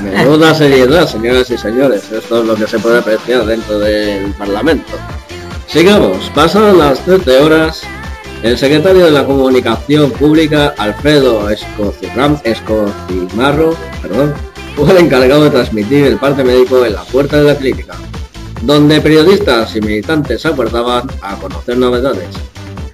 Menuda 0.00 0.54
seriedad, 0.54 1.06
señoras 1.06 1.50
y 1.50 1.58
señores. 1.58 2.10
Esto 2.10 2.40
es 2.40 2.46
lo 2.46 2.54
que 2.54 2.66
se 2.66 2.78
puede 2.78 2.98
apreciar 3.00 3.44
dentro 3.46 3.78
del 3.80 4.32
Parlamento. 4.34 4.92
Sigamos, 5.66 6.30
pasaron 6.34 6.78
las 6.78 6.98
13 7.04 7.38
horas. 7.40 7.82
El 8.42 8.58
secretario 8.58 9.04
de 9.04 9.12
la 9.12 9.24
Comunicación 9.24 10.10
Pública, 10.10 10.74
Alfredo 10.76 11.48
Escocimarro, 12.44 13.76
perdón, 14.02 14.34
fue 14.74 14.90
el 14.90 15.04
encargado 15.04 15.44
de 15.44 15.50
transmitir 15.50 16.06
el 16.06 16.16
parte 16.16 16.42
médico 16.42 16.84
en 16.84 16.94
la 16.94 17.04
puerta 17.04 17.36
de 17.36 17.44
la 17.44 17.54
clínica, 17.54 17.94
donde 18.62 19.00
periodistas 19.00 19.76
y 19.76 19.80
militantes 19.80 20.44
aguardaban 20.44 21.08
a 21.22 21.36
conocer 21.36 21.78
novedades. 21.78 22.28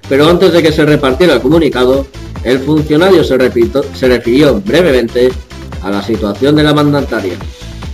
Pero 0.09 0.29
antes 0.29 0.53
de 0.53 0.62
que 0.62 0.73
se 0.73 0.85
repartiera 0.85 1.35
el 1.35 1.41
comunicado, 1.41 2.07
el 2.45 2.59
funcionario 2.61 3.25
se, 3.25 3.39
repito- 3.39 3.85
se 3.95 4.09
refirió 4.09 4.61
brevemente 4.61 5.31
a 5.83 5.91
la 5.91 6.03
situación 6.03 6.57
de 6.57 6.62
la 6.62 6.75
mandataria. 6.75 7.35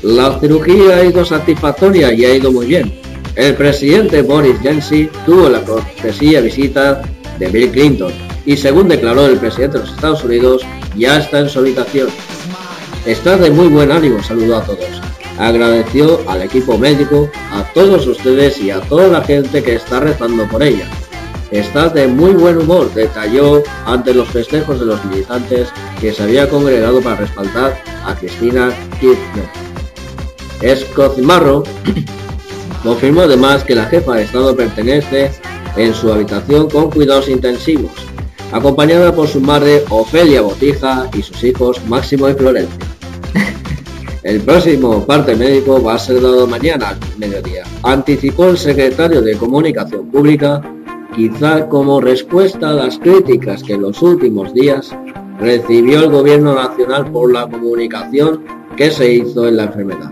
La 0.02 0.38
cirugía 0.40 0.96
ha 0.96 1.04
ido 1.04 1.24
satisfactoria 1.24 2.12
y 2.12 2.24
ha 2.24 2.34
ido 2.34 2.50
muy 2.50 2.66
bien. 2.66 3.00
El 3.36 3.54
presidente 3.54 4.22
Boris 4.22 4.56
Johnson 4.62 5.08
tuvo 5.24 5.48
la 5.48 5.60
cortesía 5.62 6.40
visita 6.40 7.02
de 7.38 7.48
Bill 7.48 7.70
Clinton 7.70 8.12
y 8.46 8.56
según 8.56 8.88
declaró 8.88 9.26
el 9.26 9.38
presidente 9.38 9.78
de 9.78 9.84
los 9.84 9.94
Estados 9.94 10.24
Unidos, 10.24 10.62
ya 10.96 11.18
está 11.18 11.40
en 11.40 11.48
su 11.48 11.60
habitación. 11.60 12.08
Está 13.06 13.36
de 13.36 13.50
muy 13.50 13.68
buen 13.68 13.90
ánimo, 13.90 14.22
saludó 14.22 14.58
a 14.58 14.64
todos. 14.64 15.02
Agradeció 15.38 16.20
al 16.28 16.42
equipo 16.42 16.78
médico, 16.78 17.30
a 17.52 17.64
todos 17.72 18.06
ustedes 18.06 18.60
y 18.60 18.70
a 18.70 18.80
toda 18.80 19.08
la 19.08 19.22
gente 19.22 19.62
que 19.62 19.74
está 19.74 20.00
rezando 20.00 20.46
por 20.48 20.62
ella. 20.62 20.88
Está 21.50 21.88
de 21.88 22.06
muy 22.06 22.32
buen 22.32 22.58
humor, 22.58 22.92
detalló 22.94 23.62
ante 23.86 24.14
los 24.14 24.28
festejos 24.28 24.80
de 24.80 24.86
los 24.86 25.04
militantes 25.04 25.68
que 26.00 26.12
se 26.12 26.22
había 26.22 26.48
congregado 26.48 27.00
para 27.00 27.16
respaldar 27.16 27.80
a 28.06 28.14
Cristina 28.14 28.72
Kirchner. 29.00 29.48
Escocimarro 30.62 31.64
Confirmó 32.84 33.22
además 33.22 33.64
que 33.64 33.74
la 33.74 33.86
jefa 33.86 34.16
de 34.16 34.24
Estado 34.24 34.54
pertenece 34.54 35.30
en 35.75 35.93
su 35.93 36.11
habitación 36.11 36.69
con 36.69 36.89
cuidados 36.89 37.29
intensivos, 37.29 37.91
acompañada 38.51 39.13
por 39.13 39.27
su 39.27 39.39
madre 39.39 39.83
Ofelia 39.89 40.41
Botija 40.41 41.09
y 41.13 41.21
sus 41.21 41.43
hijos 41.43 41.81
Máximo 41.87 42.29
y 42.29 42.33
Florencia. 42.33 42.85
El 44.23 44.41
próximo 44.41 45.05
parte 45.05 45.35
médico 45.35 45.81
va 45.81 45.95
a 45.95 45.99
ser 45.99 46.21
dado 46.21 46.45
mañana 46.45 46.89
al 46.89 46.97
mediodía, 47.17 47.63
anticipó 47.83 48.49
el 48.49 48.57
secretario 48.57 49.21
de 49.21 49.37
Comunicación 49.37 50.07
Pública, 50.07 50.61
quizá 51.15 51.67
como 51.69 52.01
respuesta 52.01 52.71
a 52.71 52.73
las 52.73 52.97
críticas 52.99 53.63
que 53.63 53.73
en 53.73 53.83
los 53.83 54.01
últimos 54.01 54.53
días 54.53 54.91
recibió 55.39 56.03
el 56.03 56.09
gobierno 56.09 56.53
nacional 56.53 57.09
por 57.11 57.31
la 57.31 57.47
comunicación 57.47 58.43
que 58.75 58.91
se 58.91 59.13
hizo 59.13 59.47
en 59.47 59.57
la 59.57 59.63
enfermedad. 59.63 60.11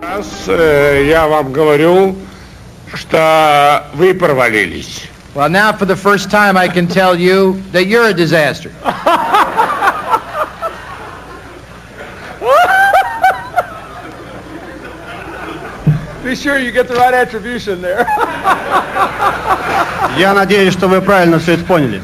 Раз 0.00 0.48
э, 0.48 1.06
я 1.08 1.26
вам 1.28 1.52
говорю, 1.52 2.14
что 2.95 3.85
вы 3.93 4.13
провалились. 4.13 5.09
Well, 5.33 5.49
now 5.49 5.73
for 5.73 5.85
the 5.85 5.95
first 5.97 6.31
time, 6.31 6.55
I 6.55 6.67
can 6.69 6.87
tell 6.87 7.13
you 7.13 7.61
that 7.73 7.87
you're 7.87 8.07
a 8.07 8.13
disaster. 8.13 8.71
Be 16.23 16.35
sure 16.35 16.57
you 16.57 16.71
get 16.71 16.87
the 16.87 16.95
right 16.95 17.13
attribution 17.13 17.81
there. 17.81 18.07
Я 20.17 20.33
надеюсь, 20.33 20.73
что 20.73 20.87
вы 20.87 21.01
правильно 21.01 21.37
все 21.39 21.53
это 21.53 21.65
поняли. 21.65 22.01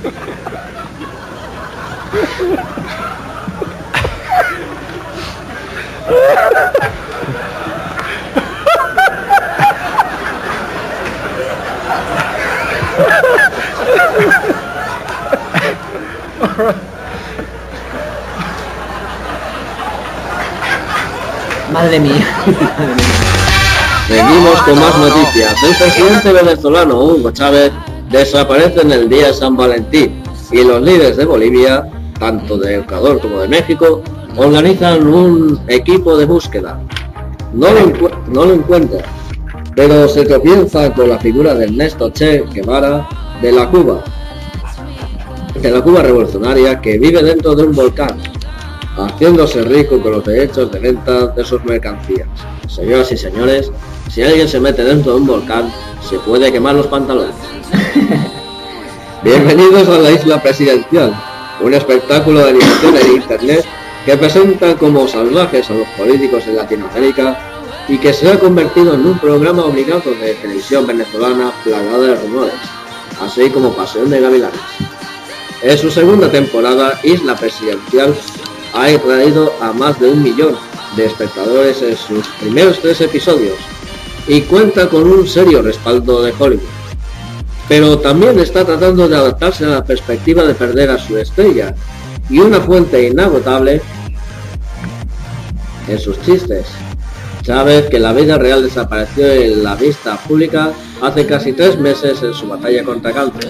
Madre 21.82 22.00
mía. 22.00 22.28
Seguimos 24.08 24.62
con 24.62 24.80
más 24.80 25.00
noticias. 25.00 25.56
El 25.64 25.76
presidente 25.78 26.32
venezolano 26.32 27.06
Hugo 27.06 27.32
Chávez 27.32 27.72
desaparece 28.12 28.82
en 28.82 28.92
el 28.92 29.10
día 29.10 29.30
de 29.30 29.34
San 29.34 29.58
Valentín 29.58 30.22
y 30.52 30.64
los 30.64 30.80
líderes 30.80 31.18
de 31.18 31.26
Bolivia, 31.26 31.90
tanto 32.20 32.58
de 32.58 32.82
Ecuador 32.82 33.20
como 33.20 33.40
de 33.40 33.48
México, 33.48 34.04
organizan 34.38 35.08
un 35.08 35.60
equipo 35.70 36.16
de 36.16 36.26
búsqueda. 36.26 36.80
No 37.52 37.70
lo, 37.72 38.12
no 38.28 38.54
encuentran, 38.54 39.02
pero 39.76 40.08
se 40.08 40.28
comienza 40.28 40.94
con 40.94 41.10
la 41.10 41.18
figura 41.18 41.56
de 41.56 41.64
Ernesto 41.64 42.12
Che 42.12 42.44
Guevara 42.54 43.10
de 43.42 43.54
la 43.54 43.68
Cuba, 43.68 44.04
de 45.60 45.72
la 45.72 45.82
Cuba 45.82 46.04
revolucionaria 46.04 46.80
que 46.80 47.00
vive 47.00 47.24
dentro 47.24 47.56
de 47.56 47.64
un 47.64 47.74
volcán, 47.74 48.20
haciéndose 49.22 49.62
rico 49.62 50.02
con 50.02 50.14
los 50.14 50.26
derechos 50.26 50.72
de 50.72 50.80
venta 50.80 51.28
de 51.28 51.46
sus 51.46 51.64
mercancías. 51.64 52.28
Señoras 52.68 53.12
y 53.12 53.18
señores, 53.18 53.72
si 54.10 54.24
alguien 54.24 54.48
se 54.48 54.60
mete 54.60 54.84
dentro 54.84 55.12
de 55.12 55.20
un 55.20 55.28
volcán, 55.28 55.72
se 56.10 56.18
puede 56.18 56.52
quemar 56.52 56.74
los 56.74 56.88
pantalones. 56.88 57.36
Bienvenidos 59.24 59.88
a 59.90 60.00
la 60.00 60.10
isla 60.10 60.42
presidencial, 60.42 61.14
un 61.62 61.72
espectáculo 61.72 62.40
de 62.40 62.50
animación 62.50 62.98
en 62.98 63.12
internet 63.12 63.64
que 64.08 64.18
presenta 64.18 64.76
como 64.76 65.08
salvajes 65.08 65.70
a 65.70 65.76
los 65.76 65.88
políticos 65.90 66.48
en 66.48 66.56
Latinoamérica 66.56 67.38
y 67.88 68.00
que 68.00 68.14
se 68.14 68.28
ha 68.28 68.40
convertido 68.40 68.96
en 68.96 69.06
un 69.06 69.20
programa 69.20 69.66
obligado 69.66 70.16
de 70.20 70.34
televisión 70.34 70.88
venezolana 70.88 71.54
plagada 71.64 72.00
de 72.00 72.16
rumores, 72.16 72.56
así 73.22 73.52
como 73.52 73.72
Pasión 73.72 74.10
de 74.10 74.20
Gavilanes. 74.20 74.60
En 75.62 75.78
su 75.78 75.92
segunda 75.92 76.28
temporada, 76.32 77.00
Isla 77.04 77.36
Presidencial 77.36 78.16
ha 78.74 78.86
atraído 78.86 79.54
a 79.62 79.72
más 79.74 80.00
de 80.00 80.10
un 80.10 80.24
millón 80.24 80.56
de 80.96 81.06
espectadores 81.06 81.82
en 81.82 81.96
sus 81.96 82.28
primeros 82.40 82.80
tres 82.80 83.02
episodios 83.02 83.58
y 84.28 84.42
cuenta 84.42 84.88
con 84.88 85.04
un 85.04 85.28
serio 85.28 85.62
respaldo 85.62 86.22
de 86.22 86.34
Hollywood. 86.38 86.64
Pero 87.68 87.98
también 88.00 88.40
está 88.40 88.66
tratando 88.66 89.08
de 89.08 89.16
adaptarse 89.16 89.66
a 89.66 89.70
la 89.70 89.84
perspectiva 89.84 90.44
de 90.44 90.54
perder 90.54 90.90
a 90.90 90.98
su 91.00 91.18
estrella 91.18 91.74
y 92.30 92.40
una 92.40 92.60
fuente 92.60 93.08
inagotable 93.08 93.82
en 95.88 96.00
sus 96.00 96.22
chistes. 96.22 96.66
Chávez, 97.42 97.88
que 97.90 98.00
la 98.00 98.14
vida 98.14 98.38
real 98.38 98.64
desapareció 98.64 99.26
en 99.32 99.64
la 99.64 99.76
vista 99.76 100.18
pública 100.18 100.72
hace 101.02 101.26
casi 101.26 101.54
tres 101.54 101.78
meses 101.80 102.22
en 102.22 102.34
su 102.34 102.48
batalla 102.48 102.84
contra 102.84 103.12
cáncer. 103.12 103.50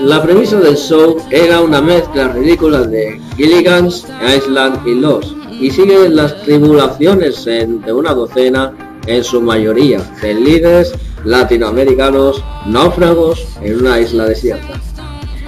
La 0.00 0.22
premisa 0.22 0.60
del 0.60 0.76
show 0.76 1.16
era 1.28 1.60
una 1.60 1.82
mezcla 1.82 2.28
ridícula 2.28 2.82
de 2.82 3.20
Gilligan's 3.36 4.06
Island 4.24 4.86
y 4.86 4.94
Lost, 4.94 5.32
y 5.50 5.72
sigue 5.72 6.08
las 6.08 6.40
tribulaciones 6.42 7.44
de 7.44 7.92
una 7.92 8.14
docena, 8.14 8.72
en 9.06 9.24
su 9.24 9.40
mayoría, 9.40 10.00
de 10.22 10.34
líderes 10.34 10.92
latinoamericanos 11.24 12.44
náufragos 12.66 13.44
en 13.60 13.80
una 13.80 13.98
isla 13.98 14.26
desierta. 14.26 14.80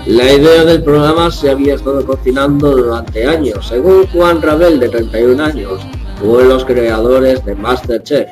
La 0.07 0.33
idea 0.33 0.65
del 0.65 0.83
programa 0.83 1.31
se 1.31 1.51
había 1.51 1.77
estado 1.77 2.05
cocinando 2.05 2.73
durante 2.77 3.29
años, 3.29 3.69
según 3.69 4.09
Juan 4.09 4.43
Rabel, 4.43 4.81
de 4.81 4.89
31 4.89 5.45
años, 5.45 5.81
uno 6.25 6.39
de 6.39 6.45
los 6.47 6.65
creadores 6.65 7.45
de 7.45 7.55
Masterchef. 7.55 8.29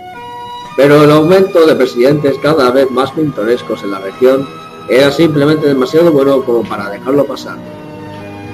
Pero 0.77 1.05
el 1.05 1.13
aumento 1.13 1.65
de 1.65 1.77
presidentes 1.77 2.37
cada 2.43 2.73
vez 2.73 2.91
más 2.91 3.13
pintorescos 3.13 3.85
en 3.85 3.93
la 3.93 4.01
región 4.01 4.58
era 4.89 5.11
simplemente 5.11 5.67
demasiado 5.67 6.13
bueno 6.13 6.43
como 6.45 6.63
para 6.63 6.91
dejarlo 6.91 7.27
pasar. 7.27 7.59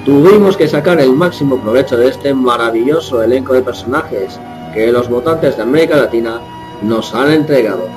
Tuvimos 0.05 0.55
que 0.57 0.67
sacar 0.67 0.99
el 0.99 1.13
máximo 1.13 1.59
provecho 1.59 1.97
de 1.97 2.09
este 2.09 2.33
maravilloso 2.33 3.23
elenco 3.23 3.53
de 3.53 3.61
personajes 3.61 4.39
que 4.73 4.91
los 4.91 5.09
votantes 5.09 5.55
de 5.57 5.63
América 5.63 5.95
Latina 5.95 6.41
nos 6.83 7.13
han 7.15 7.31
entregado. 7.31 7.87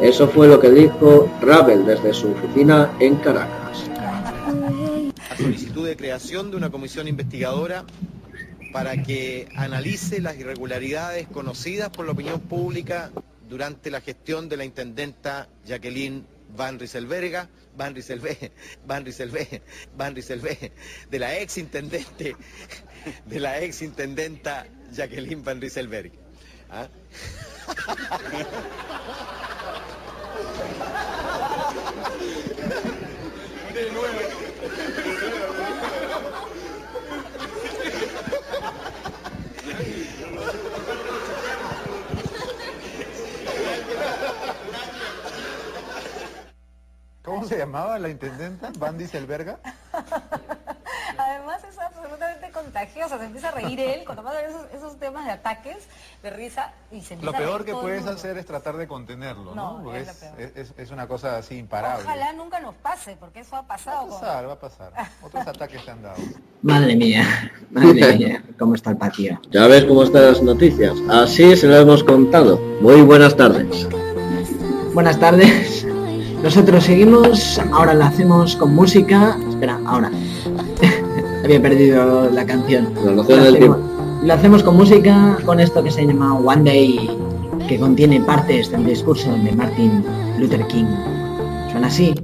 Eso 0.00 0.28
fue 0.28 0.48
lo 0.48 0.60
que 0.60 0.70
dijo 0.70 1.30
Rabel 1.40 1.86
desde 1.86 2.12
su 2.12 2.32
oficina 2.32 2.90
en 2.98 3.16
Caracas. 3.16 3.84
a 5.30 5.36
solicitud 5.36 5.86
de 5.86 5.96
creación 5.96 6.50
de 6.50 6.56
una 6.56 6.70
comisión 6.70 7.08
investigadora 7.08 7.84
para 8.72 9.02
que 9.02 9.48
analice 9.56 10.20
las 10.20 10.36
irregularidades 10.36 11.28
conocidas 11.28 11.90
por 11.90 12.06
la 12.06 12.12
opinión 12.12 12.40
pública 12.40 13.10
durante 13.48 13.90
la 13.90 14.00
gestión 14.00 14.48
de 14.48 14.56
la 14.56 14.64
intendenta 14.64 15.48
Jacqueline 15.64 16.24
Van 16.56 16.78
Rieselberga, 16.78 17.48
Van 17.76 17.94
Rieselberg, 17.94 18.50
Van 18.86 19.04
Rieselberg, 19.04 19.60
Van 19.96 20.14
Rieselberg, 20.14 20.72
de 21.10 21.18
la 21.18 21.36
ex 21.38 21.56
intendente, 21.58 22.36
de 23.26 23.40
la 23.40 23.58
ex 23.60 23.82
intendenta 23.82 24.66
Jacqueline 24.92 25.42
Van 25.42 25.60
Rieselberg. 25.60 26.12
¿Ah? 26.70 26.88
De 33.74 34.43
¿Cómo 47.24 47.44
se 47.46 47.56
llamaba 47.56 47.98
la 47.98 48.10
intendenta? 48.10 48.70
¿Van 48.78 48.98
Dieselberga? 48.98 49.58
Además 51.16 51.62
es 51.70 51.78
absolutamente 51.78 52.50
contagiosa, 52.50 53.18
se 53.18 53.24
empieza 53.24 53.48
a 53.48 53.52
reír 53.52 53.80
él 53.80 54.02
cuando 54.04 54.22
pasan 54.24 54.44
esos, 54.50 54.62
esos 54.74 54.98
temas 54.98 55.24
de 55.24 55.30
ataques, 55.32 55.76
de 56.22 56.30
risa, 56.30 56.72
y 56.90 57.00
se 57.00 57.14
Lo 57.16 57.30
empieza 57.30 57.36
a 57.36 57.40
peor 57.40 57.52
reír 57.60 57.64
que 57.66 57.70
todo 57.72 57.80
puedes 57.82 58.06
hacer 58.06 58.36
es 58.36 58.44
tratar 58.44 58.76
de 58.76 58.86
contenerlo, 58.88 59.54
¿no? 59.54 59.94
Es 59.94 60.08
es, 60.08 60.22
lo 60.22 60.28
peor. 60.36 60.40
es- 60.40 60.56
es- 60.70 60.74
es 60.76 60.90
una 60.90 61.06
cosa 61.06 61.38
así 61.38 61.56
imparable. 61.56 62.04
Ojalá 62.04 62.32
nunca 62.34 62.60
nos 62.60 62.74
pase, 62.74 63.16
porque 63.18 63.40
eso 63.40 63.56
ha 63.56 63.62
pasado. 63.66 63.96
Va 63.96 64.04
a 64.04 64.08
con- 64.08 64.20
pasar, 64.20 64.48
va 64.48 64.52
a 64.52 64.58
pasar. 64.60 64.92
Otros 65.22 65.46
ataques 65.46 65.82
se 65.82 65.90
han 65.90 66.02
dado. 66.02 66.16
Madre 66.62 66.96
mía, 66.96 67.52
madre 67.70 68.16
mía, 68.18 68.44
cómo 68.58 68.74
está 68.74 68.90
el 68.90 68.96
patio. 68.98 69.40
Ya 69.50 69.66
ves 69.66 69.84
cómo 69.84 70.02
están 70.02 70.26
las 70.26 70.42
noticias. 70.42 70.92
Así 71.08 71.56
se 71.56 71.68
lo 71.68 71.76
hemos 71.76 72.02
contado. 72.04 72.58
Muy 72.82 73.00
buenas 73.02 73.34
tardes. 73.36 73.88
Buenas 74.92 75.18
tardes. 75.18 75.83
Nosotros 76.44 76.84
seguimos, 76.84 77.58
ahora 77.72 77.94
la 77.94 78.08
hacemos 78.08 78.54
con 78.56 78.74
música. 78.74 79.38
Espera, 79.48 79.80
ahora. 79.86 80.10
Había 81.44 81.62
perdido 81.62 82.28
la 82.30 82.44
canción. 82.44 82.92
Del 82.94 83.18
hacemos, 83.18 83.78
lo 84.22 84.34
hacemos 84.34 84.62
con 84.62 84.76
música, 84.76 85.38
con 85.46 85.58
esto 85.58 85.82
que 85.82 85.90
se 85.90 86.06
llama 86.06 86.34
One 86.34 86.64
Day, 86.64 87.10
que 87.66 87.78
contiene 87.78 88.20
partes 88.20 88.70
del 88.70 88.84
discurso 88.84 89.32
de 89.32 89.52
Martin 89.52 90.04
Luther 90.38 90.66
King. 90.66 90.84
Suena 91.70 91.86
así. 91.86 92.14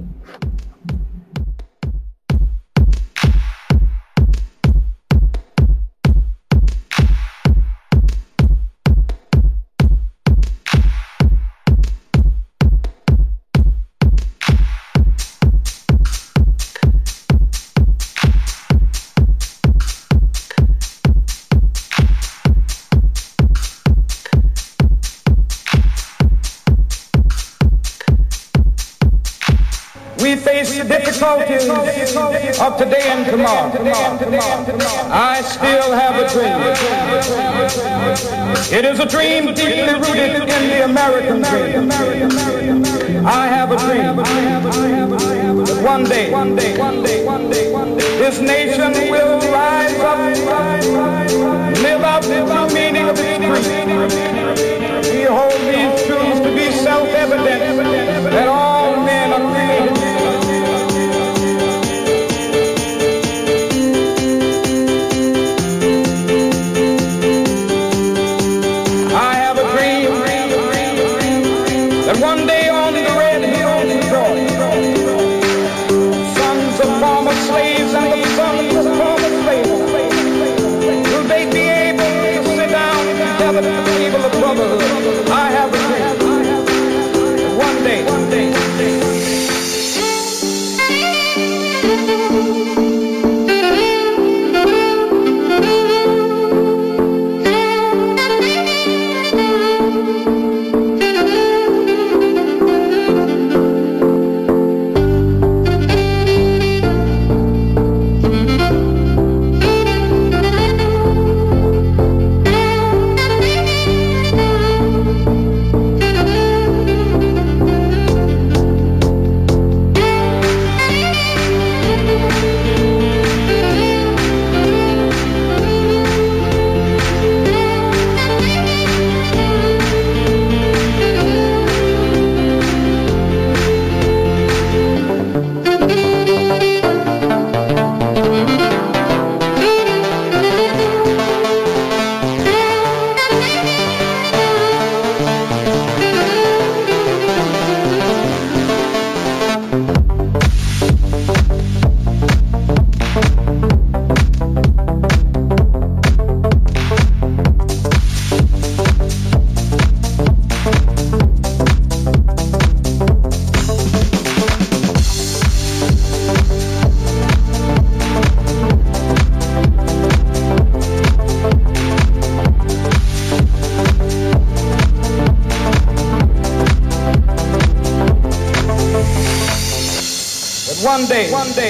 I 35.13 35.41
still 35.41 35.91
have 35.91 36.15
a 36.15 36.25
dream. 36.31 36.55
It 38.71 38.85
is 38.85 38.99
a 39.01 39.05
dream 39.05 39.53
deeply 39.53 39.93
rooted 39.93 40.35
in 40.35 40.69
the 40.69 40.85
American 40.85 41.41
dream. 41.41 41.91
I 43.25 43.45
have 43.47 43.71
a 43.73 43.77
dream 43.77 44.15
that 44.15 45.81
one 45.83 46.03
day, 46.05 46.31
this 48.19 48.39
nation 48.39 48.93
will 49.11 49.39
rise 49.51 49.99
up, 49.99 50.17
live 51.83 52.01
out 52.03 52.23
the 52.23 52.45
meaning 52.73 53.09
of 53.09 53.19
its 53.19 53.45
creed. 53.45 53.87
We 55.13 55.23
hold 55.23 55.59
these 55.67 56.05
truths 56.05 56.39
to 56.39 56.55
be 56.55 56.71
self-evident 56.71 57.77
that 58.31 58.47
all 58.47 58.80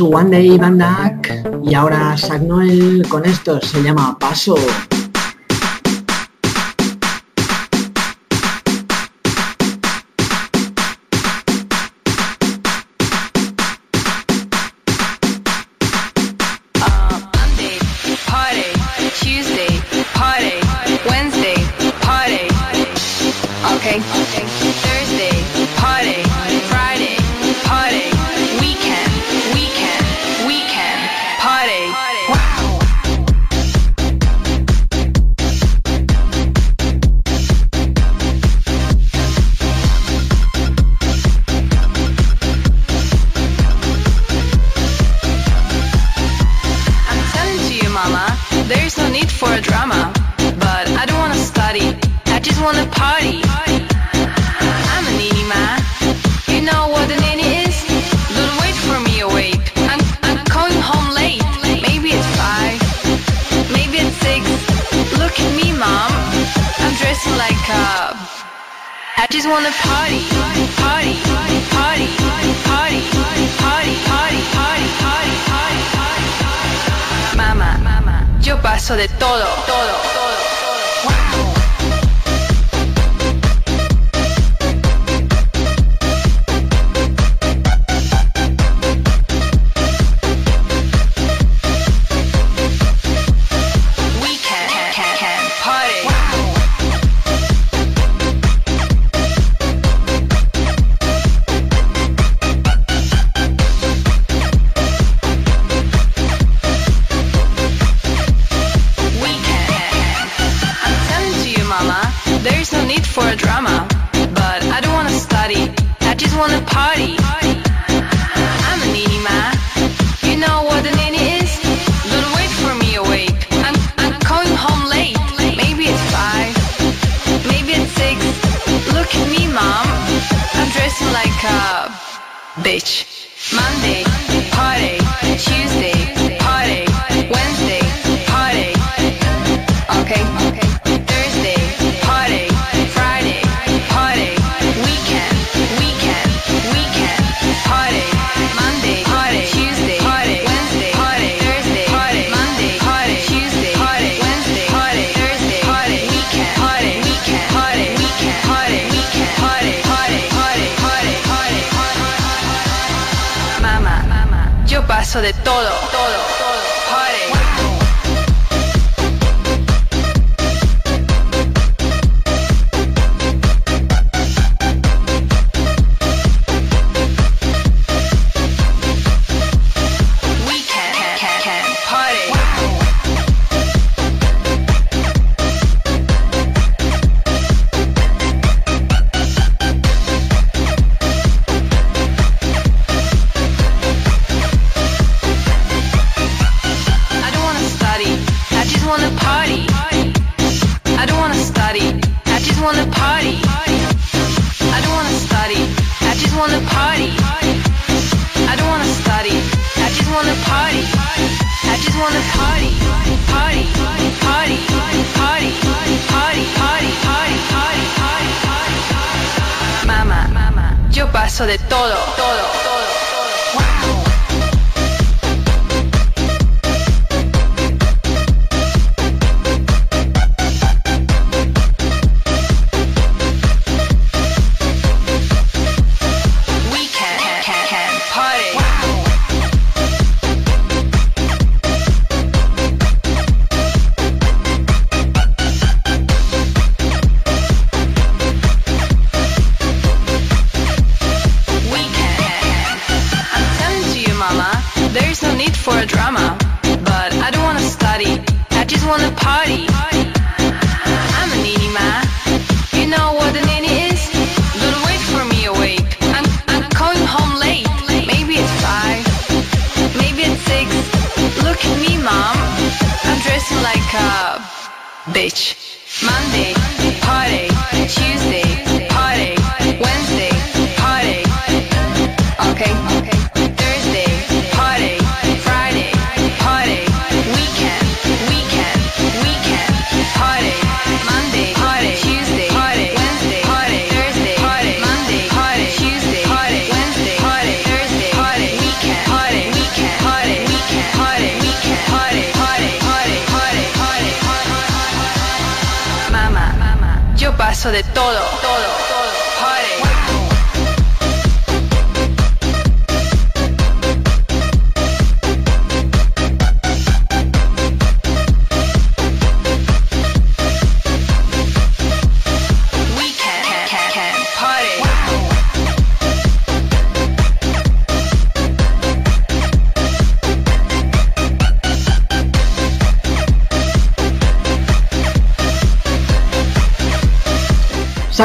One 0.00 0.30
Day 0.30 0.56
Van 0.56 0.78
Dyke 0.78 1.42
y 1.62 1.74
ahora 1.74 2.16
Sack 2.16 2.42
Noel 2.42 3.06
con 3.08 3.24
esto, 3.26 3.60
se 3.60 3.82
llama 3.82 4.18
Paso. 4.18 4.56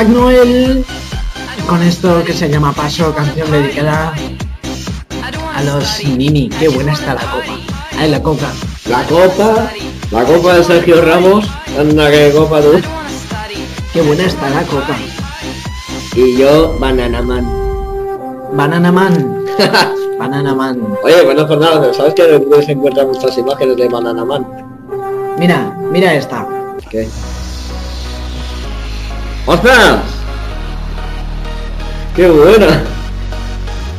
Zack 0.05 0.13
Noel 0.13 0.85
con 1.67 1.81
esto 1.81 2.23
que 2.23 2.31
se 2.31 2.47
llama 2.47 2.71
Paso, 2.73 3.11
canción 3.15 3.49
dedicada 3.49 4.13
a 5.55 5.63
los 5.63 6.03
Nini. 6.05 6.47
Qué 6.47 6.67
buena 6.67 6.93
está 6.93 7.15
la 7.15 7.21
copa. 7.21 7.57
Ay, 7.97 8.11
la 8.11 8.21
coca. 8.21 8.47
La 8.87 9.03
copa 9.05 9.71
La 10.11 10.23
copa 10.23 10.57
de 10.57 10.63
Sergio 10.63 11.01
Ramos, 11.01 11.49
anda 11.79 12.11
que 12.11 12.31
copa 12.31 12.61
tú. 12.61 12.79
Qué 13.93 14.01
buena 14.03 14.25
está 14.25 14.47
la 14.51 14.61
copa. 14.63 14.95
Y 16.15 16.37
yo, 16.37 16.77
Banana 16.77 17.23
Man. 17.23 17.49
Banana 18.53 18.91
Man. 18.91 19.45
Banana 20.19 20.53
Man. 20.53 20.87
Oye, 21.03 21.33
no 21.33 21.41
es 21.41 21.47
por 21.47 21.57
nada, 21.57 21.81
pero 21.81 21.93
¿sabes 21.95 22.13
que 22.13 22.63
se 22.63 22.71
encuentran 22.73 23.07
muchas 23.07 23.35
imágenes 23.39 23.75
de 23.75 23.87
Banana 23.87 24.23
Man? 24.23 24.45
Mira, 25.39 25.75
mira 25.91 26.13
esta. 26.13 26.47
¿Qué? 26.91 27.07
¡Ostras! 29.45 29.99
¡Qué 32.15 32.27
buena! 32.29 32.81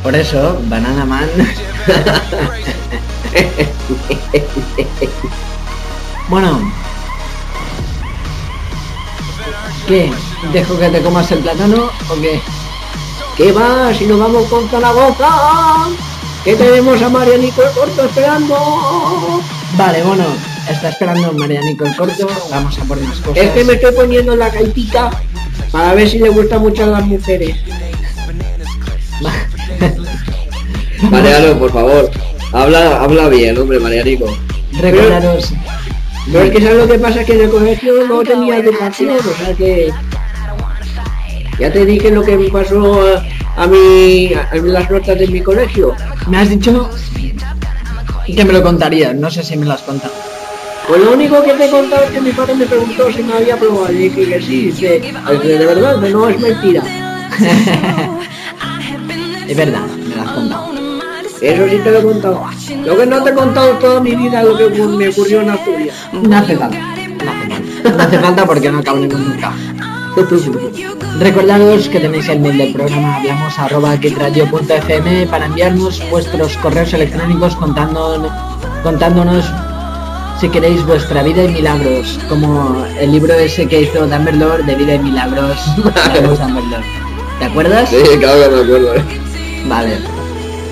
Por 0.03 0.13
eso, 0.13 0.59
Banana 0.65 1.05
Man. 1.05 1.29
bueno. 6.29 6.69
¿Qué? 9.87 10.11
¿Dejo 10.51 10.77
que 10.77 10.89
te 10.89 11.01
comas 11.01 11.31
el 11.31 11.39
plátano 11.39 11.89
o 12.09 12.21
qué? 12.21 12.41
¿Qué 13.37 13.53
va? 13.53 13.93
Si 13.93 14.05
nos 14.05 14.19
vamos 14.19 14.49
con 14.49 14.69
Zaragoza, 14.69 15.87
que 16.43 16.55
tenemos 16.55 17.01
a 17.01 17.09
Marianico 17.09 17.63
el 17.63 17.71
Corto 17.71 18.03
esperando. 18.03 19.41
Vale, 19.77 20.03
bueno, 20.03 20.25
está 20.69 20.89
esperando 20.89 21.31
Marianico 21.33 21.85
el 21.85 21.95
corto, 21.95 22.27
vamos 22.49 22.77
a 22.79 22.83
por 22.83 22.99
más 22.99 23.19
cosas. 23.19 23.43
Es 23.43 23.51
que 23.51 23.63
me 23.63 23.73
estoy 23.73 23.93
poniendo 23.93 24.35
la 24.35 24.49
gaitita 24.49 25.11
para 25.77 25.93
ver 25.93 26.09
si 26.09 26.17
le 26.17 26.29
gusta 26.29 26.57
mucho 26.57 26.85
a 26.85 26.87
las 26.87 27.05
mujeres. 27.05 27.55
Mariano, 31.11 31.59
por 31.59 31.71
favor, 31.71 32.09
habla, 32.51 33.03
habla 33.03 33.29
bien, 33.29 33.55
hombre, 33.59 33.79
Marianico. 33.79 34.25
Recordaros. 34.81 35.53
Pero 36.31 36.43
es 36.45 36.51
que 36.51 36.61
sabes 36.61 36.77
lo 36.77 36.87
que 36.87 36.97
pasa 36.97 37.23
que 37.23 37.33
en 37.33 37.41
el 37.41 37.49
colegio 37.51 38.07
no 38.07 38.23
tenía 38.23 38.57
educación, 38.57 39.17
o 39.19 39.45
sea 39.45 39.53
que 39.53 39.93
ya 41.59 41.71
te 41.71 41.85
dije 41.85 42.09
lo 42.09 42.23
que 42.23 42.37
me 42.37 42.49
pasó 42.49 42.99
a, 43.15 43.63
a 43.63 43.67
mí 43.67 44.31
en 44.53 44.73
las 44.73 44.89
notas 44.89 45.19
de 45.19 45.27
mi 45.27 45.41
colegio. 45.41 45.93
Me 46.27 46.37
has 46.39 46.49
dicho 46.49 46.89
que 48.25 48.43
me 48.43 48.51
lo 48.51 48.63
contarías, 48.63 49.13
no 49.13 49.29
sé 49.29 49.43
si 49.43 49.55
me 49.55 49.67
lo 49.67 49.73
has 49.73 49.83
contado. 49.83 50.06
Pues 50.87 51.03
lo 51.03 51.11
único 51.13 51.43
que 51.43 51.53
te 51.53 51.65
he 51.65 51.69
contado 51.69 52.03
es 52.05 52.11
que 52.11 52.21
mi 52.21 52.31
padre 52.31 52.55
me 52.55 52.65
preguntó 52.65 53.11
si 53.11 53.21
me 53.21 53.33
había 53.33 53.57
probado 53.57 53.91
y 53.91 54.09
dije 54.09 54.25
que 54.25 54.41
sí, 54.41 54.61
dice, 54.67 54.99
"Dice, 54.99 55.47
de 55.59 55.65
verdad, 55.65 56.01
que 56.01 56.09
no 56.09 56.29
es 56.29 56.39
mentira. 56.39 56.83
Es 59.47 59.55
verdad, 59.55 59.85
me 59.87 60.13
lo 60.15 60.21
has 60.23 60.31
contado. 60.31 60.71
Eso 61.41 61.69
sí 61.69 61.77
te 61.81 61.91
lo 61.91 61.99
he 61.99 62.03
contado. 62.03 62.43
Lo 62.83 62.97
que 62.97 63.05
no 63.05 63.23
te 63.23 63.29
he 63.29 63.33
contado 63.33 63.69
toda 63.77 64.01
mi 64.01 64.13
vida 64.13 64.43
lo 64.43 64.57
que 64.57 64.69
me 64.69 65.07
ocurrió 65.07 65.39
en 65.39 65.49
Asturias. 65.51 65.95
No 66.11 66.37
hace 66.37 66.57
falta. 66.57 66.77
No 66.77 67.31
hace 67.31 67.49
falta. 67.49 67.89
No 67.89 68.03
hace 68.03 68.19
falta 68.19 68.45
porque 68.45 68.71
no 68.71 68.79
acabamos 68.79 69.07
nunca. 69.13 69.53
Recordaros 71.19 71.87
que 71.89 71.99
tenéis 71.99 72.27
el 72.27 72.39
mail 72.39 72.57
del 72.57 72.73
programa 72.73 73.17
hablamos 73.17 73.59
arroba 73.59 73.95
para 75.29 75.45
enviarnos 75.45 76.09
vuestros 76.09 76.57
correos 76.57 76.93
electrónicos 76.93 77.55
contando, 77.55 78.29
contándonos 78.83 79.45
si 80.39 80.49
queréis 80.49 80.85
vuestra 80.85 81.23
vida 81.23 81.43
y 81.43 81.49
milagros, 81.49 82.19
como 82.29 82.85
el 82.99 83.11
libro 83.11 83.33
ese 83.33 83.67
que 83.67 83.81
hizo 83.81 84.05
Dumbledore 84.05 84.63
de 84.63 84.75
vida 84.75 84.95
y 84.95 84.99
milagros. 84.99 85.57
Dumbledore. 85.75 86.85
¿Te 87.39 87.45
acuerdas? 87.45 87.89
Sí, 87.89 87.97
claro 88.19 88.41
que 88.41 88.49
me 88.49 88.61
acuerdo. 88.61 88.95
¿eh? 88.95 89.03
Vale, 89.67 89.97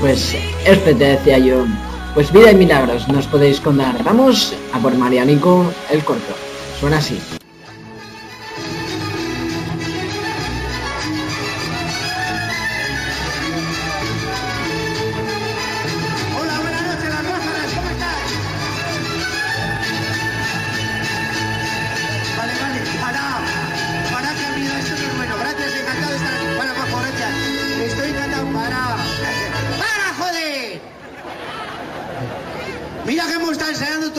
pues 0.01 0.35
este 0.65 0.93
te 0.93 1.05
decía 1.05 1.37
yo. 1.39 1.65
Pues 2.13 2.31
vida 2.31 2.51
y 2.51 2.55
milagros 2.55 3.07
nos 3.07 3.27
podéis 3.27 3.59
contar. 3.59 4.03
Vamos 4.03 4.53
a 4.71 4.79
por 4.79 4.95
Marianico 4.95 5.71
el 5.91 6.03
corto. 6.03 6.33
Suena 6.79 6.97
así. 6.97 7.19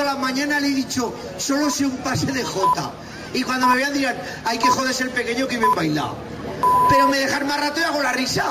La 0.07 0.16
mañana, 0.16 0.61
le 0.61 0.69
he 0.69 0.74
dicho, 0.74 1.12
solo 1.37 1.69
sé 1.70 1.85
un 1.85 1.97
pase 1.99 2.27
de 2.27 2.43
Jota. 2.43 2.93
Y 3.35 3.43
cuando 3.43 3.66
me 3.66 3.77
vean 3.77 3.93
dirán, 3.93 4.16
hay 4.45 4.59
que 4.59 4.69
joderse 4.69 5.03
el 5.05 5.11
pequeño 5.11 5.47
que 5.47 5.59
bien 5.59 5.74
baila. 5.74 6.12
Pero 6.89 7.09
me 7.09 7.19
dejan 7.19 7.47
más 7.47 7.61
rato 7.61 7.81
y 7.81 7.83
hago 7.83 8.03
la 8.03 8.12
risa. 8.12 8.45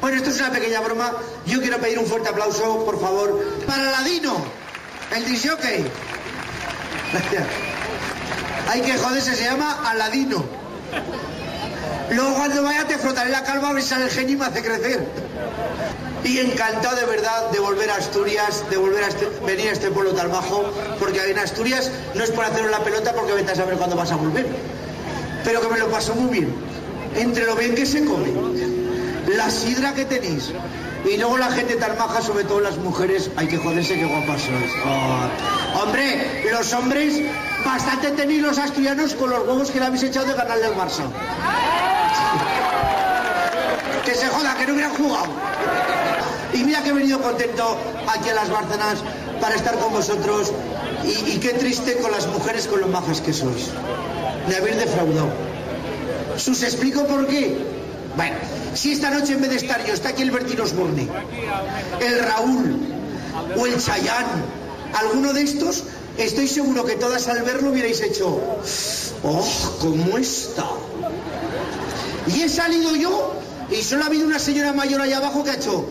Bueno, 0.00 0.16
esto 0.16 0.30
es 0.30 0.40
una 0.40 0.50
pequeña 0.50 0.80
broma. 0.80 1.12
Yo 1.46 1.60
quiero 1.60 1.78
pedir 1.78 1.98
un 1.98 2.06
fuerte 2.06 2.30
aplauso, 2.30 2.84
por 2.84 3.00
favor, 3.00 3.38
para 3.66 3.90
Ladino, 3.90 4.36
el 5.14 5.24
disjockey. 5.26 5.84
Gracias. 7.12 7.44
Hay 8.68 8.80
que 8.80 8.96
joderse, 8.96 9.36
se 9.36 9.44
llama 9.44 9.78
Aladino. 9.88 10.44
Luego 12.10 12.34
cuando 12.34 12.62
vaya 12.62 12.86
te 12.86 12.98
frotaré 12.98 13.30
la 13.30 13.44
calva 13.44 13.70
a 13.70 13.80
sale 13.80 14.06
el 14.06 14.10
genio 14.10 14.34
y 14.34 14.36
me 14.36 14.46
hace 14.46 14.62
crecer. 14.62 15.06
Y 16.24 16.38
encantado 16.38 16.96
de 16.96 17.04
verdad 17.06 17.50
de 17.50 17.58
volver 17.60 17.90
a 17.90 17.96
Asturias, 17.96 18.62
de 18.70 18.76
volver 18.76 19.04
a 19.04 19.08
este- 19.08 19.28
venir 19.46 19.68
a 19.68 19.72
este 19.72 19.90
pueblo 19.90 20.12
tan 20.12 20.30
bajo, 20.30 20.64
porque 20.98 21.20
en 21.30 21.38
Asturias 21.38 21.90
no 22.14 22.22
es 22.22 22.30
por 22.30 22.44
haceros 22.44 22.70
la 22.70 22.80
pelota 22.80 23.12
porque 23.14 23.32
vete 23.32 23.52
a 23.52 23.54
saber 23.56 23.74
cuándo 23.76 23.96
vas 23.96 24.12
a 24.12 24.16
volver. 24.16 24.46
Pero 25.44 25.60
que 25.60 25.68
me 25.68 25.78
lo 25.78 25.88
paso 25.88 26.14
muy 26.14 26.30
bien. 26.40 26.54
Entre 27.16 27.44
lo 27.44 27.56
bien 27.56 27.74
que 27.74 27.86
se 27.86 28.04
come, 28.04 28.28
la 29.34 29.50
sidra 29.50 29.94
que 29.94 30.04
tenéis, 30.04 30.52
y 31.04 31.16
luego 31.16 31.38
la 31.38 31.50
gente 31.50 31.74
tan 31.76 31.96
maja, 31.98 32.20
sobre 32.22 32.44
todo 32.44 32.60
las 32.60 32.76
mujeres, 32.76 33.30
hay 33.36 33.48
que 33.48 33.56
joderse 33.56 33.94
qué 33.98 34.04
guapas 34.04 34.42
sois. 34.42 34.70
Oh. 34.86 35.82
Hombre, 35.82 36.44
los 36.52 36.72
hombres, 36.74 37.14
bastante 37.64 38.10
tenéis 38.12 38.42
los 38.42 38.58
asturianos 38.58 39.14
con 39.14 39.30
los 39.30 39.40
huevos 39.40 39.70
que 39.70 39.80
le 39.80 39.86
habéis 39.86 40.02
echado 40.04 40.26
de 40.26 40.34
ganarle 40.34 40.66
al 40.66 40.74
Barça. 40.76 41.02
Que 44.04 44.14
se 44.14 44.28
joda, 44.28 44.54
que 44.56 44.66
no 44.66 44.74
hubieran 44.74 44.94
jugado. 44.94 45.26
Y 46.52 46.64
mira 46.64 46.82
que 46.82 46.90
he 46.90 46.92
venido 46.92 47.20
contento 47.20 47.76
aquí 48.08 48.28
a 48.28 48.34
las 48.34 48.50
Bárcenas 48.50 48.98
para 49.40 49.54
estar 49.54 49.78
con 49.78 49.92
vosotros. 49.92 50.52
Y, 51.04 51.38
qué 51.38 51.50
triste 51.50 51.96
con 51.96 52.10
las 52.10 52.26
mujeres 52.26 52.66
con 52.66 52.80
lo 52.80 52.88
majas 52.88 53.20
que 53.20 53.32
sois. 53.32 53.68
Me 54.48 54.56
habéis 54.56 54.76
defraudado. 54.76 55.30
¿Sus 56.36 56.62
explico 56.62 57.06
por 57.06 57.26
qué? 57.26 57.56
Bueno, 58.16 58.36
si 58.74 58.92
esta 58.92 59.10
noche 59.10 59.34
en 59.34 59.40
vez 59.40 59.50
de 59.50 59.56
estar 59.56 59.84
yo, 59.86 59.94
está 59.94 60.10
aquí 60.10 60.22
el 60.22 60.30
Bertín 60.30 60.60
Osborne, 60.60 61.08
el 62.00 62.18
Raúl 62.18 62.78
o 63.56 63.66
el 63.66 63.82
Chayán, 63.82 64.26
alguno 64.94 65.32
de 65.32 65.42
estos, 65.42 65.84
estoy 66.18 66.48
seguro 66.48 66.84
que 66.84 66.96
todas 66.96 67.28
al 67.28 67.42
verlo 67.42 67.70
hubierais 67.70 68.00
hecho, 68.00 68.40
¡oh, 69.22 69.76
cómo 69.80 70.18
está! 70.18 70.66
Y 72.26 72.42
he 72.42 72.48
salido 72.48 72.94
yo 72.96 73.34
y 73.70 73.82
solo 73.82 74.04
ha 74.04 74.06
habido 74.06 74.26
una 74.26 74.38
señora 74.38 74.72
mayor 74.72 75.00
allá 75.00 75.18
abajo 75.18 75.44
que 75.44 75.50
ha 75.50 75.54
hecho, 75.54 75.86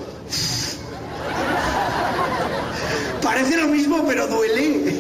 Parece 3.22 3.58
lo 3.58 3.68
mismo, 3.68 4.06
pero 4.08 4.28
duele. 4.28 4.96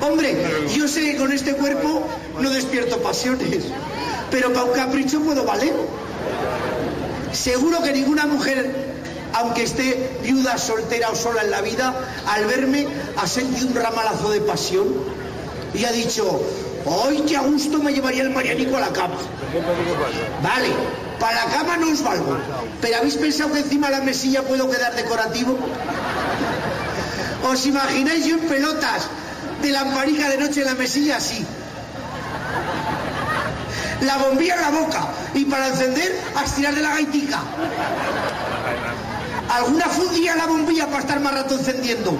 Hombre, 0.00 0.36
yo 0.74 0.88
sé 0.88 1.12
que 1.12 1.16
con 1.16 1.32
este 1.32 1.54
cuerpo 1.54 2.06
no 2.40 2.50
despierto 2.50 2.98
pasiones, 2.98 3.64
pero 4.30 4.52
para 4.52 4.64
un 4.64 4.72
capricho 4.72 5.20
puedo 5.20 5.44
valer. 5.44 5.72
Seguro 7.32 7.82
que 7.82 7.92
ninguna 7.92 8.26
mujer, 8.26 8.94
aunque 9.34 9.62
esté 9.62 10.18
viuda, 10.22 10.58
soltera 10.58 11.10
o 11.10 11.16
sola 11.16 11.42
en 11.42 11.50
la 11.50 11.60
vida, 11.60 11.94
al 12.26 12.46
verme 12.46 12.86
ha 13.16 13.26
sentido 13.26 13.68
un 13.68 13.74
ramalazo 13.74 14.30
de 14.30 14.40
pasión 14.40 14.88
y 15.74 15.84
ha 15.84 15.92
dicho, 15.92 16.40
hoy 16.84 17.22
qué 17.26 17.36
a 17.36 17.42
gusto 17.42 17.78
me 17.78 17.92
llevaría 17.92 18.22
el 18.22 18.30
Marianico 18.30 18.76
a 18.76 18.80
la 18.80 18.92
cama. 18.92 19.16
Vale, 20.42 20.68
para 21.22 21.46
la 21.46 21.52
cama 21.52 21.76
no 21.76 21.92
os 21.92 22.02
valgo, 22.02 22.36
pero 22.80 22.96
¿habéis 22.96 23.14
pensado 23.14 23.52
que 23.52 23.60
encima 23.60 23.86
de 23.86 23.98
la 23.98 24.02
mesilla 24.02 24.42
puedo 24.42 24.68
quedar 24.68 24.92
decorativo? 24.96 25.56
¿Os 27.48 27.64
imagináis 27.64 28.26
yo 28.26 28.34
en 28.34 28.48
pelotas 28.48 29.06
de 29.62 29.70
lamparica 29.70 30.28
de 30.30 30.38
noche 30.38 30.62
en 30.62 30.66
la 30.66 30.74
mesilla 30.74 31.18
así? 31.18 31.46
La 34.00 34.18
bombilla 34.18 34.56
en 34.56 34.60
la 34.62 34.70
boca 34.70 35.02
y 35.34 35.44
para 35.44 35.68
encender 35.68 36.10
a 36.34 36.42
estirar 36.42 36.74
de 36.74 36.82
la 36.82 36.90
gaitica. 36.90 37.38
¿Alguna 39.48 39.86
fundía 39.86 40.34
la 40.34 40.46
bombilla 40.46 40.88
para 40.88 41.02
estar 41.02 41.20
más 41.20 41.34
rato 41.34 41.54
encendiendo? 41.54 42.18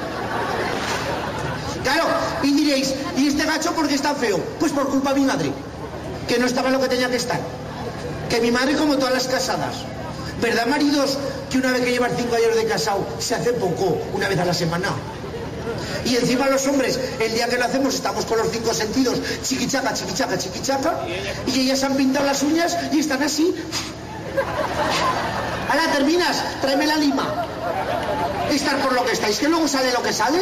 Claro, 1.82 2.04
y 2.44 2.52
diréis, 2.52 2.94
¿y 3.16 3.26
este 3.26 3.46
gacho 3.46 3.72
por 3.72 3.88
qué 3.88 3.96
es 3.96 4.02
tan 4.02 4.14
feo? 4.14 4.38
Pues 4.60 4.70
por 4.70 4.88
culpa 4.88 5.12
de 5.12 5.18
mi 5.18 5.26
madre, 5.26 5.50
que 6.28 6.38
no 6.38 6.46
estaba 6.46 6.70
lo 6.70 6.80
que 6.80 6.86
tenía 6.86 7.10
que 7.10 7.16
estar. 7.16 7.40
Que 8.32 8.40
mi 8.40 8.50
madre, 8.50 8.74
como 8.76 8.96
todas 8.96 9.12
las 9.12 9.28
casadas, 9.28 9.74
¿verdad, 10.40 10.64
maridos, 10.64 11.18
que 11.50 11.58
una 11.58 11.70
vez 11.70 11.82
que 11.82 11.90
llevan 11.90 12.12
cinco 12.16 12.34
años 12.34 12.56
de 12.56 12.64
casado 12.64 13.06
se 13.18 13.34
hace 13.34 13.52
poco, 13.52 13.98
una 14.14 14.26
vez 14.26 14.38
a 14.38 14.46
la 14.46 14.54
semana? 14.54 14.88
Y 16.06 16.16
encima 16.16 16.48
los 16.48 16.66
hombres, 16.66 16.98
el 17.20 17.34
día 17.34 17.46
que 17.48 17.58
lo 17.58 17.66
hacemos, 17.66 17.94
estamos 17.94 18.24
con 18.24 18.38
los 18.38 18.50
cinco 18.50 18.72
sentidos, 18.72 19.18
chiquichaca, 19.42 19.92
chiquichaca, 19.92 20.38
chiquichaca, 20.38 21.00
y 21.46 21.60
ellas 21.60 21.84
han 21.84 21.94
pintado 21.94 22.24
las 22.24 22.42
uñas 22.42 22.74
y 22.90 23.00
están 23.00 23.22
así. 23.22 23.54
Ahora 25.68 25.92
terminas, 25.92 26.42
tráeme 26.62 26.86
la 26.86 26.96
lima. 26.96 27.46
Estar 28.50 28.78
por 28.78 28.94
lo 28.94 29.04
que 29.04 29.12
estáis, 29.12 29.40
que 29.40 29.48
luego 29.48 29.68
sale 29.68 29.92
lo 29.92 30.02
que 30.02 30.14
sale. 30.14 30.40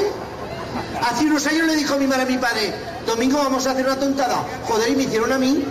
Hace 1.11 1.25
unos 1.25 1.45
años 1.45 1.67
le 1.67 1.75
dijo 1.75 1.97
mi 1.97 2.07
madre 2.07 2.23
a 2.23 2.27
mi 2.27 2.39
padre, 2.39 2.73
domingo 3.05 3.39
vamos 3.39 3.67
a 3.67 3.73
hacer 3.73 3.85
una 3.85 3.97
tontada. 3.97 4.45
Joder, 4.69 4.91
y 4.91 4.95
me 4.95 5.03
hicieron 5.03 5.33
a 5.33 5.39
mí. 5.39 5.65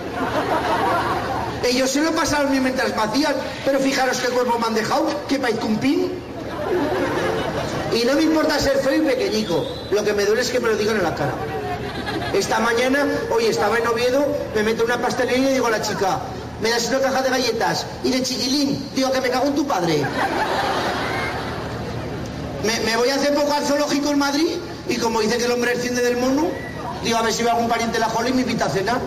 Ellos 1.64 1.90
se 1.90 2.02
lo 2.02 2.12
pasaron 2.14 2.52
bien 2.52 2.64
mientras 2.64 2.96
me 2.96 3.04
hacían, 3.04 3.36
pero 3.66 3.80
fijaros 3.80 4.18
qué 4.20 4.30
cuerpo 4.30 4.58
me 4.60 4.68
han 4.68 4.76
dejado, 4.76 5.08
que 5.28 5.40
país 5.40 5.58
un 5.62 5.78
pin. 5.78 6.12
Y 7.94 8.06
no 8.06 8.14
me 8.14 8.22
importa 8.22 8.60
ser 8.60 8.78
feo 8.78 8.96
y 8.96 9.02
pequeñico, 9.02 9.66
lo 9.92 10.04
que 10.04 10.14
me 10.14 10.26
duele 10.26 10.42
es 10.42 10.50
que 10.50 10.60
me 10.60 10.70
lo 10.70 10.78
digan 10.78 10.98
en 10.98 11.04
la 11.04 11.16
cara. 11.16 11.34
Esta 12.34 12.60
mañana, 12.60 13.06
hoy 13.32 13.46
estaba 13.46 13.78
en 13.78 13.88
Oviedo, 13.88 14.26
me 14.56 14.64
meto 14.64 14.84
en 14.84 14.92
una 14.92 15.02
pastelería 15.02 15.50
y 15.50 15.54
digo 15.54 15.68
a 15.68 15.72
la 15.72 15.82
chica, 15.82 16.20
me 16.62 16.70
das 16.70 16.88
una 16.90 17.00
caja 17.00 17.24
de 17.24 17.30
galletas 17.30 17.86
y 18.04 18.12
de 18.12 18.22
chiquilín, 18.22 18.90
digo 18.96 19.12
que 19.12 19.22
me 19.22 19.30
cago 19.30 19.48
en 19.48 19.56
tu 19.56 19.66
padre. 19.66 20.04
Me, 22.64 22.80
me 22.82 22.98
voy 22.98 23.10
hace 23.10 23.32
poco 23.32 23.54
al 23.54 23.66
zoológico 23.66 24.12
en 24.12 24.20
Madrid 24.20 24.58
y 24.88 24.98
como 24.98 25.22
dice 25.22 25.38
que 25.38 25.46
el 25.46 25.52
hombre 25.52 25.74
desciende 25.76 26.02
del 26.02 26.18
mono, 26.18 26.48
digo 27.04 27.18
a 27.18 27.22
ver 27.24 27.34
si 27.34 27.44
va 27.44 27.52
algún 27.52 27.70
pariente 27.70 27.94
de 27.94 28.00
la 28.00 28.10
jaula 28.10 28.30
y 28.30 28.34
me 28.34 28.42
invita 28.42 28.66
a 28.66 28.70
cenar. 28.70 29.00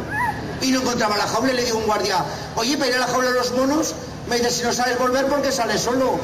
Y 0.63 0.71
no 0.71 0.81
encontraba 0.81 1.17
la 1.17 1.27
jaula 1.27 1.53
y 1.53 1.57
le 1.57 1.65
digo 1.65 1.79
a 1.79 1.81
un 1.81 1.87
guardia, 1.87 2.25
oye, 2.57 2.77
para 2.77 2.91
ir 2.91 2.97
a 2.97 3.01
la 3.01 3.07
jaula 3.07 3.31
de 3.31 3.35
los 3.35 3.53
monos, 3.53 3.95
me 4.29 4.37
dice, 4.37 4.51
si 4.51 4.63
no 4.63 4.73
sabes 4.73 4.99
volver, 4.99 5.27
porque 5.27 5.51
sales 5.51 5.81
solo? 5.81 6.19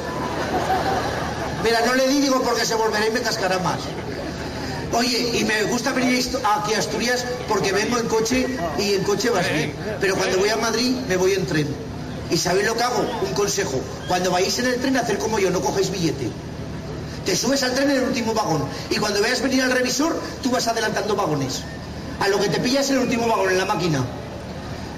Mira, 1.64 1.80
no 1.84 1.94
le 1.94 2.08
di, 2.08 2.20
digo, 2.20 2.40
porque 2.42 2.64
se 2.64 2.74
volverá 2.74 3.06
y 3.06 3.10
me 3.10 3.20
cascará 3.20 3.58
más. 3.58 3.80
Oye, 4.92 5.38
y 5.38 5.44
me 5.44 5.64
gusta 5.64 5.92
venir 5.92 6.24
aquí 6.56 6.74
a 6.74 6.78
Asturias 6.78 7.24
porque 7.46 7.72
vengo 7.72 7.98
en 7.98 8.08
coche 8.08 8.46
y 8.78 8.94
en 8.94 9.04
coche 9.04 9.28
vas 9.28 9.52
bien. 9.52 9.74
Pero 10.00 10.16
cuando 10.16 10.38
voy 10.38 10.48
a 10.48 10.56
Madrid 10.56 10.96
me 11.08 11.16
voy 11.16 11.32
en 11.32 11.46
tren. 11.46 11.68
¿Y 12.30 12.36
sabéis 12.36 12.66
lo 12.66 12.74
que 12.74 12.82
hago? 12.82 13.06
Un 13.26 13.34
consejo. 13.34 13.80
Cuando 14.06 14.30
vayáis 14.30 14.58
en 14.60 14.66
el 14.66 14.80
tren, 14.80 14.96
hacer 14.96 15.18
como 15.18 15.38
yo, 15.38 15.50
no 15.50 15.60
cogéis 15.60 15.90
billete. 15.90 16.30
Te 17.26 17.36
subes 17.36 17.62
al 17.62 17.74
tren 17.74 17.90
en 17.90 17.96
el 17.98 18.02
último 18.04 18.32
vagón. 18.32 18.64
Y 18.90 18.96
cuando 18.96 19.20
veas 19.20 19.42
venir 19.42 19.62
al 19.62 19.72
revisor, 19.72 20.18
tú 20.42 20.50
vas 20.50 20.66
adelantando 20.68 21.14
vagones. 21.14 21.62
A 22.20 22.28
lo 22.28 22.40
que 22.40 22.48
te 22.48 22.58
pillas 22.58 22.88
en 22.90 22.96
el 22.96 23.02
último 23.02 23.28
vagón, 23.28 23.50
en 23.50 23.58
la 23.58 23.66
máquina. 23.66 24.04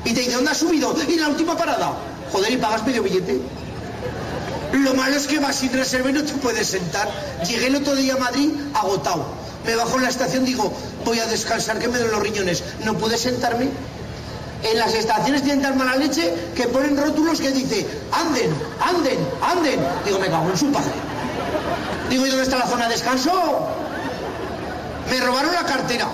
Y 0.04 0.12
te 0.12 0.20
dice, 0.20 0.32
¿dónde 0.32 0.50
has 0.50 0.58
subido? 0.58 0.94
Y 1.08 1.16
la 1.16 1.28
última 1.28 1.56
parada. 1.56 1.92
Joder, 2.32 2.52
y 2.52 2.56
pagas 2.56 2.86
medio 2.86 3.02
billete. 3.02 3.40
Lo 4.72 4.94
malo 4.94 5.16
es 5.16 5.26
que 5.26 5.38
vas 5.38 5.56
sin 5.56 5.72
reserva 5.72 6.10
y 6.10 6.12
no 6.12 6.22
te 6.22 6.32
puedes 6.34 6.68
sentar. 6.68 7.08
Llegué 7.46 7.66
el 7.66 7.76
otro 7.76 7.94
día 7.94 8.14
a 8.14 8.18
Madrid 8.18 8.50
agotado. 8.74 9.26
Me 9.66 9.74
bajo 9.74 9.96
en 9.96 10.04
la 10.04 10.08
estación, 10.08 10.44
digo, 10.44 10.72
voy 11.04 11.18
a 11.18 11.26
descansar 11.26 11.78
que 11.78 11.88
me 11.88 11.98
duelen 11.98 12.12
los 12.12 12.22
riñones. 12.22 12.62
No 12.84 12.96
pude 12.96 13.18
sentarme. 13.18 13.68
En 14.62 14.78
las 14.78 14.94
estaciones 14.94 15.42
tienen 15.42 15.62
tan 15.62 15.76
mala 15.76 15.96
leche 15.96 16.34
que 16.54 16.68
ponen 16.68 16.96
rótulos 16.96 17.40
que 17.40 17.50
dice, 17.50 17.86
anden, 18.12 18.50
anden, 18.80 19.18
anden. 19.42 19.80
Digo, 20.04 20.18
me 20.18 20.28
cago 20.28 20.50
en 20.50 20.56
su 20.56 20.70
padre. 20.70 20.92
Digo, 22.08 22.26
¿y 22.26 22.28
dónde 22.28 22.44
está 22.44 22.58
la 22.58 22.66
zona 22.66 22.86
de 22.86 22.92
descanso? 22.92 23.32
Me 25.10 25.20
robaron 25.20 25.52
la 25.52 25.64
cartera. 25.64 26.08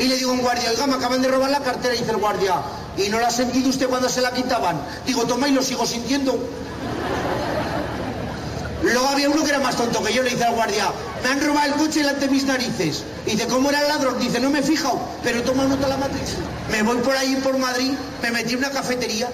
Y 0.00 0.08
le 0.08 0.16
digo 0.16 0.30
a 0.30 0.34
un 0.34 0.40
guardia, 0.40 0.70
oiga, 0.70 0.86
me 0.86 0.94
acaban 0.94 1.20
de 1.20 1.28
robar 1.28 1.50
la 1.50 1.60
cartera. 1.60 1.92
Dice 1.92 2.10
el 2.10 2.16
guardia, 2.16 2.54
¿y 2.96 3.10
no 3.10 3.20
la 3.20 3.28
ha 3.28 3.30
sentido 3.30 3.68
usted 3.68 3.86
cuando 3.86 4.08
se 4.08 4.22
la 4.22 4.32
quitaban? 4.32 4.80
Digo, 5.06 5.24
toma 5.24 5.46
y 5.46 5.52
lo 5.52 5.62
sigo 5.62 5.84
sintiendo. 5.84 6.38
Luego 8.82 9.08
había 9.08 9.28
uno 9.28 9.44
que 9.44 9.50
era 9.50 9.60
más 9.60 9.76
tonto 9.76 10.02
que 10.02 10.14
yo, 10.14 10.22
le 10.22 10.30
dice 10.30 10.44
al 10.44 10.54
guardia, 10.54 10.90
me 11.22 11.28
han 11.28 11.44
robado 11.44 11.66
el 11.66 11.74
coche 11.74 11.98
delante 11.98 12.24
de 12.26 12.32
mis 12.32 12.44
narices. 12.44 13.04
Y 13.26 13.32
dice, 13.32 13.46
¿cómo 13.46 13.68
era 13.68 13.82
el 13.82 13.88
ladrón? 13.88 14.18
Dice, 14.18 14.40
no 14.40 14.48
me 14.48 14.60
he 14.60 14.62
fijado, 14.62 14.98
pero 15.22 15.42
toma 15.42 15.64
nota 15.64 15.86
la 15.86 15.98
matriz. 15.98 16.36
Me 16.70 16.82
voy 16.82 16.96
por 16.98 17.14
ahí 17.14 17.36
por 17.36 17.58
Madrid, 17.58 17.92
me 18.22 18.30
metí 18.30 18.54
en 18.54 18.60
una 18.60 18.70
cafetería. 18.70 19.28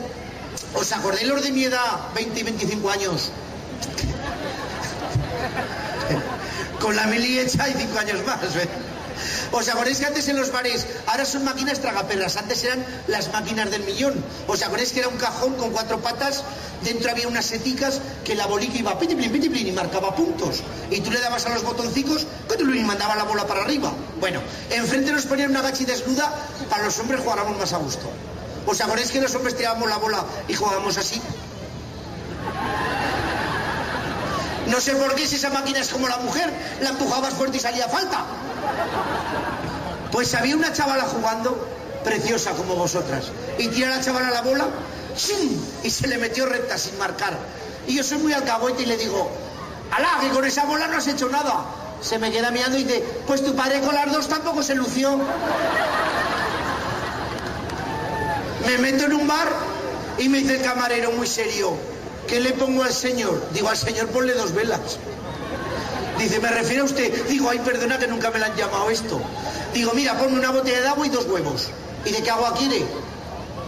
¿Os 0.74 0.90
acordáis 0.90 1.28
los 1.28 1.44
de 1.44 1.52
mi 1.52 1.62
edad, 1.62 2.12
20 2.16 2.40
y 2.40 2.42
25 2.42 2.90
años? 2.90 3.30
Con 6.80 6.96
la 6.96 7.06
mili 7.06 7.38
hecha 7.38 7.68
y 7.68 7.72
5 7.72 7.98
años 8.00 8.26
más. 8.26 8.42
¿eh? 8.56 8.95
¿Os 9.52 9.68
acordáis 9.68 9.98
que 9.98 10.06
antes 10.06 10.28
en 10.28 10.36
los 10.36 10.50
bares, 10.50 10.86
ahora 11.06 11.24
son 11.24 11.44
máquinas 11.44 11.80
tragaperras, 11.80 12.36
antes 12.36 12.64
eran 12.64 12.84
las 13.06 13.32
máquinas 13.32 13.70
del 13.70 13.82
millón? 13.84 14.14
¿Os 14.46 14.62
acordáis 14.62 14.92
que 14.92 15.00
era 15.00 15.08
un 15.08 15.16
cajón 15.16 15.54
con 15.54 15.70
cuatro 15.70 16.00
patas, 16.00 16.44
dentro 16.82 17.10
había 17.10 17.28
unas 17.28 17.46
seticas 17.46 18.00
que 18.24 18.34
la 18.34 18.46
bolica 18.46 18.78
iba 18.78 18.98
pitiplin, 18.98 19.32
pitiplin 19.32 19.68
y 19.68 19.72
marcaba 19.72 20.14
puntos? 20.14 20.62
Y 20.90 21.00
tú 21.00 21.10
le 21.10 21.20
dabas 21.20 21.46
a 21.46 21.50
los 21.50 21.62
botoncicos 21.62 22.26
y 22.58 22.84
mandaba 22.84 23.16
la 23.16 23.24
bola 23.24 23.46
para 23.46 23.62
arriba. 23.62 23.92
Bueno, 24.20 24.40
enfrente 24.70 25.12
nos 25.12 25.26
ponían 25.26 25.50
una 25.50 25.62
gachi 25.62 25.84
desnuda, 25.84 26.32
para 26.68 26.84
los 26.84 26.98
hombres 26.98 27.20
jugáramos 27.20 27.58
más 27.58 27.72
a 27.72 27.78
gusto. 27.78 28.10
¿Os 28.66 28.80
acordáis 28.80 29.10
que 29.10 29.20
los 29.20 29.34
hombres 29.34 29.56
tirábamos 29.56 29.88
la 29.88 29.98
bola 29.98 30.24
y 30.48 30.54
jugábamos 30.54 30.98
así? 30.98 31.20
No 34.68 34.80
sé 34.80 34.94
por 34.94 35.14
qué 35.14 35.26
si 35.26 35.36
esa 35.36 35.50
máquina 35.50 35.80
es 35.80 35.88
como 35.88 36.08
la 36.08 36.18
mujer, 36.18 36.52
la 36.80 36.90
empujabas 36.90 37.34
fuerte 37.34 37.58
y 37.58 37.60
salía 37.60 37.88
falta. 37.88 38.24
Pues 40.10 40.34
había 40.34 40.56
una 40.56 40.72
chavala 40.72 41.04
jugando, 41.04 41.68
preciosa 42.04 42.52
como 42.52 42.74
vosotras, 42.74 43.26
y 43.58 43.68
tira 43.68 43.90
la 43.90 44.00
chavala 44.00 44.30
la 44.30 44.42
bola, 44.42 44.66
¡shum! 45.16 45.50
y 45.82 45.90
se 45.90 46.08
le 46.08 46.18
metió 46.18 46.46
recta 46.46 46.78
sin 46.78 46.98
marcar. 46.98 47.36
Y 47.86 47.96
yo 47.96 48.02
soy 48.02 48.18
muy 48.18 48.32
alcahuete 48.32 48.82
y 48.82 48.86
le 48.86 48.96
digo, 48.96 49.30
¡alá, 49.92 50.18
que 50.20 50.30
con 50.30 50.44
esa 50.44 50.64
bola 50.64 50.88
no 50.88 50.96
has 50.96 51.06
hecho 51.06 51.28
nada! 51.28 51.64
Se 52.00 52.18
me 52.18 52.30
queda 52.30 52.50
mirando 52.50 52.76
y 52.78 52.84
dice, 52.84 53.02
pues 53.26 53.44
tu 53.44 53.54
padre 53.54 53.80
con 53.80 53.94
las 53.94 54.12
dos 54.12 54.28
tampoco 54.28 54.62
se 54.62 54.74
lució. 54.74 55.18
Me 58.66 58.78
meto 58.78 59.04
en 59.04 59.14
un 59.14 59.26
bar 59.26 59.48
y 60.18 60.28
me 60.28 60.38
dice 60.38 60.56
el 60.56 60.62
camarero 60.62 61.12
muy 61.12 61.26
serio, 61.26 61.76
¿qué 62.26 62.40
le 62.40 62.52
pongo 62.52 62.82
al 62.82 62.92
señor? 62.92 63.42
Digo, 63.52 63.68
al 63.68 63.76
señor 63.76 64.08
ponle 64.08 64.34
dos 64.34 64.52
velas. 64.52 64.98
Dice, 66.18 66.40
¿me 66.40 66.48
refiere 66.48 66.80
a 66.80 66.84
usted? 66.84 67.26
Digo, 67.28 67.50
ay, 67.50 67.58
perdona 67.58 67.98
que 67.98 68.06
nunca 68.06 68.30
me 68.30 68.38
la 68.38 68.46
han 68.46 68.56
llamado 68.56 68.90
esto. 68.90 69.20
Digo, 69.74 69.92
mira, 69.94 70.18
ponme 70.18 70.38
una 70.38 70.50
botella 70.50 70.80
de 70.80 70.88
agua 70.88 71.06
y 71.06 71.10
dos 71.10 71.26
huevos. 71.26 71.68
¿Y 72.04 72.10
de 72.10 72.22
qué 72.22 72.30
agua 72.30 72.54
quiere? 72.56 72.84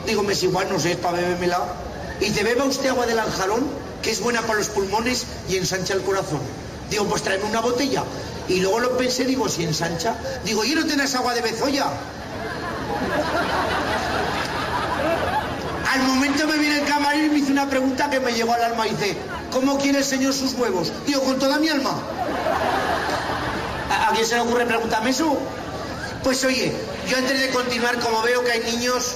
Digo, 0.07 0.23
me 0.23 0.33
es 0.33 0.43
igual, 0.43 0.69
no 0.71 0.81
sé, 0.81 0.93
es 0.93 0.97
para 0.97 1.19
bebérmela. 1.19 1.61
Y 2.21 2.27
dice, 2.27 2.45
beba 2.45 2.65
usted 2.65 2.89
agua 2.89 3.07
del 3.07 3.19
anjarón, 3.19 3.67
que 4.03 4.11
es 4.11 4.21
buena 4.21 4.43
para 4.43 4.59
los 4.59 4.69
pulmones 4.69 5.27
y 5.49 5.57
ensancha 5.57 5.95
el 5.95 6.03
corazón. 6.03 6.41
Digo, 6.91 7.05
pues 7.05 7.23
tráeme 7.23 7.45
una 7.45 7.61
botella. 7.61 8.05
Y 8.49 8.61
luego 8.61 8.81
lo 8.81 8.97
pensé, 8.97 9.25
digo, 9.25 9.49
si 9.49 9.65
ensancha. 9.65 10.17
Digo, 10.45 10.65
¿y 10.65 10.75
no 10.75 10.87
tenés 10.87 11.15
agua 11.15 11.35
de 11.35 11.43
bezoya? 11.43 11.87
Al 15.93 16.03
momento 16.03 16.47
me 16.47 16.59
viene 16.59 16.81
el 16.81 16.87
camarero 16.87 17.27
y 17.27 17.31
me 17.31 17.39
hizo 17.39 17.53
una 17.53 17.69
pregunta 17.69 18.11
que 18.11 18.21
me 18.21 18.33
llegó 18.33 18.53
al 18.53 18.63
alma. 18.63 18.85
Dice, 18.85 19.17
¿cómo 19.51 19.79
quiere 19.79 19.99
el 19.99 20.05
señor 20.05 20.35
sus 20.35 20.53
huevos? 20.55 20.93
Digo, 21.07 21.23
con 21.23 21.39
toda 21.39 21.59
mi 21.59 21.69
alma. 21.69 21.93
¿A, 23.91 24.09
a 24.09 24.13
quién 24.13 24.27
se 24.27 24.35
le 24.35 24.43
ocurre 24.43 24.67
preguntarme 24.67 25.11
eso? 25.11 25.39
Pues 26.23 26.45
oye, 26.45 26.75
yo 27.09 27.17
antes 27.17 27.41
de 27.41 27.49
continuar, 27.51 27.99
como 28.01 28.21
veo 28.23 28.45
que 28.45 28.53
hay 28.53 28.61
niños, 28.65 29.15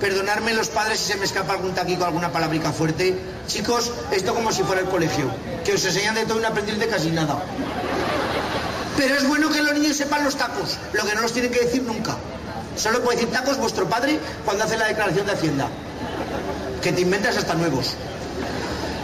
perdonarme 0.00 0.54
los 0.54 0.68
padres 0.68 0.98
si 0.98 1.12
se 1.12 1.18
me 1.18 1.24
escapa 1.24 1.54
algún 1.54 1.74
taquico, 1.74 2.04
alguna 2.04 2.32
palabrica 2.32 2.72
fuerte. 2.72 3.18
Chicos, 3.46 3.92
esto 4.10 4.34
como 4.34 4.50
si 4.52 4.62
fuera 4.62 4.80
el 4.80 4.88
colegio, 4.88 5.30
que 5.64 5.74
os 5.74 5.84
enseñan 5.84 6.14
de 6.14 6.24
todo 6.24 6.38
y 6.38 6.42
no 6.42 6.48
aprendéis 6.48 6.78
de 6.78 6.88
casi 6.88 7.10
nada. 7.10 7.42
Pero 8.96 9.14
es 9.14 9.28
bueno 9.28 9.50
que 9.50 9.62
los 9.62 9.74
niños 9.74 9.96
sepan 9.96 10.24
los 10.24 10.36
tacos, 10.36 10.78
lo 10.92 11.04
que 11.04 11.14
no 11.14 11.20
los 11.22 11.32
tienen 11.32 11.52
que 11.52 11.60
decir 11.60 11.82
nunca. 11.82 12.16
Solo 12.76 13.02
puede 13.02 13.18
decir 13.18 13.32
tacos 13.32 13.58
vuestro 13.58 13.88
padre 13.88 14.18
cuando 14.44 14.64
hace 14.64 14.76
la 14.76 14.86
declaración 14.86 15.26
de 15.26 15.32
Hacienda. 15.32 15.68
Que 16.82 16.92
te 16.92 17.00
inventas 17.00 17.36
hasta 17.36 17.54
nuevos. 17.54 17.94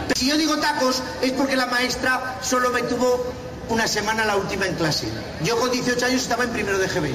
Pero 0.07 0.19
si 0.19 0.27
yo 0.27 0.37
digo 0.37 0.57
tacos 0.57 1.01
es 1.21 1.31
porque 1.33 1.55
la 1.55 1.65
maestra 1.65 2.37
solo 2.41 2.69
me 2.69 2.83
tuvo 2.83 3.25
una 3.69 3.87
semana 3.87 4.25
la 4.25 4.35
última 4.35 4.65
en 4.65 4.75
clase. 4.75 5.07
Yo 5.43 5.57
con 5.59 5.71
18 5.71 6.05
años 6.05 6.21
estaba 6.21 6.43
en 6.43 6.51
primero 6.51 6.77
de 6.77 6.87
GB, 6.87 7.13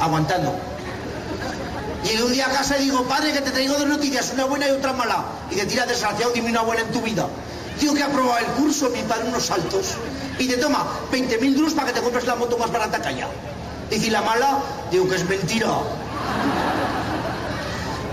aguantando. 0.00 0.54
Llegué 2.04 2.22
un 2.22 2.32
día 2.32 2.46
a 2.46 2.50
casa 2.50 2.78
y 2.78 2.84
digo, 2.84 3.04
padre, 3.04 3.32
que 3.32 3.42
te 3.42 3.50
traigo 3.50 3.74
dos 3.74 3.86
noticias, 3.86 4.30
una 4.32 4.44
buena 4.44 4.68
y 4.68 4.70
otra 4.70 4.94
mala. 4.94 5.24
Y 5.50 5.56
te 5.56 5.66
tira 5.66 5.84
desgraciado, 5.84 6.32
dime 6.32 6.50
una 6.50 6.62
buena 6.62 6.82
en 6.82 6.90
tu 6.90 7.02
vida. 7.02 7.28
Digo 7.78 7.94
que 7.94 8.02
ha 8.02 8.06
aprobado 8.06 8.38
el 8.38 8.52
curso, 8.52 8.88
mi 8.90 9.02
padre 9.02 9.28
unos 9.28 9.46
saltos. 9.46 9.94
Y 10.38 10.48
te 10.48 10.56
toma 10.56 10.86
20.000 11.12 11.54
duros 11.54 11.74
para 11.74 11.88
que 11.88 11.92
te 11.92 12.00
compres 12.00 12.26
la 12.26 12.36
moto 12.36 12.56
más 12.56 12.72
barata 12.72 13.02
que 13.02 13.08
haya. 13.08 13.28
Dice, 13.90 14.06
¿y 14.06 14.10
la 14.10 14.22
mala? 14.22 14.60
Digo 14.90 15.08
que 15.08 15.16
es 15.16 15.28
mentira. 15.28 15.68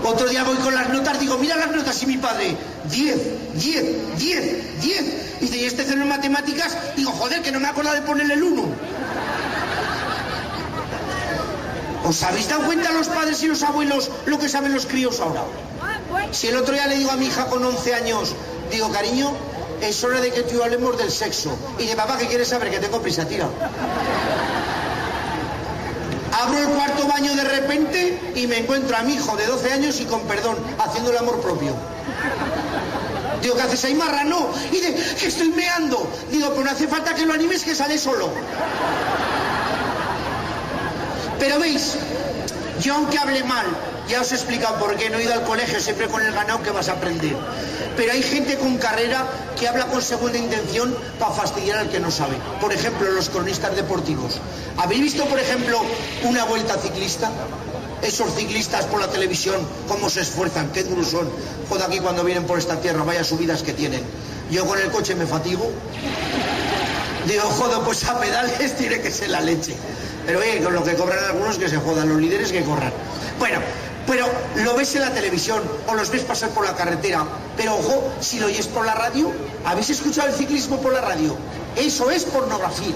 Otro 0.04 0.28
día 0.28 0.44
voy 0.44 0.56
con 0.56 0.74
las 0.74 0.88
notas, 0.88 1.18
digo, 1.20 1.36
mira 1.38 1.56
las 1.56 1.70
notas 1.70 2.02
y 2.02 2.06
mi 2.06 2.16
padre, 2.16 2.56
10, 2.90 3.18
10, 3.54 4.18
10, 4.18 4.80
10. 4.80 5.40
Dice, 5.40 5.56
¿y 5.56 5.64
este 5.64 5.84
cero 5.84 6.02
en 6.02 6.08
matemáticas? 6.08 6.76
Digo, 6.96 7.10
joder, 7.12 7.42
que 7.42 7.52
no 7.52 7.60
me 7.60 7.68
acordado 7.68 7.96
de 7.96 8.02
ponerle 8.02 8.34
el 8.34 8.42
1. 8.42 8.62
¿Os 12.04 12.22
habéis 12.22 12.48
dado 12.48 12.64
cuenta 12.64 12.90
los 12.92 13.08
padres 13.08 13.42
y 13.42 13.48
los 13.48 13.62
abuelos 13.62 14.10
lo 14.26 14.38
que 14.38 14.48
saben 14.48 14.72
los 14.72 14.86
críos 14.86 15.20
ahora? 15.20 15.42
Si 16.32 16.46
el 16.46 16.56
otro 16.56 16.74
día 16.74 16.86
le 16.86 16.96
digo 16.96 17.10
a 17.10 17.16
mi 17.16 17.26
hija 17.26 17.46
con 17.46 17.64
11 17.64 17.94
años, 17.94 18.34
digo, 18.70 18.90
cariño, 18.90 19.32
es 19.82 20.02
hora 20.04 20.20
de 20.20 20.30
que 20.32 20.42
tú 20.42 20.58
y 20.58 20.62
hablemos 20.62 20.96
del 20.96 21.10
sexo. 21.10 21.56
Y 21.78 21.86
de 21.86 21.96
papá, 21.96 22.16
¿qué 22.18 22.26
quieres 22.26 22.48
saber? 22.48 22.70
Que 22.70 22.78
tengo 22.78 23.00
prisa, 23.00 23.26
tira. 23.26 23.48
Abro 26.38 26.56
el 26.56 26.68
cuarto 26.68 27.08
baño 27.08 27.34
de 27.34 27.42
repente 27.42 28.32
y 28.36 28.46
me 28.46 28.58
encuentro 28.58 28.96
a 28.96 29.02
mi 29.02 29.14
hijo 29.14 29.36
de 29.36 29.46
12 29.46 29.72
años 29.72 30.00
y 30.00 30.04
con 30.04 30.22
perdón, 30.22 30.56
haciendo 30.78 31.10
el 31.10 31.18
amor 31.18 31.40
propio. 31.40 31.74
Digo, 33.42 33.56
¿qué 33.56 33.62
haces 33.62 33.84
ahí, 33.84 33.94
marrano? 33.94 34.48
Y 34.70 34.78
de, 34.80 34.94
que 34.94 35.26
estoy 35.26 35.48
meando. 35.48 36.08
Digo, 36.30 36.52
pues 36.54 36.64
no 36.64 36.70
hace 36.70 36.86
falta 36.86 37.14
que 37.14 37.26
lo 37.26 37.34
animes, 37.34 37.64
que 37.64 37.74
sale 37.74 37.98
solo. 37.98 38.30
Pero 41.40 41.58
veis, 41.58 41.96
yo 42.80 42.94
aunque 42.94 43.18
hable 43.18 43.42
mal, 43.42 43.66
ya 44.08 44.22
os 44.22 44.32
he 44.32 44.36
explicado 44.36 44.78
por 44.78 44.96
qué 44.96 45.10
no 45.10 45.18
he 45.18 45.24
ido 45.24 45.34
al 45.34 45.42
colegio 45.42 45.80
siempre 45.80 46.08
con 46.08 46.22
el 46.22 46.32
ganado 46.32 46.62
que 46.62 46.70
vas 46.70 46.88
a 46.88 46.92
aprender. 46.92 47.36
Pero 47.96 48.12
hay 48.12 48.22
gente 48.22 48.56
con 48.56 48.78
carrera 48.78 49.26
que 49.58 49.68
habla 49.68 49.86
con 49.86 50.00
segunda 50.00 50.38
intención 50.38 50.96
para 51.18 51.32
fastidiar 51.32 51.78
al 51.78 51.90
que 51.90 52.00
no 52.00 52.10
sabe. 52.10 52.36
Por 52.60 52.72
ejemplo, 52.72 53.10
los 53.10 53.28
cronistas 53.28 53.76
deportivos. 53.76 54.40
¿Habéis 54.76 55.02
visto, 55.02 55.24
por 55.26 55.38
ejemplo, 55.38 55.80
una 56.22 56.44
vuelta 56.44 56.78
ciclista? 56.78 57.30
Esos 58.00 58.32
ciclistas 58.34 58.84
por 58.86 59.00
la 59.00 59.08
televisión, 59.08 59.56
cómo 59.88 60.08
se 60.08 60.20
esfuerzan, 60.20 60.70
qué 60.72 60.84
duros 60.84 61.08
son. 61.08 61.28
Joder, 61.68 61.86
aquí 61.86 61.98
cuando 61.98 62.24
vienen 62.24 62.44
por 62.44 62.58
esta 62.58 62.80
tierra, 62.80 63.02
vaya 63.02 63.24
subidas 63.24 63.62
que 63.62 63.72
tienen. 63.72 64.02
Yo 64.50 64.64
con 64.66 64.78
el 64.78 64.90
coche 64.90 65.14
me 65.14 65.26
fatigo. 65.26 65.70
Digo, 67.26 67.42
joder, 67.42 67.80
pues 67.80 68.04
a 68.04 68.18
pedales 68.18 68.76
tiene 68.76 69.00
que 69.00 69.10
ser 69.10 69.30
la 69.30 69.40
leche. 69.40 69.74
Pero 70.24 70.38
oye, 70.38 70.62
con 70.62 70.72
lo 70.72 70.84
que 70.84 70.94
cobran 70.94 71.24
algunos 71.24 71.58
que 71.58 71.68
se 71.68 71.76
jodan, 71.78 72.08
los 72.08 72.20
líderes 72.20 72.52
que 72.52 72.62
corran. 72.62 72.92
Bueno, 73.38 73.60
pero 74.08 74.26
lo 74.64 74.74
ves 74.74 74.94
en 74.94 75.02
la 75.02 75.12
televisión 75.12 75.62
o 75.86 75.94
los 75.94 76.10
ves 76.10 76.22
pasar 76.22 76.48
por 76.50 76.64
la 76.64 76.74
carretera. 76.74 77.26
Pero 77.58 77.76
ojo, 77.76 78.10
si 78.20 78.40
lo 78.40 78.46
oyes 78.46 78.66
por 78.66 78.86
la 78.86 78.94
radio, 78.94 79.30
¿habéis 79.66 79.90
escuchado 79.90 80.28
el 80.28 80.34
ciclismo 80.34 80.80
por 80.80 80.94
la 80.94 81.02
radio? 81.02 81.36
Eso 81.76 82.10
es 82.10 82.24
pornografía. 82.24 82.94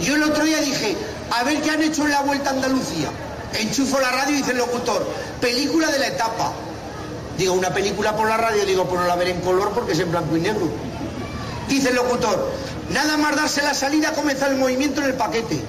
Yo 0.00 0.14
el 0.14 0.22
otro 0.22 0.44
día 0.44 0.60
dije, 0.60 0.96
a 1.32 1.42
ver 1.42 1.60
qué 1.62 1.70
han 1.70 1.82
hecho 1.82 2.04
en 2.04 2.10
la 2.10 2.22
Vuelta 2.22 2.50
a 2.50 2.52
Andalucía. 2.52 3.10
Enchufo 3.54 3.98
la 4.00 4.10
radio 4.12 4.34
y 4.34 4.38
dice 4.38 4.52
el 4.52 4.58
locutor, 4.58 5.04
película 5.40 5.90
de 5.90 5.98
la 5.98 6.06
etapa. 6.06 6.52
Digo, 7.36 7.54
una 7.54 7.74
película 7.74 8.16
por 8.16 8.28
la 8.28 8.36
radio, 8.36 8.64
digo, 8.64 8.84
pues 8.84 9.00
no 9.00 9.06
la 9.06 9.16
veré 9.16 9.32
en 9.32 9.40
color 9.40 9.72
porque 9.74 9.92
es 9.92 9.98
en 9.98 10.12
blanco 10.12 10.36
y 10.36 10.40
negro. 10.40 10.68
Dice 11.68 11.88
el 11.88 11.96
locutor, 11.96 12.52
nada 12.90 13.16
más 13.16 13.34
darse 13.34 13.62
la 13.62 13.74
salida, 13.74 14.12
comenzar 14.12 14.52
el 14.52 14.58
movimiento 14.58 15.00
en 15.00 15.08
el 15.08 15.14
paquete. 15.14 15.60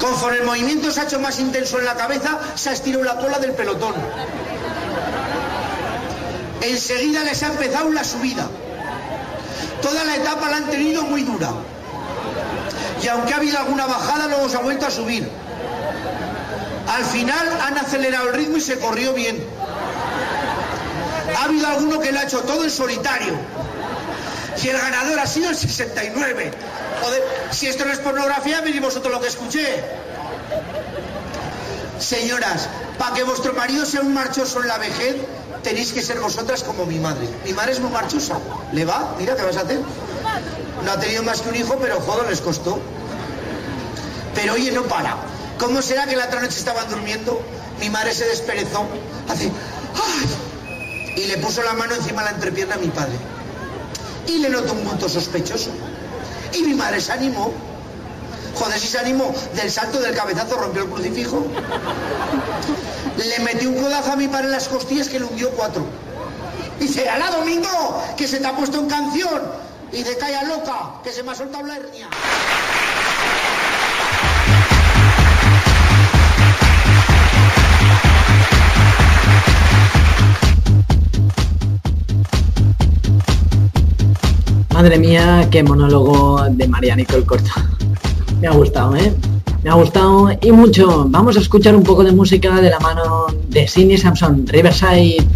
Conforme 0.00 0.38
el 0.38 0.44
movimiento 0.44 0.90
se 0.90 1.00
ha 1.00 1.04
hecho 1.04 1.20
más 1.20 1.38
intenso 1.40 1.78
en 1.78 1.84
la 1.84 1.94
cabeza, 1.94 2.38
se 2.54 2.70
ha 2.70 2.72
estirado 2.72 3.04
la 3.04 3.16
cola 3.16 3.38
del 3.38 3.52
pelotón. 3.52 3.94
Enseguida 6.60 7.22
les 7.24 7.42
ha 7.42 7.46
empezado 7.46 7.90
la 7.90 8.04
subida. 8.04 8.48
Toda 9.80 10.04
la 10.04 10.16
etapa 10.16 10.50
la 10.50 10.56
han 10.56 10.66
tenido 10.66 11.02
muy 11.02 11.22
dura. 11.22 11.50
Y 13.02 13.08
aunque 13.08 13.34
ha 13.34 13.36
habido 13.36 13.58
alguna 13.58 13.86
bajada, 13.86 14.26
luego 14.26 14.48
se 14.48 14.56
ha 14.56 14.60
vuelto 14.60 14.86
a 14.86 14.90
subir. 14.90 15.30
Al 16.88 17.04
final 17.04 17.60
han 17.62 17.78
acelerado 17.78 18.28
el 18.28 18.34
ritmo 18.34 18.56
y 18.56 18.60
se 18.60 18.78
corrió 18.78 19.12
bien. 19.12 19.42
Ha 21.38 21.44
habido 21.44 21.66
alguno 21.66 22.00
que 22.00 22.12
lo 22.12 22.20
ha 22.20 22.24
hecho 22.24 22.40
todo 22.40 22.64
en 22.64 22.70
solitario. 22.70 23.34
Y 24.62 24.68
el 24.68 24.78
ganador 24.78 25.18
ha 25.18 25.26
sido 25.26 25.50
el 25.50 25.56
69. 25.56 26.50
Si 27.50 27.66
esto 27.66 27.84
no 27.84 27.92
es 27.92 27.98
pornografía, 27.98 28.60
miren 28.62 28.82
vosotros 28.82 29.12
lo 29.12 29.20
que 29.20 29.28
escuché. 29.28 29.82
Señoras, 31.98 32.68
para 32.98 33.14
que 33.14 33.24
vuestro 33.24 33.52
marido 33.54 33.86
sea 33.86 34.00
un 34.00 34.12
marchoso 34.12 34.60
en 34.60 34.68
la 34.68 34.78
vejez, 34.78 35.16
tenéis 35.62 35.92
que 35.92 36.02
ser 36.02 36.18
vosotras 36.20 36.62
como 36.62 36.84
mi 36.84 36.98
madre. 36.98 37.28
Mi 37.44 37.52
madre 37.52 37.72
es 37.72 37.80
muy 37.80 37.90
marchosa. 37.90 38.38
¿Le 38.72 38.84
va? 38.84 39.14
Mira, 39.18 39.34
¿qué 39.36 39.42
vas 39.42 39.56
a 39.56 39.60
hacer? 39.60 39.80
No 40.84 40.92
ha 40.92 41.00
tenido 41.00 41.22
más 41.22 41.40
que 41.40 41.48
un 41.48 41.56
hijo, 41.56 41.76
pero 41.80 42.00
joder, 42.00 42.28
les 42.28 42.40
costó. 42.40 42.78
Pero 44.34 44.54
oye, 44.54 44.70
no 44.72 44.82
para. 44.82 45.16
¿Cómo 45.58 45.80
será 45.80 46.06
que 46.06 46.16
la 46.16 46.26
otra 46.26 46.40
noche 46.40 46.58
estaban 46.58 46.88
durmiendo? 46.90 47.40
Mi 47.80 47.88
madre 47.88 48.14
se 48.14 48.26
desperezó, 48.26 48.86
hace 49.28 49.50
y 51.16 51.24
le 51.24 51.38
puso 51.38 51.62
la 51.62 51.72
mano 51.72 51.94
encima 51.94 52.22
de 52.22 52.30
la 52.30 52.34
entrepierna 52.34 52.74
a 52.74 52.78
mi 52.78 52.88
padre. 52.88 53.16
Y 54.26 54.38
le 54.38 54.50
notó 54.50 54.74
un 54.74 54.80
punto 54.80 55.08
sospechoso. 55.08 55.70
Y 56.56 56.62
mi 56.62 56.74
madre 56.74 57.00
se 57.00 57.12
animó. 57.12 57.52
Joder, 58.54 58.80
si 58.80 58.88
se 58.88 58.98
animó 58.98 59.34
del 59.54 59.70
salto 59.70 60.00
del 60.00 60.14
cabezazo, 60.14 60.56
rompió 60.56 60.84
el 60.84 60.88
crucifijo. 60.88 61.46
Le 63.18 63.38
metió 63.40 63.68
un 63.68 63.82
codazo 63.82 64.12
a 64.12 64.16
mi 64.16 64.28
padre 64.28 64.46
en 64.46 64.52
las 64.52 64.68
costillas 64.68 65.08
que 65.08 65.18
le 65.18 65.26
hundió 65.26 65.50
cuatro. 65.50 65.84
Dice, 66.80 67.08
¡Alá, 67.08 67.30
Domingo! 67.30 68.02
Que 68.16 68.26
se 68.26 68.38
te 68.38 68.46
ha 68.46 68.56
puesto 68.56 68.78
en 68.78 68.86
canción. 68.86 69.42
Y 69.92 70.02
de 70.02 70.16
calla 70.16 70.44
loca, 70.44 70.94
que 71.04 71.12
se 71.12 71.22
me 71.22 71.32
ha 71.32 71.34
soltado 71.34 71.66
la 71.66 71.76
hernia. 71.76 72.08
Madre 84.86 85.00
mía, 85.00 85.48
qué 85.50 85.64
monólogo 85.64 86.46
de 86.48 86.68
María 86.68 86.94
Nicole 86.94 87.24
Corta. 87.24 87.50
Me 88.40 88.46
ha 88.46 88.52
gustado, 88.52 88.94
¿eh? 88.94 89.12
Me 89.64 89.70
ha 89.70 89.74
gustado 89.74 90.30
y 90.40 90.52
mucho. 90.52 91.06
Vamos 91.08 91.36
a 91.36 91.40
escuchar 91.40 91.74
un 91.74 91.82
poco 91.82 92.04
de 92.04 92.12
música 92.12 92.60
de 92.60 92.70
la 92.70 92.78
mano 92.78 93.26
de 93.48 93.66
Sidney 93.66 93.98
Samson, 93.98 94.46
Riverside. 94.46 95.26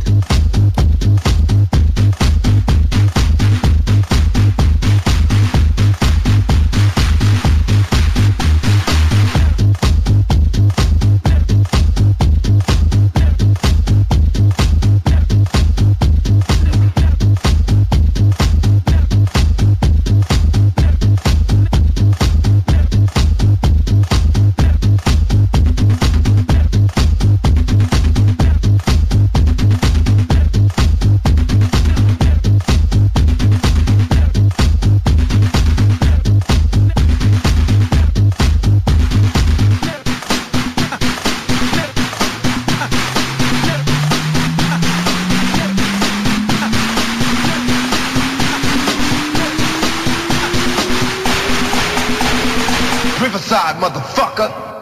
Motherfucker. 53.76 54.79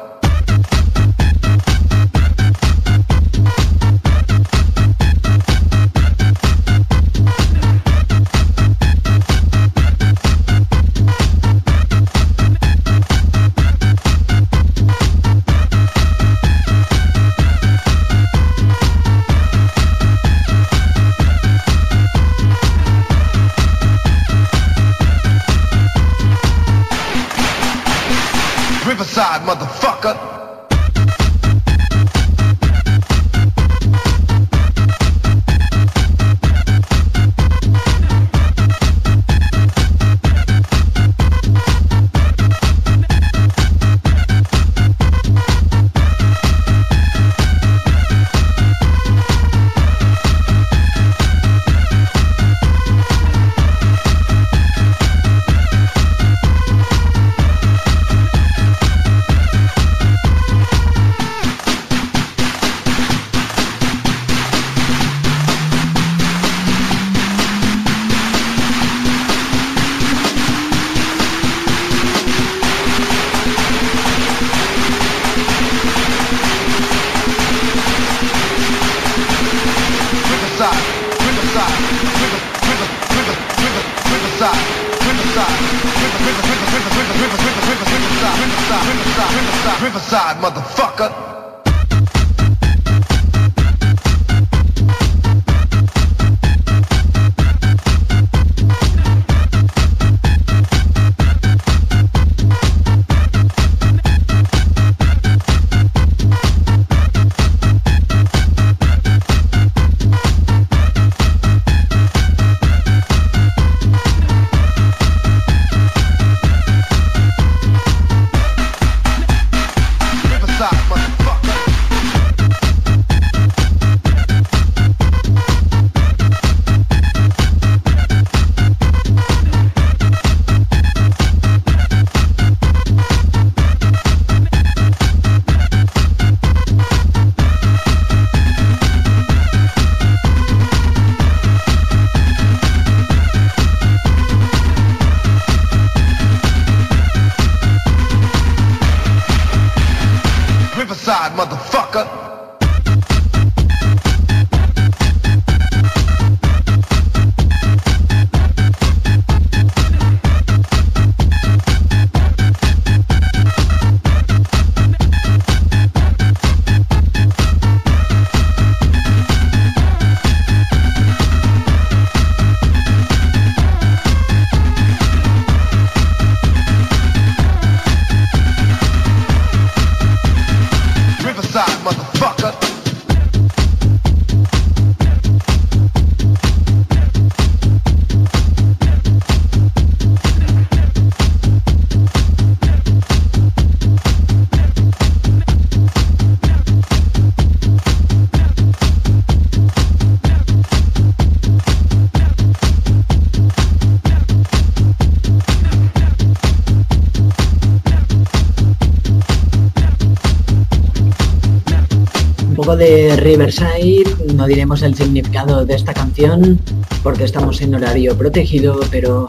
Riverside, 213.28 214.06
no 214.34 214.46
diremos 214.46 214.80
el 214.80 214.94
significado 214.94 215.66
de 215.66 215.74
esta 215.74 215.92
canción 215.92 216.58
porque 217.02 217.24
estamos 217.24 217.60
en 217.60 217.74
horario 217.74 218.16
protegido, 218.16 218.80
pero 218.90 219.26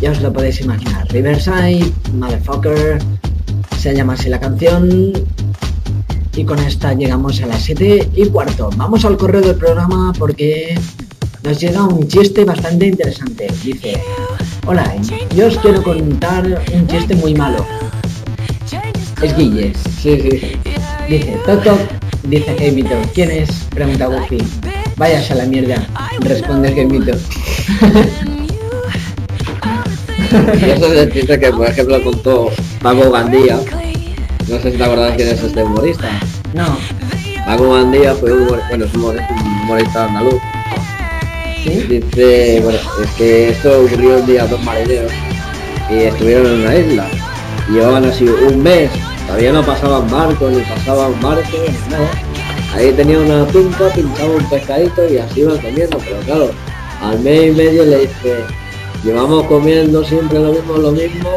ya 0.00 0.12
os 0.12 0.22
lo 0.22 0.32
podéis 0.32 0.60
imaginar. 0.60 1.08
Riverside, 1.08 1.92
Motherfucker, 2.14 3.00
se 3.80 3.96
llama 3.96 4.12
así 4.12 4.28
la 4.28 4.38
canción. 4.38 5.12
Y 6.36 6.44
con 6.44 6.60
esta 6.60 6.94
llegamos 6.94 7.42
a 7.42 7.46
las 7.46 7.62
7 7.62 8.10
y 8.14 8.26
cuarto. 8.26 8.70
Vamos 8.76 9.04
al 9.04 9.16
correo 9.16 9.40
del 9.40 9.56
programa 9.56 10.12
porque 10.16 10.78
nos 11.42 11.58
llega 11.58 11.82
un 11.82 12.06
chiste 12.06 12.44
bastante 12.44 12.86
interesante. 12.86 13.48
Dice, 13.64 14.00
hola, 14.66 14.94
yo 15.34 15.48
os 15.48 15.58
quiero 15.58 15.82
contar 15.82 16.62
un 16.72 16.86
chiste 16.86 17.16
muy 17.16 17.34
malo. 17.34 17.66
Es 19.20 19.36
Guille. 19.36 19.72
Sí, 20.00 20.16
sí. 20.20 20.52
Dice, 21.08 21.36
toc 21.44 22.01
dice 22.38 22.56
Jaimito. 22.58 22.94
¿Quién 23.14 23.30
es? 23.30 23.50
Pregunta 23.74 24.06
Goofy. 24.06 24.38
Váyase 24.96 25.32
a 25.34 25.36
la 25.36 25.44
mierda, 25.44 25.86
responde 26.20 26.72
Jaimito. 26.74 27.12
Y 30.32 30.70
eso 30.70 30.86
es 30.90 30.98
el 30.98 31.12
chiste 31.12 31.38
que, 31.38 31.50
por 31.50 31.68
ejemplo, 31.68 32.02
contó 32.02 32.50
Paco 32.80 33.10
Gandía. 33.10 33.58
No 34.48 34.58
sé 34.60 34.72
si 34.72 34.78
te 34.78 34.82
acuerdas 34.84 35.12
quién 35.16 35.28
es 35.28 35.42
este 35.42 35.62
humorista. 35.62 36.08
No. 36.54 36.78
Paco 37.44 37.74
Gandía 37.74 38.14
fue 38.14 38.32
un, 38.32 38.44
humor- 38.48 38.62
bueno, 38.70 38.86
es 38.86 38.94
un 38.94 39.00
humorista, 39.02 39.28
humorista 39.64 40.04
andaluz. 40.06 40.40
Dice, 41.66 42.60
bueno, 42.64 42.78
es 43.04 43.10
que 43.10 43.48
esto 43.50 43.82
ocurrió 43.84 44.16
un 44.20 44.26
día 44.26 44.44
a 44.44 44.46
dos 44.46 44.62
marineros 44.64 45.12
y 45.90 45.94
estuvieron 46.04 46.46
en 46.46 46.60
una 46.62 46.76
isla. 46.76 47.06
Y 47.68 47.72
llevaban 47.72 48.04
así 48.06 48.24
un 48.24 48.62
mes, 48.62 48.90
todavía 49.32 49.52
no 49.54 49.64
pasaban 49.64 50.10
barcos, 50.10 50.52
ni 50.52 50.60
pasaban 50.60 51.18
barcos, 51.22 51.46
ni 51.54 51.90
nada. 51.90 52.10
Ahí 52.74 52.92
tenía 52.92 53.18
una 53.18 53.46
pinta, 53.46 53.88
pinchaba 53.94 54.34
un 54.34 54.50
pescadito 54.50 55.08
y 55.10 55.16
así 55.16 55.40
iban 55.40 55.56
comiendo, 55.58 55.96
pero 56.04 56.20
claro, 56.20 56.50
al 57.00 57.18
mes 57.20 57.46
y 57.46 57.50
medio 57.52 57.84
le 57.84 58.00
dice, 58.00 58.44
llevamos 59.02 59.46
comiendo 59.46 60.04
siempre 60.04 60.38
lo 60.38 60.52
mismo, 60.52 60.76
lo 60.76 60.92
mismo, 60.92 61.30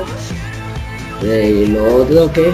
eh, 1.24 1.64
y 1.64 1.68
lo 1.68 2.04
otro 2.04 2.32
que 2.34 2.54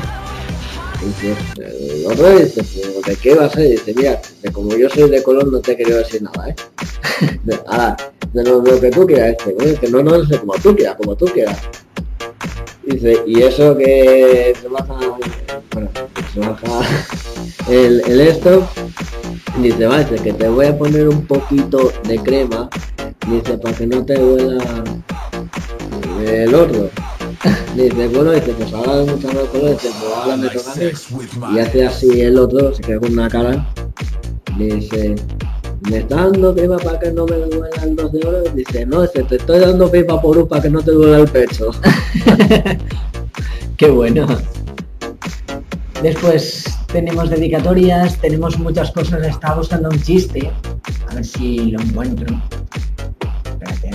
el 1.02 2.06
otro 2.06 2.30
dice, 2.38 2.64
"¿Pero 2.76 3.02
¿de 3.08 3.16
qué 3.16 3.34
va 3.34 3.46
a 3.46 3.50
ser? 3.50 3.70
Dice, 3.70 3.94
mira, 3.96 4.22
como 4.54 4.76
yo 4.76 4.88
soy 4.92 5.10
de 5.10 5.24
color 5.24 5.52
no 5.52 5.60
te 5.60 5.76
quiero 5.76 5.98
decir 5.98 6.22
nada, 6.22 6.50
¿eh? 6.50 6.56
Ahora, 7.66 7.98
de 8.32 8.44
lo, 8.44 8.62
de 8.62 8.80
que 8.80 8.92
tú 8.92 9.08
quieras, 9.08 9.32
este, 9.32 9.54
bueno, 9.54 9.72
dice, 9.72 9.90
no, 9.92 10.04
no, 10.04 10.22
dice, 10.22 10.40
como 10.40 10.54
tú 10.54 10.76
quieras, 10.76 10.96
como 10.98 11.16
tú 11.16 11.26
quieras. 11.26 11.58
Dice, 12.84 13.16
y 13.28 13.42
eso 13.44 13.78
que 13.78 14.54
el, 17.72 18.02
el 18.06 18.20
esto, 18.20 18.68
dice, 19.62 19.88
va, 19.88 20.04
dice, 20.04 20.22
que 20.22 20.34
te 20.34 20.50
voy 20.50 20.66
a 20.66 20.78
poner 20.78 21.08
un 21.08 21.26
poquito 21.26 21.92
de 22.04 22.20
crema, 22.20 22.70
dice, 23.28 23.58
para 23.58 23.76
que 23.78 23.88
no 23.88 24.04
te 24.06 24.22
huela 24.22 24.84
el 26.26 26.54
horno. 26.54 26.90
Dice, 27.76 28.08
bueno, 28.10 28.32
dice, 28.32 28.52
pues 28.52 28.74
ahora 28.74 28.98
de 28.98 29.12
muchas 29.12 29.34
más 29.34 29.44
cosas, 29.46 29.72
dice, 29.72 29.90
pues 30.00 30.14
ahora 30.14 30.38
me 30.38 30.50
toca. 30.50 31.54
Y 31.56 31.60
hace 31.60 31.86
así 31.88 32.22
el 32.22 32.38
otro, 32.38 32.76
se 32.76 32.84
queda 32.84 33.00
con 33.00 33.14
una 33.14 33.30
cara, 33.30 33.66
dice, 34.58 35.16
me 35.90 35.98
está 36.00 36.18
dando 36.18 36.54
crema 36.54 36.78
para 36.78 37.00
que 37.00 37.12
no 37.12 37.26
me 37.26 37.38
duela 37.38 37.70
el 37.82 37.96
dos 37.96 38.12
de 38.12 38.28
oro. 38.28 38.44
Dice, 38.54 38.86
no, 38.86 39.02
dice, 39.04 39.24
te 39.24 39.38
estoy 39.38 39.60
dando 39.60 39.90
pipa 39.90 40.22
por 40.22 40.38
un 40.38 40.48
para 40.48 40.64
que 40.64 40.70
no 40.70 40.82
te 40.82 40.92
duela 40.92 41.20
el 41.20 41.30
pecho. 41.30 41.72
Qué 43.78 43.90
bueno. 43.90 44.28
Después 46.04 46.66
tenemos 46.92 47.30
dedicatorias, 47.30 48.18
tenemos 48.18 48.58
muchas 48.60 48.92
cosas. 48.92 49.26
Estaba 49.26 49.56
buscando 49.56 49.90
un 49.90 50.02
chiste. 50.02 50.52
A 51.10 51.16
ver 51.16 51.26
si 51.26 51.72
lo 51.72 51.82
encuentro. 51.82 52.36
Espérate. 53.46 53.92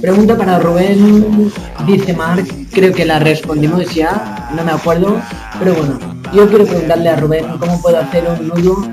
Pregunta 0.00 0.36
para 0.36 0.58
Rubén, 0.58 1.52
dice 1.86 2.14
Mark, 2.14 2.46
creo 2.72 2.92
que 2.94 3.04
la 3.04 3.18
respondimos 3.18 3.94
ya, 3.94 4.48
no 4.56 4.64
me 4.64 4.72
acuerdo, 4.72 5.20
pero 5.58 5.74
bueno, 5.74 5.98
yo 6.32 6.48
quiero 6.48 6.64
preguntarle 6.64 7.10
a 7.10 7.16
Rubén 7.16 7.44
cómo 7.58 7.82
puedo 7.82 7.98
hacer 7.98 8.24
un 8.26 8.48
nudo, 8.48 8.90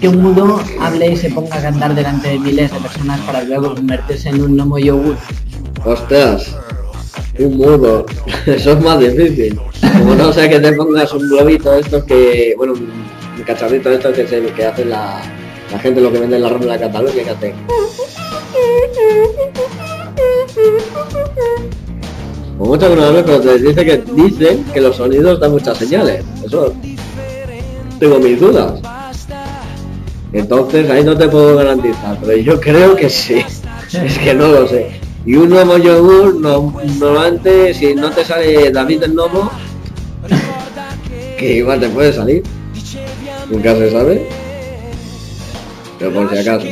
que, 0.00 0.08
un 0.08 0.22
mudo 0.22 0.60
hable 0.80 1.12
y 1.12 1.16
se 1.16 1.30
ponga 1.30 1.56
a 1.56 1.62
cantar 1.62 1.94
delante 1.94 2.28
de 2.28 2.38
miles 2.38 2.70
de 2.70 2.78
personas 2.80 3.20
para 3.20 3.42
luego 3.42 3.74
convertirse 3.74 4.28
en 4.28 4.42
un 4.42 4.56
gnomo 4.56 4.78
yogur. 4.78 5.16
Ostras, 5.84 6.54
un 7.38 7.56
mudo, 7.56 8.04
eso 8.46 8.72
es 8.72 8.80
más 8.80 8.98
difícil. 9.00 9.58
Como 9.98 10.14
no 10.14 10.32
sea 10.32 10.48
que 10.48 10.60
te 10.60 10.72
pongas 10.72 11.12
un 11.12 11.28
globito 11.28 11.74
estos 11.74 12.04
que, 12.04 12.54
bueno, 12.56 12.74
un, 12.74 13.04
cacharrito 13.44 13.90
estos 13.90 14.14
que, 14.14 14.26
se, 14.26 14.40
que 14.40 14.64
hace 14.64 14.84
la, 14.84 15.20
la 15.70 15.78
gente 15.78 16.00
lo 16.00 16.12
que 16.12 16.18
vende 16.18 16.36
en 16.36 16.42
la 16.42 16.48
Rambla 16.48 16.74
de 16.74 16.80
Cataluña, 16.80 17.24
que 17.24 17.30
hace... 17.30 17.54
Como 22.56 22.70
mucho 22.70 22.88
que 22.88 22.96
no 22.96 23.04
hablo, 23.04 23.24
pero 23.24 23.40
te 23.40 23.58
dice 23.58 23.84
que 23.84 24.04
dicen 24.14 24.64
que 24.72 24.80
los 24.80 24.96
sonidos 24.96 25.40
dan 25.40 25.50
muchas 25.50 25.76
señales. 25.76 26.24
Eso 26.44 26.72
tengo 27.98 28.18
mis 28.20 28.40
dudas. 28.40 28.80
Entonces 30.34 30.90
ahí 30.90 31.04
no 31.04 31.16
te 31.16 31.28
puedo 31.28 31.56
garantizar, 31.56 32.18
pero 32.20 32.36
yo 32.36 32.60
creo 32.60 32.94
que 32.96 33.08
sí. 33.08 33.42
Es 33.92 34.18
que 34.18 34.34
no 34.34 34.48
lo 34.48 34.66
sé. 34.66 34.98
Y 35.24 35.36
un 35.36 35.48
nuevo 35.48 35.78
yogur, 35.78 36.34
no, 36.40 36.74
normalmente 36.98 37.72
si 37.72 37.94
no 37.94 38.10
te 38.10 38.24
sale 38.24 38.72
David 38.72 39.00
del 39.00 39.14
Nomo, 39.14 39.50
que 41.38 41.56
igual 41.58 41.78
te 41.78 41.88
puede 41.88 42.12
salir. 42.12 42.42
Nunca 43.48 43.74
se 43.76 43.90
sabe. 43.92 44.26
Pero 45.98 46.12
por 46.12 46.28
si 46.30 46.38
acaso. 46.38 46.66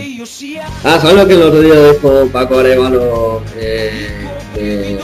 Ah, 0.83 0.99
¿sabes 1.01 1.17
lo 1.17 1.27
que 1.29 1.35
el 1.35 1.43
otro 1.43 1.61
día 1.61 1.93
dijo 1.93 2.29
Paco 2.33 2.59
Arevalo? 2.59 3.43
Eh, 3.57 4.09
eh, 4.57 4.99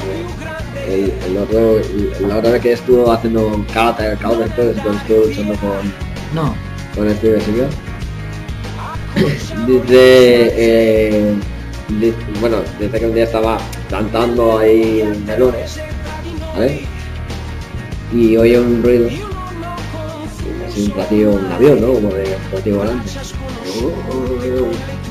el, 0.89 1.13
el 1.31 1.37
otro, 1.37 1.81
la 2.27 2.39
otra 2.39 2.51
vez 2.51 2.63
que 2.63 2.73
estuvo 2.73 3.13
haciendo 3.13 3.65
karate, 3.73 4.17
karate 4.21 4.65
después, 4.67 4.97
estuvo 4.97 5.25
luchando 5.27 5.55
con, 5.55 5.95
No. 6.35 6.55
con 6.97 7.15
Steve 7.17 7.41
Seagal. 7.41 7.69
Dice, 9.67 10.53
eh, 10.57 11.35
dice- 12.01 12.17
bueno, 12.41 12.59
dice 12.79 13.01
que 13.01 13.07
un 13.07 13.15
día 13.15 13.25
estaba 13.25 13.59
cantando 13.91 14.59
ahí 14.59 15.03
de 15.27 15.39
lunes, 15.39 15.81
¿vale? 16.55 16.81
Y 18.13 18.37
oye 18.37 18.59
un 18.61 18.83
ruido, 18.83 19.09
así 20.67 20.85
un 20.87 20.91
platillo, 20.93 21.33
un 21.33 21.53
avión, 21.53 21.81
¿no? 21.81 21.93
Como 21.95 22.09
de 22.09 22.37
platillo 22.51 22.79
volante. 22.79 23.11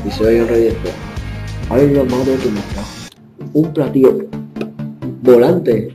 Y 0.05 0.11
se 0.11 0.25
oye 0.25 0.41
un 0.41 0.47
ruido 0.47 0.69
y 0.69 0.73
ay 1.69 1.89
la 1.91 2.03
madre 2.05 2.35
que 2.41 2.49
me 2.49 2.61
trajo, 2.73 2.89
un 3.53 3.73
platillo 3.73 4.17
volante. 5.21 5.89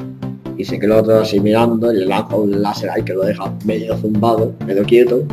Y 0.58 0.64
se 0.64 0.78
quedó 0.78 0.98
otro 0.98 1.18
así 1.18 1.40
mirando 1.40 1.92
y 1.92 1.96
le 1.96 2.06
lanza 2.06 2.36
un 2.36 2.62
láser 2.62 2.90
ahí 2.90 3.02
que 3.02 3.14
lo 3.14 3.22
deja 3.22 3.52
medio 3.64 3.96
zumbado, 3.96 4.52
medio 4.66 4.84
quieto. 4.84 5.24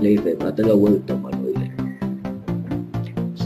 Le 0.00 0.10
dice, 0.10 0.36
date 0.38 0.62
la 0.62 0.72
vuelta, 0.74 1.14
mano. 1.16 1.29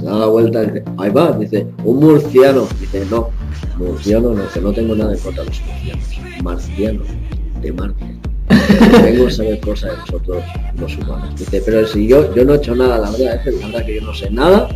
Se 0.04 0.10
da 0.10 0.18
la 0.18 0.26
vuelta 0.26 0.62
y 0.62 0.66
dice, 0.66 0.84
ahí 0.98 1.10
va, 1.10 1.32
dice, 1.32 1.66
un 1.82 1.98
murciano. 1.98 2.68
Dice, 2.78 3.06
no, 3.10 3.30
murciano 3.78 4.34
no, 4.34 4.42
que 4.52 4.60
no 4.60 4.70
tengo 4.70 4.94
nada 4.94 5.14
en 5.14 5.18
contra 5.18 5.44
de 5.44 5.48
los 5.48 5.62
murcianos. 5.62 6.42
Marciano, 6.42 7.00
de 7.62 7.72
Marte. 7.72 8.04
Vengo 9.02 9.28
a 9.28 9.30
saber 9.30 9.60
cosas 9.60 9.92
de 9.92 9.96
nosotros 9.96 10.42
los 10.78 10.98
humanos. 10.98 11.30
Dice, 11.38 11.62
pero 11.64 11.86
si 11.86 12.06
yo, 12.06 12.34
yo 12.34 12.44
no 12.44 12.52
he 12.52 12.56
hecho 12.58 12.74
nada, 12.74 12.98
la 12.98 13.10
verdad 13.12 13.40
es 13.46 13.54
la 13.58 13.66
verdad 13.66 13.86
que 13.86 13.94
yo 13.94 14.02
no 14.02 14.12
sé 14.12 14.30
nada. 14.30 14.68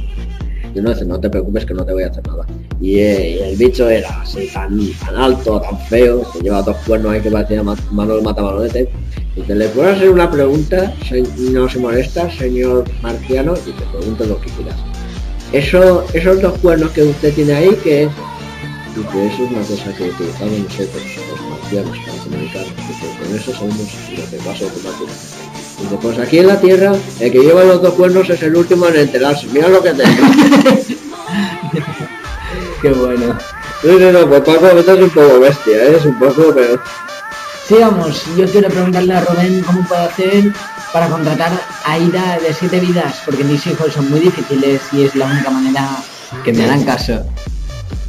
Y 0.74 0.78
uno 0.78 0.94
dice, 0.94 1.04
no 1.04 1.20
te 1.20 1.28
preocupes 1.28 1.66
que 1.66 1.74
no 1.74 1.84
te 1.84 1.92
voy 1.92 2.04
a 2.04 2.08
hacer 2.08 2.26
nada. 2.26 2.46
Y, 2.80 2.98
eh, 3.00 3.36
y 3.38 3.50
el 3.50 3.56
bicho 3.58 3.86
era 3.90 4.22
así 4.22 4.48
tan, 4.54 4.78
tan 5.04 5.14
alto, 5.14 5.60
tan 5.60 5.78
feo, 5.88 6.22
que 6.32 6.40
lleva 6.40 6.62
dos 6.62 6.76
cuernos 6.86 7.12
ahí 7.12 7.20
que 7.20 7.30
parecía 7.30 7.62
Ma- 7.62 7.76
Manuel 7.90 8.22
Matabalonete. 8.22 8.88
Y 9.36 9.42
te 9.42 9.54
le 9.54 9.68
puedo 9.68 9.90
hacer 9.90 10.08
una 10.08 10.30
pregunta, 10.30 10.94
Se- 11.06 11.22
no 11.52 11.68
se 11.68 11.78
molesta, 11.80 12.30
señor 12.30 12.84
marciano, 13.02 13.52
y 13.66 13.72
te 13.72 13.84
pregunto 13.98 14.24
lo 14.24 14.40
que 14.40 14.48
quieras. 14.52 14.76
Eso, 15.52 16.04
esos 16.12 16.42
dos 16.42 16.58
cuernos 16.58 16.90
que 16.90 17.04
usted 17.04 17.32
tiene 17.34 17.54
ahí, 17.54 17.78
¿qué 17.82 18.02
es? 18.04 18.10
Dice, 18.94 19.26
eso 19.26 19.44
es 19.44 19.50
una 19.50 19.62
cosa 19.62 19.94
que 19.96 20.10
utilizamos 20.10 20.58
nosotros, 20.58 21.02
los 21.30 21.40
marcianos, 21.48 21.96
para 21.98 22.18
comunicarnos. 22.18 22.76
Dice, 22.88 23.06
con 23.18 23.34
eso 23.36 23.52
sabemos 23.52 23.88
lo 24.10 24.30
que 24.30 24.36
pasa 24.36 24.64
automáticamente. 24.64 25.14
Dice, 25.80 25.96
pues 26.02 26.18
aquí 26.18 26.38
en 26.38 26.48
la 26.48 26.60
Tierra, 26.60 26.92
el 27.20 27.32
que 27.32 27.38
lleva 27.38 27.64
los 27.64 27.80
dos 27.80 27.94
cuernos 27.94 28.28
es 28.28 28.42
el 28.42 28.56
último 28.56 28.88
en 28.88 28.96
enterarse. 28.96 29.46
Mira 29.52 29.68
lo 29.68 29.82
que 29.82 29.94
tengo. 29.94 30.06
Qué 32.82 32.90
bueno. 32.90 33.38
No, 33.82 33.98
no, 33.98 34.12
no, 34.12 34.28
pues 34.28 34.40
Paco, 34.40 34.66
esto 34.66 34.94
es 34.94 35.02
un 35.02 35.10
poco 35.10 35.40
bestia, 35.40 35.76
¿eh? 35.76 35.96
es 35.96 36.04
un 36.04 36.18
poco, 36.18 36.52
pero... 36.54 36.80
Sigamos, 37.66 38.22
yo 38.36 38.44
quiero 38.46 38.68
preguntarle 38.68 39.14
a 39.14 39.20
Rubén 39.20 39.62
cómo 39.62 39.86
puede 39.86 40.02
hacer 40.02 40.52
para 40.92 41.08
contratar 41.08 41.52
a 41.84 41.98
Ida 41.98 42.38
de 42.46 42.52
siete 42.54 42.80
vidas, 42.80 43.16
porque 43.24 43.44
mis 43.44 43.66
hijos 43.66 43.92
son 43.92 44.08
muy 44.10 44.20
difíciles 44.20 44.80
y 44.92 45.02
es 45.04 45.14
la 45.14 45.26
única 45.26 45.50
manera 45.50 45.88
que 46.44 46.52
me 46.52 46.64
harán 46.64 46.84
caso. 46.84 47.24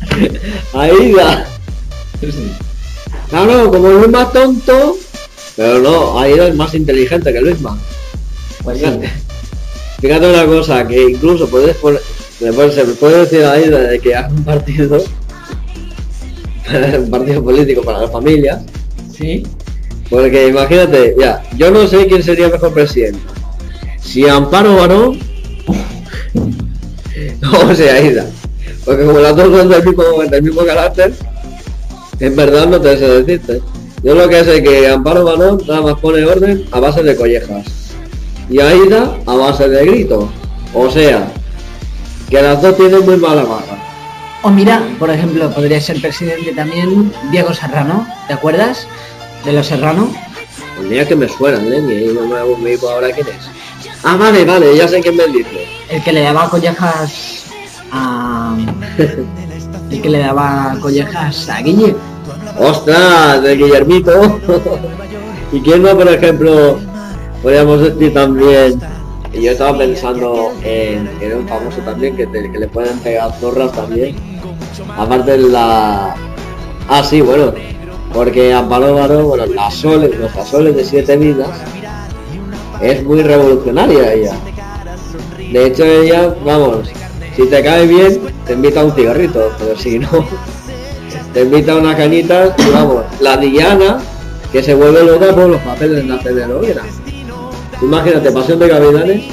Aida. 0.73 1.45
Claro, 3.29 3.69
como 3.71 3.89
Luis 3.89 4.09
más 4.09 4.31
tonto, 4.33 4.97
pero 5.55 5.79
no, 5.79 6.19
Aida 6.19 6.47
es 6.47 6.55
más 6.55 6.73
inteligente 6.73 7.31
que 7.31 7.41
Luisma. 7.41 7.77
Pues 8.63 8.79
fíjate, 8.79 9.09
fíjate 10.01 10.29
una 10.29 10.45
cosa, 10.45 10.87
que 10.87 11.01
incluso 11.11 11.47
puedes 11.49 11.75
poner, 11.77 12.01
le 12.39 12.51
puedes- 12.53 12.75
se 12.75 12.85
puede 12.85 13.19
decir 13.19 13.43
a 13.43 13.53
Aida 13.53 13.79
de 13.79 13.99
que 13.99 14.15
haga 14.15 14.29
un 14.29 14.43
partido, 14.43 15.01
un 16.99 17.09
partido 17.09 17.43
político 17.43 17.81
para 17.83 18.01
las 18.01 18.11
familias. 18.11 18.61
Sí. 19.15 19.43
Porque 20.09 20.47
imagínate, 20.47 21.15
ya, 21.19 21.43
yo 21.55 21.71
no 21.71 21.87
sé 21.87 22.07
quién 22.07 22.23
sería 22.23 22.49
mejor 22.49 22.73
presidente. 22.73 23.19
Si 24.01 24.27
Amparo 24.27 24.75
Barón 24.75 25.19
o 27.69 27.75
sea 27.75 27.95
Aida. 27.95 28.25
Porque 28.85 29.05
como 29.05 29.19
las 29.19 29.35
dos 29.35 29.55
son 29.55 29.69
del 29.69 30.43
mismo, 30.43 30.65
carácter, 30.65 31.13
en 32.19 32.35
verdad 32.35 32.67
no 32.67 32.81
te 32.81 32.97
sé 32.97 33.07
decirte. 33.07 33.61
Yo 34.01 34.15
lo 34.15 34.27
que 34.29 34.43
sé 34.43 34.57
es 34.57 34.63
que 34.63 34.87
Amparo 34.87 35.25
Barón 35.25 35.61
nada 35.67 35.81
más 35.81 35.99
pone 35.99 36.25
orden 36.25 36.65
a 36.71 36.79
base 36.79 37.03
de 37.03 37.15
collejas. 37.15 37.65
Y 38.49 38.59
Aida 38.59 39.15
a 39.25 39.35
base 39.35 39.69
de 39.69 39.85
gritos. 39.85 40.25
O 40.73 40.89
sea, 40.89 41.31
que 42.29 42.41
las 42.41 42.61
dos 42.61 42.77
tienen 42.77 43.05
muy 43.05 43.17
mala 43.17 43.43
barra. 43.43 43.77
O 44.41 44.49
mira, 44.49 44.81
por 44.97 45.09
ejemplo, 45.09 45.51
podría 45.51 45.81
ser 45.81 45.99
presidente 46.01 46.53
también 46.53 47.11
Diego 47.29 47.53
Serrano, 47.53 48.07
¿te 48.27 48.33
acuerdas? 48.33 48.87
De 49.45 49.53
los 49.53 49.67
Serrano. 49.67 50.11
Pues 50.75 50.87
mira 50.89 51.05
que 51.07 51.15
me 51.15 51.27
suenan, 51.27 51.65
¿eh? 51.71 52.07
Y 52.09 52.13
no 52.13 52.21
me 52.25 52.55
me 52.61 52.69
digo 52.71 52.89
ahora 52.89 53.11
quién 53.11 53.27
es. 53.27 53.49
Ah, 54.03 54.15
vale, 54.17 54.45
vale, 54.45 54.75
ya 54.75 54.87
sé 54.87 54.99
quién 55.01 55.15
me 55.15 55.27
dice. 55.27 55.67
El 55.89 56.03
que 56.03 56.13
le 56.13 56.21
daba 56.21 56.49
collejas 56.49 57.45
a... 57.91 58.55
El 59.91 60.01
que 60.01 60.09
le 60.09 60.19
daba 60.19 60.77
collejas 60.81 61.49
a 61.49 61.61
Guille. 61.61 61.95
¡Ostras! 62.59 63.41
De 63.41 63.55
Guillermito. 63.55 64.39
¿Y 65.51 65.61
quién 65.61 65.81
no, 65.81 65.97
por 65.97 66.07
ejemplo, 66.07 66.79
podríamos 67.41 67.81
decir 67.81 68.13
también? 68.13 68.79
Yo 69.33 69.51
estaba 69.51 69.77
pensando 69.77 70.51
en, 70.63 71.09
en 71.21 71.37
un 71.37 71.47
famoso 71.47 71.77
también 71.81 72.15
que, 72.15 72.27
te- 72.27 72.51
que 72.51 72.59
le 72.59 72.67
pueden 72.67 72.99
pegar 72.99 73.31
zorras 73.39 73.71
también. 73.71 74.15
Aparte 74.97 75.31
de 75.31 75.37
la... 75.49 76.15
Ah, 76.87 77.03
sí, 77.03 77.21
bueno. 77.21 77.53
Porque 78.13 78.53
Amparo 78.53 78.95
Barón, 78.95 79.27
bueno, 79.27 79.45
las 79.45 79.75
soles, 79.75 80.17
nuestras 80.17 80.49
soles 80.49 80.75
de 80.75 80.83
siete 80.83 81.15
vidas, 81.17 81.49
es 82.81 83.03
muy 83.03 83.21
revolucionaria 83.21 84.13
ella. 84.13 84.33
De 85.51 85.67
hecho 85.67 85.83
ella, 85.83 86.33
vamos, 86.43 86.89
si 87.35 87.45
te 87.45 87.63
cae 87.63 87.87
bien, 87.87 88.19
te 88.45 88.53
invita 88.53 88.81
a 88.81 88.85
un 88.85 88.93
cigarrito, 88.93 89.51
pero 89.57 89.77
si 89.77 89.99
no, 89.99 90.09
te 91.33 91.41
invita 91.41 91.73
a 91.73 91.77
una 91.77 91.95
cañita, 91.95 92.55
y 92.57 92.71
vamos, 92.71 93.03
la 93.19 93.37
Diana, 93.37 93.99
que 94.51 94.63
se 94.63 94.73
vuelve 94.73 95.03
loca 95.03 95.33
por 95.33 95.47
los 95.47 95.61
papeles 95.61 96.03
de 96.03 96.03
la 96.03 96.19
telenovela. 96.19 96.83
Imagínate, 97.81 98.31
Pasión 98.31 98.59
de 98.59 98.67
Gavilanes 98.67 99.23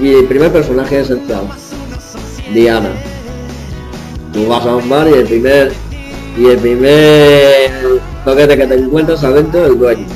y 0.00 0.14
el 0.14 0.24
primer 0.24 0.52
personaje 0.52 1.00
esencial, 1.00 1.48
Diana. 2.52 2.90
Tú 4.32 4.46
vas 4.48 4.66
a 4.66 4.74
un 4.74 4.88
bar 4.88 5.08
y 5.08 5.12
el 5.12 5.26
primer 5.26 5.72
y 6.36 6.46
el 6.46 6.58
primer 6.58 8.00
toquete 8.24 8.56
que 8.56 8.66
te 8.66 8.74
encuentras 8.74 9.22
adentro 9.24 9.66
el 9.66 9.78
dueño. 9.78 10.06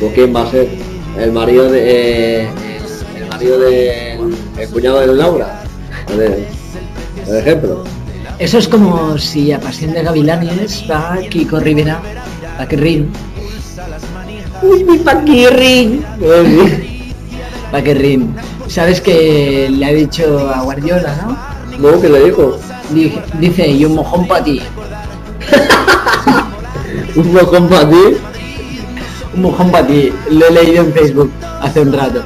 ¿Pues 0.00 0.12
quién 0.14 0.34
va 0.34 0.42
a 0.42 0.50
ser? 0.50 0.68
El 1.18 1.32
marido 1.32 1.70
de 1.70 2.44
eh, 2.44 2.48
el 3.16 3.28
marido 3.28 3.58
de 3.58 4.14
el 4.58 4.68
cuñado 4.70 5.00
de 5.00 5.06
Laura. 5.08 5.62
Por 7.26 7.36
ejemplo. 7.36 7.84
Eso 8.38 8.58
es 8.58 8.68
como 8.68 9.18
si 9.18 9.50
a 9.52 9.60
Pasión 9.60 9.92
de 9.92 10.02
Gavilanes 10.02 10.84
va 10.88 11.18
Kiko 11.28 11.58
Rivera, 11.58 12.00
Paquirrin. 12.56 13.10
Uy, 14.62 14.84
mi 14.84 14.98
Paquirrin. 14.98 16.04
Paquirrin. 17.72 18.34
¿Sabes 18.68 19.00
que 19.00 19.68
le 19.70 19.84
ha 19.84 19.92
dicho 19.92 20.48
a 20.54 20.62
Guardiola, 20.62 21.16
no? 21.78 21.90
No, 21.90 22.00
que 22.00 22.08
le 22.08 22.24
dijo. 22.24 22.58
Dice, 23.40 23.68
y 23.68 23.84
un 23.84 23.96
mojón 23.96 24.26
para 24.26 24.44
ti. 24.44 24.62
Un 27.16 27.32
mojón 27.32 27.68
para 27.68 27.88
ti. 27.88 28.16
Un 29.34 29.42
mojón 29.42 29.70
para 29.70 29.86
ti. 29.86 30.12
Lo 30.30 30.46
he 30.46 30.52
leído 30.52 30.84
en 30.84 30.92
Facebook 30.92 31.30
hace 31.60 31.80
un 31.80 31.92
rato. 31.92 32.22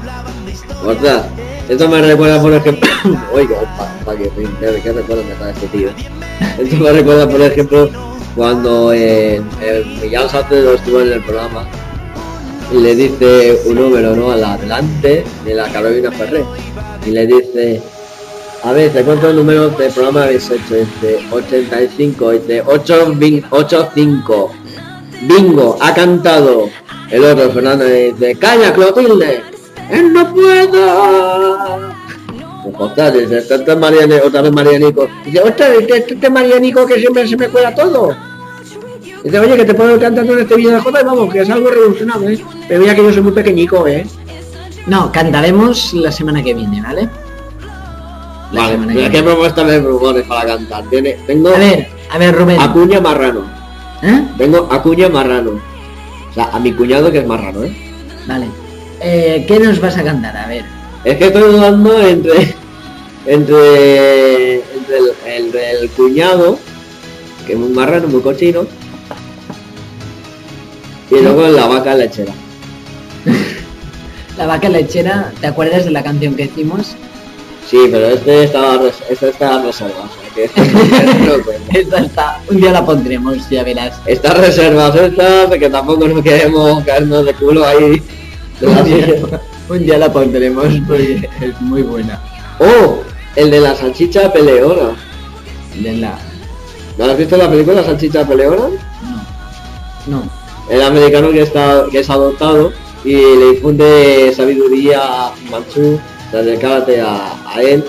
Ostras, 0.85 1.27
esto 1.69 1.89
me 1.89 2.03
recuerda, 2.03 2.43
por 2.43 2.53
ejemplo, 2.53 2.91
oiga, 3.33 3.57
para 4.05 4.19
que 4.19 4.31
qué 4.83 4.93
recuerdo 4.93 5.23
me 5.23 5.51
este 5.51 5.67
tío. 5.69 5.91
Esto 6.59 6.77
me 6.77 6.93
recuerda, 6.93 7.29
por 7.29 7.41
ejemplo, 7.41 7.89
cuando 8.35 8.93
eh, 8.93 9.41
Miguel 10.03 10.29
Salcedo 10.29 10.75
estuvo 10.75 11.01
en 11.01 11.13
el 11.13 11.23
programa 11.23 11.67
y 12.73 12.79
le 12.79 12.95
dice 12.95 13.61
un 13.67 13.77
número, 13.77 14.17
¿no? 14.17 14.33
Al 14.33 14.45
adelante 14.45 15.25
de 15.45 15.55
la 15.55 15.71
Carolina 15.71 16.11
Ferrer. 16.11 16.45
Y 17.07 17.11
le 17.11 17.27
dice, 17.27 17.83
a 18.65 18.73
ver, 18.73 18.93
¿de 18.93 19.03
cuántos 19.03 19.35
números 19.35 19.77
de 19.79 19.91
programa 19.91 20.25
habéis 20.25 20.49
hecho? 20.51 20.75
Dice, 20.75 21.19
85, 21.31 22.31
dice, 22.31 22.63
8, 22.65 23.15
85. 23.51 24.53
Bingo, 25.23 25.77
ha 25.81 25.93
cantado. 25.95 26.69
El 27.11 27.25
otro, 27.25 27.51
Fernando, 27.51 27.85
dice, 27.85 28.37
¡Caña, 28.37 28.73
Clotilde! 28.73 29.43
¡Él 29.91 30.13
no 30.13 30.33
puedo! 30.33 31.93
Pues, 32.65 32.75
ostras, 32.79 33.13
dice, 33.15 33.39
este, 33.39 33.55
este 33.57 33.73
es 33.73 33.79
Mariani- 33.79 34.21
otra 34.25 34.43
vez 34.43 34.53
Marianico. 34.53 35.09
Dice, 35.25 35.41
ostras, 35.41 35.71
este, 35.81 35.97
este, 35.99 36.15
este 36.15 36.31
Marianico 36.31 36.87
que 36.87 36.99
siempre 37.01 37.27
se 37.27 37.37
me 37.37 37.49
cuela 37.49 37.75
todo. 37.75 38.17
Dice, 39.25 39.39
oye, 39.39 39.57
que 39.57 39.65
te 39.65 39.75
puedo 39.75 39.95
ir 39.95 40.01
cantando 40.01 40.33
en 40.35 40.39
este 40.41 40.55
vídeo 40.57 40.71
de 40.73 40.81
Jota 40.81 41.01
y 41.01 41.05
vamos, 41.05 41.33
que 41.33 41.41
es 41.41 41.51
algo 41.51 41.69
revolucionado, 41.71 42.29
¿eh? 42.29 42.41
Pero 42.69 42.81
mira 42.81 42.95
que 42.95 43.03
yo 43.03 43.13
soy 43.13 43.23
muy 43.23 43.33
pequeñico, 43.33 43.87
¿eh? 43.87 44.07
No, 44.87 45.13
cantaremos 45.13 45.93
la 45.95 46.11
semana 46.11 46.43
que 46.43 46.55
viene, 46.55 46.81
¿vale? 46.83 47.09
Vale, 48.53 48.73
semana 48.73 48.93
mira, 48.93 49.07
que 49.07 49.11
¿qué 49.13 49.21
viene. 49.23 49.27
propuesta 49.33 49.65
me 49.65 49.81
propones 49.81 50.27
para 50.27 50.47
cantar? 50.47 50.85
Tiene, 50.91 51.13
tengo 51.27 51.49
A 51.49 51.59
ver, 51.59 51.89
a 52.11 52.19
ver, 52.19 52.35
Rubén. 52.35 52.61
Acuña 52.61 53.01
Marrano. 53.01 53.51
¿Eh? 54.03 54.25
Tengo 54.39 54.69
Acuña 54.71 55.09
Marrano. 55.09 55.51
O 56.31 56.35
sea, 56.35 56.45
a 56.53 56.59
mi 56.59 56.73
cuñado 56.73 57.11
que 57.13 57.19
es 57.19 57.27
marrano, 57.27 57.65
¿eh? 57.65 57.77
Vale. 58.27 58.47
Eh, 59.01 59.45
¿Qué 59.47 59.59
nos 59.59 59.81
vas 59.81 59.97
a 59.99 60.03
cantar? 60.05 60.37
A 60.37 60.47
ver. 60.47 60.65
Es 61.05 61.17
que 61.19 61.27
estoy 61.27 61.43
dudando 61.53 62.01
entre 62.01 62.55
entre, 63.27 64.57
entre 64.57 64.97
el, 64.97 65.13
el 65.27 65.53
del 65.53 65.91
cuñado, 65.91 66.59
que 67.47 67.53
es 67.53 67.59
muy 67.59 67.69
marrano, 67.71 68.09
muy 68.09 68.21
cochino, 68.23 68.67
y 71.11 71.21
luego 71.21 71.47
la 71.49 71.67
vaca 71.67 71.95
lechera. 71.95 72.33
La 74.39 74.47
vaca 74.47 74.71
lechera, 74.71 75.31
¿te 75.43 75.47
acuerdas 75.47 75.85
de 75.85 75.91
la 75.91 76.03
canción 76.03 76.35
que 76.35 76.45
hicimos? 76.45 76.97
Sí, 77.73 77.89
pero 77.91 78.07
este 78.09 78.45
estaba 78.45 78.79
este 79.09 79.31
estaba 79.31 79.63
reservado. 79.63 80.05
o 80.05 80.09
sea 80.09 80.29
que 80.35 80.51
no- 81.27 81.37
no 81.39 81.43
cuenta. 81.43 81.79
Esta 81.79 81.99
está, 82.01 82.41
un 82.51 82.57
día 82.61 82.71
la 82.71 82.85
pondremos, 82.85 83.49
ya 83.49 83.65
verás. 83.65 83.99
Está 84.05 84.35
reservado 84.35 85.01
esta, 85.07 85.49
que 85.59 85.71
tampoco 85.71 86.07
nos 86.07 86.23
queremos 86.23 86.85
caernos 86.85 87.25
de 87.25 87.33
culo 87.33 87.65
ahí. 87.67 88.03
Un 89.71 89.87
día 89.87 89.97
la 89.97 90.13
pondremos 90.13 90.67
porque 90.87 91.29
es 91.41 91.61
muy 91.63 91.81
buena. 91.83 92.21
Oh, 92.59 92.99
el 93.37 93.51
de 93.51 93.61
la 93.61 93.75
salchicha 93.75 94.31
peleona. 94.31 94.95
De 95.75 95.93
la... 95.97 96.19
¿No 96.99 97.07
has 97.07 97.17
visto 97.17 97.39
la 97.39 97.49
película 97.49 97.83
Salchicha 97.83 98.27
peleona? 98.29 98.65
No. 100.07 100.23
El 100.69 100.83
americano 100.83 101.31
que 101.31 101.41
está 101.41 101.85
que 101.91 102.01
es 102.01 102.11
adoptado 102.11 102.71
y 103.03 103.15
le 103.15 103.49
infunde 103.55 104.31
sabiduría 104.37 105.31
manchú, 105.51 105.99
del 106.41 106.59
karate 106.59 107.01
a, 107.01 107.51
a 107.53 107.61
él. 107.63 107.85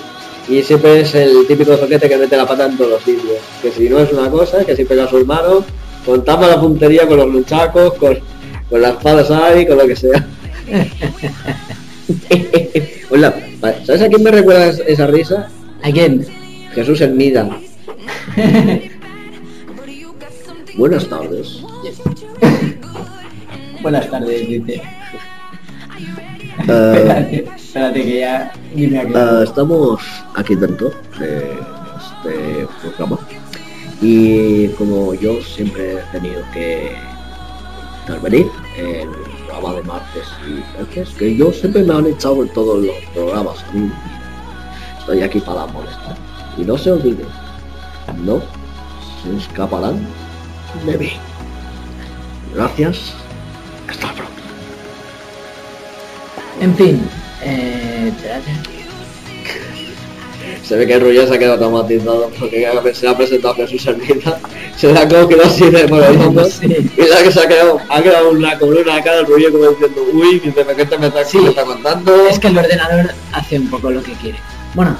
Y 0.49 0.61
siempre 0.61 1.01
es 1.01 1.15
el 1.15 1.47
típico 1.47 1.77
zoquete 1.77 2.09
que 2.09 2.17
mete 2.17 2.35
la 2.35 2.45
pata 2.45 2.65
en 2.65 2.75
todos 2.77 2.91
los 2.91 3.03
sitios. 3.03 3.37
Que 3.61 3.71
si 3.71 3.87
no 3.87 3.99
es 3.99 4.11
una 4.11 4.29
cosa, 4.29 4.65
que 4.65 4.75
si 4.75 4.83
pega 4.83 5.05
a 5.05 5.09
sus 5.09 5.25
manos, 5.25 5.63
con 6.05 6.23
tapa 6.25 6.47
la 6.47 6.59
puntería, 6.59 7.07
con 7.07 7.17
los 7.17 7.29
luchacos, 7.31 7.93
con, 7.93 8.17
con 8.69 8.81
las 8.81 8.91
espadas 8.93 9.31
ahí, 9.31 9.65
con 9.65 9.77
lo 9.77 9.87
que 9.87 9.95
sea. 9.95 10.27
Hola, 13.09 13.33
¿sabes 13.85 14.01
a 14.01 14.07
quién 14.09 14.23
me 14.23 14.31
recuerda 14.31 14.67
es- 14.67 14.83
esa 14.85 15.07
risa? 15.07 15.47
¿A 15.81 15.91
quién? 15.91 16.25
Jesús 16.73 16.99
Hermida. 17.01 17.49
Buenas 20.75 21.07
tardes. 21.07 21.59
Buenas 23.81 24.09
tardes, 24.09 24.47
dice. 24.47 24.81
Eh, 26.67 26.93
espérate, 26.95 27.49
espérate 27.55 28.03
que 28.03 28.19
ya... 28.19 28.53
Dime 28.73 28.99
aquí. 28.99 29.13
eh, 29.15 29.43
estamos 29.43 30.01
aquí 30.35 30.55
dentro 30.55 30.91
de 31.19 31.59
este 31.99 32.67
programa. 32.81 33.19
Y 34.01 34.67
como 34.69 35.13
yo 35.13 35.41
siempre 35.41 35.93
he 35.93 36.03
tenido 36.11 36.41
que 36.53 36.95
intervenir 38.01 38.47
en 38.77 39.09
el 39.09 39.45
programa 39.45 39.75
de 39.75 39.83
martes 39.83 40.23
y 40.47 40.83
jueves, 40.83 41.09
que 41.17 41.35
yo 41.35 41.51
siempre 41.51 41.83
me 41.83 41.93
han 41.93 42.07
echado 42.07 42.43
en 42.43 42.49
todos 42.49 42.83
los 42.83 42.95
programas 43.13 43.63
estoy 44.99 45.21
aquí 45.21 45.39
para 45.39 45.65
molestar. 45.67 46.15
Y 46.57 46.63
no 46.63 46.77
se 46.77 46.91
olviden 46.91 47.27
no 48.23 48.41
se 49.21 49.37
escaparán 49.37 50.05
de 50.85 50.97
mí. 50.97 51.11
Gracias 52.53 53.13
hasta 53.89 54.13
pronto 54.13 54.32
En 56.61 56.75
fin, 56.75 57.01
eh. 57.43 58.11
Se 60.63 60.77
ve 60.77 60.87
que 60.87 60.97
Ruya 60.97 61.27
se 61.27 61.35
ha 61.35 61.37
quedado 61.37 61.57
traumatizado 61.57 62.31
porque 62.39 62.65
se 62.93 63.07
ha 63.07 63.17
presentado 63.17 63.55
Jesús 63.55 63.85
Hermida, 63.85 64.39
se 64.77 64.93
le 64.93 64.99
ha 64.99 65.07
cogido 65.07 65.43
así 65.43 65.69
de 65.69 65.87
por 65.89 66.01
el 66.01 66.17
hombro 66.21 66.47
y 66.61 67.07
la 67.09 67.21
que 67.21 67.31
se 67.31 67.41
ha 67.41 67.47
quedado, 67.47 67.79
ha 67.89 68.01
quedado 68.01 68.31
una 68.31 68.57
columna 68.57 68.95
acá 68.95 69.13
del 69.15 69.25
Ruya 69.25 69.51
como 69.51 69.65
diciendo, 69.65 70.05
uy, 70.13 70.39
dice, 70.39 70.65
¿qué 70.77 70.85
te 70.85 70.97
me 70.97 71.07
está, 71.07 71.19
me 71.41 71.49
está 71.49 71.63
contando? 71.65 72.27
Es 72.27 72.39
que 72.39 72.47
el 72.47 72.57
ordenador 72.57 73.13
hace 73.33 73.59
un 73.59 73.69
poco 73.69 73.91
lo 73.91 74.01
que 74.01 74.13
quiere. 74.13 74.37
Bueno, 74.73 74.95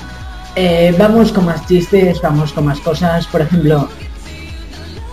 eh, 0.56 0.94
vamos 0.98 1.32
con 1.32 1.46
más 1.46 1.66
chistes, 1.66 2.22
vamos 2.22 2.52
con 2.52 2.66
más 2.66 2.80
cosas. 2.82 3.26
Por 3.28 3.42
ejemplo, 3.42 3.90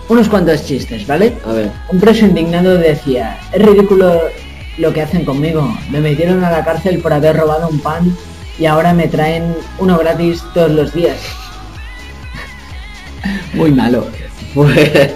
unos 0.09 0.27
cuantos 0.27 0.65
chistes, 0.65 1.07
¿vale? 1.07 1.37
A 1.45 1.53
ver. 1.53 1.71
Un 1.89 1.99
preso 1.99 2.25
indignado 2.25 2.77
decía, 2.77 3.39
es 3.53 3.61
ridículo 3.61 4.21
lo 4.77 4.93
que 4.93 5.01
hacen 5.01 5.25
conmigo. 5.25 5.75
Me 5.89 5.99
metieron 5.99 6.43
a 6.43 6.51
la 6.51 6.63
cárcel 6.63 6.99
por 6.99 7.13
haber 7.13 7.37
robado 7.37 7.67
un 7.67 7.79
pan 7.79 8.15
y 8.59 8.65
ahora 8.65 8.93
me 8.93 9.07
traen 9.07 9.55
uno 9.79 9.97
gratis 9.97 10.43
todos 10.53 10.71
los 10.71 10.93
días. 10.93 11.17
Muy 13.53 13.71
malo. 13.71 14.05
Pues, 14.53 15.11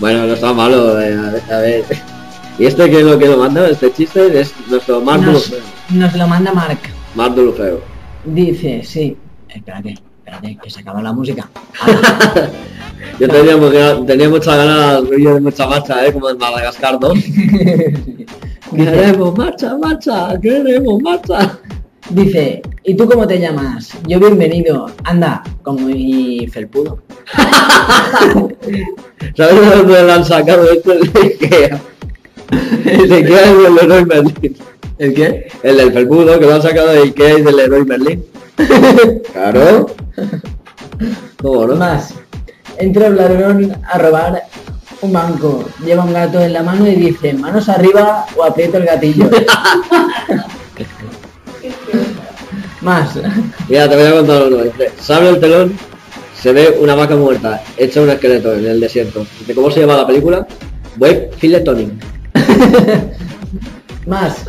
bueno, 0.00 0.26
no 0.26 0.34
está 0.34 0.52
malo, 0.52 1.00
eh, 1.00 1.40
a 1.50 1.58
ver. 1.58 1.84
Y 2.58 2.66
este 2.66 2.88
que 2.88 3.00
es 3.00 3.04
lo 3.04 3.18
que 3.18 3.26
lo 3.26 3.36
manda, 3.36 3.68
este 3.68 3.92
chiste, 3.92 4.40
es 4.40 4.54
nuestro 4.68 5.00
Mark 5.00 5.22
Nos, 5.22 5.50
Dulufeo. 5.50 5.70
nos 5.90 6.14
lo 6.14 6.28
manda 6.28 6.52
Mark. 6.52 6.78
Mark 7.14 7.34
Dulufeo. 7.34 7.80
Dice, 8.24 8.82
sí. 8.84 9.16
Espérate, 9.48 9.94
espérate, 10.18 10.58
que 10.62 10.70
se 10.70 10.80
acaba 10.80 11.02
la 11.02 11.12
música. 11.12 11.48
Yo 13.20 13.28
tenía, 13.28 14.06
tenía 14.06 14.28
mucha 14.28 14.56
ganas 14.56 15.08
de 15.08 15.40
mucha 15.40 15.66
marcha, 15.66 16.06
¿eh? 16.06 16.12
como 16.12 16.30
en 16.30 16.38
Madagascar 16.38 16.98
2. 16.98 17.18
Queremos 18.70 19.36
marcha, 19.36 19.76
marcha, 19.76 20.40
queremos 20.40 21.02
marcha. 21.02 21.58
Dice, 22.10 22.62
¿y 22.82 22.94
tú 22.94 23.06
cómo 23.08 23.26
te 23.26 23.38
llamas? 23.38 23.90
Yo 24.06 24.18
bienvenido. 24.18 24.86
Anda, 25.04 25.42
como 25.62 25.86
mi 25.86 26.46
felpudo. 26.48 27.02
¿Sabes 29.36 29.60
de 29.60 29.76
dónde 29.76 30.02
lo 30.02 30.12
han 30.12 30.24
sacado 30.24 30.70
esto? 30.70 30.92
El 30.92 31.12
de 31.12 31.20
Ikea. 31.20 31.80
El 32.84 33.08
de 33.08 33.14
Ikea 33.16 33.50
es 33.50 33.62
del 33.62 33.74
Leroy 33.74 34.04
Merlin. 34.06 34.56
¿El 34.98 35.14
qué? 35.14 35.46
El 35.62 35.76
del 35.76 35.92
felpudo 35.92 36.38
que 36.38 36.46
lo 36.46 36.54
han 36.54 36.62
sacado 36.62 36.88
de 36.88 37.02
Ikea 37.02 37.38
y 37.38 37.42
del 37.42 37.56
Leroy 37.56 37.84
Merlin. 37.84 38.24
Claro. 39.32 39.86
¿Cómo 41.40 41.66
no? 41.66 41.76
Más. 41.76 42.14
Entra 42.78 43.08
un 43.08 43.16
ladrón 43.16 43.76
a 43.84 43.98
robar 43.98 44.44
un 45.00 45.12
banco. 45.12 45.64
Lleva 45.84 46.04
un 46.04 46.12
gato 46.12 46.40
en 46.40 46.52
la 46.52 46.62
mano 46.62 46.86
y 46.86 46.94
dice, 46.94 47.32
manos 47.34 47.68
arriba 47.68 48.26
o 48.36 48.44
aprieto 48.44 48.78
el 48.78 48.84
gatillo. 48.84 49.28
Más. 52.80 53.18
Mira, 53.68 53.88
te 53.88 53.96
voy 53.96 54.06
a 54.06 54.12
contar 54.12 54.42
uno. 54.46 54.58
Se 55.00 55.14
abre 55.14 55.30
el 55.30 55.40
telón, 55.40 55.76
se 56.40 56.52
ve 56.52 56.76
una 56.80 56.94
vaca 56.94 57.16
muerta, 57.16 57.62
hecha 57.78 58.02
un 58.02 58.10
esqueleto 58.10 58.52
en 58.52 58.66
el 58.66 58.80
desierto. 58.80 59.26
Dice, 59.40 59.54
¿cómo 59.54 59.70
se 59.70 59.80
llama 59.80 59.96
la 59.96 60.06
película? 60.06 60.46
Web 60.98 61.32
Filetoning. 61.38 61.98
Más. 64.06 64.44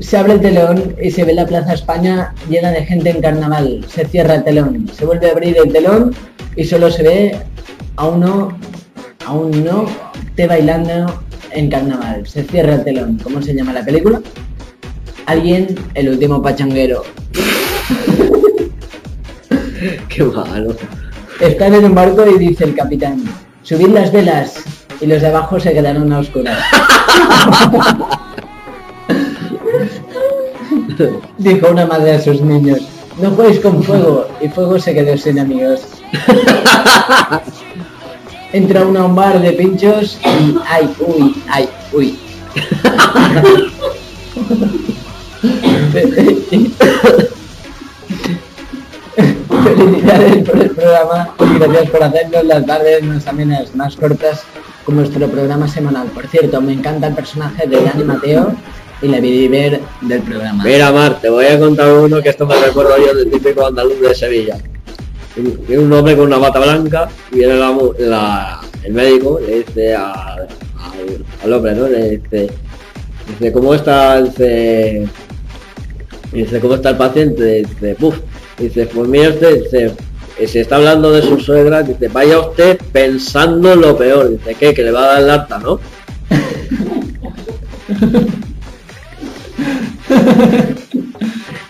Se 0.00 0.16
abre 0.16 0.32
el 0.34 0.40
telón 0.40 0.96
y 1.00 1.10
se 1.10 1.24
ve 1.24 1.34
la 1.34 1.46
Plaza 1.46 1.74
España 1.74 2.34
llena 2.48 2.70
de 2.70 2.84
gente 2.84 3.10
en 3.10 3.20
carnaval. 3.20 3.84
Se 3.88 4.06
cierra 4.06 4.36
el 4.36 4.44
telón. 4.44 4.90
Se 4.96 5.04
vuelve 5.04 5.28
a 5.28 5.32
abrir 5.32 5.56
el 5.56 5.72
telón 5.72 6.14
y 6.56 6.64
solo 6.64 6.90
se 6.90 7.02
ve 7.02 7.38
a 7.96 8.06
uno, 8.06 8.58
a 9.24 9.32
un 9.32 9.64
no, 9.64 9.86
te 10.34 10.46
bailando 10.46 11.22
en 11.50 11.70
carnaval. 11.70 12.26
Se 12.26 12.44
cierra 12.44 12.74
el 12.74 12.84
telón. 12.84 13.18
¿Cómo 13.22 13.40
se 13.42 13.54
llama 13.54 13.72
la 13.72 13.82
película? 13.84 14.20
Alguien, 15.26 15.74
el 15.94 16.10
último 16.10 16.42
pachanguero. 16.42 17.04
Qué 20.08 20.24
malo. 20.24 20.74
Están 21.40 21.74
en 21.74 21.86
un 21.86 21.94
barco 21.94 22.24
y 22.26 22.38
dice 22.38 22.64
el 22.64 22.74
capitán, 22.74 23.24
subid 23.62 23.88
las 23.88 24.12
velas. 24.12 24.62
Y 25.00 25.06
los 25.06 25.20
de 25.20 25.26
abajo 25.28 25.58
se 25.58 25.72
quedaron 25.72 26.12
a 26.12 26.20
oscuras. 26.20 26.58
Dijo 31.38 31.68
una 31.68 31.86
madre 31.86 32.12
a 32.12 32.20
sus 32.20 32.40
niños, 32.40 32.86
no 33.20 33.32
juguéis 33.32 33.58
con 33.60 33.82
fuego. 33.82 34.28
Y 34.40 34.48
fuego 34.48 34.78
se 34.78 34.94
quedó 34.94 35.18
sin 35.18 35.40
amigos. 35.40 35.80
Entra 38.54 38.86
uno 38.86 39.00
a 39.00 39.06
un 39.06 39.16
bar 39.16 39.42
de 39.42 39.50
pinchos 39.52 40.16
y 40.22 40.56
ay, 40.68 40.88
uy, 41.00 41.42
ay, 41.48 41.68
uy. 41.92 42.16
Felicidades 49.64 50.48
por 50.48 50.60
el 50.60 50.70
programa 50.70 51.34
y 51.40 51.58
gracias 51.58 51.90
por 51.90 52.04
hacernos 52.04 52.44
las 52.44 52.64
tardes 52.64 53.02
más 53.02 53.26
amenas, 53.26 53.74
más 53.74 53.96
cortas 53.96 54.44
con 54.84 54.94
nuestro 54.94 55.26
programa 55.26 55.66
semanal. 55.66 56.06
Por 56.14 56.28
cierto, 56.28 56.60
me 56.60 56.74
encanta 56.74 57.08
el 57.08 57.14
personaje 57.16 57.66
de 57.66 57.82
Dani 57.82 58.04
Mateo 58.04 58.54
y 59.02 59.08
la 59.08 59.18
ver 59.18 59.80
del 60.00 60.22
programa. 60.22 60.62
Mira, 60.62 60.92
Mar, 60.92 61.18
te 61.20 61.28
voy 61.28 61.46
a 61.46 61.58
contar 61.58 61.92
uno 61.92 62.22
que 62.22 62.28
esto 62.28 62.46
me 62.46 62.54
recuerdo 62.54 62.98
yo 63.04 63.16
del 63.16 63.32
típico 63.32 63.66
andaluz 63.66 64.00
de 64.00 64.14
Sevilla. 64.14 64.58
Viene 65.36 65.82
un 65.82 65.92
hombre 65.92 66.16
con 66.16 66.26
una 66.26 66.38
bata 66.38 66.60
blanca 66.60 67.08
y 67.32 67.38
viene 67.38 67.54
el 67.54 68.92
médico, 68.92 69.40
le 69.44 69.64
dice 69.64 69.94
al, 69.94 71.52
hombre, 71.52 71.74
¿no? 71.74 71.88
Le 71.88 72.18
dice, 72.18 72.50
dice, 73.28 73.52
¿cómo 73.52 73.74
está? 73.74 74.22
Dice, 74.22 75.08
dice, 76.32 76.60
¿cómo 76.60 76.74
está 76.74 76.90
el 76.90 76.96
paciente? 76.96 77.64
Dice, 77.64 77.96
puf. 77.96 78.16
Dice, 78.58 78.86
pues 78.86 79.08
mire 79.08 79.30
usted, 79.30 79.64
dice, 79.64 79.92
eh, 80.38 80.46
se 80.46 80.60
está 80.60 80.76
hablando 80.76 81.10
de 81.10 81.22
su 81.22 81.40
suegra, 81.40 81.82
dice, 81.82 82.06
vaya 82.06 82.38
usted 82.38 82.78
pensando 82.92 83.74
lo 83.74 83.96
peor. 83.96 84.30
Dice, 84.30 84.54
¿qué? 84.54 84.72
Que 84.72 84.84
le 84.84 84.92
va 84.92 85.02
a 85.02 85.06
dar 85.14 85.22
el 85.22 85.30
harta, 85.30 85.58
¿no? 85.58 85.80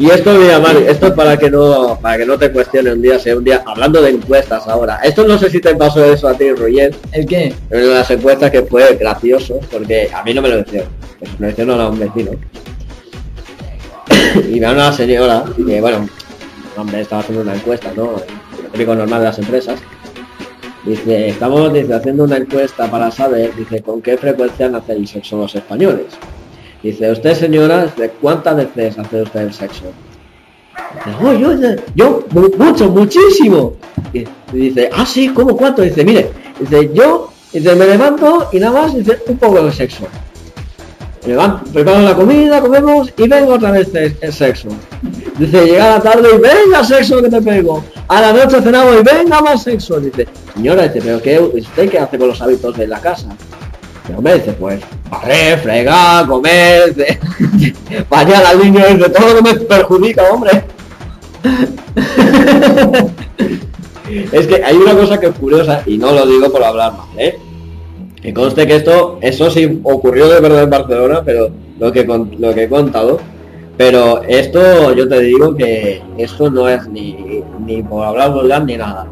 Y 0.05 0.11
esto, 0.11 0.35
mira, 0.35 0.61
Mari, 0.61 0.85
esto 0.87 1.07
es 1.07 1.13
para 1.15 1.39
que 1.39 1.49
no, 1.49 1.99
para 1.99 2.19
que 2.19 2.27
no 2.27 2.37
te 2.37 2.53
cuestione 2.53 2.93
un 2.93 3.01
día, 3.01 3.19
sea 3.19 3.39
un 3.39 3.43
día, 3.43 3.63
hablando 3.65 4.03
de 4.03 4.11
encuestas 4.11 4.69
ahora. 4.69 5.01
Esto 5.03 5.27
no 5.27 5.39
sé 5.39 5.49
si 5.49 5.63
te 5.63 5.75
pasó 5.77 6.05
eso 6.05 6.29
a 6.29 6.35
ti, 6.35 6.53
Roger. 6.53 6.95
¿El 7.13 7.25
qué? 7.25 7.55
En 7.71 7.95
las 7.95 8.11
encuestas 8.11 8.51
que 8.51 8.61
fue 8.65 8.97
gracioso, 8.97 9.61
porque 9.73 10.11
a 10.13 10.23
mí 10.23 10.35
no 10.35 10.43
me 10.43 10.51
lo 10.51 10.57
decían. 10.59 10.85
Pues 11.19 11.41
me 11.41 11.47
lo 11.47 11.53
hicieron 11.53 11.81
a 11.81 11.89
un 11.89 11.99
vecino. 11.99 12.33
y 14.51 14.61
me 14.61 14.71
una 14.71 14.93
señora, 14.93 15.43
que 15.57 15.81
bueno, 15.81 16.07
hombre, 16.77 17.01
estaba 17.01 17.23
haciendo 17.23 17.43
una 17.43 17.55
encuesta, 17.55 17.91
¿no? 17.97 18.03
Lo 18.63 18.69
típico 18.73 18.95
normal 18.95 19.21
de 19.21 19.25
las 19.25 19.39
empresas. 19.39 19.81
Dice, 20.85 21.29
estamos 21.29 21.73
dice, 21.73 21.95
haciendo 21.95 22.25
una 22.25 22.37
encuesta 22.37 22.91
para 22.91 23.11
saber, 23.11 23.57
dice, 23.57 23.81
con 23.81 24.03
qué 24.03 24.19
frecuencia 24.19 24.67
hacen 24.67 24.99
el 24.99 25.09
sexo 25.09 25.39
los 25.39 25.55
españoles. 25.55 26.09
Dice, 26.85 27.11
usted 27.11 27.35
señora, 27.35 27.87
dice, 27.87 28.13
¿cuántas 28.21 28.57
veces 28.75 28.99
hace 28.99 29.23
usted 29.23 29.41
el 29.41 29.53
sexo? 29.55 29.85
Dice, 31.07 31.17
"Oh, 31.21 31.33
yo, 31.33 31.53
yo, 31.97 32.25
mu- 32.31 32.51
mucho, 32.59 32.91
muchísimo. 32.91 33.73
Y 34.13 34.25
dice, 34.53 34.91
ah, 34.93 35.05
sí, 35.07 35.29
¿cómo 35.31 35.57
cuánto? 35.57 35.83
Dice, 35.83 36.05
mire, 36.05 36.31
dice, 36.61 36.91
yo, 36.95 37.33
dice, 37.53 37.75
me 37.75 37.87
levanto 37.87 38.49
y 38.53 38.59
nada 38.61 38.83
más, 38.83 38.95
dice, 38.95 39.19
un 39.27 39.39
poco 39.39 39.65
de 39.65 39.73
sexo. 39.73 40.05
Levanto, 41.27 41.65
preparo 41.73 42.01
la 42.03 42.15
comida, 42.15 42.61
comemos 42.61 43.11
y 43.17 43.27
vengo 43.29 43.55
otra 43.55 43.71
vez 43.71 43.89
el, 43.95 44.15
el 44.21 44.33
sexo. 44.33 44.69
Dice, 45.39 45.65
llega 45.65 45.97
la 45.97 46.01
tarde 46.03 46.29
y 46.35 46.39
venga 46.39 46.85
sexo 46.85 47.23
que 47.23 47.31
te 47.31 47.41
pego. 47.41 47.83
A 48.09 48.21
la 48.21 48.33
noche 48.35 48.61
cenamos 48.61 48.97
y 49.01 49.03
venga 49.03 49.41
más 49.41 49.63
sexo. 49.63 49.99
Dice, 50.01 50.29
señora, 50.55 50.83
dice, 50.87 51.01
pero 51.03 51.23
¿qué, 51.23 51.39
¿usted 51.41 51.89
qué 51.89 51.99
hace 51.99 52.19
con 52.19 52.29
los 52.29 52.43
hábitos 52.43 52.77
de 52.77 52.87
la 52.87 53.01
casa? 53.01 53.29
Dice, 54.07 54.53
pues, 54.61 54.81
barrer, 55.11 55.59
fregar, 55.61 56.27
comer, 56.27 56.95
dice, 56.95 57.19
bañar 58.11 58.45
al 58.45 58.59
niño, 58.59 58.85
dice, 58.87 59.09
todo 59.09 59.29
lo 59.29 59.37
que 59.37 59.43
me 59.43 59.55
perjudica, 59.61 60.25
hombre. 60.31 60.63
es 64.33 64.47
que 64.47 64.63
hay 64.63 64.77
una 64.77 64.95
cosa 64.95 65.19
que 65.19 65.29
es 65.29 65.35
curiosa, 65.35 65.83
y 65.87 65.97
no 65.97 66.13
lo 66.13 66.27
digo 66.27 66.53
por 66.53 66.63
hablar 66.63 66.93
mal, 66.93 67.07
¿eh? 67.17 67.39
Que 68.21 68.35
conste 68.35 68.67
que 68.67 68.77
esto, 68.77 69.19
eso 69.23 69.51
sí 69.51 69.81
ocurrió 69.83 70.29
de 70.29 70.41
verdad 70.41 70.65
en 70.65 70.71
Barcelona, 70.71 71.23
pero 71.25 71.49
lo 71.79 71.91
que, 71.91 72.05
lo 72.05 72.55
que 72.55 72.65
he 72.65 72.69
contado, 72.69 73.21
pero 73.79 74.23
esto 74.23 74.93
yo 74.93 75.09
te 75.09 75.21
digo 75.21 75.57
que 75.57 76.03
esto 76.19 76.51
no 76.51 76.69
es 76.69 76.87
ni, 76.89 77.43
ni 77.65 77.83
por 77.83 78.05
hablar 78.05 78.33
vulgar 78.33 78.65
ni 78.65 78.77
nada. 78.77 79.07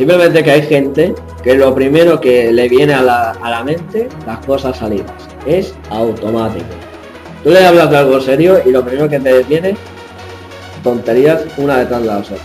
Simplemente 0.00 0.42
que 0.42 0.50
hay 0.50 0.62
gente 0.62 1.14
que 1.44 1.56
lo 1.56 1.74
primero 1.74 2.18
que 2.22 2.50
le 2.50 2.70
viene 2.70 2.94
a 2.94 3.02
la, 3.02 3.32
a 3.32 3.50
la 3.50 3.62
mente, 3.62 4.08
las 4.26 4.38
cosas 4.46 4.78
salidas, 4.78 5.12
es 5.44 5.74
automático. 5.90 6.64
Tú 7.44 7.50
le 7.50 7.66
hablas 7.66 7.90
de 7.90 7.98
algo 7.98 8.18
serio 8.18 8.62
y 8.64 8.70
lo 8.70 8.82
primero 8.82 9.10
que 9.10 9.20
te 9.20 9.42
viene, 9.42 9.76
tonterías 10.82 11.42
una 11.58 11.80
detrás 11.80 12.00
de 12.00 12.06
las 12.06 12.30
otras. 12.30 12.40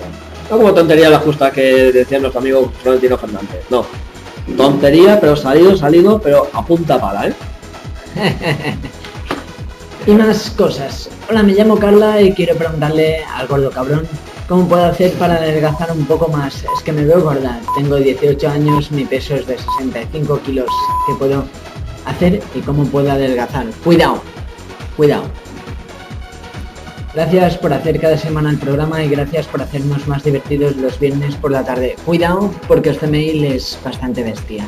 No 0.51 0.57
como 0.57 0.73
tonterías 0.73 1.09
las 1.09 1.21
justas 1.21 1.53
que 1.53 1.93
decía 1.93 2.19
nuestro 2.19 2.41
amigo 2.41 2.73
Florentino 2.83 3.17
Fernández, 3.17 3.63
no. 3.69 3.85
Tontería, 4.57 5.17
pero 5.21 5.37
salido, 5.37 5.77
salido, 5.77 6.19
pero 6.19 6.49
a 6.51 6.65
punta 6.65 6.99
pala, 6.99 7.29
¿eh? 7.29 7.33
Y 10.07 10.11
más 10.11 10.51
cosas. 10.51 11.09
Hola, 11.29 11.41
me 11.41 11.53
llamo 11.53 11.79
Carla 11.79 12.21
y 12.21 12.33
quiero 12.33 12.57
preguntarle 12.57 13.23
al 13.23 13.47
gordo 13.47 13.71
cabrón 13.71 14.05
cómo 14.47 14.67
puedo 14.67 14.85
hacer 14.85 15.11
para 15.13 15.35
adelgazar 15.35 15.91
un 15.91 16.05
poco 16.05 16.27
más. 16.27 16.55
Es 16.55 16.83
que 16.83 16.91
me 16.91 17.05
veo 17.05 17.21
gorda. 17.21 17.59
Tengo 17.75 17.97
18 17.97 18.47
años, 18.49 18.91
mi 18.91 19.05
peso 19.05 19.35
es 19.35 19.47
de 19.47 19.57
65 19.57 20.39
kilos. 20.41 20.69
¿Qué 21.07 21.15
puedo 21.15 21.45
hacer 22.05 22.41
y 22.53 22.59
cómo 22.59 22.85
puedo 22.85 23.11
adelgazar? 23.11 23.65
Cuidado, 23.83 24.21
cuidado. 24.95 25.23
Gracias 27.13 27.57
por 27.57 27.71
hacer 27.71 27.99
cada 28.01 28.17
semana 28.17 28.49
el 28.49 28.57
programa 28.57 29.01
y 29.01 29.07
gracias 29.07 29.47
por 29.47 29.61
hacernos 29.61 30.05
más 30.05 30.23
divertidos 30.23 30.75
los 30.75 30.99
viernes 30.99 31.35
por 31.35 31.51
la 31.51 31.63
tarde. 31.63 31.95
Cuidado 32.05 32.51
porque 32.67 32.89
este 32.89 33.07
mail 33.07 33.45
es 33.45 33.79
bastante 33.85 34.21
bestia. 34.21 34.65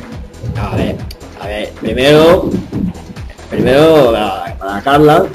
A 0.56 0.76
ver, 0.78 0.96
a 1.42 1.48
ver, 1.48 1.70
primero, 1.82 2.50
primero 3.50 4.14
para, 4.60 4.82
Carla, 4.82 5.26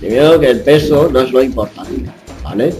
primero 0.00 0.40
que 0.40 0.50
el 0.50 0.60
peso 0.62 1.08
no 1.12 1.20
es 1.20 1.30
lo 1.30 1.44
importante, 1.44 2.10
¿vale? 2.42 2.74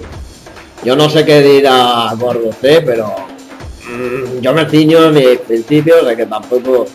Yo 0.84 0.97
no 0.97 1.08
sé 1.08 1.24
qué 1.24 1.42
dirá 1.42 2.12
Gordo 2.18 2.52
C, 2.52 2.82
pero 2.82 3.08
mm, 3.08 4.40
yo 4.40 4.52
me 4.52 4.68
ciño 4.68 5.07
en 5.07 5.15
mis 5.15 5.39
principios 5.39 6.07
de 6.07 6.16
que 6.16 6.26
tampoco 6.26 6.86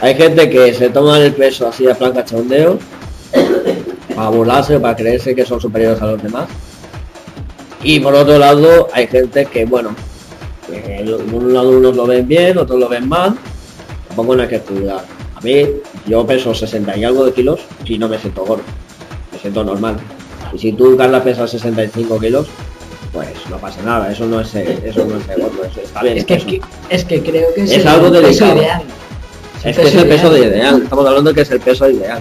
hay 0.00 0.14
gente 0.14 0.50
que 0.50 0.74
se 0.74 0.90
toma 0.90 1.18
el 1.18 1.32
peso 1.32 1.68
así 1.68 1.86
de 1.86 1.94
plan 1.94 2.12
cachondeo 2.12 2.78
para 4.14 4.28
burlarse 4.28 4.78
para 4.78 4.94
creerse 4.94 5.34
que 5.34 5.44
son 5.44 5.60
superiores 5.60 6.00
a 6.02 6.06
los 6.06 6.22
demás. 6.22 6.48
Y 7.82 8.00
por 8.00 8.14
otro 8.14 8.38
lado, 8.38 8.88
hay 8.92 9.06
gente 9.06 9.46
que, 9.46 9.64
bueno, 9.64 9.94
un 11.32 11.52
lado 11.52 11.70
unos 11.70 11.96
lo 11.96 12.06
ven 12.06 12.26
bien, 12.26 12.56
otros 12.58 12.78
lo 12.78 12.88
ven 12.88 13.08
mal, 13.08 13.36
tampoco 14.08 14.36
no 14.36 14.42
hay 14.42 14.48
que 14.48 14.60
juzgar. 14.60 15.04
A 15.34 15.40
mí, 15.40 15.66
yo 16.06 16.26
peso 16.26 16.54
60 16.54 16.96
y 16.96 17.04
algo 17.04 17.26
de 17.26 17.32
kilos 17.32 17.60
y 17.84 17.98
no 17.98 18.08
me 18.08 18.18
siento 18.18 18.44
gordo, 18.44 18.62
me 19.32 19.38
siento 19.38 19.64
normal. 19.64 19.96
Y 20.52 20.58
si 20.58 20.72
tú, 20.72 20.96
Carla, 20.96 21.22
pesas 21.22 21.50
65 21.50 22.18
kilos, 22.20 22.46
pues 23.14 23.28
no 23.48 23.56
pasa 23.58 23.80
nada, 23.82 24.12
eso 24.12 24.26
no 24.26 24.40
es 24.40 24.48
ser- 24.48 24.82
eso 24.84 25.06
no 25.06 25.16
es 25.18 25.24
ser 25.24 25.40
gordo, 25.40 25.64
eso 25.64 25.80
está 25.80 26.02
bien. 26.02 26.18
Es 26.18 26.24
que, 26.26 26.36
que- 26.38 26.60
es 26.90 27.04
que 27.04 27.22
creo 27.22 27.54
que 27.54 27.62
es, 27.62 27.70
Es 27.72 27.78
el 27.78 27.88
algo 27.88 28.10
peso 28.10 28.20
delicado. 28.22 28.56
ideal. 28.56 28.82
Es 29.64 29.76
que 29.78 29.82
es 29.82 29.94
el 29.94 30.08
peso 30.08 30.30
de 30.30 30.40
ideal, 30.40 30.82
estamos 30.82 31.06
hablando 31.06 31.30
de 31.30 31.34
que 31.36 31.40
es 31.42 31.50
el 31.50 31.60
peso 31.60 31.88
ideal. 31.88 32.20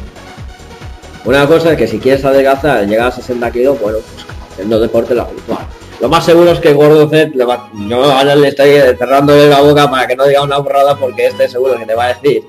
Una 1.26 1.48
cosa 1.48 1.72
es 1.72 1.78
que 1.78 1.88
si 1.88 2.00
quieres 2.00 2.24
adelgazar, 2.26 2.86
llegar 2.86 3.08
a 3.08 3.12
60 3.12 3.52
kilos, 3.52 3.80
bueno, 3.82 3.98
pues 4.14 4.26
haciendo 4.52 4.80
deporte 4.80 5.16
lo 5.16 5.24
habitual. 5.24 5.66
Lo 6.02 6.10
más 6.10 6.26
seguro 6.26 6.52
es 6.52 6.60
que 6.60 6.74
Gordo 6.74 7.10
C 7.10 7.32
le 7.34 7.46
va, 7.46 7.70
yo 7.88 8.04
ahora 8.04 8.36
le 8.36 8.50
estoy 8.50 8.72
cerrándole 8.98 9.48
la 9.50 9.62
boca 9.62 9.90
para 9.90 10.06
que 10.06 10.16
no 10.16 10.26
diga 10.26 10.42
una 10.44 10.58
borrada 10.58 10.96
porque 10.98 11.28
este 11.28 11.48
seguro 11.48 11.78
que 11.78 11.86
te 11.86 11.96
va 11.96 12.06
a 12.06 12.08
decir 12.14 12.44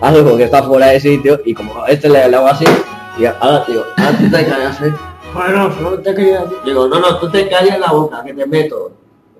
algo 0.00 0.36
que 0.36 0.44
está 0.44 0.62
fuera 0.62 0.88
de 0.88 0.98
sitio 1.00 1.40
y 1.44 1.54
como 1.54 1.82
a 1.84 1.88
este 1.88 2.08
le, 2.08 2.28
le 2.28 2.36
hago 2.36 2.48
así 2.48 2.64
y 3.18 3.24
ahora 3.26 3.64
digo, 3.68 3.84
ahora 3.96 4.18
tú 4.18 4.30
te 4.30 4.44
Bueno, 5.36 5.70
solo 5.74 5.98
te 6.00 6.14
quería 6.14 6.40
decir. 6.42 6.56
Digo, 6.64 6.88
no, 6.88 6.98
no, 6.98 7.18
tú 7.18 7.30
te 7.30 7.48
callas 7.48 7.78
la 7.78 7.92
boca, 7.92 8.24
que 8.24 8.32
te 8.32 8.46
meto. 8.46 8.92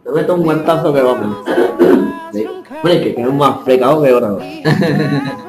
Te 0.04 0.10
meto 0.10 0.34
un 0.34 0.42
guantazo 0.42 0.92
que 0.92 1.00
vamos. 1.00 1.38
Hombre, 1.48 3.00
que 3.00 3.14
quedo 3.14 3.32
más 3.32 3.64
fregado 3.64 4.02
que 4.02 4.10
ahora. 4.10 4.36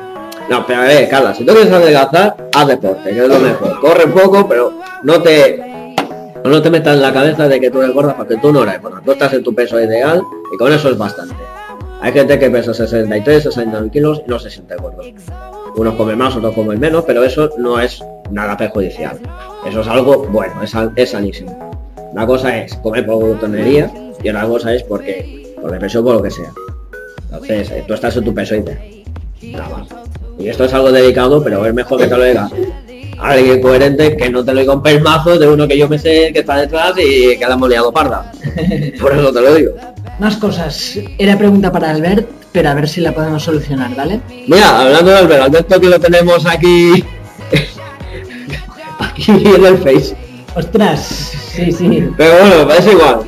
No, 0.50 0.66
pero 0.66 0.80
a 0.80 0.84
ver, 0.85 1.09
Carla, 1.09 1.35
si 1.35 1.45
tú 1.45 1.51
quieres 1.51 1.74
adelgazar, 1.74 2.50
haz 2.56 2.67
deporte, 2.67 3.09
que 3.09 3.22
es 3.22 3.27
lo 3.27 3.38
mejor. 3.38 3.82
Corre 3.82 4.06
un 4.06 4.14
poco, 4.14 4.48
pero 4.48 4.72
no 5.03 5.22
te 5.22 5.93
no 6.45 6.61
te 6.61 6.69
metas 6.69 6.95
en 6.95 7.01
la 7.01 7.11
cabeza 7.11 7.50
de 7.50 7.59
que 7.59 7.69
tú 7.69 7.82
eres 7.82 7.93
gorda 7.93 8.16
porque 8.16 8.38
tú 8.38 8.53
no 8.53 8.64
eres 8.64 8.82
gorda. 8.82 9.01
Tú 9.03 9.11
estás 9.11 9.34
en 9.34 9.43
tu 9.43 9.53
peso 9.53 9.77
ideal 9.77 10.24
y 10.53 10.58
con 10.58 10.72
eso 10.72 10.90
es 10.90 10.98
bastante. 10.98 11.35
Hay 12.00 12.14
gente 12.14 12.40
que 12.40 12.50
pesa 12.50 12.74
63, 12.74 13.43
69 13.43 13.90
kilos 13.92 14.22
y 14.26 14.30
no 14.30 14.40
se 14.40 14.50
siente 14.50 14.77
gordo. 14.77 15.03
Unos 15.77 15.95
comen 15.95 16.17
más, 16.17 16.35
otros 16.35 16.53
comen 16.53 16.80
menos, 16.80 17.03
pero 17.06 17.23
eso 17.23 17.49
no 17.57 17.80
es 17.80 18.03
nada 18.31 18.57
perjudicial. 18.57 19.17
Eso 19.65 19.81
es 19.81 19.88
algo 19.88 20.27
bueno, 20.27 20.61
es, 20.64 20.73
es 20.95 21.11
sanísimo. 21.11 21.72
Una 22.11 22.25
cosa 22.25 22.57
es 22.57 22.75
comer 22.75 23.06
por 23.06 23.23
glotonería 23.23 23.91
y 24.22 24.30
otra 24.30 24.45
cosa 24.45 24.73
es 24.73 24.83
porque 24.83 25.53
por 25.61 25.72
depresión 25.72 26.03
por 26.03 26.15
lo 26.15 26.23
que 26.23 26.31
sea. 26.31 26.51
Entonces, 27.31 27.72
eh, 27.72 27.83
tú 27.88 27.93
estás 27.93 28.17
en 28.17 28.23
tu 28.23 28.33
peso. 28.33 28.56
Nada 29.43 29.69
más. 29.69 29.88
Y 30.39 30.49
esto 30.49 30.65
es 30.65 30.73
algo 30.73 30.91
delicado, 30.91 31.43
pero 31.43 31.65
es 31.65 31.73
mejor 31.73 31.99
que 31.99 32.07
te 32.07 32.17
lo 32.17 32.23
diga 32.23 32.49
alguien 33.19 33.61
coherente 33.61 34.15
que 34.15 34.30
no 34.30 34.43
te 34.43 34.53
lo 34.53 34.59
diga 34.59 34.73
un 34.73 34.83
pelmazo 34.83 35.38
de 35.38 35.47
uno 35.47 35.67
que 35.67 35.77
yo 35.77 35.89
me 35.89 35.97
sé 35.97 36.31
que 36.33 36.39
está 36.39 36.57
detrás 36.57 36.93
y 36.97 37.38
que 37.38 37.45
la 37.47 37.53
hemos 37.53 37.69
liado 37.69 37.91
parda. 37.91 38.31
Por 39.01 39.14
eso 39.14 39.31
te 39.31 39.41
lo 39.41 39.56
digo. 39.56 39.72
Más 40.19 40.38
cosas. 40.38 40.99
Era 41.17 41.38
pregunta 41.38 41.72
para 41.72 41.91
Albert, 41.91 42.27
pero 42.51 42.69
a 42.69 42.74
ver 42.74 42.88
si 42.88 43.01
la 43.01 43.14
podemos 43.14 43.43
solucionar, 43.43 43.95
¿vale? 43.95 44.22
Mira, 44.48 44.82
hablando 44.82 45.11
de 45.11 45.17
Albert, 45.17 45.43
Alberto 45.43 45.82
que 45.82 45.90
lo 45.90 46.00
tenemos 46.00 46.45
aquí 46.45 47.03
aquí 49.00 49.32
en 49.32 49.66
el 49.66 49.77
Face. 49.77 50.16
Ostras, 50.56 51.34
sí, 51.51 51.72
sí. 51.72 52.09
Pero 52.17 52.38
bueno, 52.40 52.74
es 52.74 52.88
igual. 52.88 53.19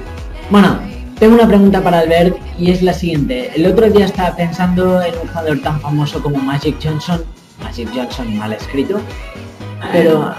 Bueno, 0.49 0.79
tengo 1.19 1.35
una 1.35 1.47
pregunta 1.47 1.81
para 1.81 1.99
Albert 1.99 2.37
y 2.57 2.71
es 2.71 2.81
la 2.81 2.93
siguiente. 2.93 3.51
El 3.55 3.65
otro 3.67 3.89
día 3.89 4.05
estaba 4.05 4.35
pensando 4.35 5.01
en 5.01 5.13
un 5.15 5.27
jugador 5.27 5.61
tan 5.61 5.79
famoso 5.79 6.21
como 6.21 6.37
Magic 6.39 6.77
Johnson. 6.83 7.23
Magic 7.63 7.89
Johnson 7.93 8.35
mal 8.37 8.53
escrito. 8.53 8.99
Pero 9.91 10.33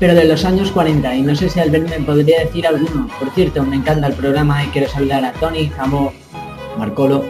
pero 0.00 0.14
de 0.14 0.24
los 0.24 0.46
años 0.46 0.72
40, 0.72 1.14
y 1.14 1.20
no 1.20 1.36
sé 1.36 1.50
si 1.50 1.60
Albert 1.60 1.90
me 1.90 2.00
podría 2.00 2.40
decir 2.40 2.66
alguno. 2.66 3.06
Por 3.18 3.30
cierto, 3.32 3.62
me 3.62 3.76
encanta 3.76 4.06
el 4.06 4.14
programa 4.14 4.64
y 4.64 4.68
quiero 4.68 4.88
saludar 4.88 5.22
a 5.26 5.32
Tony, 5.34 5.68
Jamo, 5.68 6.14
Marcolo, 6.78 7.22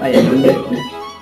vaya 0.00 0.22
nombre, 0.22 0.56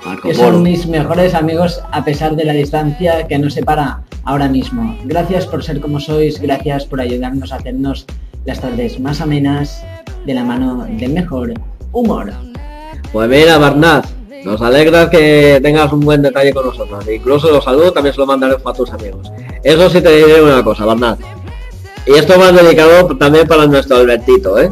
Marco 0.05 0.28
que 0.28 0.35
son 0.35 0.62
mis 0.62 0.86
mejores 0.86 1.35
amigos 1.35 1.81
a 1.93 2.05
pesar 2.05 2.36
de 2.36 2.44
la 2.44 2.53
distancia 2.53 3.27
que 3.27 3.39
nos 3.39 3.55
separa 3.55 4.03
ahora 4.25 4.49
mismo. 4.49 4.97
Gracias 5.05 5.47
por 5.47 5.62
ser 5.62 5.81
como 5.81 6.01
sois, 6.01 6.41
gracias 6.41 6.86
por 6.86 7.01
ayudarnos 7.01 7.53
a 7.53 7.57
hacernos 7.57 8.07
las 8.44 8.61
tardes 8.61 9.01
más 9.01 9.20
amenas 9.20 9.83
de 10.27 10.35
la 10.35 10.44
mano 10.44 10.86
del 10.89 11.12
mejor 11.12 11.55
humor. 11.93 12.33
Pues 13.12 13.28
mira, 13.28 13.59
Bernat, 13.59 14.07
nos 14.44 14.61
alegra 14.61 15.09
que 15.09 15.61
tengas 15.62 15.93
un 15.93 16.01
buen 16.01 16.23
detalle 16.23 16.53
con 16.53 16.67
nosotros. 16.67 17.07
Incluso 17.09 17.51
los 17.51 17.65
saludos 17.65 17.94
también 17.94 18.15
se 18.15 18.19
los 18.19 18.28
mandaré 18.28 18.57
a 18.62 18.73
tus 18.73 18.93
amigos. 18.93 19.33
Eso 19.62 19.89
sí 19.89 20.01
te 20.01 20.17
diré 20.17 20.43
una 20.43 20.62
cosa, 20.62 20.85
Bernat. 20.85 21.19
Y 22.07 22.12
esto 22.12 22.39
más 22.39 22.55
dedicado 22.55 23.17
también 23.17 23.47
para 23.47 23.67
nuestro 23.67 23.97
Albertito, 23.97 24.59
¿eh? 24.59 24.69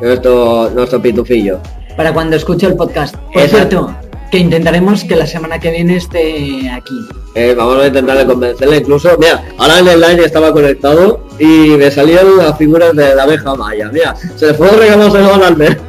Nuestro, 0.00 0.70
nuestro 0.70 1.00
pitufillo. 1.00 1.58
Para 1.96 2.12
cuando 2.12 2.36
escuche 2.36 2.66
el 2.66 2.74
podcast. 2.76 3.14
Por 3.32 3.48
cierto, 3.48 3.94
que 4.30 4.38
intentaremos 4.38 5.04
que 5.04 5.16
la 5.16 5.26
semana 5.26 5.58
que 5.58 5.70
viene 5.70 5.96
esté 5.96 6.68
aquí. 6.70 6.94
Eh, 7.34 7.54
vamos 7.56 7.82
a 7.82 7.86
intentar 7.86 8.18
de 8.18 8.26
convencerle 8.26 8.78
incluso. 8.78 9.10
Mira, 9.18 9.44
ahora 9.58 9.78
en 9.78 9.88
el 9.88 10.00
line 10.00 10.24
estaba 10.24 10.52
conectado 10.52 11.26
y 11.38 11.44
me 11.76 11.90
salían 11.90 12.36
las 12.36 12.56
figuras 12.58 12.94
de 12.94 13.14
la 13.14 13.22
abeja 13.22 13.54
maya. 13.54 13.88
Mira, 13.92 14.14
se 14.36 14.46
le 14.48 14.54
fue 14.54 14.68
regalar 14.70 15.16
a 15.16 15.46
Albert. 15.46 15.80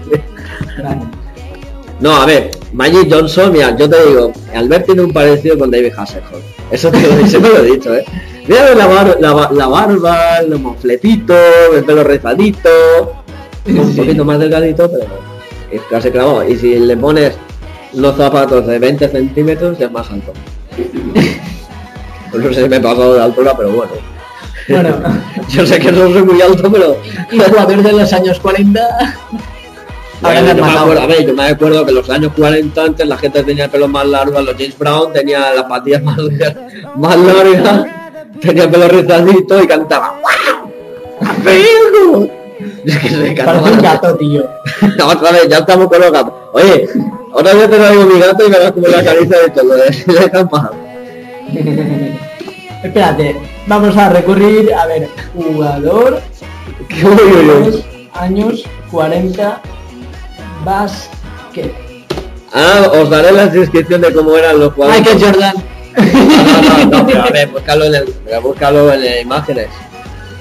No, 1.99 2.15
a 2.15 2.25
ver, 2.27 2.51
Magic 2.73 3.11
Johnson, 3.11 3.51
mira, 3.51 3.75
yo 3.75 3.89
te 3.89 4.05
digo, 4.07 4.31
Albert 4.53 4.85
tiene 4.85 5.01
un 5.01 5.11
parecido 5.11 5.57
con 5.57 5.71
David 5.71 5.93
Hasselhoff. 5.97 6.43
Eso 6.69 6.91
te 6.91 7.01
lo, 7.01 7.25
siempre 7.27 7.51
lo 7.51 7.57
he 7.63 7.71
dicho, 7.71 7.95
¿eh? 7.95 8.05
Mira 8.47 8.75
la, 8.75 8.85
bar- 8.85 9.17
la, 9.19 9.33
ba- 9.33 9.49
la 9.51 9.67
barba, 9.67 10.37
el 10.37 10.59
mofletito, 10.59 11.33
el 11.75 11.83
pelo 11.83 12.03
rizadito, 12.03 12.69
un 13.65 13.95
poquito 13.95 14.23
más 14.23 14.37
delgadito, 14.39 14.89
pero 14.91 15.05
es 15.71 15.81
casi 15.89 16.11
clavado. 16.11 16.47
Y 16.47 16.55
si 16.57 16.79
le 16.79 16.97
pones 16.97 17.33
unos 17.93 18.15
zapatos 18.15 18.65
de 18.67 18.79
20 18.79 19.09
centímetros, 19.09 19.77
ya 19.77 19.87
es 19.87 19.91
más 19.91 20.09
alto. 20.11 20.33
Pues 22.31 22.43
no 22.43 22.53
sé 22.53 22.63
si 22.63 22.69
me 22.69 22.77
he 22.77 22.81
pasado 22.81 23.13
de 23.15 23.21
altura, 23.21 23.53
pero 23.55 23.71
bueno. 23.71 23.91
Bueno, 24.69 24.89
Yo 25.49 25.65
sé 25.65 25.79
que 25.79 25.91
no 25.91 26.11
soy 26.11 26.23
muy 26.23 26.41
alto, 26.41 26.69
pero... 26.71 26.97
y 27.31 27.39
jugador 27.39 27.81
de 27.83 27.91
los 27.93 28.13
años 28.13 28.39
40. 28.39 28.79
Ahora 30.21 30.41
Bueno, 30.41 30.43
me 30.43 30.49
has 30.51 30.57
yo, 30.57 30.63
me 30.65 30.79
acuerdo, 30.79 31.01
a 31.01 31.05
ver, 31.05 31.25
yo 31.27 31.33
me 31.33 31.43
acuerdo 31.43 31.85
que 31.85 31.89
en 31.91 31.95
los 31.95 32.09
años 32.09 32.31
40 32.35 32.83
antes 32.83 33.07
la 33.07 33.17
gente 33.17 33.43
tenía 33.43 33.65
el 33.65 33.69
pelo 33.69 33.87
más 33.87 34.05
largo, 34.07 34.41
los 34.41 34.55
James 34.55 34.77
Brown 34.77 35.13
tenía 35.13 35.53
las 35.53 35.65
patillas 35.65 36.03
más, 36.03 36.17
más 36.95 37.17
largas, 37.17 37.85
tenía 38.41 38.63
el 38.63 38.69
pelo 38.71 38.87
rizadito 38.87 39.61
y 39.61 39.67
cantaba 39.67 40.19
¡Wow! 41.21 42.31
Es 42.85 42.97
que 42.99 43.09
se 43.09 43.15
Parece 43.17 43.35
cantaba. 43.35 43.71
un 43.71 43.81
gato, 43.81 44.15
tío. 44.15 44.45
No, 44.97 45.07
otra 45.07 45.31
vez, 45.31 45.47
ya 45.47 45.57
estamos 45.59 45.87
con 45.87 45.99
los 46.01 46.11
gatos. 46.11 46.33
Oye, 46.53 46.87
otra 47.33 47.53
vez 47.53 47.69
te 47.69 47.77
traigo 47.77 48.05
mi 48.05 48.19
gato 48.19 48.47
y 48.47 48.51
verás 48.51 48.71
como 48.71 48.87
la 48.87 49.03
caricia 49.03 49.37
de 49.39 49.49
todo, 49.49 49.77
¿eh? 49.77 49.91
de. 50.07 51.47
Espérate, 52.83 53.35
vamos 53.65 53.95
a 53.97 54.09
recurrir, 54.09 54.73
a 54.73 54.85
ver, 54.85 55.09
jugador, 55.35 56.21
uy. 56.91 57.45
los 57.45 57.83
años 58.13 58.63
40, 58.91 59.61
básquet. 60.63 61.73
Ah, 62.53 62.89
os 62.93 63.09
daré 63.09 63.31
la 63.31 63.47
descripción 63.47 64.01
de 64.01 64.13
cómo 64.13 64.35
eran 64.37 64.59
los 64.59 64.73
jugadores. 64.73 65.01
Michael 65.01 65.23
Jordan. 65.23 65.55
No, 65.97 66.85
no, 66.85 66.99
no, 66.99 67.07
pero 67.07 67.23
a 67.23 67.29
ver, 67.29 67.47
búscalo 67.49 67.85
en, 67.85 67.95
el, 67.95 68.13
búscalo 68.41 68.93
en 68.93 69.03
las 69.03 69.21
imágenes. 69.21 69.67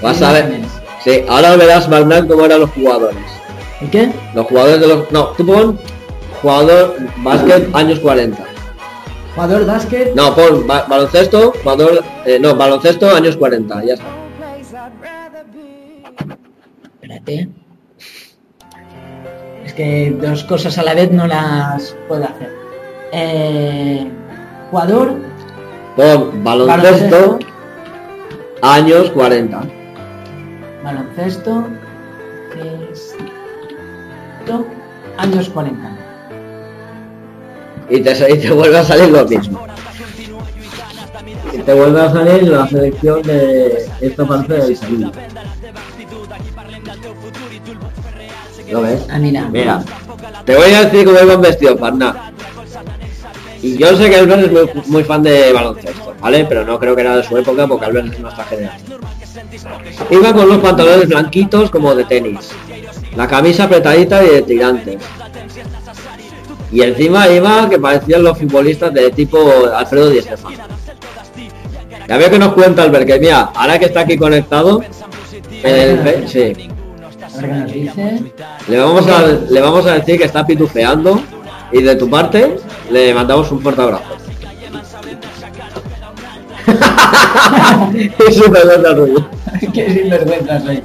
Vas 0.03 0.21
a 0.23 0.33
ver. 0.33 0.61
Sí, 1.07 1.23
ahora 1.29 1.55
verás, 1.57 1.89
Bernal, 1.89 2.27
cómo 2.27 2.45
eran 2.47 2.61
los 2.63 2.71
jugadores. 2.73 3.17
¿Y 3.81 3.87
qué? 3.87 4.11
Los 4.35 4.47
jugadores 4.47 4.81
de 4.81 4.89
los... 4.89 5.13
No, 5.13 5.27
tú 5.37 5.47
pon 5.47 5.79
jugador 6.43 6.97
básquet 7.19 7.73
años 7.75 8.01
40. 8.01 8.43
Jugador 9.37 9.67
básquet. 9.67 10.15
No, 10.17 10.35
pon 10.35 10.67
ba- 10.67 10.85
baloncesto, 10.89 11.53
jugador... 11.63 12.03
eh, 12.25 12.39
no, 12.41 12.57
baloncesto 12.57 13.09
años 13.15 13.37
40, 13.37 13.85
ya 13.85 13.95
está. 13.95 14.07
Espérate. 16.95 17.49
Es 19.65 19.73
que 19.75 20.17
dos 20.21 20.43
cosas 20.43 20.77
a 20.79 20.83
la 20.83 20.95
vez 20.95 21.13
no 21.13 21.29
las 21.29 21.97
puedo 22.09 22.25
hacer. 22.25 22.51
Eh, 23.13 24.11
jugador, 24.73 25.15
Pon 25.95 26.43
baloncesto 26.43 27.39
años 28.63 29.11
40. 29.13 29.61
Baloncesto, 30.87 31.65
esto, 34.41 34.67
años 35.19 35.49
40. 35.49 35.97
Y 37.89 38.01
te, 38.01 38.33
y 38.33 38.39
te 38.39 38.51
vuelve 38.53 38.79
a 38.79 38.85
salir 38.85 39.09
lo 39.09 39.25
mismo. 39.27 39.67
Y 41.53 41.59
te 41.59 41.75
vuelve 41.75 42.01
a 42.01 42.13
salir 42.13 42.45
la 42.45 42.69
selección 42.69 43.21
de 43.23 43.85
esta 44.01 44.25
parte 44.27 44.55
del 44.55 44.77
segundo. 44.77 45.11
¿Lo 48.71 48.83
ves? 48.83 49.07
Ah, 49.11 49.19
mira. 49.19 49.49
Mira, 49.49 49.85
te 50.45 50.55
voy 50.55 50.73
a 50.73 50.85
decir 50.85 51.05
cómo 51.05 51.19
iban 51.21 51.41
vestidos, 51.41 51.81
Parna. 51.81 52.33
Y 53.61 53.77
yo 53.77 53.97
sé 53.97 54.09
que 54.09 54.17
Albert 54.17 54.45
es 54.45 54.53
muy, 54.53 54.83
muy 54.87 55.05
fan 55.05 55.25
de 55.25 55.53
baloncesto, 55.53 56.15
¿vale? 56.21 56.45
Pero 56.49 56.65
no 56.65 56.79
creo 56.79 56.95
que 56.95 57.01
era 57.01 57.17
de 57.17 57.25
su 57.25 57.37
época 57.37 57.67
porque 57.67 57.87
Albert 57.87 58.13
es 58.13 58.21
nuestra 58.21 58.45
generación. 58.45 59.01
Iba 60.11 60.33
con 60.33 60.49
los 60.49 60.59
pantalones 60.59 61.09
blanquitos 61.09 61.71
como 61.71 61.95
de 61.95 62.05
tenis, 62.05 62.51
la 63.17 63.27
camisa 63.27 63.65
apretadita 63.65 64.25
y 64.25 64.29
de 64.29 64.43
tirantes. 64.43 65.03
Y 66.73 66.83
encima 66.83 67.29
iba 67.29 67.69
que 67.69 67.79
parecían 67.79 68.23
los 68.23 68.39
futbolistas 68.39 68.93
de 68.93 69.11
tipo 69.11 69.39
Alfredo 69.75 70.11
Di 70.11 70.21
Stéfano. 70.21 70.57
Ya 72.09 72.17
veo 72.17 72.31
que 72.31 72.39
nos 72.39 72.53
cuenta 72.55 72.83
Albert 72.83 73.07
que 73.07 73.19
mira, 73.19 73.51
ahora 73.55 73.79
que 73.79 73.87
está 73.87 74.01
aquí 74.01 74.17
conectado, 74.17 74.83
el 75.63 76.29
sí, 76.29 76.53
le 78.69 78.79
vamos 78.79 79.07
a 79.09 79.27
le 79.27 79.61
vamos 79.61 79.87
a 79.87 79.95
decir 79.95 80.19
que 80.19 80.25
está 80.25 80.47
pitufeando 80.47 81.21
y 81.73 81.83
de 81.83 81.97
tu 81.97 82.09
parte 82.09 82.59
le 82.91 83.13
mandamos 83.13 83.51
un 83.51 83.61
fuerte 83.61 83.83
abrazo. 83.83 84.05
Qué 89.73 89.91
sinvergüenza 89.91 90.61
soy. 90.61 90.83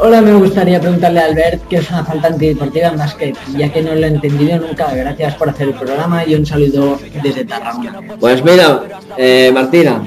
Hola, 0.00 0.20
me 0.20 0.34
gustaría 0.34 0.80
preguntarle 0.80 1.20
a 1.20 1.24
Albert 1.24 1.66
qué 1.68 1.78
es 1.78 1.90
una 1.90 2.04
falta 2.04 2.28
antideportiva 2.28 2.88
en 2.88 2.98
básquet, 2.98 3.36
ya 3.56 3.72
que 3.72 3.82
no 3.82 3.96
lo 3.96 4.06
he 4.06 4.06
entendido 4.06 4.58
nunca. 4.58 4.94
Gracias 4.94 5.34
por 5.34 5.48
hacer 5.48 5.68
el 5.68 5.74
programa 5.74 6.24
y 6.24 6.36
un 6.36 6.46
saludo 6.46 6.98
desde 7.20 7.44
Tarragona. 7.44 8.00
Pues 8.20 8.44
mira, 8.44 8.82
eh, 9.16 9.50
Martina, 9.52 10.00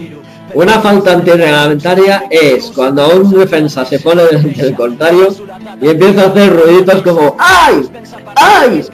una 0.54 0.80
falta 0.80 1.14
antirreglamentaria 1.14 2.24
es 2.30 2.72
cuando 2.72 3.10
un 3.18 3.32
defensa 3.32 3.84
se 3.84 4.00
pone 4.00 4.24
delante 4.24 4.64
del 4.64 4.76
contrario 4.76 5.28
y 5.82 5.90
empieza 5.90 6.24
a 6.24 6.28
hacer 6.28 6.54
ruiditos 6.54 7.02
como 7.02 7.36
¡Ay! 7.38 7.90
¡Ay! 8.36 8.86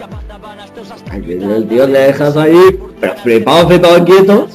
Ay, 1.12 1.32
el 1.32 1.68
tío 1.68 1.88
le 1.88 2.00
dejas 2.00 2.36
ahí, 2.38 2.80
pero 3.00 3.16
flipado, 3.18 3.68
flipado, 3.68 4.04
quieto. 4.04 4.48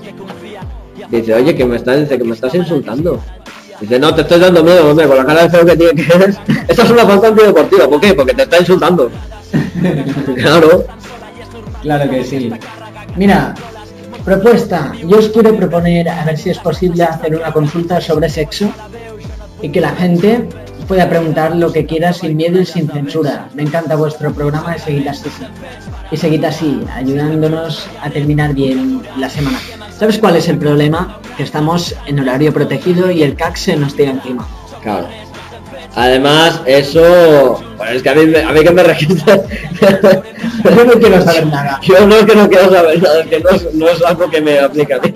Dice, 1.13 1.35
oye, 1.35 1.55
que 1.55 1.67
me 1.67 1.77
estás, 1.77 2.01
dice, 2.01 2.17
que 2.17 2.25
me 2.25 2.33
estás 2.33 2.55
insultando. 2.55 3.21
Dice, 3.79 3.99
no, 3.99 4.15
te 4.15 4.23
estoy 4.23 4.41
dando 4.41 4.65
miedo, 4.65 4.91
hombre, 4.91 5.07
con 5.07 5.19
la 5.19 5.27
cara 5.27 5.43
de 5.43 5.51
feo 5.51 5.67
que 5.67 5.77
tiene 5.77 6.03
que 6.03 6.15
eres. 6.15 6.39
Esta 6.69 6.85
es 6.85 6.91
una 6.91 7.05
falta 7.05 7.29
antideportiva, 7.29 7.87
¿por 7.87 8.01
qué? 8.01 8.15
Porque 8.15 8.33
te 8.33 8.43
está 8.45 8.59
insultando. 8.59 9.11
claro. 10.37 10.87
Claro 11.83 12.11
que 12.11 12.25
sí. 12.25 12.51
Mira, 13.17 13.55
propuesta. 14.25 14.93
Yo 15.07 15.19
os 15.19 15.29
quiero 15.29 15.55
proponer 15.55 16.09
a 16.09 16.25
ver 16.25 16.39
si 16.39 16.49
es 16.49 16.59
posible 16.59 17.05
hacer 17.05 17.37
una 17.37 17.53
consulta 17.53 18.01
sobre 18.01 18.31
sexo 18.31 18.73
y 19.61 19.69
que 19.69 19.83
la 19.83 19.91
gente 19.91 20.49
pueda 20.83 21.09
preguntar 21.09 21.57
lo 21.57 21.73
que 21.73 21.87
quiera 21.87 22.13
sin 22.13 22.37
miedo 22.37 22.61
y 22.61 22.67
sin 22.67 22.89
censura. 22.89 23.49
Me 23.55 23.63
encanta 23.63 23.97
vuestro 23.97 24.33
programa 24.33 24.77
y 24.77 24.81
seguid 24.81 25.09
así. 25.09 25.31
Y 26.11 26.17
seguid 26.17 26.45
así, 26.45 26.83
ayudándonos 26.95 27.87
a 28.01 28.11
terminar 28.11 28.55
bien 28.55 29.03
la 29.19 29.29
semana. 29.29 29.59
¿Sabes 29.99 30.19
cuál 30.19 30.37
es 30.37 30.49
el 30.49 30.59
problema? 30.59 31.21
Que 31.37 31.43
estamos 31.43 31.95
en 32.07 32.21
horario 32.21 32.53
protegido 32.53 33.11
y 33.11 33.23
el 33.23 33.37
CAC 33.37 33.57
se 33.57 33.77
nos 33.77 33.95
tira 33.95 34.11
encima. 34.11 34.47
Claro. 34.83 35.07
Además, 35.95 36.61
eso, 36.67 37.63
es 37.93 38.03
que 38.03 38.09
a 38.09 38.15
mí, 38.15 38.35
a 38.35 38.53
mí 38.53 38.61
que 38.63 38.71
me 38.71 38.83
registra. 38.83 39.41
Yo 40.65 40.85
no 40.85 40.93
quiero 40.93 41.23
saber 41.23 41.47
nada. 41.47 41.81
Yo 41.83 42.07
no 42.07 42.17
es 42.17 42.25
que 42.25 42.37
no 42.37 42.49
quiero 42.49 42.71
saber 42.71 43.03
nada, 43.03 43.25
que 43.25 43.41
no 43.41 43.51
es, 43.51 43.75
no 43.75 43.89
es 43.89 44.03
algo 44.03 44.31
que 44.31 44.41
me 44.41 44.59
aplica 44.59 44.97
a 44.97 45.01
mí. 45.01 45.15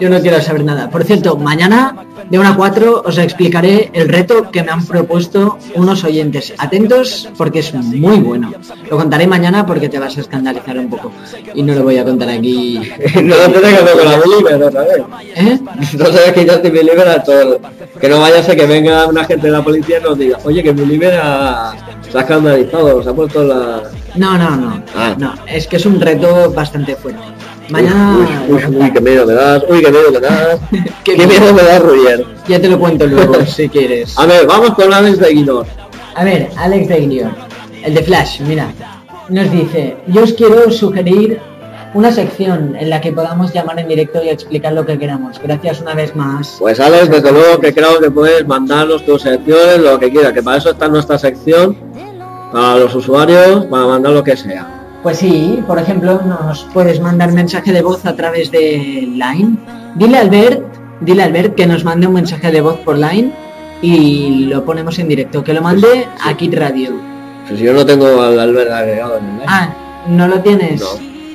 Yo 0.00 0.10
no 0.10 0.20
quiero 0.20 0.40
saber 0.40 0.64
nada. 0.64 0.90
Por 0.90 1.04
cierto, 1.04 1.36
mañana 1.36 1.94
de 2.28 2.38
1 2.38 2.48
a 2.48 2.56
4 2.56 3.02
os 3.04 3.18
explicaré 3.18 3.90
el 3.92 4.08
reto 4.08 4.50
que 4.50 4.62
me 4.62 4.70
han 4.70 4.86
propuesto 4.86 5.58
unos 5.74 6.04
oyentes. 6.04 6.54
Atentos 6.58 7.28
porque 7.36 7.60
es 7.60 7.74
muy 7.74 8.18
bueno. 8.18 8.52
Lo 8.90 8.96
contaré 8.96 9.26
mañana 9.26 9.66
porque 9.66 9.88
te 9.88 9.98
vas 9.98 10.16
a 10.16 10.20
escandalizar 10.20 10.78
un 10.78 10.88
poco. 10.88 11.12
Y 11.54 11.62
no 11.62 11.74
lo 11.74 11.82
voy 11.82 11.98
a 11.98 12.04
contar 12.04 12.28
aquí. 12.30 12.80
no 13.22 13.36
lo 13.36 13.48
tienes 13.50 13.70
que 13.70 13.84
hacer 13.84 13.96
con 13.96 14.04
la 14.04 14.18
Believer 14.18 14.62
otra 14.62 14.80
vez. 14.82 15.02
¿Eh? 15.34 15.58
No 15.98 16.06
sabes 16.06 16.32
que 16.32 16.48
Justin 16.48 16.72
Believer 16.72 17.08
a 17.08 17.22
todo. 17.22 17.60
Que 18.00 18.08
no 18.08 18.20
vaya 18.20 18.40
a 18.40 18.56
que 18.56 18.66
venga 18.66 19.06
una 19.06 19.24
gente 19.24 19.46
de 19.46 19.52
la 19.52 19.62
policía 19.62 19.98
y 19.98 20.02
nos 20.02 20.18
diga, 20.18 20.38
oye, 20.44 20.62
que 20.62 20.72
Believer 20.72 21.20
ha, 21.22 21.72
se 22.10 22.18
ha 22.18 22.20
escandalizado, 22.22 23.02
se 23.02 23.10
ha 23.10 23.12
puesto 23.12 23.44
la... 23.44 23.82
No, 24.16 24.36
no, 24.36 24.56
no. 24.56 24.82
Ah. 24.94 25.14
No, 25.18 25.34
es 25.46 25.66
que 25.66 25.76
es 25.76 25.86
un 25.86 26.00
reto 26.00 26.52
bastante 26.52 26.96
fuerte. 26.96 27.20
Mañana 27.68 28.16
Uy, 28.48 28.54
uy, 28.56 28.76
uy, 28.76 28.92
qué 28.92 29.00
miedo 29.00 29.24
me 29.26 29.32
das, 29.32 29.62
uy, 29.68 29.80
qué 29.80 29.90
miedo 29.92 30.10
me 30.10 30.20
das. 30.20 30.58
qué, 31.04 31.16
miedo 31.16 31.54
me 31.54 31.62
das, 31.62 31.80
Ruyer. 31.80 32.26
ya 32.48 32.60
te 32.60 32.68
lo 32.68 32.78
cuento 32.78 33.06
luego 33.06 33.44
si 33.46 33.68
quieres. 33.68 34.18
A 34.18 34.26
ver, 34.26 34.46
vamos 34.46 34.74
con 34.74 34.92
Alex 34.92 35.20
de 35.20 35.30
Guinor. 35.32 35.66
A 36.14 36.24
ver, 36.24 36.48
Alex 36.56 36.88
de 36.88 37.00
Guion, 37.06 37.32
el 37.84 37.94
de 37.94 38.02
Flash, 38.02 38.40
mira, 38.40 38.72
nos 39.28 39.50
dice, 39.52 39.96
yo 40.08 40.24
os 40.24 40.32
quiero 40.32 40.68
sugerir 40.72 41.40
una 41.94 42.12
sección 42.12 42.76
en 42.76 42.90
la 42.90 43.00
que 43.00 43.12
podamos 43.12 43.52
llamar 43.52 43.78
en 43.78 43.88
directo 43.88 44.22
y 44.22 44.28
explicar 44.28 44.72
lo 44.72 44.86
que 44.86 44.98
queramos. 44.98 45.40
Gracias 45.42 45.80
una 45.80 45.94
vez 45.94 46.14
más. 46.14 46.56
Pues 46.58 46.78
Alex, 46.80 47.10
desde 47.10 47.32
luego 47.32 47.58
que 47.60 47.72
creo 47.72 48.00
que 48.00 48.10
puedes 48.10 48.46
mandarnos 48.46 49.04
tus 49.04 49.22
secciones, 49.22 49.78
lo 49.78 49.98
que 49.98 50.10
quieras, 50.10 50.32
que 50.32 50.42
para 50.42 50.58
eso 50.58 50.70
está 50.70 50.88
nuestra 50.88 51.18
sección, 51.18 51.76
para 52.52 52.76
los 52.76 52.94
usuarios, 52.94 53.66
para 53.66 53.86
mandar 53.86 54.12
lo 54.12 54.24
que 54.24 54.36
sea. 54.36 54.66
Pues 55.02 55.18
sí, 55.18 55.62
por 55.66 55.78
ejemplo, 55.78 56.20
nos 56.26 56.64
puedes 56.74 57.00
mandar 57.00 57.32
mensaje 57.32 57.72
de 57.72 57.80
voz 57.82 58.04
a 58.04 58.14
través 58.14 58.50
de 58.50 59.08
Line. 59.12 59.56
Dile 59.96 60.18
a 60.18 60.20
Albert, 60.20 60.62
dile 61.00 61.22
a 61.22 61.26
Albert 61.26 61.54
que 61.54 61.66
nos 61.66 61.84
mande 61.84 62.06
un 62.06 62.12
mensaje 62.14 62.50
de 62.52 62.60
voz 62.60 62.76
por 62.80 62.98
Line 62.98 63.32
y 63.80 64.46
lo 64.46 64.64
ponemos 64.64 64.98
en 64.98 65.08
directo. 65.08 65.42
Que 65.42 65.54
lo 65.54 65.62
mande 65.62 66.06
a 66.22 66.36
Kit 66.36 66.54
Radio. 66.54 66.92
Pues 67.48 67.58
yo 67.60 67.72
no 67.72 67.84
tengo 67.86 68.20
al 68.22 68.38
Albert 68.38 68.70
agregado 68.70 69.16
en 69.18 69.24
el 69.24 69.32
mail. 69.32 69.46
Ah, 69.48 69.70
¿no 70.08 70.28
lo 70.28 70.40
tienes? 70.40 70.80
No. 70.80 70.86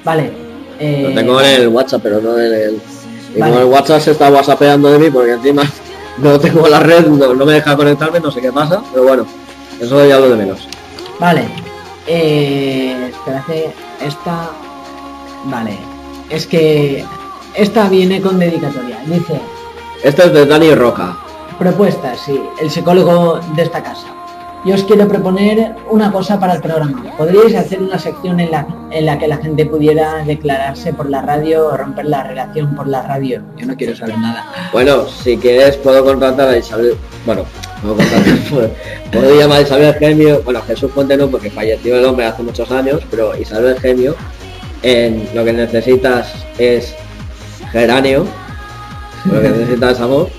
Vale. 0.03 0.31
eh, 0.79 1.07
Lo 1.09 1.15
tengo 1.15 1.41
en 1.41 1.61
el 1.61 1.67
WhatsApp, 1.69 2.01
pero 2.03 2.21
no 2.21 2.37
en 2.39 2.53
el... 2.53 2.79
Y 3.35 3.39
Vale. 3.39 3.57
el 3.61 3.65
WhatsApp 3.65 3.99
se 3.99 4.11
está 4.11 4.29
whatsappeando 4.29 4.89
de 4.91 4.99
mí, 4.99 5.09
porque 5.09 5.31
encima 5.31 5.63
no 6.19 6.39
tengo 6.39 6.67
la 6.67 6.79
red, 6.79 7.07
no, 7.07 7.33
no 7.33 7.45
me 7.45 7.53
deja 7.53 7.75
conectarme, 7.75 8.19
no 8.19 8.29
sé 8.31 8.39
qué 8.41 8.51
pasa, 8.51 8.81
pero 8.93 9.03
bueno, 9.07 9.25
eso 9.81 10.05
ya 10.07 10.19
lo 10.19 10.29
de 10.29 10.35
menos. 10.37 10.67
Vale. 11.19 11.47
Eh, 12.07 13.09
espérate, 13.11 13.73
esta... 14.01 14.49
Vale. 15.45 15.77
Es 16.29 16.47
que 16.47 17.03
esta 17.55 17.87
viene 17.89 18.21
con 18.21 18.39
dedicatoria. 18.39 18.99
Dice, 19.05 19.39
Este 20.03 20.25
es 20.25 20.33
de 20.33 20.45
Dani 20.45 20.73
Roca. 20.75 21.17
propuestas, 21.59 22.19
sí, 22.25 22.39
el 22.61 22.69
psicólogo 22.69 23.39
de 23.55 23.63
esta 23.63 23.81
casa. 23.81 24.07
Yo 24.65 24.73
os 24.73 24.83
quiero 24.83 25.07
proponer 25.07 25.75
una 25.91 26.11
cosa 26.11 26.39
para 26.39 26.53
el 26.55 26.61
programa. 26.61 27.03
¿Podríais 27.17 27.53
hacer 27.53 27.83
una 27.83 27.99
sección 27.99 28.39
en 28.39 28.49
la, 28.49 28.65
en 28.89 29.05
la 29.05 29.19
que 29.19 29.27
la 29.27 29.37
gente 29.37 29.67
pudiera 29.67 30.23
declararse 30.25 30.91
por 30.91 31.07
la 31.07 31.21
radio 31.21 31.67
o 31.67 31.77
romper 31.77 32.05
la 32.07 32.23
relación 32.23 32.75
por 32.75 32.87
la 32.87 33.03
radio? 33.03 33.43
Yo 33.57 33.67
no 33.67 33.75
quiero 33.77 33.95
saber 33.95 34.17
nada. 34.17 34.43
Bueno, 34.73 35.05
si 35.07 35.37
quieres 35.37 35.77
puedo 35.77 36.03
contratar 36.03 36.49
a 36.49 36.57
Isabel, 36.57 36.95
bueno, 37.27 37.43
contratar, 37.81 38.23
puedo, 39.11 39.39
llamar 39.39 39.59
a 39.59 39.61
Isabel 39.61 39.93
Gemio, 39.95 40.41
bueno, 40.43 40.61
Jesús 40.67 40.91
Fuente 40.91 41.17
no, 41.17 41.29
porque 41.29 41.49
falleció 41.49 41.97
el 41.97 42.05
hombre 42.05 42.25
hace 42.25 42.43
muchos 42.43 42.69
años, 42.71 43.01
pero 43.09 43.37
Isabel 43.37 43.79
Gemio, 43.79 44.15
en 44.81 45.27
lo 45.33 45.43
que 45.43 45.53
necesitas 45.53 46.33
es 46.57 46.95
geranio, 47.71 48.25
lo 49.25 49.41
que 49.41 49.49
necesitas 49.49 49.93
es 49.93 49.99
amor, 49.99 50.29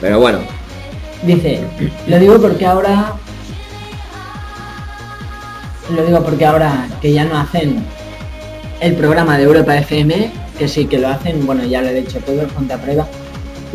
pero 0.00 0.20
bueno, 0.20 0.40
Dice, 1.22 1.60
lo 2.06 2.18
digo 2.18 2.40
porque 2.40 2.66
ahora... 2.66 3.14
Lo 5.94 6.04
digo 6.04 6.22
porque 6.22 6.44
ahora 6.44 6.88
que 7.00 7.12
ya 7.12 7.24
no 7.24 7.38
hacen 7.38 7.84
el 8.80 8.94
programa 8.94 9.38
de 9.38 9.44
Europa 9.44 9.76
FM, 9.76 10.32
que 10.58 10.68
sí 10.68 10.86
que 10.86 10.98
lo 10.98 11.08
hacen, 11.08 11.46
bueno, 11.46 11.64
ya 11.64 11.80
lo 11.80 11.88
he 11.88 11.94
dicho 11.94 12.18
todo, 12.18 12.46
ponte 12.48 12.74
a 12.74 12.78
prueba. 12.78 13.06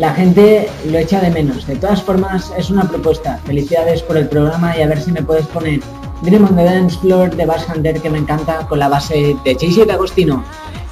La 0.02 0.12
gente 0.14 0.68
lo 0.90 0.98
echa 0.98 1.20
de 1.20 1.30
menos. 1.30 1.64
De 1.64 1.76
todas 1.76 2.02
formas, 2.02 2.52
es 2.58 2.70
una 2.70 2.82
propuesta. 2.88 3.38
Felicidades 3.46 4.02
por 4.02 4.16
el 4.16 4.28
programa 4.28 4.76
y 4.76 4.82
a 4.82 4.88
ver 4.88 5.00
si 5.00 5.12
me 5.12 5.22
puedes 5.22 5.46
poner 5.46 5.78
Dream 6.22 6.44
on 6.44 6.56
the 6.56 6.64
Dance 6.64 6.98
Floor 6.98 7.30
de 7.36 7.46
Bass 7.46 7.68
Hunter, 7.72 8.00
que 8.00 8.10
me 8.10 8.18
encanta, 8.18 8.66
con 8.66 8.80
la 8.80 8.88
base 8.88 9.36
de 9.44 9.56
Chisi 9.56 9.84
de 9.84 9.92
Agostino. 9.92 10.42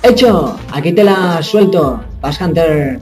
Hecho, 0.05 0.57
aquí 0.73 0.93
te 0.93 1.03
la 1.03 1.43
suelto, 1.43 2.01
Bass 2.21 2.41
Hunter. 2.41 3.01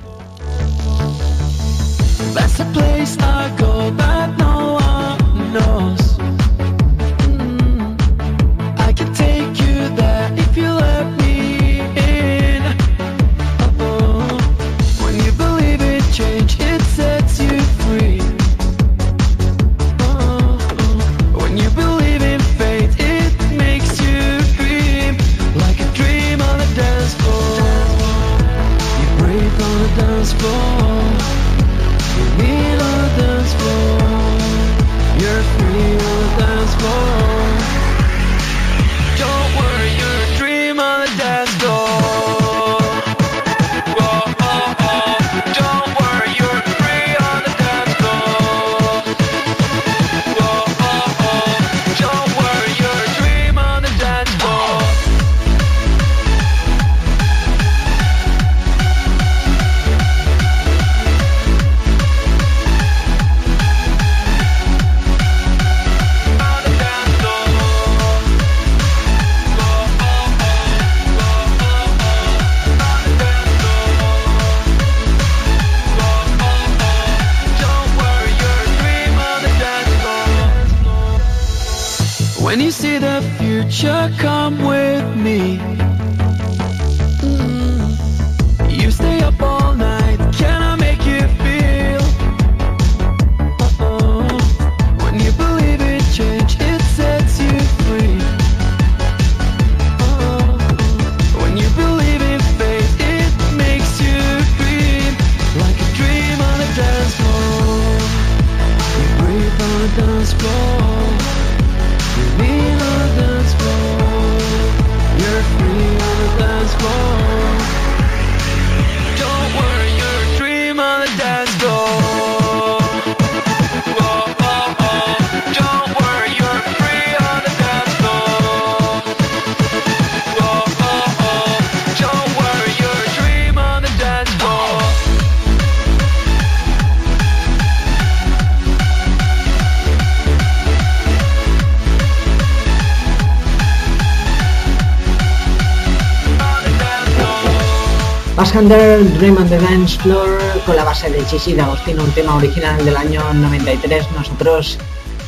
Bass 148.58 148.64
Hunter 148.64 149.04
Dream 149.18 149.36
on 149.36 149.48
the 149.48 149.56
Dance 149.58 149.96
Floor 149.98 150.36
con 150.66 150.74
la 150.74 150.82
base 150.82 151.08
de 151.10 151.24
Chichi 151.26 151.54
de 151.54 151.62
Agostino, 151.62 152.02
un 152.02 152.10
tema 152.10 152.34
original 152.34 152.84
del 152.84 152.96
año 152.96 153.22
93. 153.32 154.10
Nosotros 154.16 154.78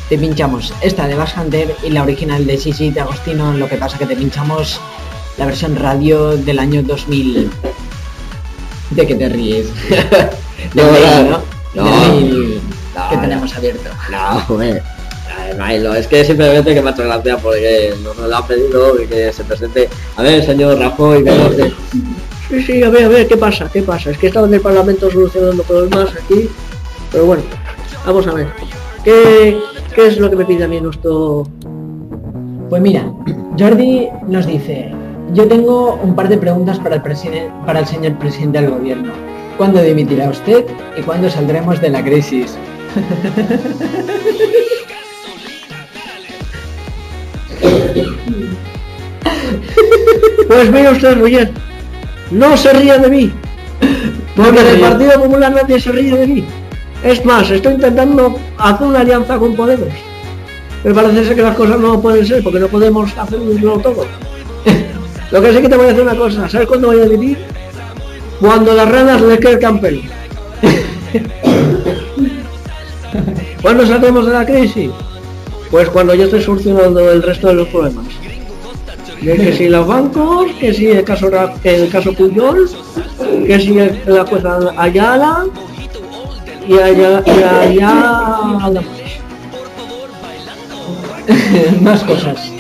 te 0.09 0.19
pinchamos 0.19 0.75
esta 0.81 1.07
de 1.07 1.15
Bass 1.15 1.35
Hunter 1.37 1.77
y 1.85 1.91
la 1.91 2.03
original 2.03 2.45
de 2.45 2.59
Chichi 2.59 2.91
de 2.91 3.01
Agostino, 3.01 3.53
lo 3.53 3.69
que 3.69 3.77
pasa 3.77 3.99
que 3.99 4.07
te 4.07 4.17
pinchamos 4.17 4.81
la 5.39 5.47
versión 5.47 5.77
radio 5.77 6.37
del 6.37 6.59
año 6.59 6.83
2000. 6.83 7.51
¿De 8.91 9.07
qué 9.07 9.15
te 9.15 9.29
ríes? 9.29 9.67
No, 10.75 10.83
mail, 10.85 11.31
no, 11.31 11.31
¿no? 11.31 11.43
no. 11.75 11.85
Del 11.85 12.11
mail 12.25 12.61
No, 12.95 13.09
que 13.11 13.17
tenemos 13.17 13.57
abierto. 13.57 13.91
No, 14.11 14.59
Milo, 15.67 15.95
es 15.95 16.07
que 16.07 16.25
simplemente 16.25 16.75
que 16.75 16.83
me 16.83 16.91
ha 16.91 16.93
hecho 16.93 17.03
gracia 17.05 17.37
porque 17.39 17.95
nos 18.05 18.17
lo 18.17 18.37
han 18.37 18.47
pedido 18.47 19.01
y 19.03 19.07
que 19.07 19.33
se 19.33 19.43
presente. 19.45 19.89
A 20.17 20.23
ver, 20.23 20.45
señor 20.45 20.79
Rajoy, 20.79 21.25
que 21.25 21.31
nos 21.31 21.57
dé- 21.57 21.73
Sí, 22.51 22.63
sí, 22.63 22.83
a 22.83 22.91
ver, 22.91 23.05
a 23.05 23.09
ver, 23.09 23.29
¿qué 23.29 23.37
pasa? 23.37 23.71
¿Qué 23.73 23.83
pasa? 23.83 24.11
Es 24.11 24.19
que 24.19 24.27
estaba 24.27 24.47
en 24.49 24.55
el 24.55 24.61
Parlamento 24.61 25.09
solucionando 25.11 25.63
problemas 25.63 26.11
aquí, 26.17 26.49
pero 27.13 27.25
bueno, 27.27 27.43
vamos 28.05 28.27
a 28.27 28.35
ver. 28.35 28.49
¿Qué, 29.05 29.57
qué 29.95 30.07
es 30.09 30.19
lo 30.19 30.29
que 30.29 30.37
me 30.37 30.45
pide 30.45 30.65
a 30.65 30.69
mí 30.69 30.81
nuestro... 30.81 31.47
Pues 32.69 32.83
mira, 32.83 33.05
Jordi 33.59 34.09
nos 34.27 34.47
dice, 34.47 34.91
yo 35.33 35.47
tengo 35.47 35.95
un 36.03 36.15
par 36.17 36.29
de 36.29 36.39
preguntas 36.39 36.79
para 36.81 36.97
el, 36.97 37.03
presiden- 37.03 37.53
para 37.67 37.81
el 37.81 37.87
señor 37.87 38.19
presidente 38.19 38.61
del 38.61 38.71
gobierno. 38.71 39.13
¿Cuándo 39.57 39.81
dimitirá 39.83 40.29
usted 40.29 40.65
y 40.99 41.03
cuándo 41.03 41.31
saldremos 41.31 41.81
de 41.81 41.91
la 41.91 42.03
crisis? 42.03 42.57
Pues 50.49 50.71
mire 50.73 50.91
usted, 50.91 51.19
Roger, 51.19 51.51
no 52.31 52.57
se 52.57 52.73
ríe 52.73 52.99
de 52.99 53.09
mí, 53.09 53.33
porque 54.37 54.63
del 54.63 54.81
Partido 54.81 55.13
Popular 55.23 55.53
nadie 55.53 55.81
se 55.81 55.93
ríe 55.93 56.17
de 56.17 56.27
mí. 56.27 56.45
Es 57.03 57.25
más, 57.25 57.51
estoy 57.51 57.75
intentando 57.75 58.39
hacer 58.59 58.87
una 58.87 59.01
alianza 59.01 59.39
con 59.39 59.57
Podemos. 59.57 59.89
Me 60.85 60.95
parece 60.95 61.25
ser 61.25 61.37
que 61.37 61.43
las 61.43 61.57
cosas 61.57 61.79
no 61.79 62.01
pueden 62.01 62.27
ser, 62.27 62.43
porque 62.43 62.59
no 62.59 62.69
podemos 62.69 63.11
hacerlo 63.17 63.79
todo. 63.79 64.07
Lo 65.31 65.43
que 65.43 65.53
sí 65.53 65.61
que 65.63 65.69
te 65.69 65.77
voy 65.77 65.87
a 65.87 65.89
decir 65.89 66.03
una 66.03 66.17
cosa, 66.17 66.49
¿sabes 66.49 66.67
cuándo 66.67 66.89
voy 66.89 67.01
a 67.01 67.05
dimitir? 67.05 67.39
Cuando 68.41 68.75
las 68.75 68.91
ranas 68.91 69.21
le 69.21 69.39
crezcan 69.39 69.81
pelo. 69.81 70.01
¿Cuándo 73.63 73.87
saldremos 73.87 74.27
de 74.27 74.33
la 74.33 74.47
crisis? 74.47 74.91
Pues 75.71 75.89
cuando 75.91 76.15
yo 76.15 76.25
esté 76.25 76.41
solucionando 76.41 77.11
el 77.11 77.23
resto 77.23 77.49
de 77.49 77.55
los 77.55 77.69
problemas. 77.69 78.07
De 79.23 79.37
que 79.37 79.53
si 79.53 79.69
los 79.69 79.87
bancos, 79.87 80.51
que 80.59 80.73
si 80.73 80.87
el 80.89 81.05
caso 81.05 81.29
el 81.65 81.89
caso 81.91 82.13
Puyol, 82.15 82.71
que 83.47 83.61
si 83.61 83.79
el- 83.79 84.01
la 84.07 84.25
jueza 84.25 84.59
Ayala 84.77 85.45
y 86.67 86.79
allá 86.79 87.23
y 87.27 87.43
allá. 87.43 88.01
Más 91.83 92.03
cosas. 92.05 92.51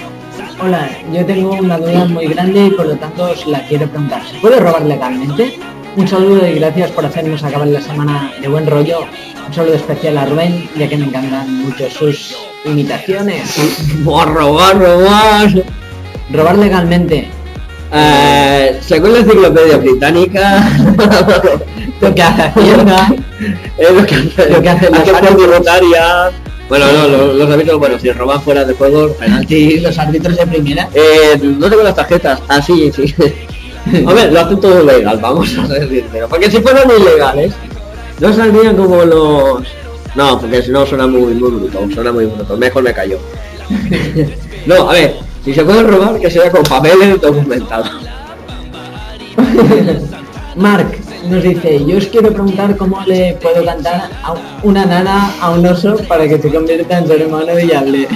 Hola, 0.62 0.90
yo 1.12 1.24
tengo 1.24 1.52
una 1.52 1.78
duda 1.78 2.04
muy 2.04 2.26
grande 2.26 2.66
y 2.66 2.70
por 2.72 2.86
lo 2.86 2.96
tanto 2.96 3.30
os 3.30 3.46
la 3.46 3.66
quiero 3.66 3.86
preguntar. 3.88 4.22
¿Se 4.30 4.38
puede 4.40 4.60
robar 4.60 4.82
legalmente? 4.84 5.58
Un 5.96 6.06
saludo 6.06 6.46
y 6.46 6.54
gracias 6.54 6.90
por 6.90 7.06
hacernos 7.06 7.42
acabar 7.42 7.68
la 7.68 7.80
semana 7.80 8.30
de 8.40 8.48
buen 8.48 8.66
rollo. 8.66 9.00
Un 9.48 9.54
saludo 9.54 9.74
especial 9.74 10.18
a 10.18 10.26
Rubén, 10.26 10.68
ya 10.76 10.88
que 10.88 10.96
me 10.98 11.06
encantan 11.06 11.64
mucho 11.64 11.88
sus 11.90 12.36
imitaciones. 12.66 13.56
robar, 14.04 14.78
robar. 14.78 15.50
Robar 16.32 16.58
legalmente. 16.58 17.28
Eh, 17.92 18.78
según 18.80 19.12
la 19.12 19.18
enciclopedia 19.18 19.76
británica, 19.78 20.70
lo 22.00 22.14
que 22.14 22.22
hace 22.22 22.42
Hacienda, 22.42 23.14
es 23.76 23.90
lo 23.92 24.06
que 24.06 24.14
hace, 24.14 24.50
Lo 24.50 24.62
que 24.62 24.68
hace 24.68 24.86
tributaria. 24.86 26.30
Bueno, 26.68 26.86
no, 26.92 27.08
los, 27.08 27.34
los 27.34 27.50
árbitros, 27.50 27.80
bueno, 27.80 27.98
si 27.98 28.12
roban 28.12 28.40
fuera 28.42 28.64
de 28.64 28.74
juego, 28.74 29.12
penalti. 29.14 29.80
los 29.80 29.98
árbitros 29.98 30.36
de 30.36 30.46
primera. 30.46 30.88
Eh, 30.94 31.36
no 31.42 31.68
tengo 31.68 31.82
las 31.82 31.96
tarjetas. 31.96 32.40
Ah, 32.46 32.62
sí, 32.62 32.92
sí. 32.94 33.12
Hombre, 34.06 34.30
lo 34.30 34.40
hacen 34.40 34.60
todo 34.60 34.84
legal, 34.84 35.18
vamos 35.20 35.58
a 35.58 35.66
ser 35.66 35.88
sinceros. 35.88 36.30
Porque 36.30 36.48
si 36.48 36.60
fueran 36.60 36.88
ilegales, 36.88 37.54
no 38.20 38.32
saldrían 38.32 38.76
como 38.76 39.04
los... 39.04 39.62
No, 40.14 40.40
porque 40.40 40.62
si 40.62 40.70
no 40.70 40.86
suena 40.86 41.08
muy, 41.08 41.34
muy 41.34 41.50
bruto, 41.50 41.88
suena 41.92 42.12
muy 42.12 42.26
bruto. 42.26 42.56
Mejor 42.56 42.84
me 42.84 42.92
callo. 42.92 43.18
no, 44.66 44.90
a 44.90 44.92
ver, 44.92 45.16
si 45.44 45.54
se 45.54 45.64
puede 45.64 45.82
robar, 45.82 46.18
que 46.20 46.30
sea 46.30 46.50
con 46.50 46.62
papeles 46.62 47.20
documentados. 47.20 47.90
Mark 50.56 50.98
nos 51.28 51.42
dice, 51.42 51.84
yo 51.86 51.96
os 51.98 52.06
quiero 52.06 52.32
preguntar 52.32 52.76
cómo 52.76 53.00
le 53.06 53.34
puedo 53.40 53.64
cantar 53.64 54.10
a 54.22 54.34
una 54.62 54.84
nana 54.84 55.32
a 55.40 55.50
un 55.50 55.64
oso 55.66 55.96
para 56.08 56.26
que 56.26 56.38
se 56.38 56.50
convierta 56.50 56.98
en 56.98 57.06
ser 57.06 57.26
humano 57.26 57.58
y 57.58 57.72
hable. 57.72 58.08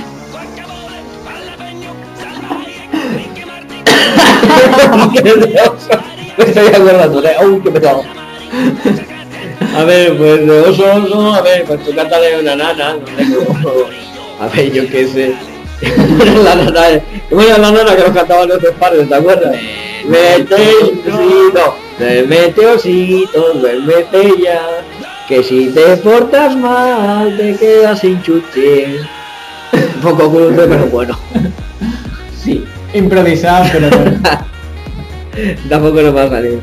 Me 6.37 6.45
estoy 6.45 6.69
de... 6.71 7.47
¡Uy, 7.47 7.61
qué 7.63 7.71
pesado! 7.71 8.03
A 9.77 9.85
ver, 9.85 10.17
pues 10.17 10.47
de 10.47 10.61
oso, 10.61 10.85
oso, 10.95 11.35
a 11.35 11.43
ver, 11.43 11.65
pues 11.65 11.85
tú 11.85 11.95
cántale 11.95 12.41
una 12.41 12.57
nana, 12.57 12.95
no 12.95 13.07
sé 13.07 13.37
A 14.41 14.49
ver, 14.49 14.73
yo 14.73 14.89
qué 14.89 15.09
sé. 15.09 15.35
la 16.45 16.55
nana, 16.55 17.01
¿cómo 17.29 17.43
era 17.43 17.59
la 17.59 17.71
nana 17.71 17.97
que 17.97 18.03
nos 18.03 18.11
cantaban 18.11 18.49
los 18.49 18.59
padres, 18.79 19.09
te 19.09 19.15
acuerdas? 19.15 19.57
Vete, 20.07 20.55
osito, 20.55 21.77
duérmete, 21.99 22.67
osito, 22.67 23.55
duérmete 23.55 24.35
ya, 24.43 24.85
que 25.29 25.43
si 25.43 25.69
te 25.69 25.97
portas 25.99 26.57
mal 26.57 27.37
te 27.37 27.57
quedas 27.57 28.01
sin 28.01 28.21
chuche. 28.23 28.99
Un 29.73 30.01
poco 30.03 30.31
crudo, 30.31 30.67
pero 30.69 30.87
bueno. 30.87 31.19
Sí, 32.45 32.63
improvisado, 32.93 33.65
pero 33.73 33.89
bueno. 33.89 34.21
Tampoco 35.71 36.03
nos 36.03 36.15
va 36.15 36.25
a 36.25 36.29
salir. 36.29 36.61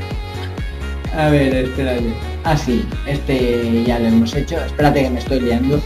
A 1.18 1.30
ver, 1.30 1.56
espérate. 1.56 2.14
Ah, 2.44 2.56
sí, 2.56 2.86
este 3.08 3.84
ya 3.84 3.98
lo 3.98 4.10
hemos 4.10 4.36
hecho. 4.36 4.58
Espérate 4.58 5.02
que 5.02 5.10
me 5.10 5.20
estoy 5.20 5.40
liando. 5.40 5.82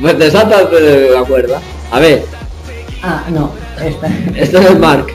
Pues 0.00 0.18
te 0.18 0.30
saltas 0.30 0.70
de 0.72 1.10
la 1.10 1.22
cuerda. 1.22 1.60
A 1.92 2.00
ver, 2.00 2.24
Ah, 3.06 3.22
no, 3.28 3.50
esta. 3.82 4.06
esto 4.34 4.58
es 4.60 4.78
Mark. 4.78 5.06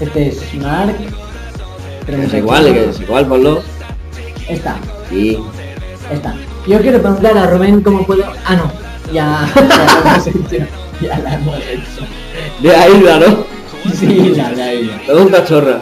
Este 0.00 0.28
es 0.28 0.54
Mark. 0.54 0.94
Es 2.06 2.34
igual, 2.34 2.66
es 2.68 3.00
igual, 3.00 3.26
ponlo. 3.26 3.62
Esta, 4.48 4.76
Sí. 5.08 5.36
esta. 6.12 6.34
Yo 6.66 6.80
quiero 6.80 7.00
preguntar 7.02 7.36
a 7.36 7.46
Rubén 7.46 7.80
cómo 7.82 8.06
puedo. 8.06 8.24
Ah, 8.44 8.54
no. 8.54 8.70
Ya, 9.12 9.48
ya 9.56 9.98
la 10.04 10.12
hemos 10.14 10.26
hecho. 10.28 10.66
Ya 11.00 11.18
la 11.18 11.34
hemos 11.34 11.56
hecho. 11.58 12.06
De 12.60 12.76
ahí, 12.76 13.04
¿no? 13.04 13.44
Sí, 13.92 14.32
la 14.36 14.50
de 14.50 14.62
ahí. 14.62 15.02
Todo 15.04 15.22
un 15.22 15.28
cachorra. 15.28 15.80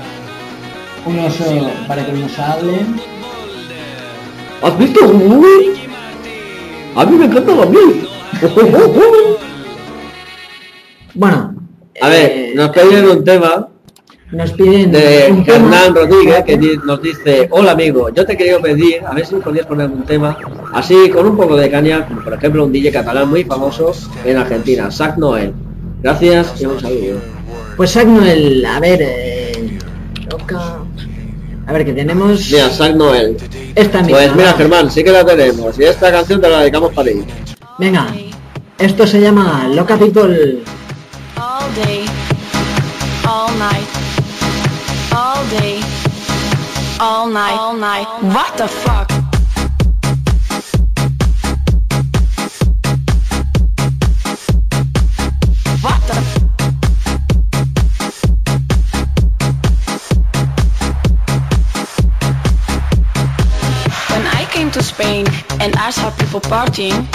Un 1.05 1.19
oso 1.19 1.45
para 1.87 2.05
que 2.07 2.13
nos 2.13 2.39
hablen. 2.39 2.97
¿Has 4.63 4.79
visto? 4.79 5.07
Uy. 5.07 5.73
A 6.97 7.05
mí 7.05 7.17
me 7.17 7.25
encanta 7.27 7.53
a 7.53 7.67
mí. 7.67 8.09
Bueno. 11.15 11.55
A 12.01 12.09
ver, 12.09 12.55
nos 12.55 12.71
piden 12.71 13.09
un 13.09 13.25
tema 13.25 13.69
Nos 14.33 14.53
piden 14.53 14.93
de. 14.93 15.27
Hernán 15.47 15.95
Rodríguez 15.95 16.45
que 16.45 16.57
di- 16.57 16.79
nos 16.85 17.03
dice, 17.03 17.49
hola 17.51 17.73
amigo, 17.73 18.11
yo 18.15 18.25
te 18.25 18.37
quería 18.37 18.59
pedir, 18.61 19.05
a 19.05 19.13
ver 19.13 19.27
si 19.27 19.35
podías 19.37 19.67
poner 19.67 19.91
un 19.91 20.05
tema 20.05 20.39
así 20.73 21.11
con 21.11 21.27
un 21.27 21.37
poco 21.37 21.57
de 21.57 21.69
caña, 21.71 22.07
como 22.07 22.23
por 22.23 22.35
ejemplo 22.35 22.65
un 22.65 22.73
DJ 22.73 22.93
catalán 22.93 23.29
muy 23.29 23.43
famoso 23.45 23.93
en 24.25 24.37
Argentina, 24.37 24.89
Sac 24.91 25.17
Noel. 25.19 25.53
Gracias 26.03 26.61
y 26.61 26.67
un 26.67 26.81
saludo. 26.81 27.19
Pues 27.77 27.91
Sac 27.91 28.07
Noel, 28.07 28.65
a 28.65 28.79
ver, 28.79 29.01
eh, 29.03 29.79
toca. 30.29 30.79
A 31.67 31.73
ver, 31.73 31.85
que 31.85 31.93
tenemos 31.93 32.51
Mira, 32.53 32.71
Sac 32.71 32.95
Noel. 32.95 33.37
esta 33.75 33.99
misma. 34.03 34.17
Pues 34.17 34.37
mira 34.37 34.53
Germán, 34.55 34.91
sí 34.91 35.03
que 35.05 35.11
la 35.11 35.25
tenemos 35.25 35.77
y 35.79 35.83
esta 35.85 36.11
canción 36.13 36.41
te 36.41 36.49
la 36.49 36.61
dedicamos 36.61 36.93
para 36.95 37.11
ir. 37.11 37.25
Venga, 37.79 38.07
esto 38.79 39.07
se 39.09 39.21
llama 39.21 39.69
Loca 39.75 39.97
People. 39.99 40.63
All 45.41 45.49
day, 45.49 45.81
all 47.01 47.27
night, 47.27 47.57
all 47.57 47.75
night. 47.75 48.07
What 48.21 48.59
the 48.59 48.69
fuck? 48.69 49.11
What 55.81 56.01
the? 56.09 56.17
When 64.11 64.27
I 64.27 64.47
came 64.51 64.71
to 64.73 64.83
Spain 64.83 65.27
and 65.61 65.75
I 65.77 65.91
saw 65.91 66.11
people 66.11 66.41
partying, 66.41 67.07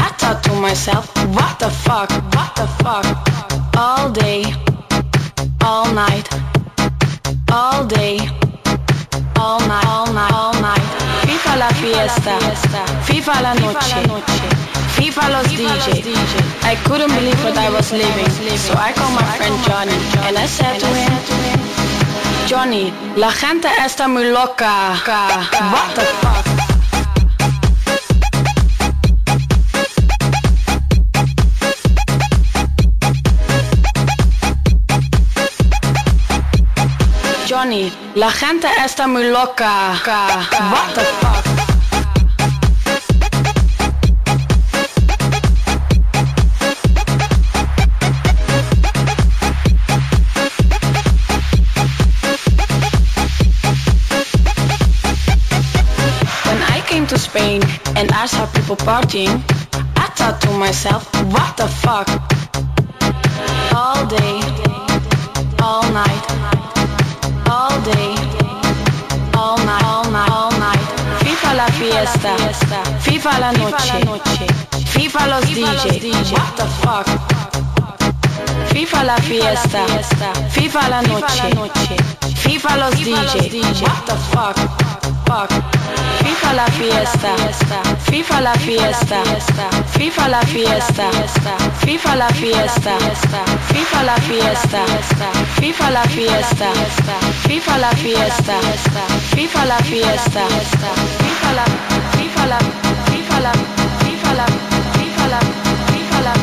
I 0.00 0.08
thought 0.18 0.42
to 0.44 0.52
myself, 0.54 1.06
what 1.28 1.60
the 1.60 1.70
fuck, 1.70 2.10
what 2.34 2.56
the 2.56 2.66
fuck? 2.82 3.06
All 3.76 4.10
day, 4.10 4.42
all 5.62 5.94
night, 5.94 6.28
all 7.52 7.84
day, 7.86 8.18
all 9.38 9.60
night, 9.60 9.86
all 9.86 10.12
night, 10.12 10.32
all 10.32 10.52
night. 10.60 10.82
FIFA 11.26 11.56
la 11.56 11.68
fiesta, 11.70 12.38
FIFA 13.04 13.40
la 13.42 13.54
noche, 13.54 14.02
FIFA 14.96 15.28
los 15.30 15.46
DJ. 15.48 16.04
I 16.64 16.76
couldn't 16.84 17.12
believe 17.14 17.42
what 17.44 17.56
I 17.56 17.70
was 17.70 17.92
living, 17.92 18.28
so 18.58 18.74
I 18.74 18.92
called 18.92 19.14
my 19.14 19.24
friend 19.36 19.56
Johnny 19.64 19.96
and 20.26 20.36
I 20.36 20.46
said 20.46 20.78
to 20.80 20.86
him, 20.86 21.12
Johnny, 22.46 22.92
la 23.16 23.30
gente 23.30 23.68
está 23.84 24.08
muy 24.08 24.30
loca. 24.30 24.94
What 25.06 25.94
the 25.94 26.04
fuck? 26.20 26.47
Johnny, 37.60 37.92
la 38.14 38.30
gente 38.30 38.68
está 38.84 39.08
muy 39.08 39.24
loca. 39.30 39.94
What 40.04 40.94
the 40.94 41.00
fuck? 41.00 41.44
To 57.08 57.18
Spain 57.18 57.62
and 57.96 58.12
I 58.12 58.26
saw 58.26 58.46
people 58.52 58.76
partying, 58.76 59.42
I 59.96 60.08
thought 60.14 60.40
to 60.42 60.50
myself, 60.50 61.06
what 61.32 61.56
the 61.56 61.66
fuck? 61.66 62.06
All 63.74 64.04
day, 64.06 64.42
all 65.62 65.90
night, 65.90 66.37
day, 67.92 68.14
all 69.36 69.56
night, 69.58 69.84
all 69.84 70.10
night, 70.10 70.30
all 70.30 70.52
night. 70.58 70.78
FIFA 71.22 71.54
la 71.54 71.66
fiesta, 71.66 72.36
FIFA 73.00 73.38
la 73.38 73.52
noche, 73.52 74.46
FIFA 74.92 75.26
los 75.26 75.44
DJ, 75.46 76.32
what 76.32 76.56
the 76.56 76.66
fuck? 76.80 77.06
FIFA 78.72 79.04
la 79.04 79.16
fiesta, 79.16 79.84
FIFA 80.50 80.88
la 80.88 81.02
noche, 81.02 81.96
FIFA 82.36 82.76
los 82.76 82.94
DJ, 82.94 83.82
what 83.82 84.04
the 84.06 84.16
fuck? 84.30 84.56
Fuck. 85.26 86.07
FIFA 86.28 86.52
la 86.52 86.66
fiesta, 86.66 87.34
FIFA 88.10 88.40
la 88.42 88.52
fiesta, 88.52 89.22
FIFA 89.96 90.28
la 90.28 90.40
fiesta, 90.42 91.10
FIFA 91.80 92.16
la 92.16 92.28
fiesta, 92.28 92.98
FIFA 93.64 94.02
la 94.04 94.16
fiesta, 94.20 94.84
FIFA 95.56 95.90
la 95.90 96.02
fiesta, 96.02 96.70
FIFA 97.48 97.78
la 97.78 97.90
fiesta, 97.92 98.60
FIFA 99.34 99.64
la 99.64 99.78
fiesta, 99.78 100.44
FIFA 101.18 101.52
la, 101.54 101.64
FIFA 102.12 102.46
la, 102.46 102.58
FIFA 103.08 103.40
la, 103.40 103.40
FIFA 103.40 103.40
la, 103.40 103.52
FIFA 104.04 104.32
la, 104.34 104.46
FIFA 104.92 105.28
la, 105.32 105.40
FIFA 105.96 106.20
la, 106.24 106.34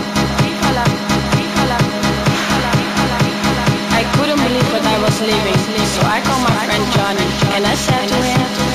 FIFA 0.47 0.71
la, 0.73 0.89
I 3.99 4.03
couldn't 4.17 4.41
believe 4.41 4.67
what 4.73 4.83
I 4.83 4.97
was 4.97 5.21
living, 5.21 5.59
so 5.93 6.01
I 6.09 6.21
called 6.25 6.41
my 6.41 6.65
friend 6.65 6.85
Johnny 6.91 7.27
and 7.53 7.67
I 7.67 7.75
said 7.75 8.09
to 8.09 8.15
him. 8.15 8.74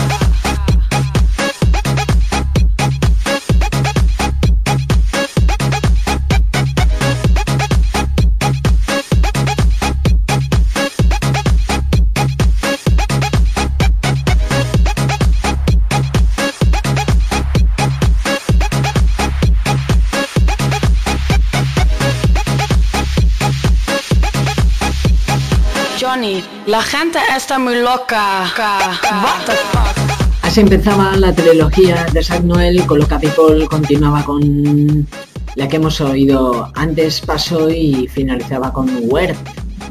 La 26.67 26.83
gente 26.83 27.17
está 27.35 27.57
muy 27.57 27.81
loca. 27.81 28.43
What 28.55 29.45
the 29.47 29.53
fuck? 29.71 30.21
Así 30.43 30.59
empezaba 30.59 31.15
la 31.17 31.33
trilogía 31.33 32.05
de 32.13 32.23
Zack 32.23 32.43
Noel, 32.43 32.85
con 32.85 32.99
Loca 32.99 33.17
People 33.17 33.65
continuaba 33.65 34.23
con 34.23 35.07
la 35.55 35.67
que 35.67 35.77
hemos 35.77 35.99
oído 35.99 36.71
antes, 36.75 37.21
pasó 37.21 37.71
y 37.71 38.07
finalizaba 38.07 38.71
con 38.71 38.87
Where, 39.05 39.35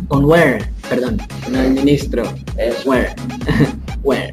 con 0.06 0.24
Where, 0.24 0.70
perdón, 0.88 1.20
con 1.44 1.56
el 1.56 1.70
ministro, 1.72 2.22
es 2.56 2.76
Where, 2.86 3.12
Where. 4.04 4.32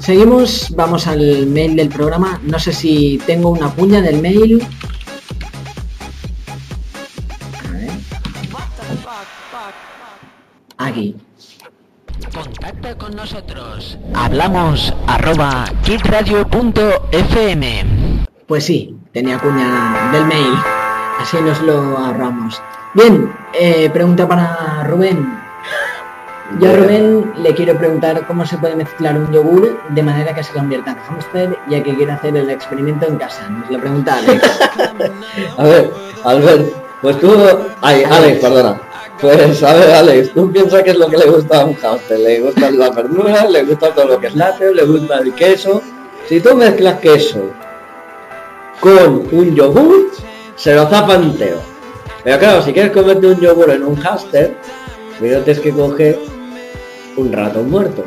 Seguimos, 0.00 0.74
vamos 0.74 1.06
al 1.06 1.46
mail 1.46 1.76
del 1.76 1.90
programa. 1.90 2.40
No 2.42 2.58
sé 2.58 2.72
si 2.72 3.20
tengo 3.24 3.50
una 3.50 3.72
puña 3.72 4.00
del 4.00 4.20
mail. 4.20 4.66
Aquí. 10.78 11.16
Contacta 12.34 12.96
con 12.96 13.14
nosotros. 13.14 13.98
Hablamos 14.14 14.94
arroba 15.06 15.66
kidradio.fm. 15.84 17.84
Pues 18.46 18.64
sí, 18.64 18.96
tenía 19.12 19.38
cuña 19.38 20.10
del 20.12 20.24
mail. 20.26 20.54
Así 21.20 21.36
nos 21.40 21.60
lo 21.62 21.96
ahorramos. 21.96 22.60
Bien, 22.94 23.32
eh, 23.52 23.88
pregunta 23.90 24.26
para 24.28 24.84
Rubén. 24.84 25.38
Yo 26.60 26.70
a 26.70 26.76
Rubén 26.76 27.32
le 27.38 27.54
quiero 27.54 27.76
preguntar 27.76 28.26
cómo 28.26 28.44
se 28.44 28.58
puede 28.58 28.76
mezclar 28.76 29.16
un 29.16 29.32
yogur 29.32 29.80
de 29.88 30.02
manera 30.02 30.34
que 30.34 30.44
se 30.44 30.52
convierta 30.52 30.90
en 30.92 30.98
hámster, 30.98 31.58
ya 31.68 31.82
que 31.82 31.94
quiere 31.94 32.12
hacer 32.12 32.36
el 32.36 32.50
experimento 32.50 33.06
en 33.06 33.16
casa. 33.16 33.48
Nos 33.48 33.70
lo 33.70 33.80
pregunta 33.80 34.18
Alex. 34.18 34.42
A 35.56 35.64
ver, 35.64 35.90
Albert, 36.24 36.72
pues 37.00 37.18
tú... 37.18 37.34
Ay, 37.80 38.04
Alex, 38.04 38.40
perdona. 38.40 38.78
Pues 39.20 39.62
a 39.62 39.74
ver, 39.74 39.90
Alex, 39.90 40.32
tú 40.34 40.50
piensas 40.52 40.82
que 40.82 40.90
es 40.90 40.98
lo 40.98 41.08
que 41.08 41.16
le 41.16 41.26
gusta 41.26 41.62
a 41.62 41.64
un 41.64 41.74
hámster. 41.74 42.18
Le 42.18 42.40
gustan 42.40 42.78
las 42.78 42.94
verduras, 42.94 43.50
le 43.50 43.62
gusta 43.64 43.94
todo 43.94 44.06
lo 44.06 44.20
que 44.20 44.26
es 44.26 44.34
lácteo, 44.34 44.74
le 44.74 44.84
gusta 44.84 45.18
el 45.18 45.34
queso. 45.34 45.82
Si 46.28 46.40
tú 46.40 46.54
mezclas 46.56 46.98
queso 47.00 47.50
con 48.80 49.28
un 49.30 49.54
yogur, 49.54 50.10
se 50.56 50.74
lo 50.74 50.86
zapa 50.88 51.14
entero. 51.14 51.58
Pero 52.22 52.38
claro, 52.38 52.62
si 52.62 52.72
quieres 52.72 52.92
comerte 52.92 53.26
un 53.26 53.40
yogur 53.40 53.70
en 53.70 53.84
un 53.84 53.96
hámster, 53.96 54.56
primero 55.18 55.42
tienes 55.42 55.62
que 55.62 55.70
coger 55.70 56.18
un 57.16 57.32
ratón 57.32 57.70
muerto. 57.70 58.04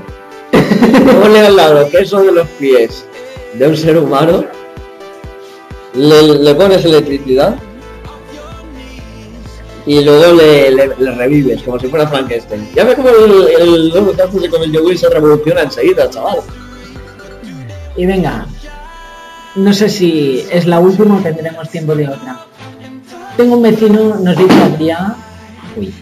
Ponle 1.22 1.40
al 1.40 1.56
lado 1.56 1.90
queso 1.90 2.22
de 2.22 2.32
los 2.32 2.48
pies 2.60 3.06
de 3.54 3.68
un 3.68 3.78
ser 3.78 3.98
humano, 3.98 4.44
le, 5.94 6.22
le 6.22 6.56
pones 6.56 6.84
electricidad 6.86 7.56
y 9.88 10.04
luego 10.04 10.34
le, 10.34 10.70
le- 10.72 10.96
le 11.00 11.12
revives 11.16 11.64
como 11.64 11.80
si 11.80 11.88
fuera 11.88 12.06
Frankenstein. 12.08 12.68
Ya 12.76 12.84
ves 12.84 12.96
como 12.96 13.10
el, 13.10 13.48
el 13.60 13.90
lobo 13.90 14.12
que 14.12 14.50
con 14.50 14.62
el 14.62 14.72
yogur 14.72 14.96
se 14.98 15.10
revoluciona 15.10 15.62
enseguida, 15.62 16.10
chaval. 16.10 16.40
Y 17.96 18.06
venga, 18.06 18.46
no 19.56 19.74
sé 19.74 19.90
si 19.90 20.46
es 20.52 20.68
la 20.68 20.80
última 20.80 21.18
o 21.18 21.20
tendremos 21.22 21.70
tiempo 21.70 21.96
de 21.96 22.08
otra. 22.10 22.46
Tengo 23.38 23.56
un 23.58 23.64
vecino, 23.64 24.16
nos 24.20 24.38
dice 24.38 24.54
Adrián, 24.62 25.16
uy, 25.78 25.94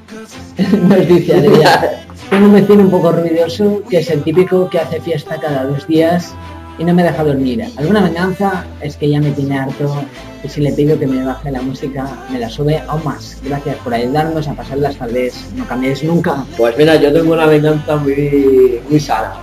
nos 0.90 1.08
dice 1.08 1.34
Adrián, 1.36 1.80
tengo 2.30 2.46
un 2.48 2.54
vecino 2.54 2.82
un 2.82 2.90
poco 2.92 3.12
ruidoso 3.12 3.84
que 3.90 4.00
es 4.00 4.10
el 4.10 4.24
típico 4.24 4.70
que 4.70 4.80
hace 4.80 5.00
fiesta 5.00 5.38
cada 5.40 5.66
dos 5.66 5.86
días 5.88 6.34
y 6.80 6.84
no 6.84 6.94
me 6.94 7.04
deja 7.04 7.24
dormir. 7.24 7.64
Alguna 7.78 8.02
venganza 8.02 8.66
es 8.82 8.98
que 8.98 9.10
ya 9.10 9.20
me 9.22 9.32
tiene 9.32 9.60
harto 9.60 10.04
y 10.46 10.50
si 10.50 10.62
le 10.62 10.72
pido 10.72 10.98
que 11.00 11.08
me 11.08 11.26
baje 11.26 11.52
la 11.52 11.62
música 11.62 12.08
me 12.32 12.40
la 12.40 12.50
sube 12.50 12.78
aún 12.88 13.04
más. 13.04 13.38
Gracias 13.44 13.78
por 13.78 13.94
ayudarnos 13.94 14.48
a 14.48 14.54
pasar 14.54 14.78
las 14.78 14.96
tardes, 14.96 15.46
no 15.56 15.68
cambies 15.68 16.04
nunca. 16.04 16.46
Pues 16.56 16.78
mira, 16.78 16.96
yo 16.96 17.12
tengo 17.12 17.34
una 17.34 17.48
venganza 17.48 17.96
muy, 17.96 18.80
muy 18.88 19.00
sana. 19.00 19.34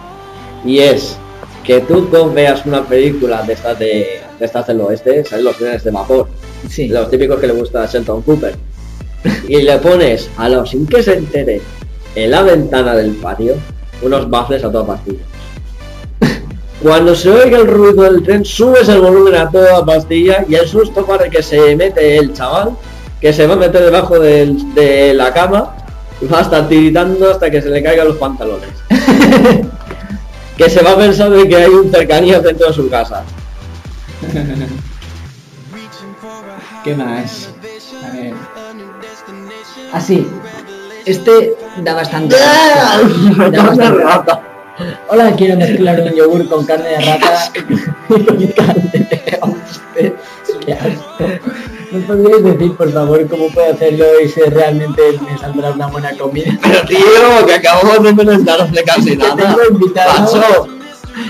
Y 0.65 0.79
es 0.79 1.17
que 1.65 1.81
tú 1.81 2.09
veas 2.33 2.65
una 2.65 2.85
película 2.85 3.43
de 3.43 3.53
estas 3.53 3.79
de, 3.79 4.21
de 4.39 4.45
estas 4.45 4.67
del 4.69 4.81
oeste, 4.81 5.25
¿sabes? 5.25 5.45
Los 5.45 5.57
trenes 5.57 5.83
de 5.83 5.91
vapor. 5.91 6.29
Los 6.89 7.11
típicos 7.11 7.41
que 7.41 7.49
le 7.49 7.55
gusta 7.55 7.83
a 7.83 7.87
Shelton 7.87 8.23
Cooper. 8.23 8.55
Y 9.49 9.63
le 9.63 9.79
pones 9.79 10.31
a 10.37 10.49
los 10.49 10.71
sin 10.71 10.87
que 10.87 11.03
se 11.03 11.15
entere 11.15 11.61
en 12.15 12.31
la 12.31 12.43
ventana 12.43 12.95
del 12.95 13.13
patio 13.17 13.55
unos 14.03 14.29
baffles 14.31 14.65
a 14.65 14.71
toda 14.71 14.87
pastilla. 14.87 15.23
Cuando 16.83 17.15
se 17.15 17.31
oiga 17.31 17.59
el 17.59 17.69
ruido 17.69 18.03
del 18.03 18.23
tren, 18.25 18.45
subes 18.45 18.89
el 18.89 19.01
volumen 19.01 19.37
a 19.37 19.49
toda 19.49 19.85
pastilla 19.85 20.45
y 20.49 20.57
el 20.57 20.67
susto 20.67 21.07
para 21.07 21.31
que 21.31 21.43
se 21.43 21.77
mete 21.77 22.17
el 22.19 22.33
chaval, 22.33 22.77
que 23.21 23.33
se 23.33 23.47
va 23.47 23.55
a 23.55 23.57
meter 23.57 23.83
debajo 23.83 24.19
de 24.19 25.13
la 25.15 25.33
cama 25.33 25.77
y 26.21 26.27
va 26.27 26.39
a 26.39 26.43
estar 26.43 26.69
tiritando 26.69 27.31
hasta 27.31 27.49
que 27.51 27.63
se 27.63 27.71
le 27.71 27.83
caigan 27.83 28.09
los 28.09 28.17
pantalones. 28.17 28.71
que 30.57 30.71
se 30.71 30.83
va 30.83 30.97
pensando 30.97 31.39
en 31.39 31.49
que 31.49 31.57
hay 31.57 31.71
un 31.71 31.91
cercanía 31.91 32.41
dentro 32.41 32.67
de 32.67 32.73
su 32.73 32.91
casa. 32.91 33.23
¿Qué 36.85 36.95
más? 36.97 37.49
A 38.05 38.11
ver. 38.13 38.35
Así. 39.93 40.27
Este 41.07 41.55
da 41.79 41.95
bastante. 41.95 42.37
da 42.37 43.63
bastante- 43.63 44.52
Hola, 45.09 45.35
quiero 45.37 45.57
mezclar 45.57 46.01
un 46.01 46.15
yogur 46.15 46.49
con 46.49 46.65
carne 46.65 46.89
de 46.91 47.01
rata 47.01 47.53
y 48.39 48.47
carne 48.49 48.91
de 48.93 49.39
hombre. 49.43 50.17
Qué 50.65 50.73
asco. 50.73 51.25
¿Me 51.91 52.01
podríais 52.01 52.43
decir, 52.45 52.75
por 52.77 52.91
favor, 52.91 53.29
cómo 53.29 53.49
puedo 53.49 53.71
hacerlo 53.73 54.05
y 54.25 54.29
si 54.29 54.41
realmente 54.41 55.03
me 55.21 55.37
saldrá 55.39 55.73
una 55.73 55.89
buena 55.89 56.17
comida? 56.17 56.53
Pero 56.63 56.83
tío, 56.87 57.47
que 57.47 57.55
acabamos 57.55 58.03
de 58.03 58.09
envenenaros 58.09 58.73
de 58.73 58.83
casi 58.85 59.17
nada. 59.17 59.37
Tengo 59.37 59.59
invitados. 59.71 60.35
Macho. 60.37 60.69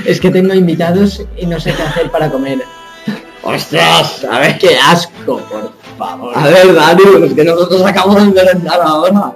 Es 0.07 0.21
que 0.21 0.31
tengo 0.31 0.55
invitados 0.55 1.23
y 1.37 1.47
no 1.47 1.59
sé 1.59 1.75
qué 1.75 1.83
hacer 1.83 2.11
para 2.13 2.31
comer. 2.31 2.63
¡Ostras! 3.43 4.25
A 4.31 4.39
ver, 4.39 4.57
Qué 4.59 4.79
asco, 4.79 5.41
por 5.51 5.73
favor. 5.99 6.33
a 6.39 6.45
ver, 6.47 6.73
Dani, 6.73 7.03
es 7.27 7.35
que 7.35 7.43
nosotros 7.45 7.83
acabamos 7.85 8.25
de 8.25 8.31
merendar 8.43 8.81
ahora. 8.81 9.33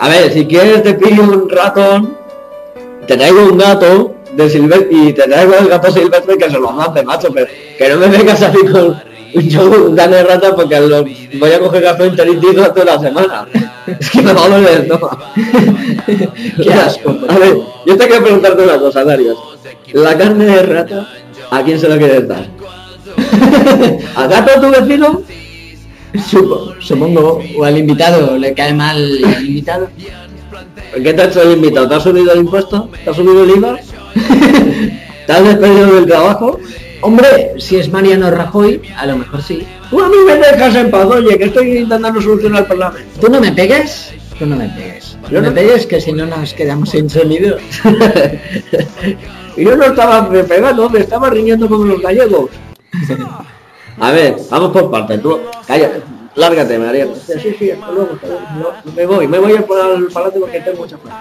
A 0.00 0.08
ver, 0.08 0.32
si 0.32 0.46
quieres 0.46 0.82
te 0.82 0.94
pillo 0.94 1.22
un 1.22 1.48
ratón, 1.48 2.16
te 3.10 3.16
traigo 3.16 3.42
un 3.42 3.58
gato 3.58 4.14
de 4.36 4.48
silvestre 4.48 4.88
y 4.92 5.12
te 5.12 5.22
traigo 5.24 5.52
el 5.58 5.66
gato 5.68 5.90
silvestre 5.90 6.38
que 6.38 6.48
se 6.48 6.58
lo 6.60 6.80
hace, 6.80 7.02
macho, 7.02 7.32
pero 7.34 7.48
que 7.76 7.88
no 7.88 7.96
me 7.96 8.06
vengas 8.06 8.40
a 8.40 8.52
salir 8.52 8.70
con 8.70 9.02
un 9.34 9.48
yogur 9.48 9.90
de 9.90 10.22
rata 10.22 10.54
porque 10.54 10.78
lo- 10.80 11.04
voy 11.04 11.52
a 11.52 11.58
coger 11.58 11.82
gato 11.82 12.04
enteritito 12.04 12.72
toda 12.72 12.84
la 12.84 13.00
semana. 13.00 13.48
Es 13.98 14.10
que 14.10 14.22
me 14.22 14.32
va 14.32 14.44
a 14.44 14.48
doler 14.48 14.72
el 14.74 14.82
estómago. 14.82 15.18
Qué 16.62 16.72
asco. 16.86 17.16
A 17.28 17.38
ver, 17.38 17.56
yo 17.84 17.96
te 17.96 18.06
quiero 18.06 18.22
preguntarte 18.22 18.62
una 18.62 18.78
cosa, 18.78 19.02
Darius. 19.04 19.38
La 19.92 20.16
carne 20.16 20.44
de 20.46 20.62
rata, 20.62 21.08
¿a 21.50 21.62
quién 21.64 21.80
se 21.80 21.88
la 21.88 21.98
quieres 21.98 22.28
dar? 22.28 22.46
¿Al 24.14 24.28
gato 24.28 24.60
tu 24.60 24.70
vecino? 24.70 25.22
Supo- 26.30 26.74
supongo, 26.80 27.40
o 27.58 27.64
al 27.64 27.76
invitado, 27.76 28.36
le 28.38 28.54
cae 28.54 28.72
mal 28.72 28.96
al 29.24 29.44
invitado. 29.46 29.88
¿Qué 30.94 31.14
te 31.14 31.22
ha 31.22 31.24
hecho 31.26 31.42
el 31.42 31.52
invitado? 31.52 31.88
¿Te 31.88 31.94
ha 31.94 32.00
subido 32.00 32.32
el 32.32 32.40
impuesto? 32.40 32.88
¿Te 33.04 33.10
ha 33.10 33.14
subido 33.14 33.44
el 33.44 33.50
IVA? 33.50 33.78
¿Te 35.26 35.32
has 35.32 35.44
despedido 35.44 35.94
del 35.94 36.06
trabajo? 36.06 36.58
Hombre, 37.02 37.54
si 37.58 37.76
es 37.76 37.90
Mariano 37.90 38.30
Rajoy, 38.30 38.82
a 38.96 39.06
lo 39.06 39.16
mejor 39.16 39.42
sí. 39.42 39.66
Tú 39.88 40.00
a 40.00 40.08
mí 40.08 40.16
me 40.26 40.34
dejas 40.36 40.74
en 40.74 40.90
paz, 40.90 41.06
oye, 41.06 41.38
que 41.38 41.44
estoy 41.44 41.78
intentando 41.78 42.20
solucionar 42.20 42.62
el 42.62 42.66
problema. 42.66 42.94
¿Tú 43.20 43.28
no 43.30 43.40
me 43.40 43.52
pegues? 43.52 44.12
Tú 44.38 44.46
no 44.46 44.56
me 44.56 44.68
pegues. 44.68 45.16
Yo 45.30 45.40
No 45.40 45.48
me 45.48 45.52
pegues 45.52 45.86
que 45.86 46.00
si 46.00 46.12
no 46.12 46.26
nos 46.26 46.52
quedamos 46.54 46.90
sin 46.90 47.08
sonido. 47.08 47.56
Y 49.56 49.64
yo 49.64 49.76
no 49.76 49.84
estaba 49.84 50.28
pegando, 50.28 50.90
me 50.90 51.00
estaba 51.00 51.30
riñendo 51.30 51.68
como 51.68 51.84
los 51.84 52.02
gallegos. 52.02 52.50
A 54.00 54.10
ver, 54.12 54.36
vamos 54.50 54.72
por 54.72 54.90
partes. 54.90 55.20
Tú, 55.22 55.38
cállate, 55.66 56.02
lárgate, 56.34 56.78
María. 56.78 57.06
Sí, 57.14 57.32
sí, 57.40 57.56
sí, 57.58 57.70
hasta 57.70 57.90
luego, 57.90 58.14
hasta 58.14 58.26
luego. 58.26 58.42
No, 58.84 58.92
me 58.92 59.06
voy, 59.06 59.28
me 59.28 59.38
voy 59.38 59.56
a 59.56 59.66
poner 59.66 59.84
al 59.84 60.04
palacio 60.06 60.40
porque 60.40 60.60
tengo 60.60 60.78
mucha 60.78 60.98
fuerza. 60.98 61.18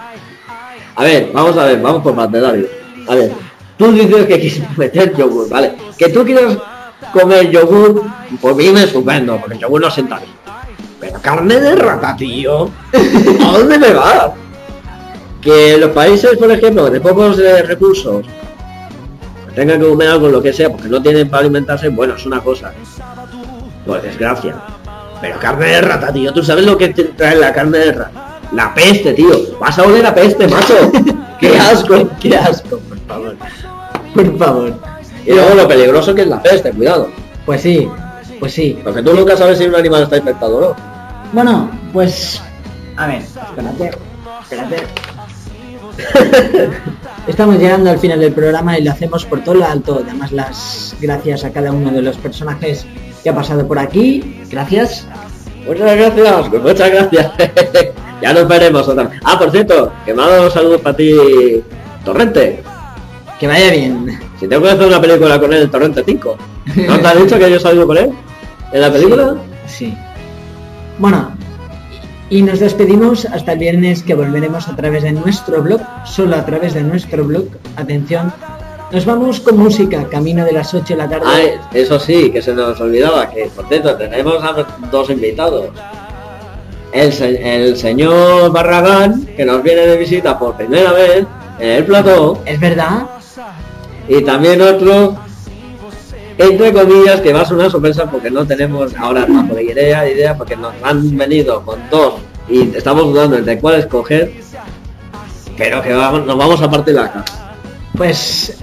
A 0.96 1.04
ver, 1.04 1.30
vamos 1.34 1.58
a 1.58 1.66
ver, 1.66 1.82
vamos 1.82 2.04
por 2.04 2.16
partes, 2.16 2.42
David. 2.42 2.66
A 3.08 3.16
ver, 3.16 3.32
tú 3.78 3.92
dices 3.92 4.26
que 4.26 4.40
quieres 4.40 4.78
meter 4.78 5.16
yogur, 5.16 5.50
¿vale? 5.50 5.76
Que 5.98 6.10
tú 6.10 6.24
quieres 6.24 6.58
comer 7.14 7.50
yogur, 7.50 8.04
por 8.42 8.56
mí 8.56 8.70
me 8.70 8.84
estupendo, 8.84 9.38
porque 9.38 9.54
el 9.56 9.60
yogur 9.60 9.82
no 9.82 9.90
sienta 9.90 10.20
bien. 10.20 10.32
Pero 11.00 11.22
carne 11.22 11.60
de 11.60 11.76
rata, 11.76 12.16
tío. 12.18 12.70
¿A 12.94 13.58
dónde 13.58 13.80
me 13.80 13.94
vas? 13.94 14.32
Que 15.42 15.78
los 15.78 15.92
países, 15.92 16.38
por 16.38 16.52
ejemplo, 16.52 16.90
de 16.90 17.00
pocos 17.00 17.40
eh, 17.40 17.64
recursos, 17.64 18.26
que 19.48 19.56
tengan 19.56 19.80
que 19.80 19.88
comer 19.88 20.10
algo, 20.10 20.28
lo 20.28 20.42
que 20.42 20.52
sea, 20.52 20.70
porque 20.70 20.90
no 20.90 21.02
tienen 21.02 21.30
para 21.30 21.42
alimentarse, 21.42 21.88
bueno, 21.88 22.16
es 22.16 22.26
una 22.26 22.42
cosa. 22.42 22.74
Por 23.86 24.02
desgracia. 24.02 24.56
Pero 25.22 25.40
carne 25.40 25.66
de 25.68 25.82
rata, 25.82 26.14
tío, 26.14 26.34
¿tú 26.34 26.44
sabes 26.44 26.66
lo 26.66 26.78
que 26.78 26.90
te 26.90 27.04
trae 27.06 27.36
la 27.36 27.54
carne 27.54 27.78
de 27.80 27.92
rata? 27.92 28.40
La 28.52 28.74
peste, 28.74 29.14
tío. 29.14 29.60
Vas 29.60 29.78
a 29.78 29.84
oler 29.84 30.06
a 30.06 30.14
peste, 30.14 30.48
macho. 30.48 30.92
¡Qué 31.40 31.58
asco! 31.58 32.10
Qué 32.20 32.36
asco, 32.36 32.80
por 32.80 33.00
favor. 33.00 33.38
Por 34.14 34.38
favor. 34.38 34.74
Y 35.26 35.32
luego 35.32 35.56
lo 35.56 35.68
peligroso 35.68 36.16
que 36.16 36.22
es 36.22 36.28
la 36.28 36.42
peste, 36.42 36.72
cuidado. 36.72 37.10
Pues 37.46 37.62
sí, 37.62 37.88
pues 38.40 38.54
sí. 38.54 38.80
Porque 38.84 39.04
tú 39.04 39.14
nunca 39.14 39.38
sabes 39.38 39.58
si 39.58 39.66
un 39.66 39.76
animal 39.76 40.04
está 40.04 40.18
infectado 40.18 40.58
o 40.58 40.62
no. 40.62 40.76
Bueno, 41.34 41.70
pues... 41.94 42.42
A 42.98 43.08
ver, 43.08 43.22
espérate, 43.22 43.92
espérate. 44.42 44.88
Estamos 47.28 47.58
llegando 47.58 47.90
al 47.92 48.00
final 48.00 48.20
del 48.20 48.34
programa 48.34 48.78
y 48.78 48.84
lo 48.84 48.92
hacemos 48.92 49.26
por 49.26 49.44
todo 49.44 49.56
lo 49.56 49.66
alto. 49.66 50.02
Además, 50.04 50.32
las 50.32 50.96
gracias 51.00 51.44
a 51.44 51.52
cada 51.52 51.72
uno 51.72 51.92
de 51.92 52.02
los 52.02 52.18
personajes 52.18 52.86
que 53.24 53.30
ha 53.30 53.36
pasado 53.36 53.68
por 53.68 53.80
aquí. 53.80 54.42
Gracias. 54.50 55.08
Muchas 55.68 55.96
gracias, 55.96 56.50
pues 56.50 56.62
muchas 56.64 56.90
gracias. 56.90 57.32
ya 58.22 58.34
nos 58.34 58.48
veremos 58.48 58.88
otra 58.88 59.04
vez. 59.04 59.20
Ah, 59.24 59.38
por 59.38 59.52
cierto, 59.52 59.92
que 60.06 60.14
dado 60.14 60.50
saludos 60.50 60.82
para 60.82 60.96
ti, 60.96 61.62
Torrente. 62.04 62.64
Que 63.40 63.48
vaya 63.48 63.72
bien. 63.72 64.20
Si 64.40 64.48
tengo 64.48 64.64
que 64.64 64.72
hacer 64.72 64.88
una 64.88 65.02
película 65.02 65.40
con 65.40 65.54
él, 65.54 65.64
el 65.64 65.70
Torrente 65.70 66.04
5. 66.06 66.38
¿No 66.88 67.00
te 67.00 67.08
has 67.08 67.24
dicho 67.24 67.38
que 67.38 67.52
yo 67.52 67.60
salgo 67.60 67.88
con 67.88 67.98
él? 67.98 68.12
¿En 68.72 68.82
la 68.82 68.92
película? 68.92 69.36
Sí. 69.68 69.94
Bueno, 70.98 71.32
y 72.30 72.42
nos 72.42 72.60
despedimos 72.60 73.26
hasta 73.26 73.54
el 73.54 73.60
viernes 73.60 74.04
que 74.04 74.14
volveremos 74.14 74.68
a 74.68 74.76
través 74.76 75.04
de 75.04 75.14
nuestro 75.14 75.64
blog, 75.64 75.82
solo 76.06 76.36
a 76.36 76.46
través 76.46 76.74
de 76.74 76.84
nuestro 76.84 77.24
blog. 77.24 77.46
Atención, 77.76 78.32
nos 78.92 79.06
vamos 79.06 79.40
con 79.40 79.58
música, 79.58 80.04
camino 80.10 80.44
de 80.46 80.52
las 80.54 80.74
8 80.74 80.86
de 80.90 80.96
la 80.96 81.08
tarde. 81.10 81.26
Ah, 81.26 81.68
eso 81.74 82.00
sí, 82.00 82.32
que 82.32 82.42
se 82.42 82.54
nos 82.54 82.80
olvidaba, 82.82 83.30
que 83.30 83.46
por 83.56 83.68
cierto, 83.68 83.96
tenemos 83.96 84.44
a 84.44 84.66
dos 84.92 85.10
invitados. 85.10 85.68
El, 86.92 87.14
se- 87.14 87.56
el 87.68 87.78
señor 87.78 88.52
Barragán, 88.52 89.26
que 89.38 89.46
nos 89.46 89.62
viene 89.62 89.82
de 89.86 89.98
visita 89.98 90.38
por 90.40 90.56
primera 90.56 90.92
vez 90.92 91.26
en 91.60 91.70
el 91.70 91.86
plató. 91.86 92.42
Es 92.46 92.60
verdad. 92.60 93.04
Y 94.08 94.24
también 94.24 94.60
otro, 94.62 95.16
entre 96.40 96.74
comillas, 96.74 97.22
que 97.22 97.32
va 97.32 97.42
a 97.42 97.46
sonar 97.46 97.70
sorpresa 97.70 98.10
porque 98.10 98.32
no 98.32 98.44
tenemos 98.48 98.96
ahora 98.96 99.28
tampoco 99.28 99.60
idea, 99.60 100.10
idea, 100.10 100.36
porque 100.36 100.56
nos 100.56 100.74
han 100.82 101.16
venido 101.16 101.62
con 101.64 101.78
dos 101.92 102.16
y 102.50 102.76
estamos 102.76 103.04
dudando 103.04 103.38
entre 103.38 103.60
cuál 103.60 103.76
escoger, 103.76 104.34
pero 105.56 105.84
que 105.84 105.94
vamos, 105.94 106.26
nos 106.26 106.36
vamos 106.38 106.60
a 106.64 106.72
partir 106.72 106.96
la 106.96 107.12
cara. 107.12 107.26
Pues 107.96 108.58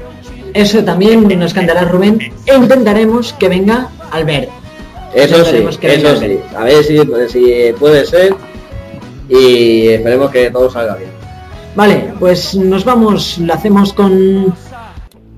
eso 0.57 0.83
también 0.83 1.29
nos 1.39 1.53
cantará 1.53 1.83
Rubén 1.85 2.19
e 2.47 2.55
intentaremos 2.55 3.33
que 3.35 3.49
venga 3.49 3.89
Albert. 4.11 4.49
Eso 5.15 5.45
sí, 5.45 5.79
que 5.79 5.87
venga 5.89 6.13
eso 6.13 6.21
sí. 6.21 6.41
A 6.57 6.65
ver 6.65 6.85
si, 6.85 6.99
si 7.29 7.73
puede 7.79 8.05
ser 8.07 8.35
y 9.29 9.89
esperemos 9.89 10.31
que 10.31 10.51
todo 10.51 10.71
salga 10.71 10.97
bien. 10.97 11.11
Vale, 11.75 12.13
pues 12.19 12.55
nos 12.55 12.85
vamos, 12.85 13.39
lo 13.39 13.53
hacemos 13.53 13.93
con 13.93 14.55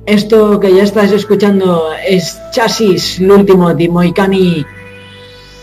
esto 0.07 0.59
que 0.61 0.75
ya 0.75 0.85
estás 0.85 1.11
escuchando, 1.13 1.91
es 2.07 2.39
Chasis, 2.53 3.19
el 3.19 3.31
último 3.31 3.75
de 3.75 3.89
Moicani. 3.89 4.65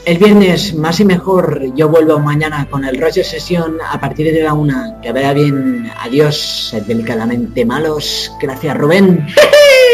El 0.05 0.19
viernes 0.19 0.75
más 0.75 0.99
y 0.99 1.05
mejor, 1.05 1.73
yo 1.73 1.89
vuelvo 1.89 2.19
mañana 2.19 2.67
con 2.69 2.85
el 2.85 3.01
Roger 3.01 3.25
Sesión 3.25 3.77
a 3.81 3.99
partir 3.99 4.31
de 4.31 4.43
la 4.43 4.53
una. 4.53 5.01
Que 5.01 5.11
vaya 5.11 5.33
bien, 5.33 5.91
adiós, 5.99 6.75
delicadamente 6.85 7.65
malos. 7.65 8.31
Gracias 8.39 8.77
Rubén. 8.77 9.25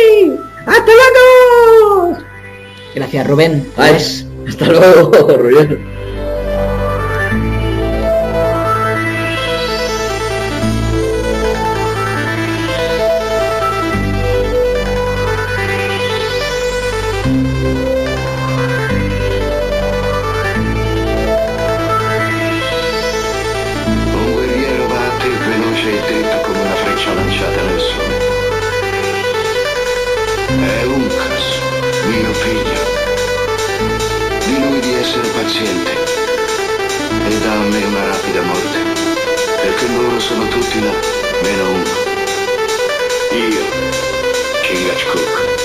¡Hasta 0.65 0.91
luego! 0.91 2.17
Gracias 2.93 3.25
Rubén. 3.25 3.71
Adiós. 3.77 4.25
hasta 4.49 4.65
luego, 4.65 5.11
Rubén. 5.37 6.00
Dritto 26.01 26.41
come 26.41 26.59
una 26.59 26.75
freccia 26.75 27.13
lanciata 27.13 27.61
nel 27.61 27.79
sole. 27.79 28.17
È 30.47 30.83
Uncas, 30.83 31.59
mio 32.07 32.33
figlio. 32.33 32.99
Di 34.45 34.59
lui 34.59 34.79
di 34.79 34.93
essere 34.95 35.27
paziente 35.29 35.91
e 37.27 37.39
dà 37.39 37.51
a 37.51 37.63
me 37.63 37.83
una 37.85 38.05
rapida 38.07 38.41
morte, 38.41 38.79
perché 39.61 39.87
loro 39.87 40.19
sono 40.19 40.47
tutti 40.47 40.81
là, 40.81 40.93
meno 41.43 41.69
uno. 41.69 42.09
Io, 43.31 43.65
Chingachgook, 44.61 45.29
l'ultimo 45.45 45.60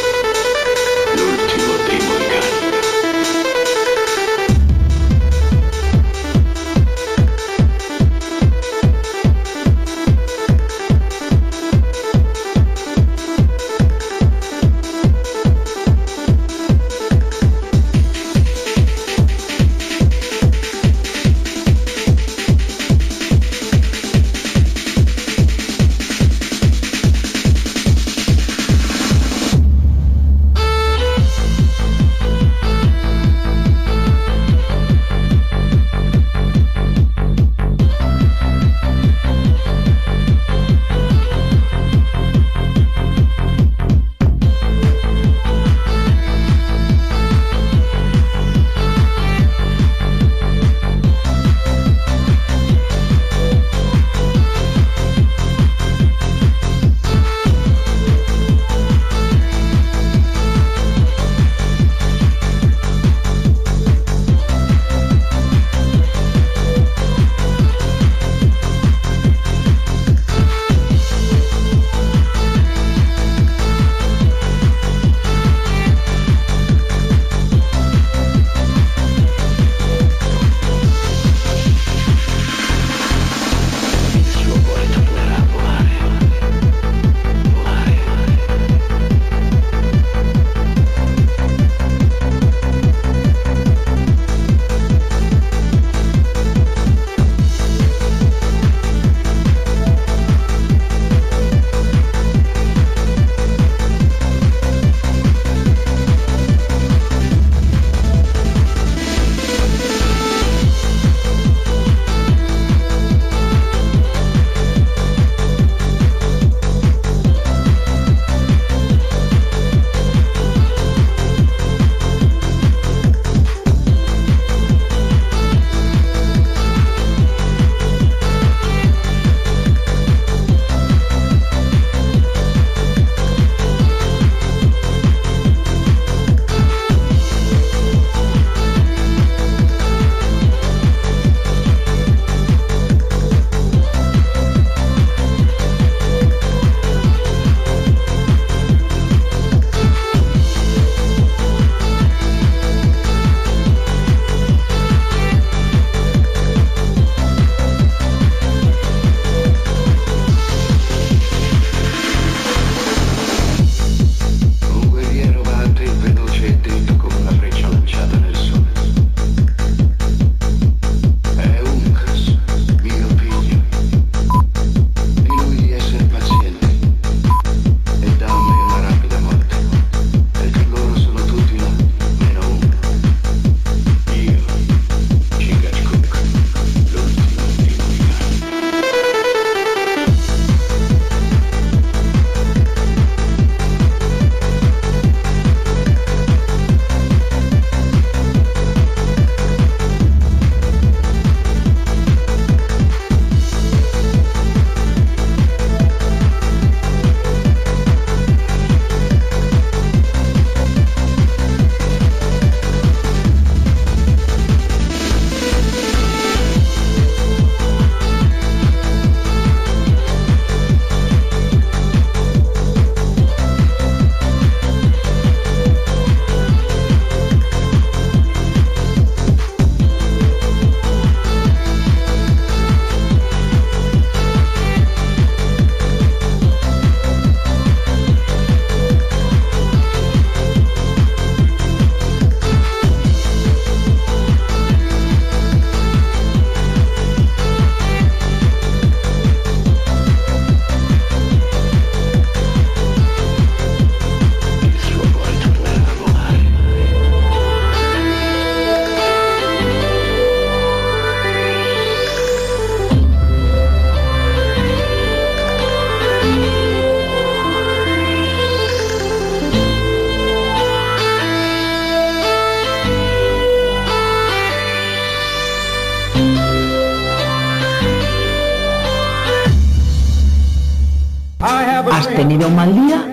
tenido 282.17 282.49
un 282.49 282.57
mal 282.57 282.75
día? 282.75 283.05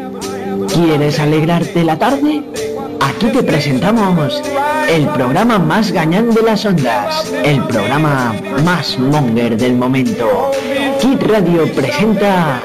¿Quieres 0.73 1.19
alegrarte 1.19 1.83
la 1.83 1.99
tarde? 1.99 2.41
Aquí 3.01 3.27
te 3.27 3.43
presentamos 3.43 4.41
el 4.89 5.07
programa 5.09 5.59
más 5.59 5.91
gañán 5.91 6.33
de 6.33 6.41
las 6.41 6.65
ondas, 6.65 7.29
el 7.43 7.61
programa 7.65 8.33
más 8.63 8.97
monger 8.97 9.57
del 9.57 9.75
momento. 9.75 10.51
Kid 11.01 11.21
Radio 11.27 11.69
presenta 11.73 12.61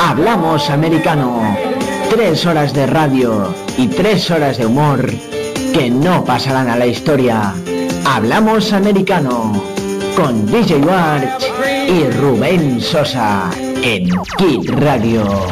Hablamos 0.00 0.68
Americano. 0.70 1.56
Tres 2.10 2.44
horas 2.46 2.72
de 2.74 2.86
radio 2.86 3.54
y 3.78 3.86
tres 3.86 4.28
horas 4.32 4.58
de 4.58 4.66
humor 4.66 5.08
que 5.72 5.88
no 5.88 6.24
pasarán 6.24 6.68
a 6.68 6.76
la 6.76 6.86
historia. 6.86 7.54
Hablamos 8.04 8.72
Americano 8.72 9.62
con 10.16 10.46
DJ 10.46 10.78
Warch 10.78 11.44
y 11.88 12.10
Rubén 12.18 12.80
Sosa 12.80 13.50
en 13.82 14.10
Kid 14.36 14.68
Radio. 14.80 15.46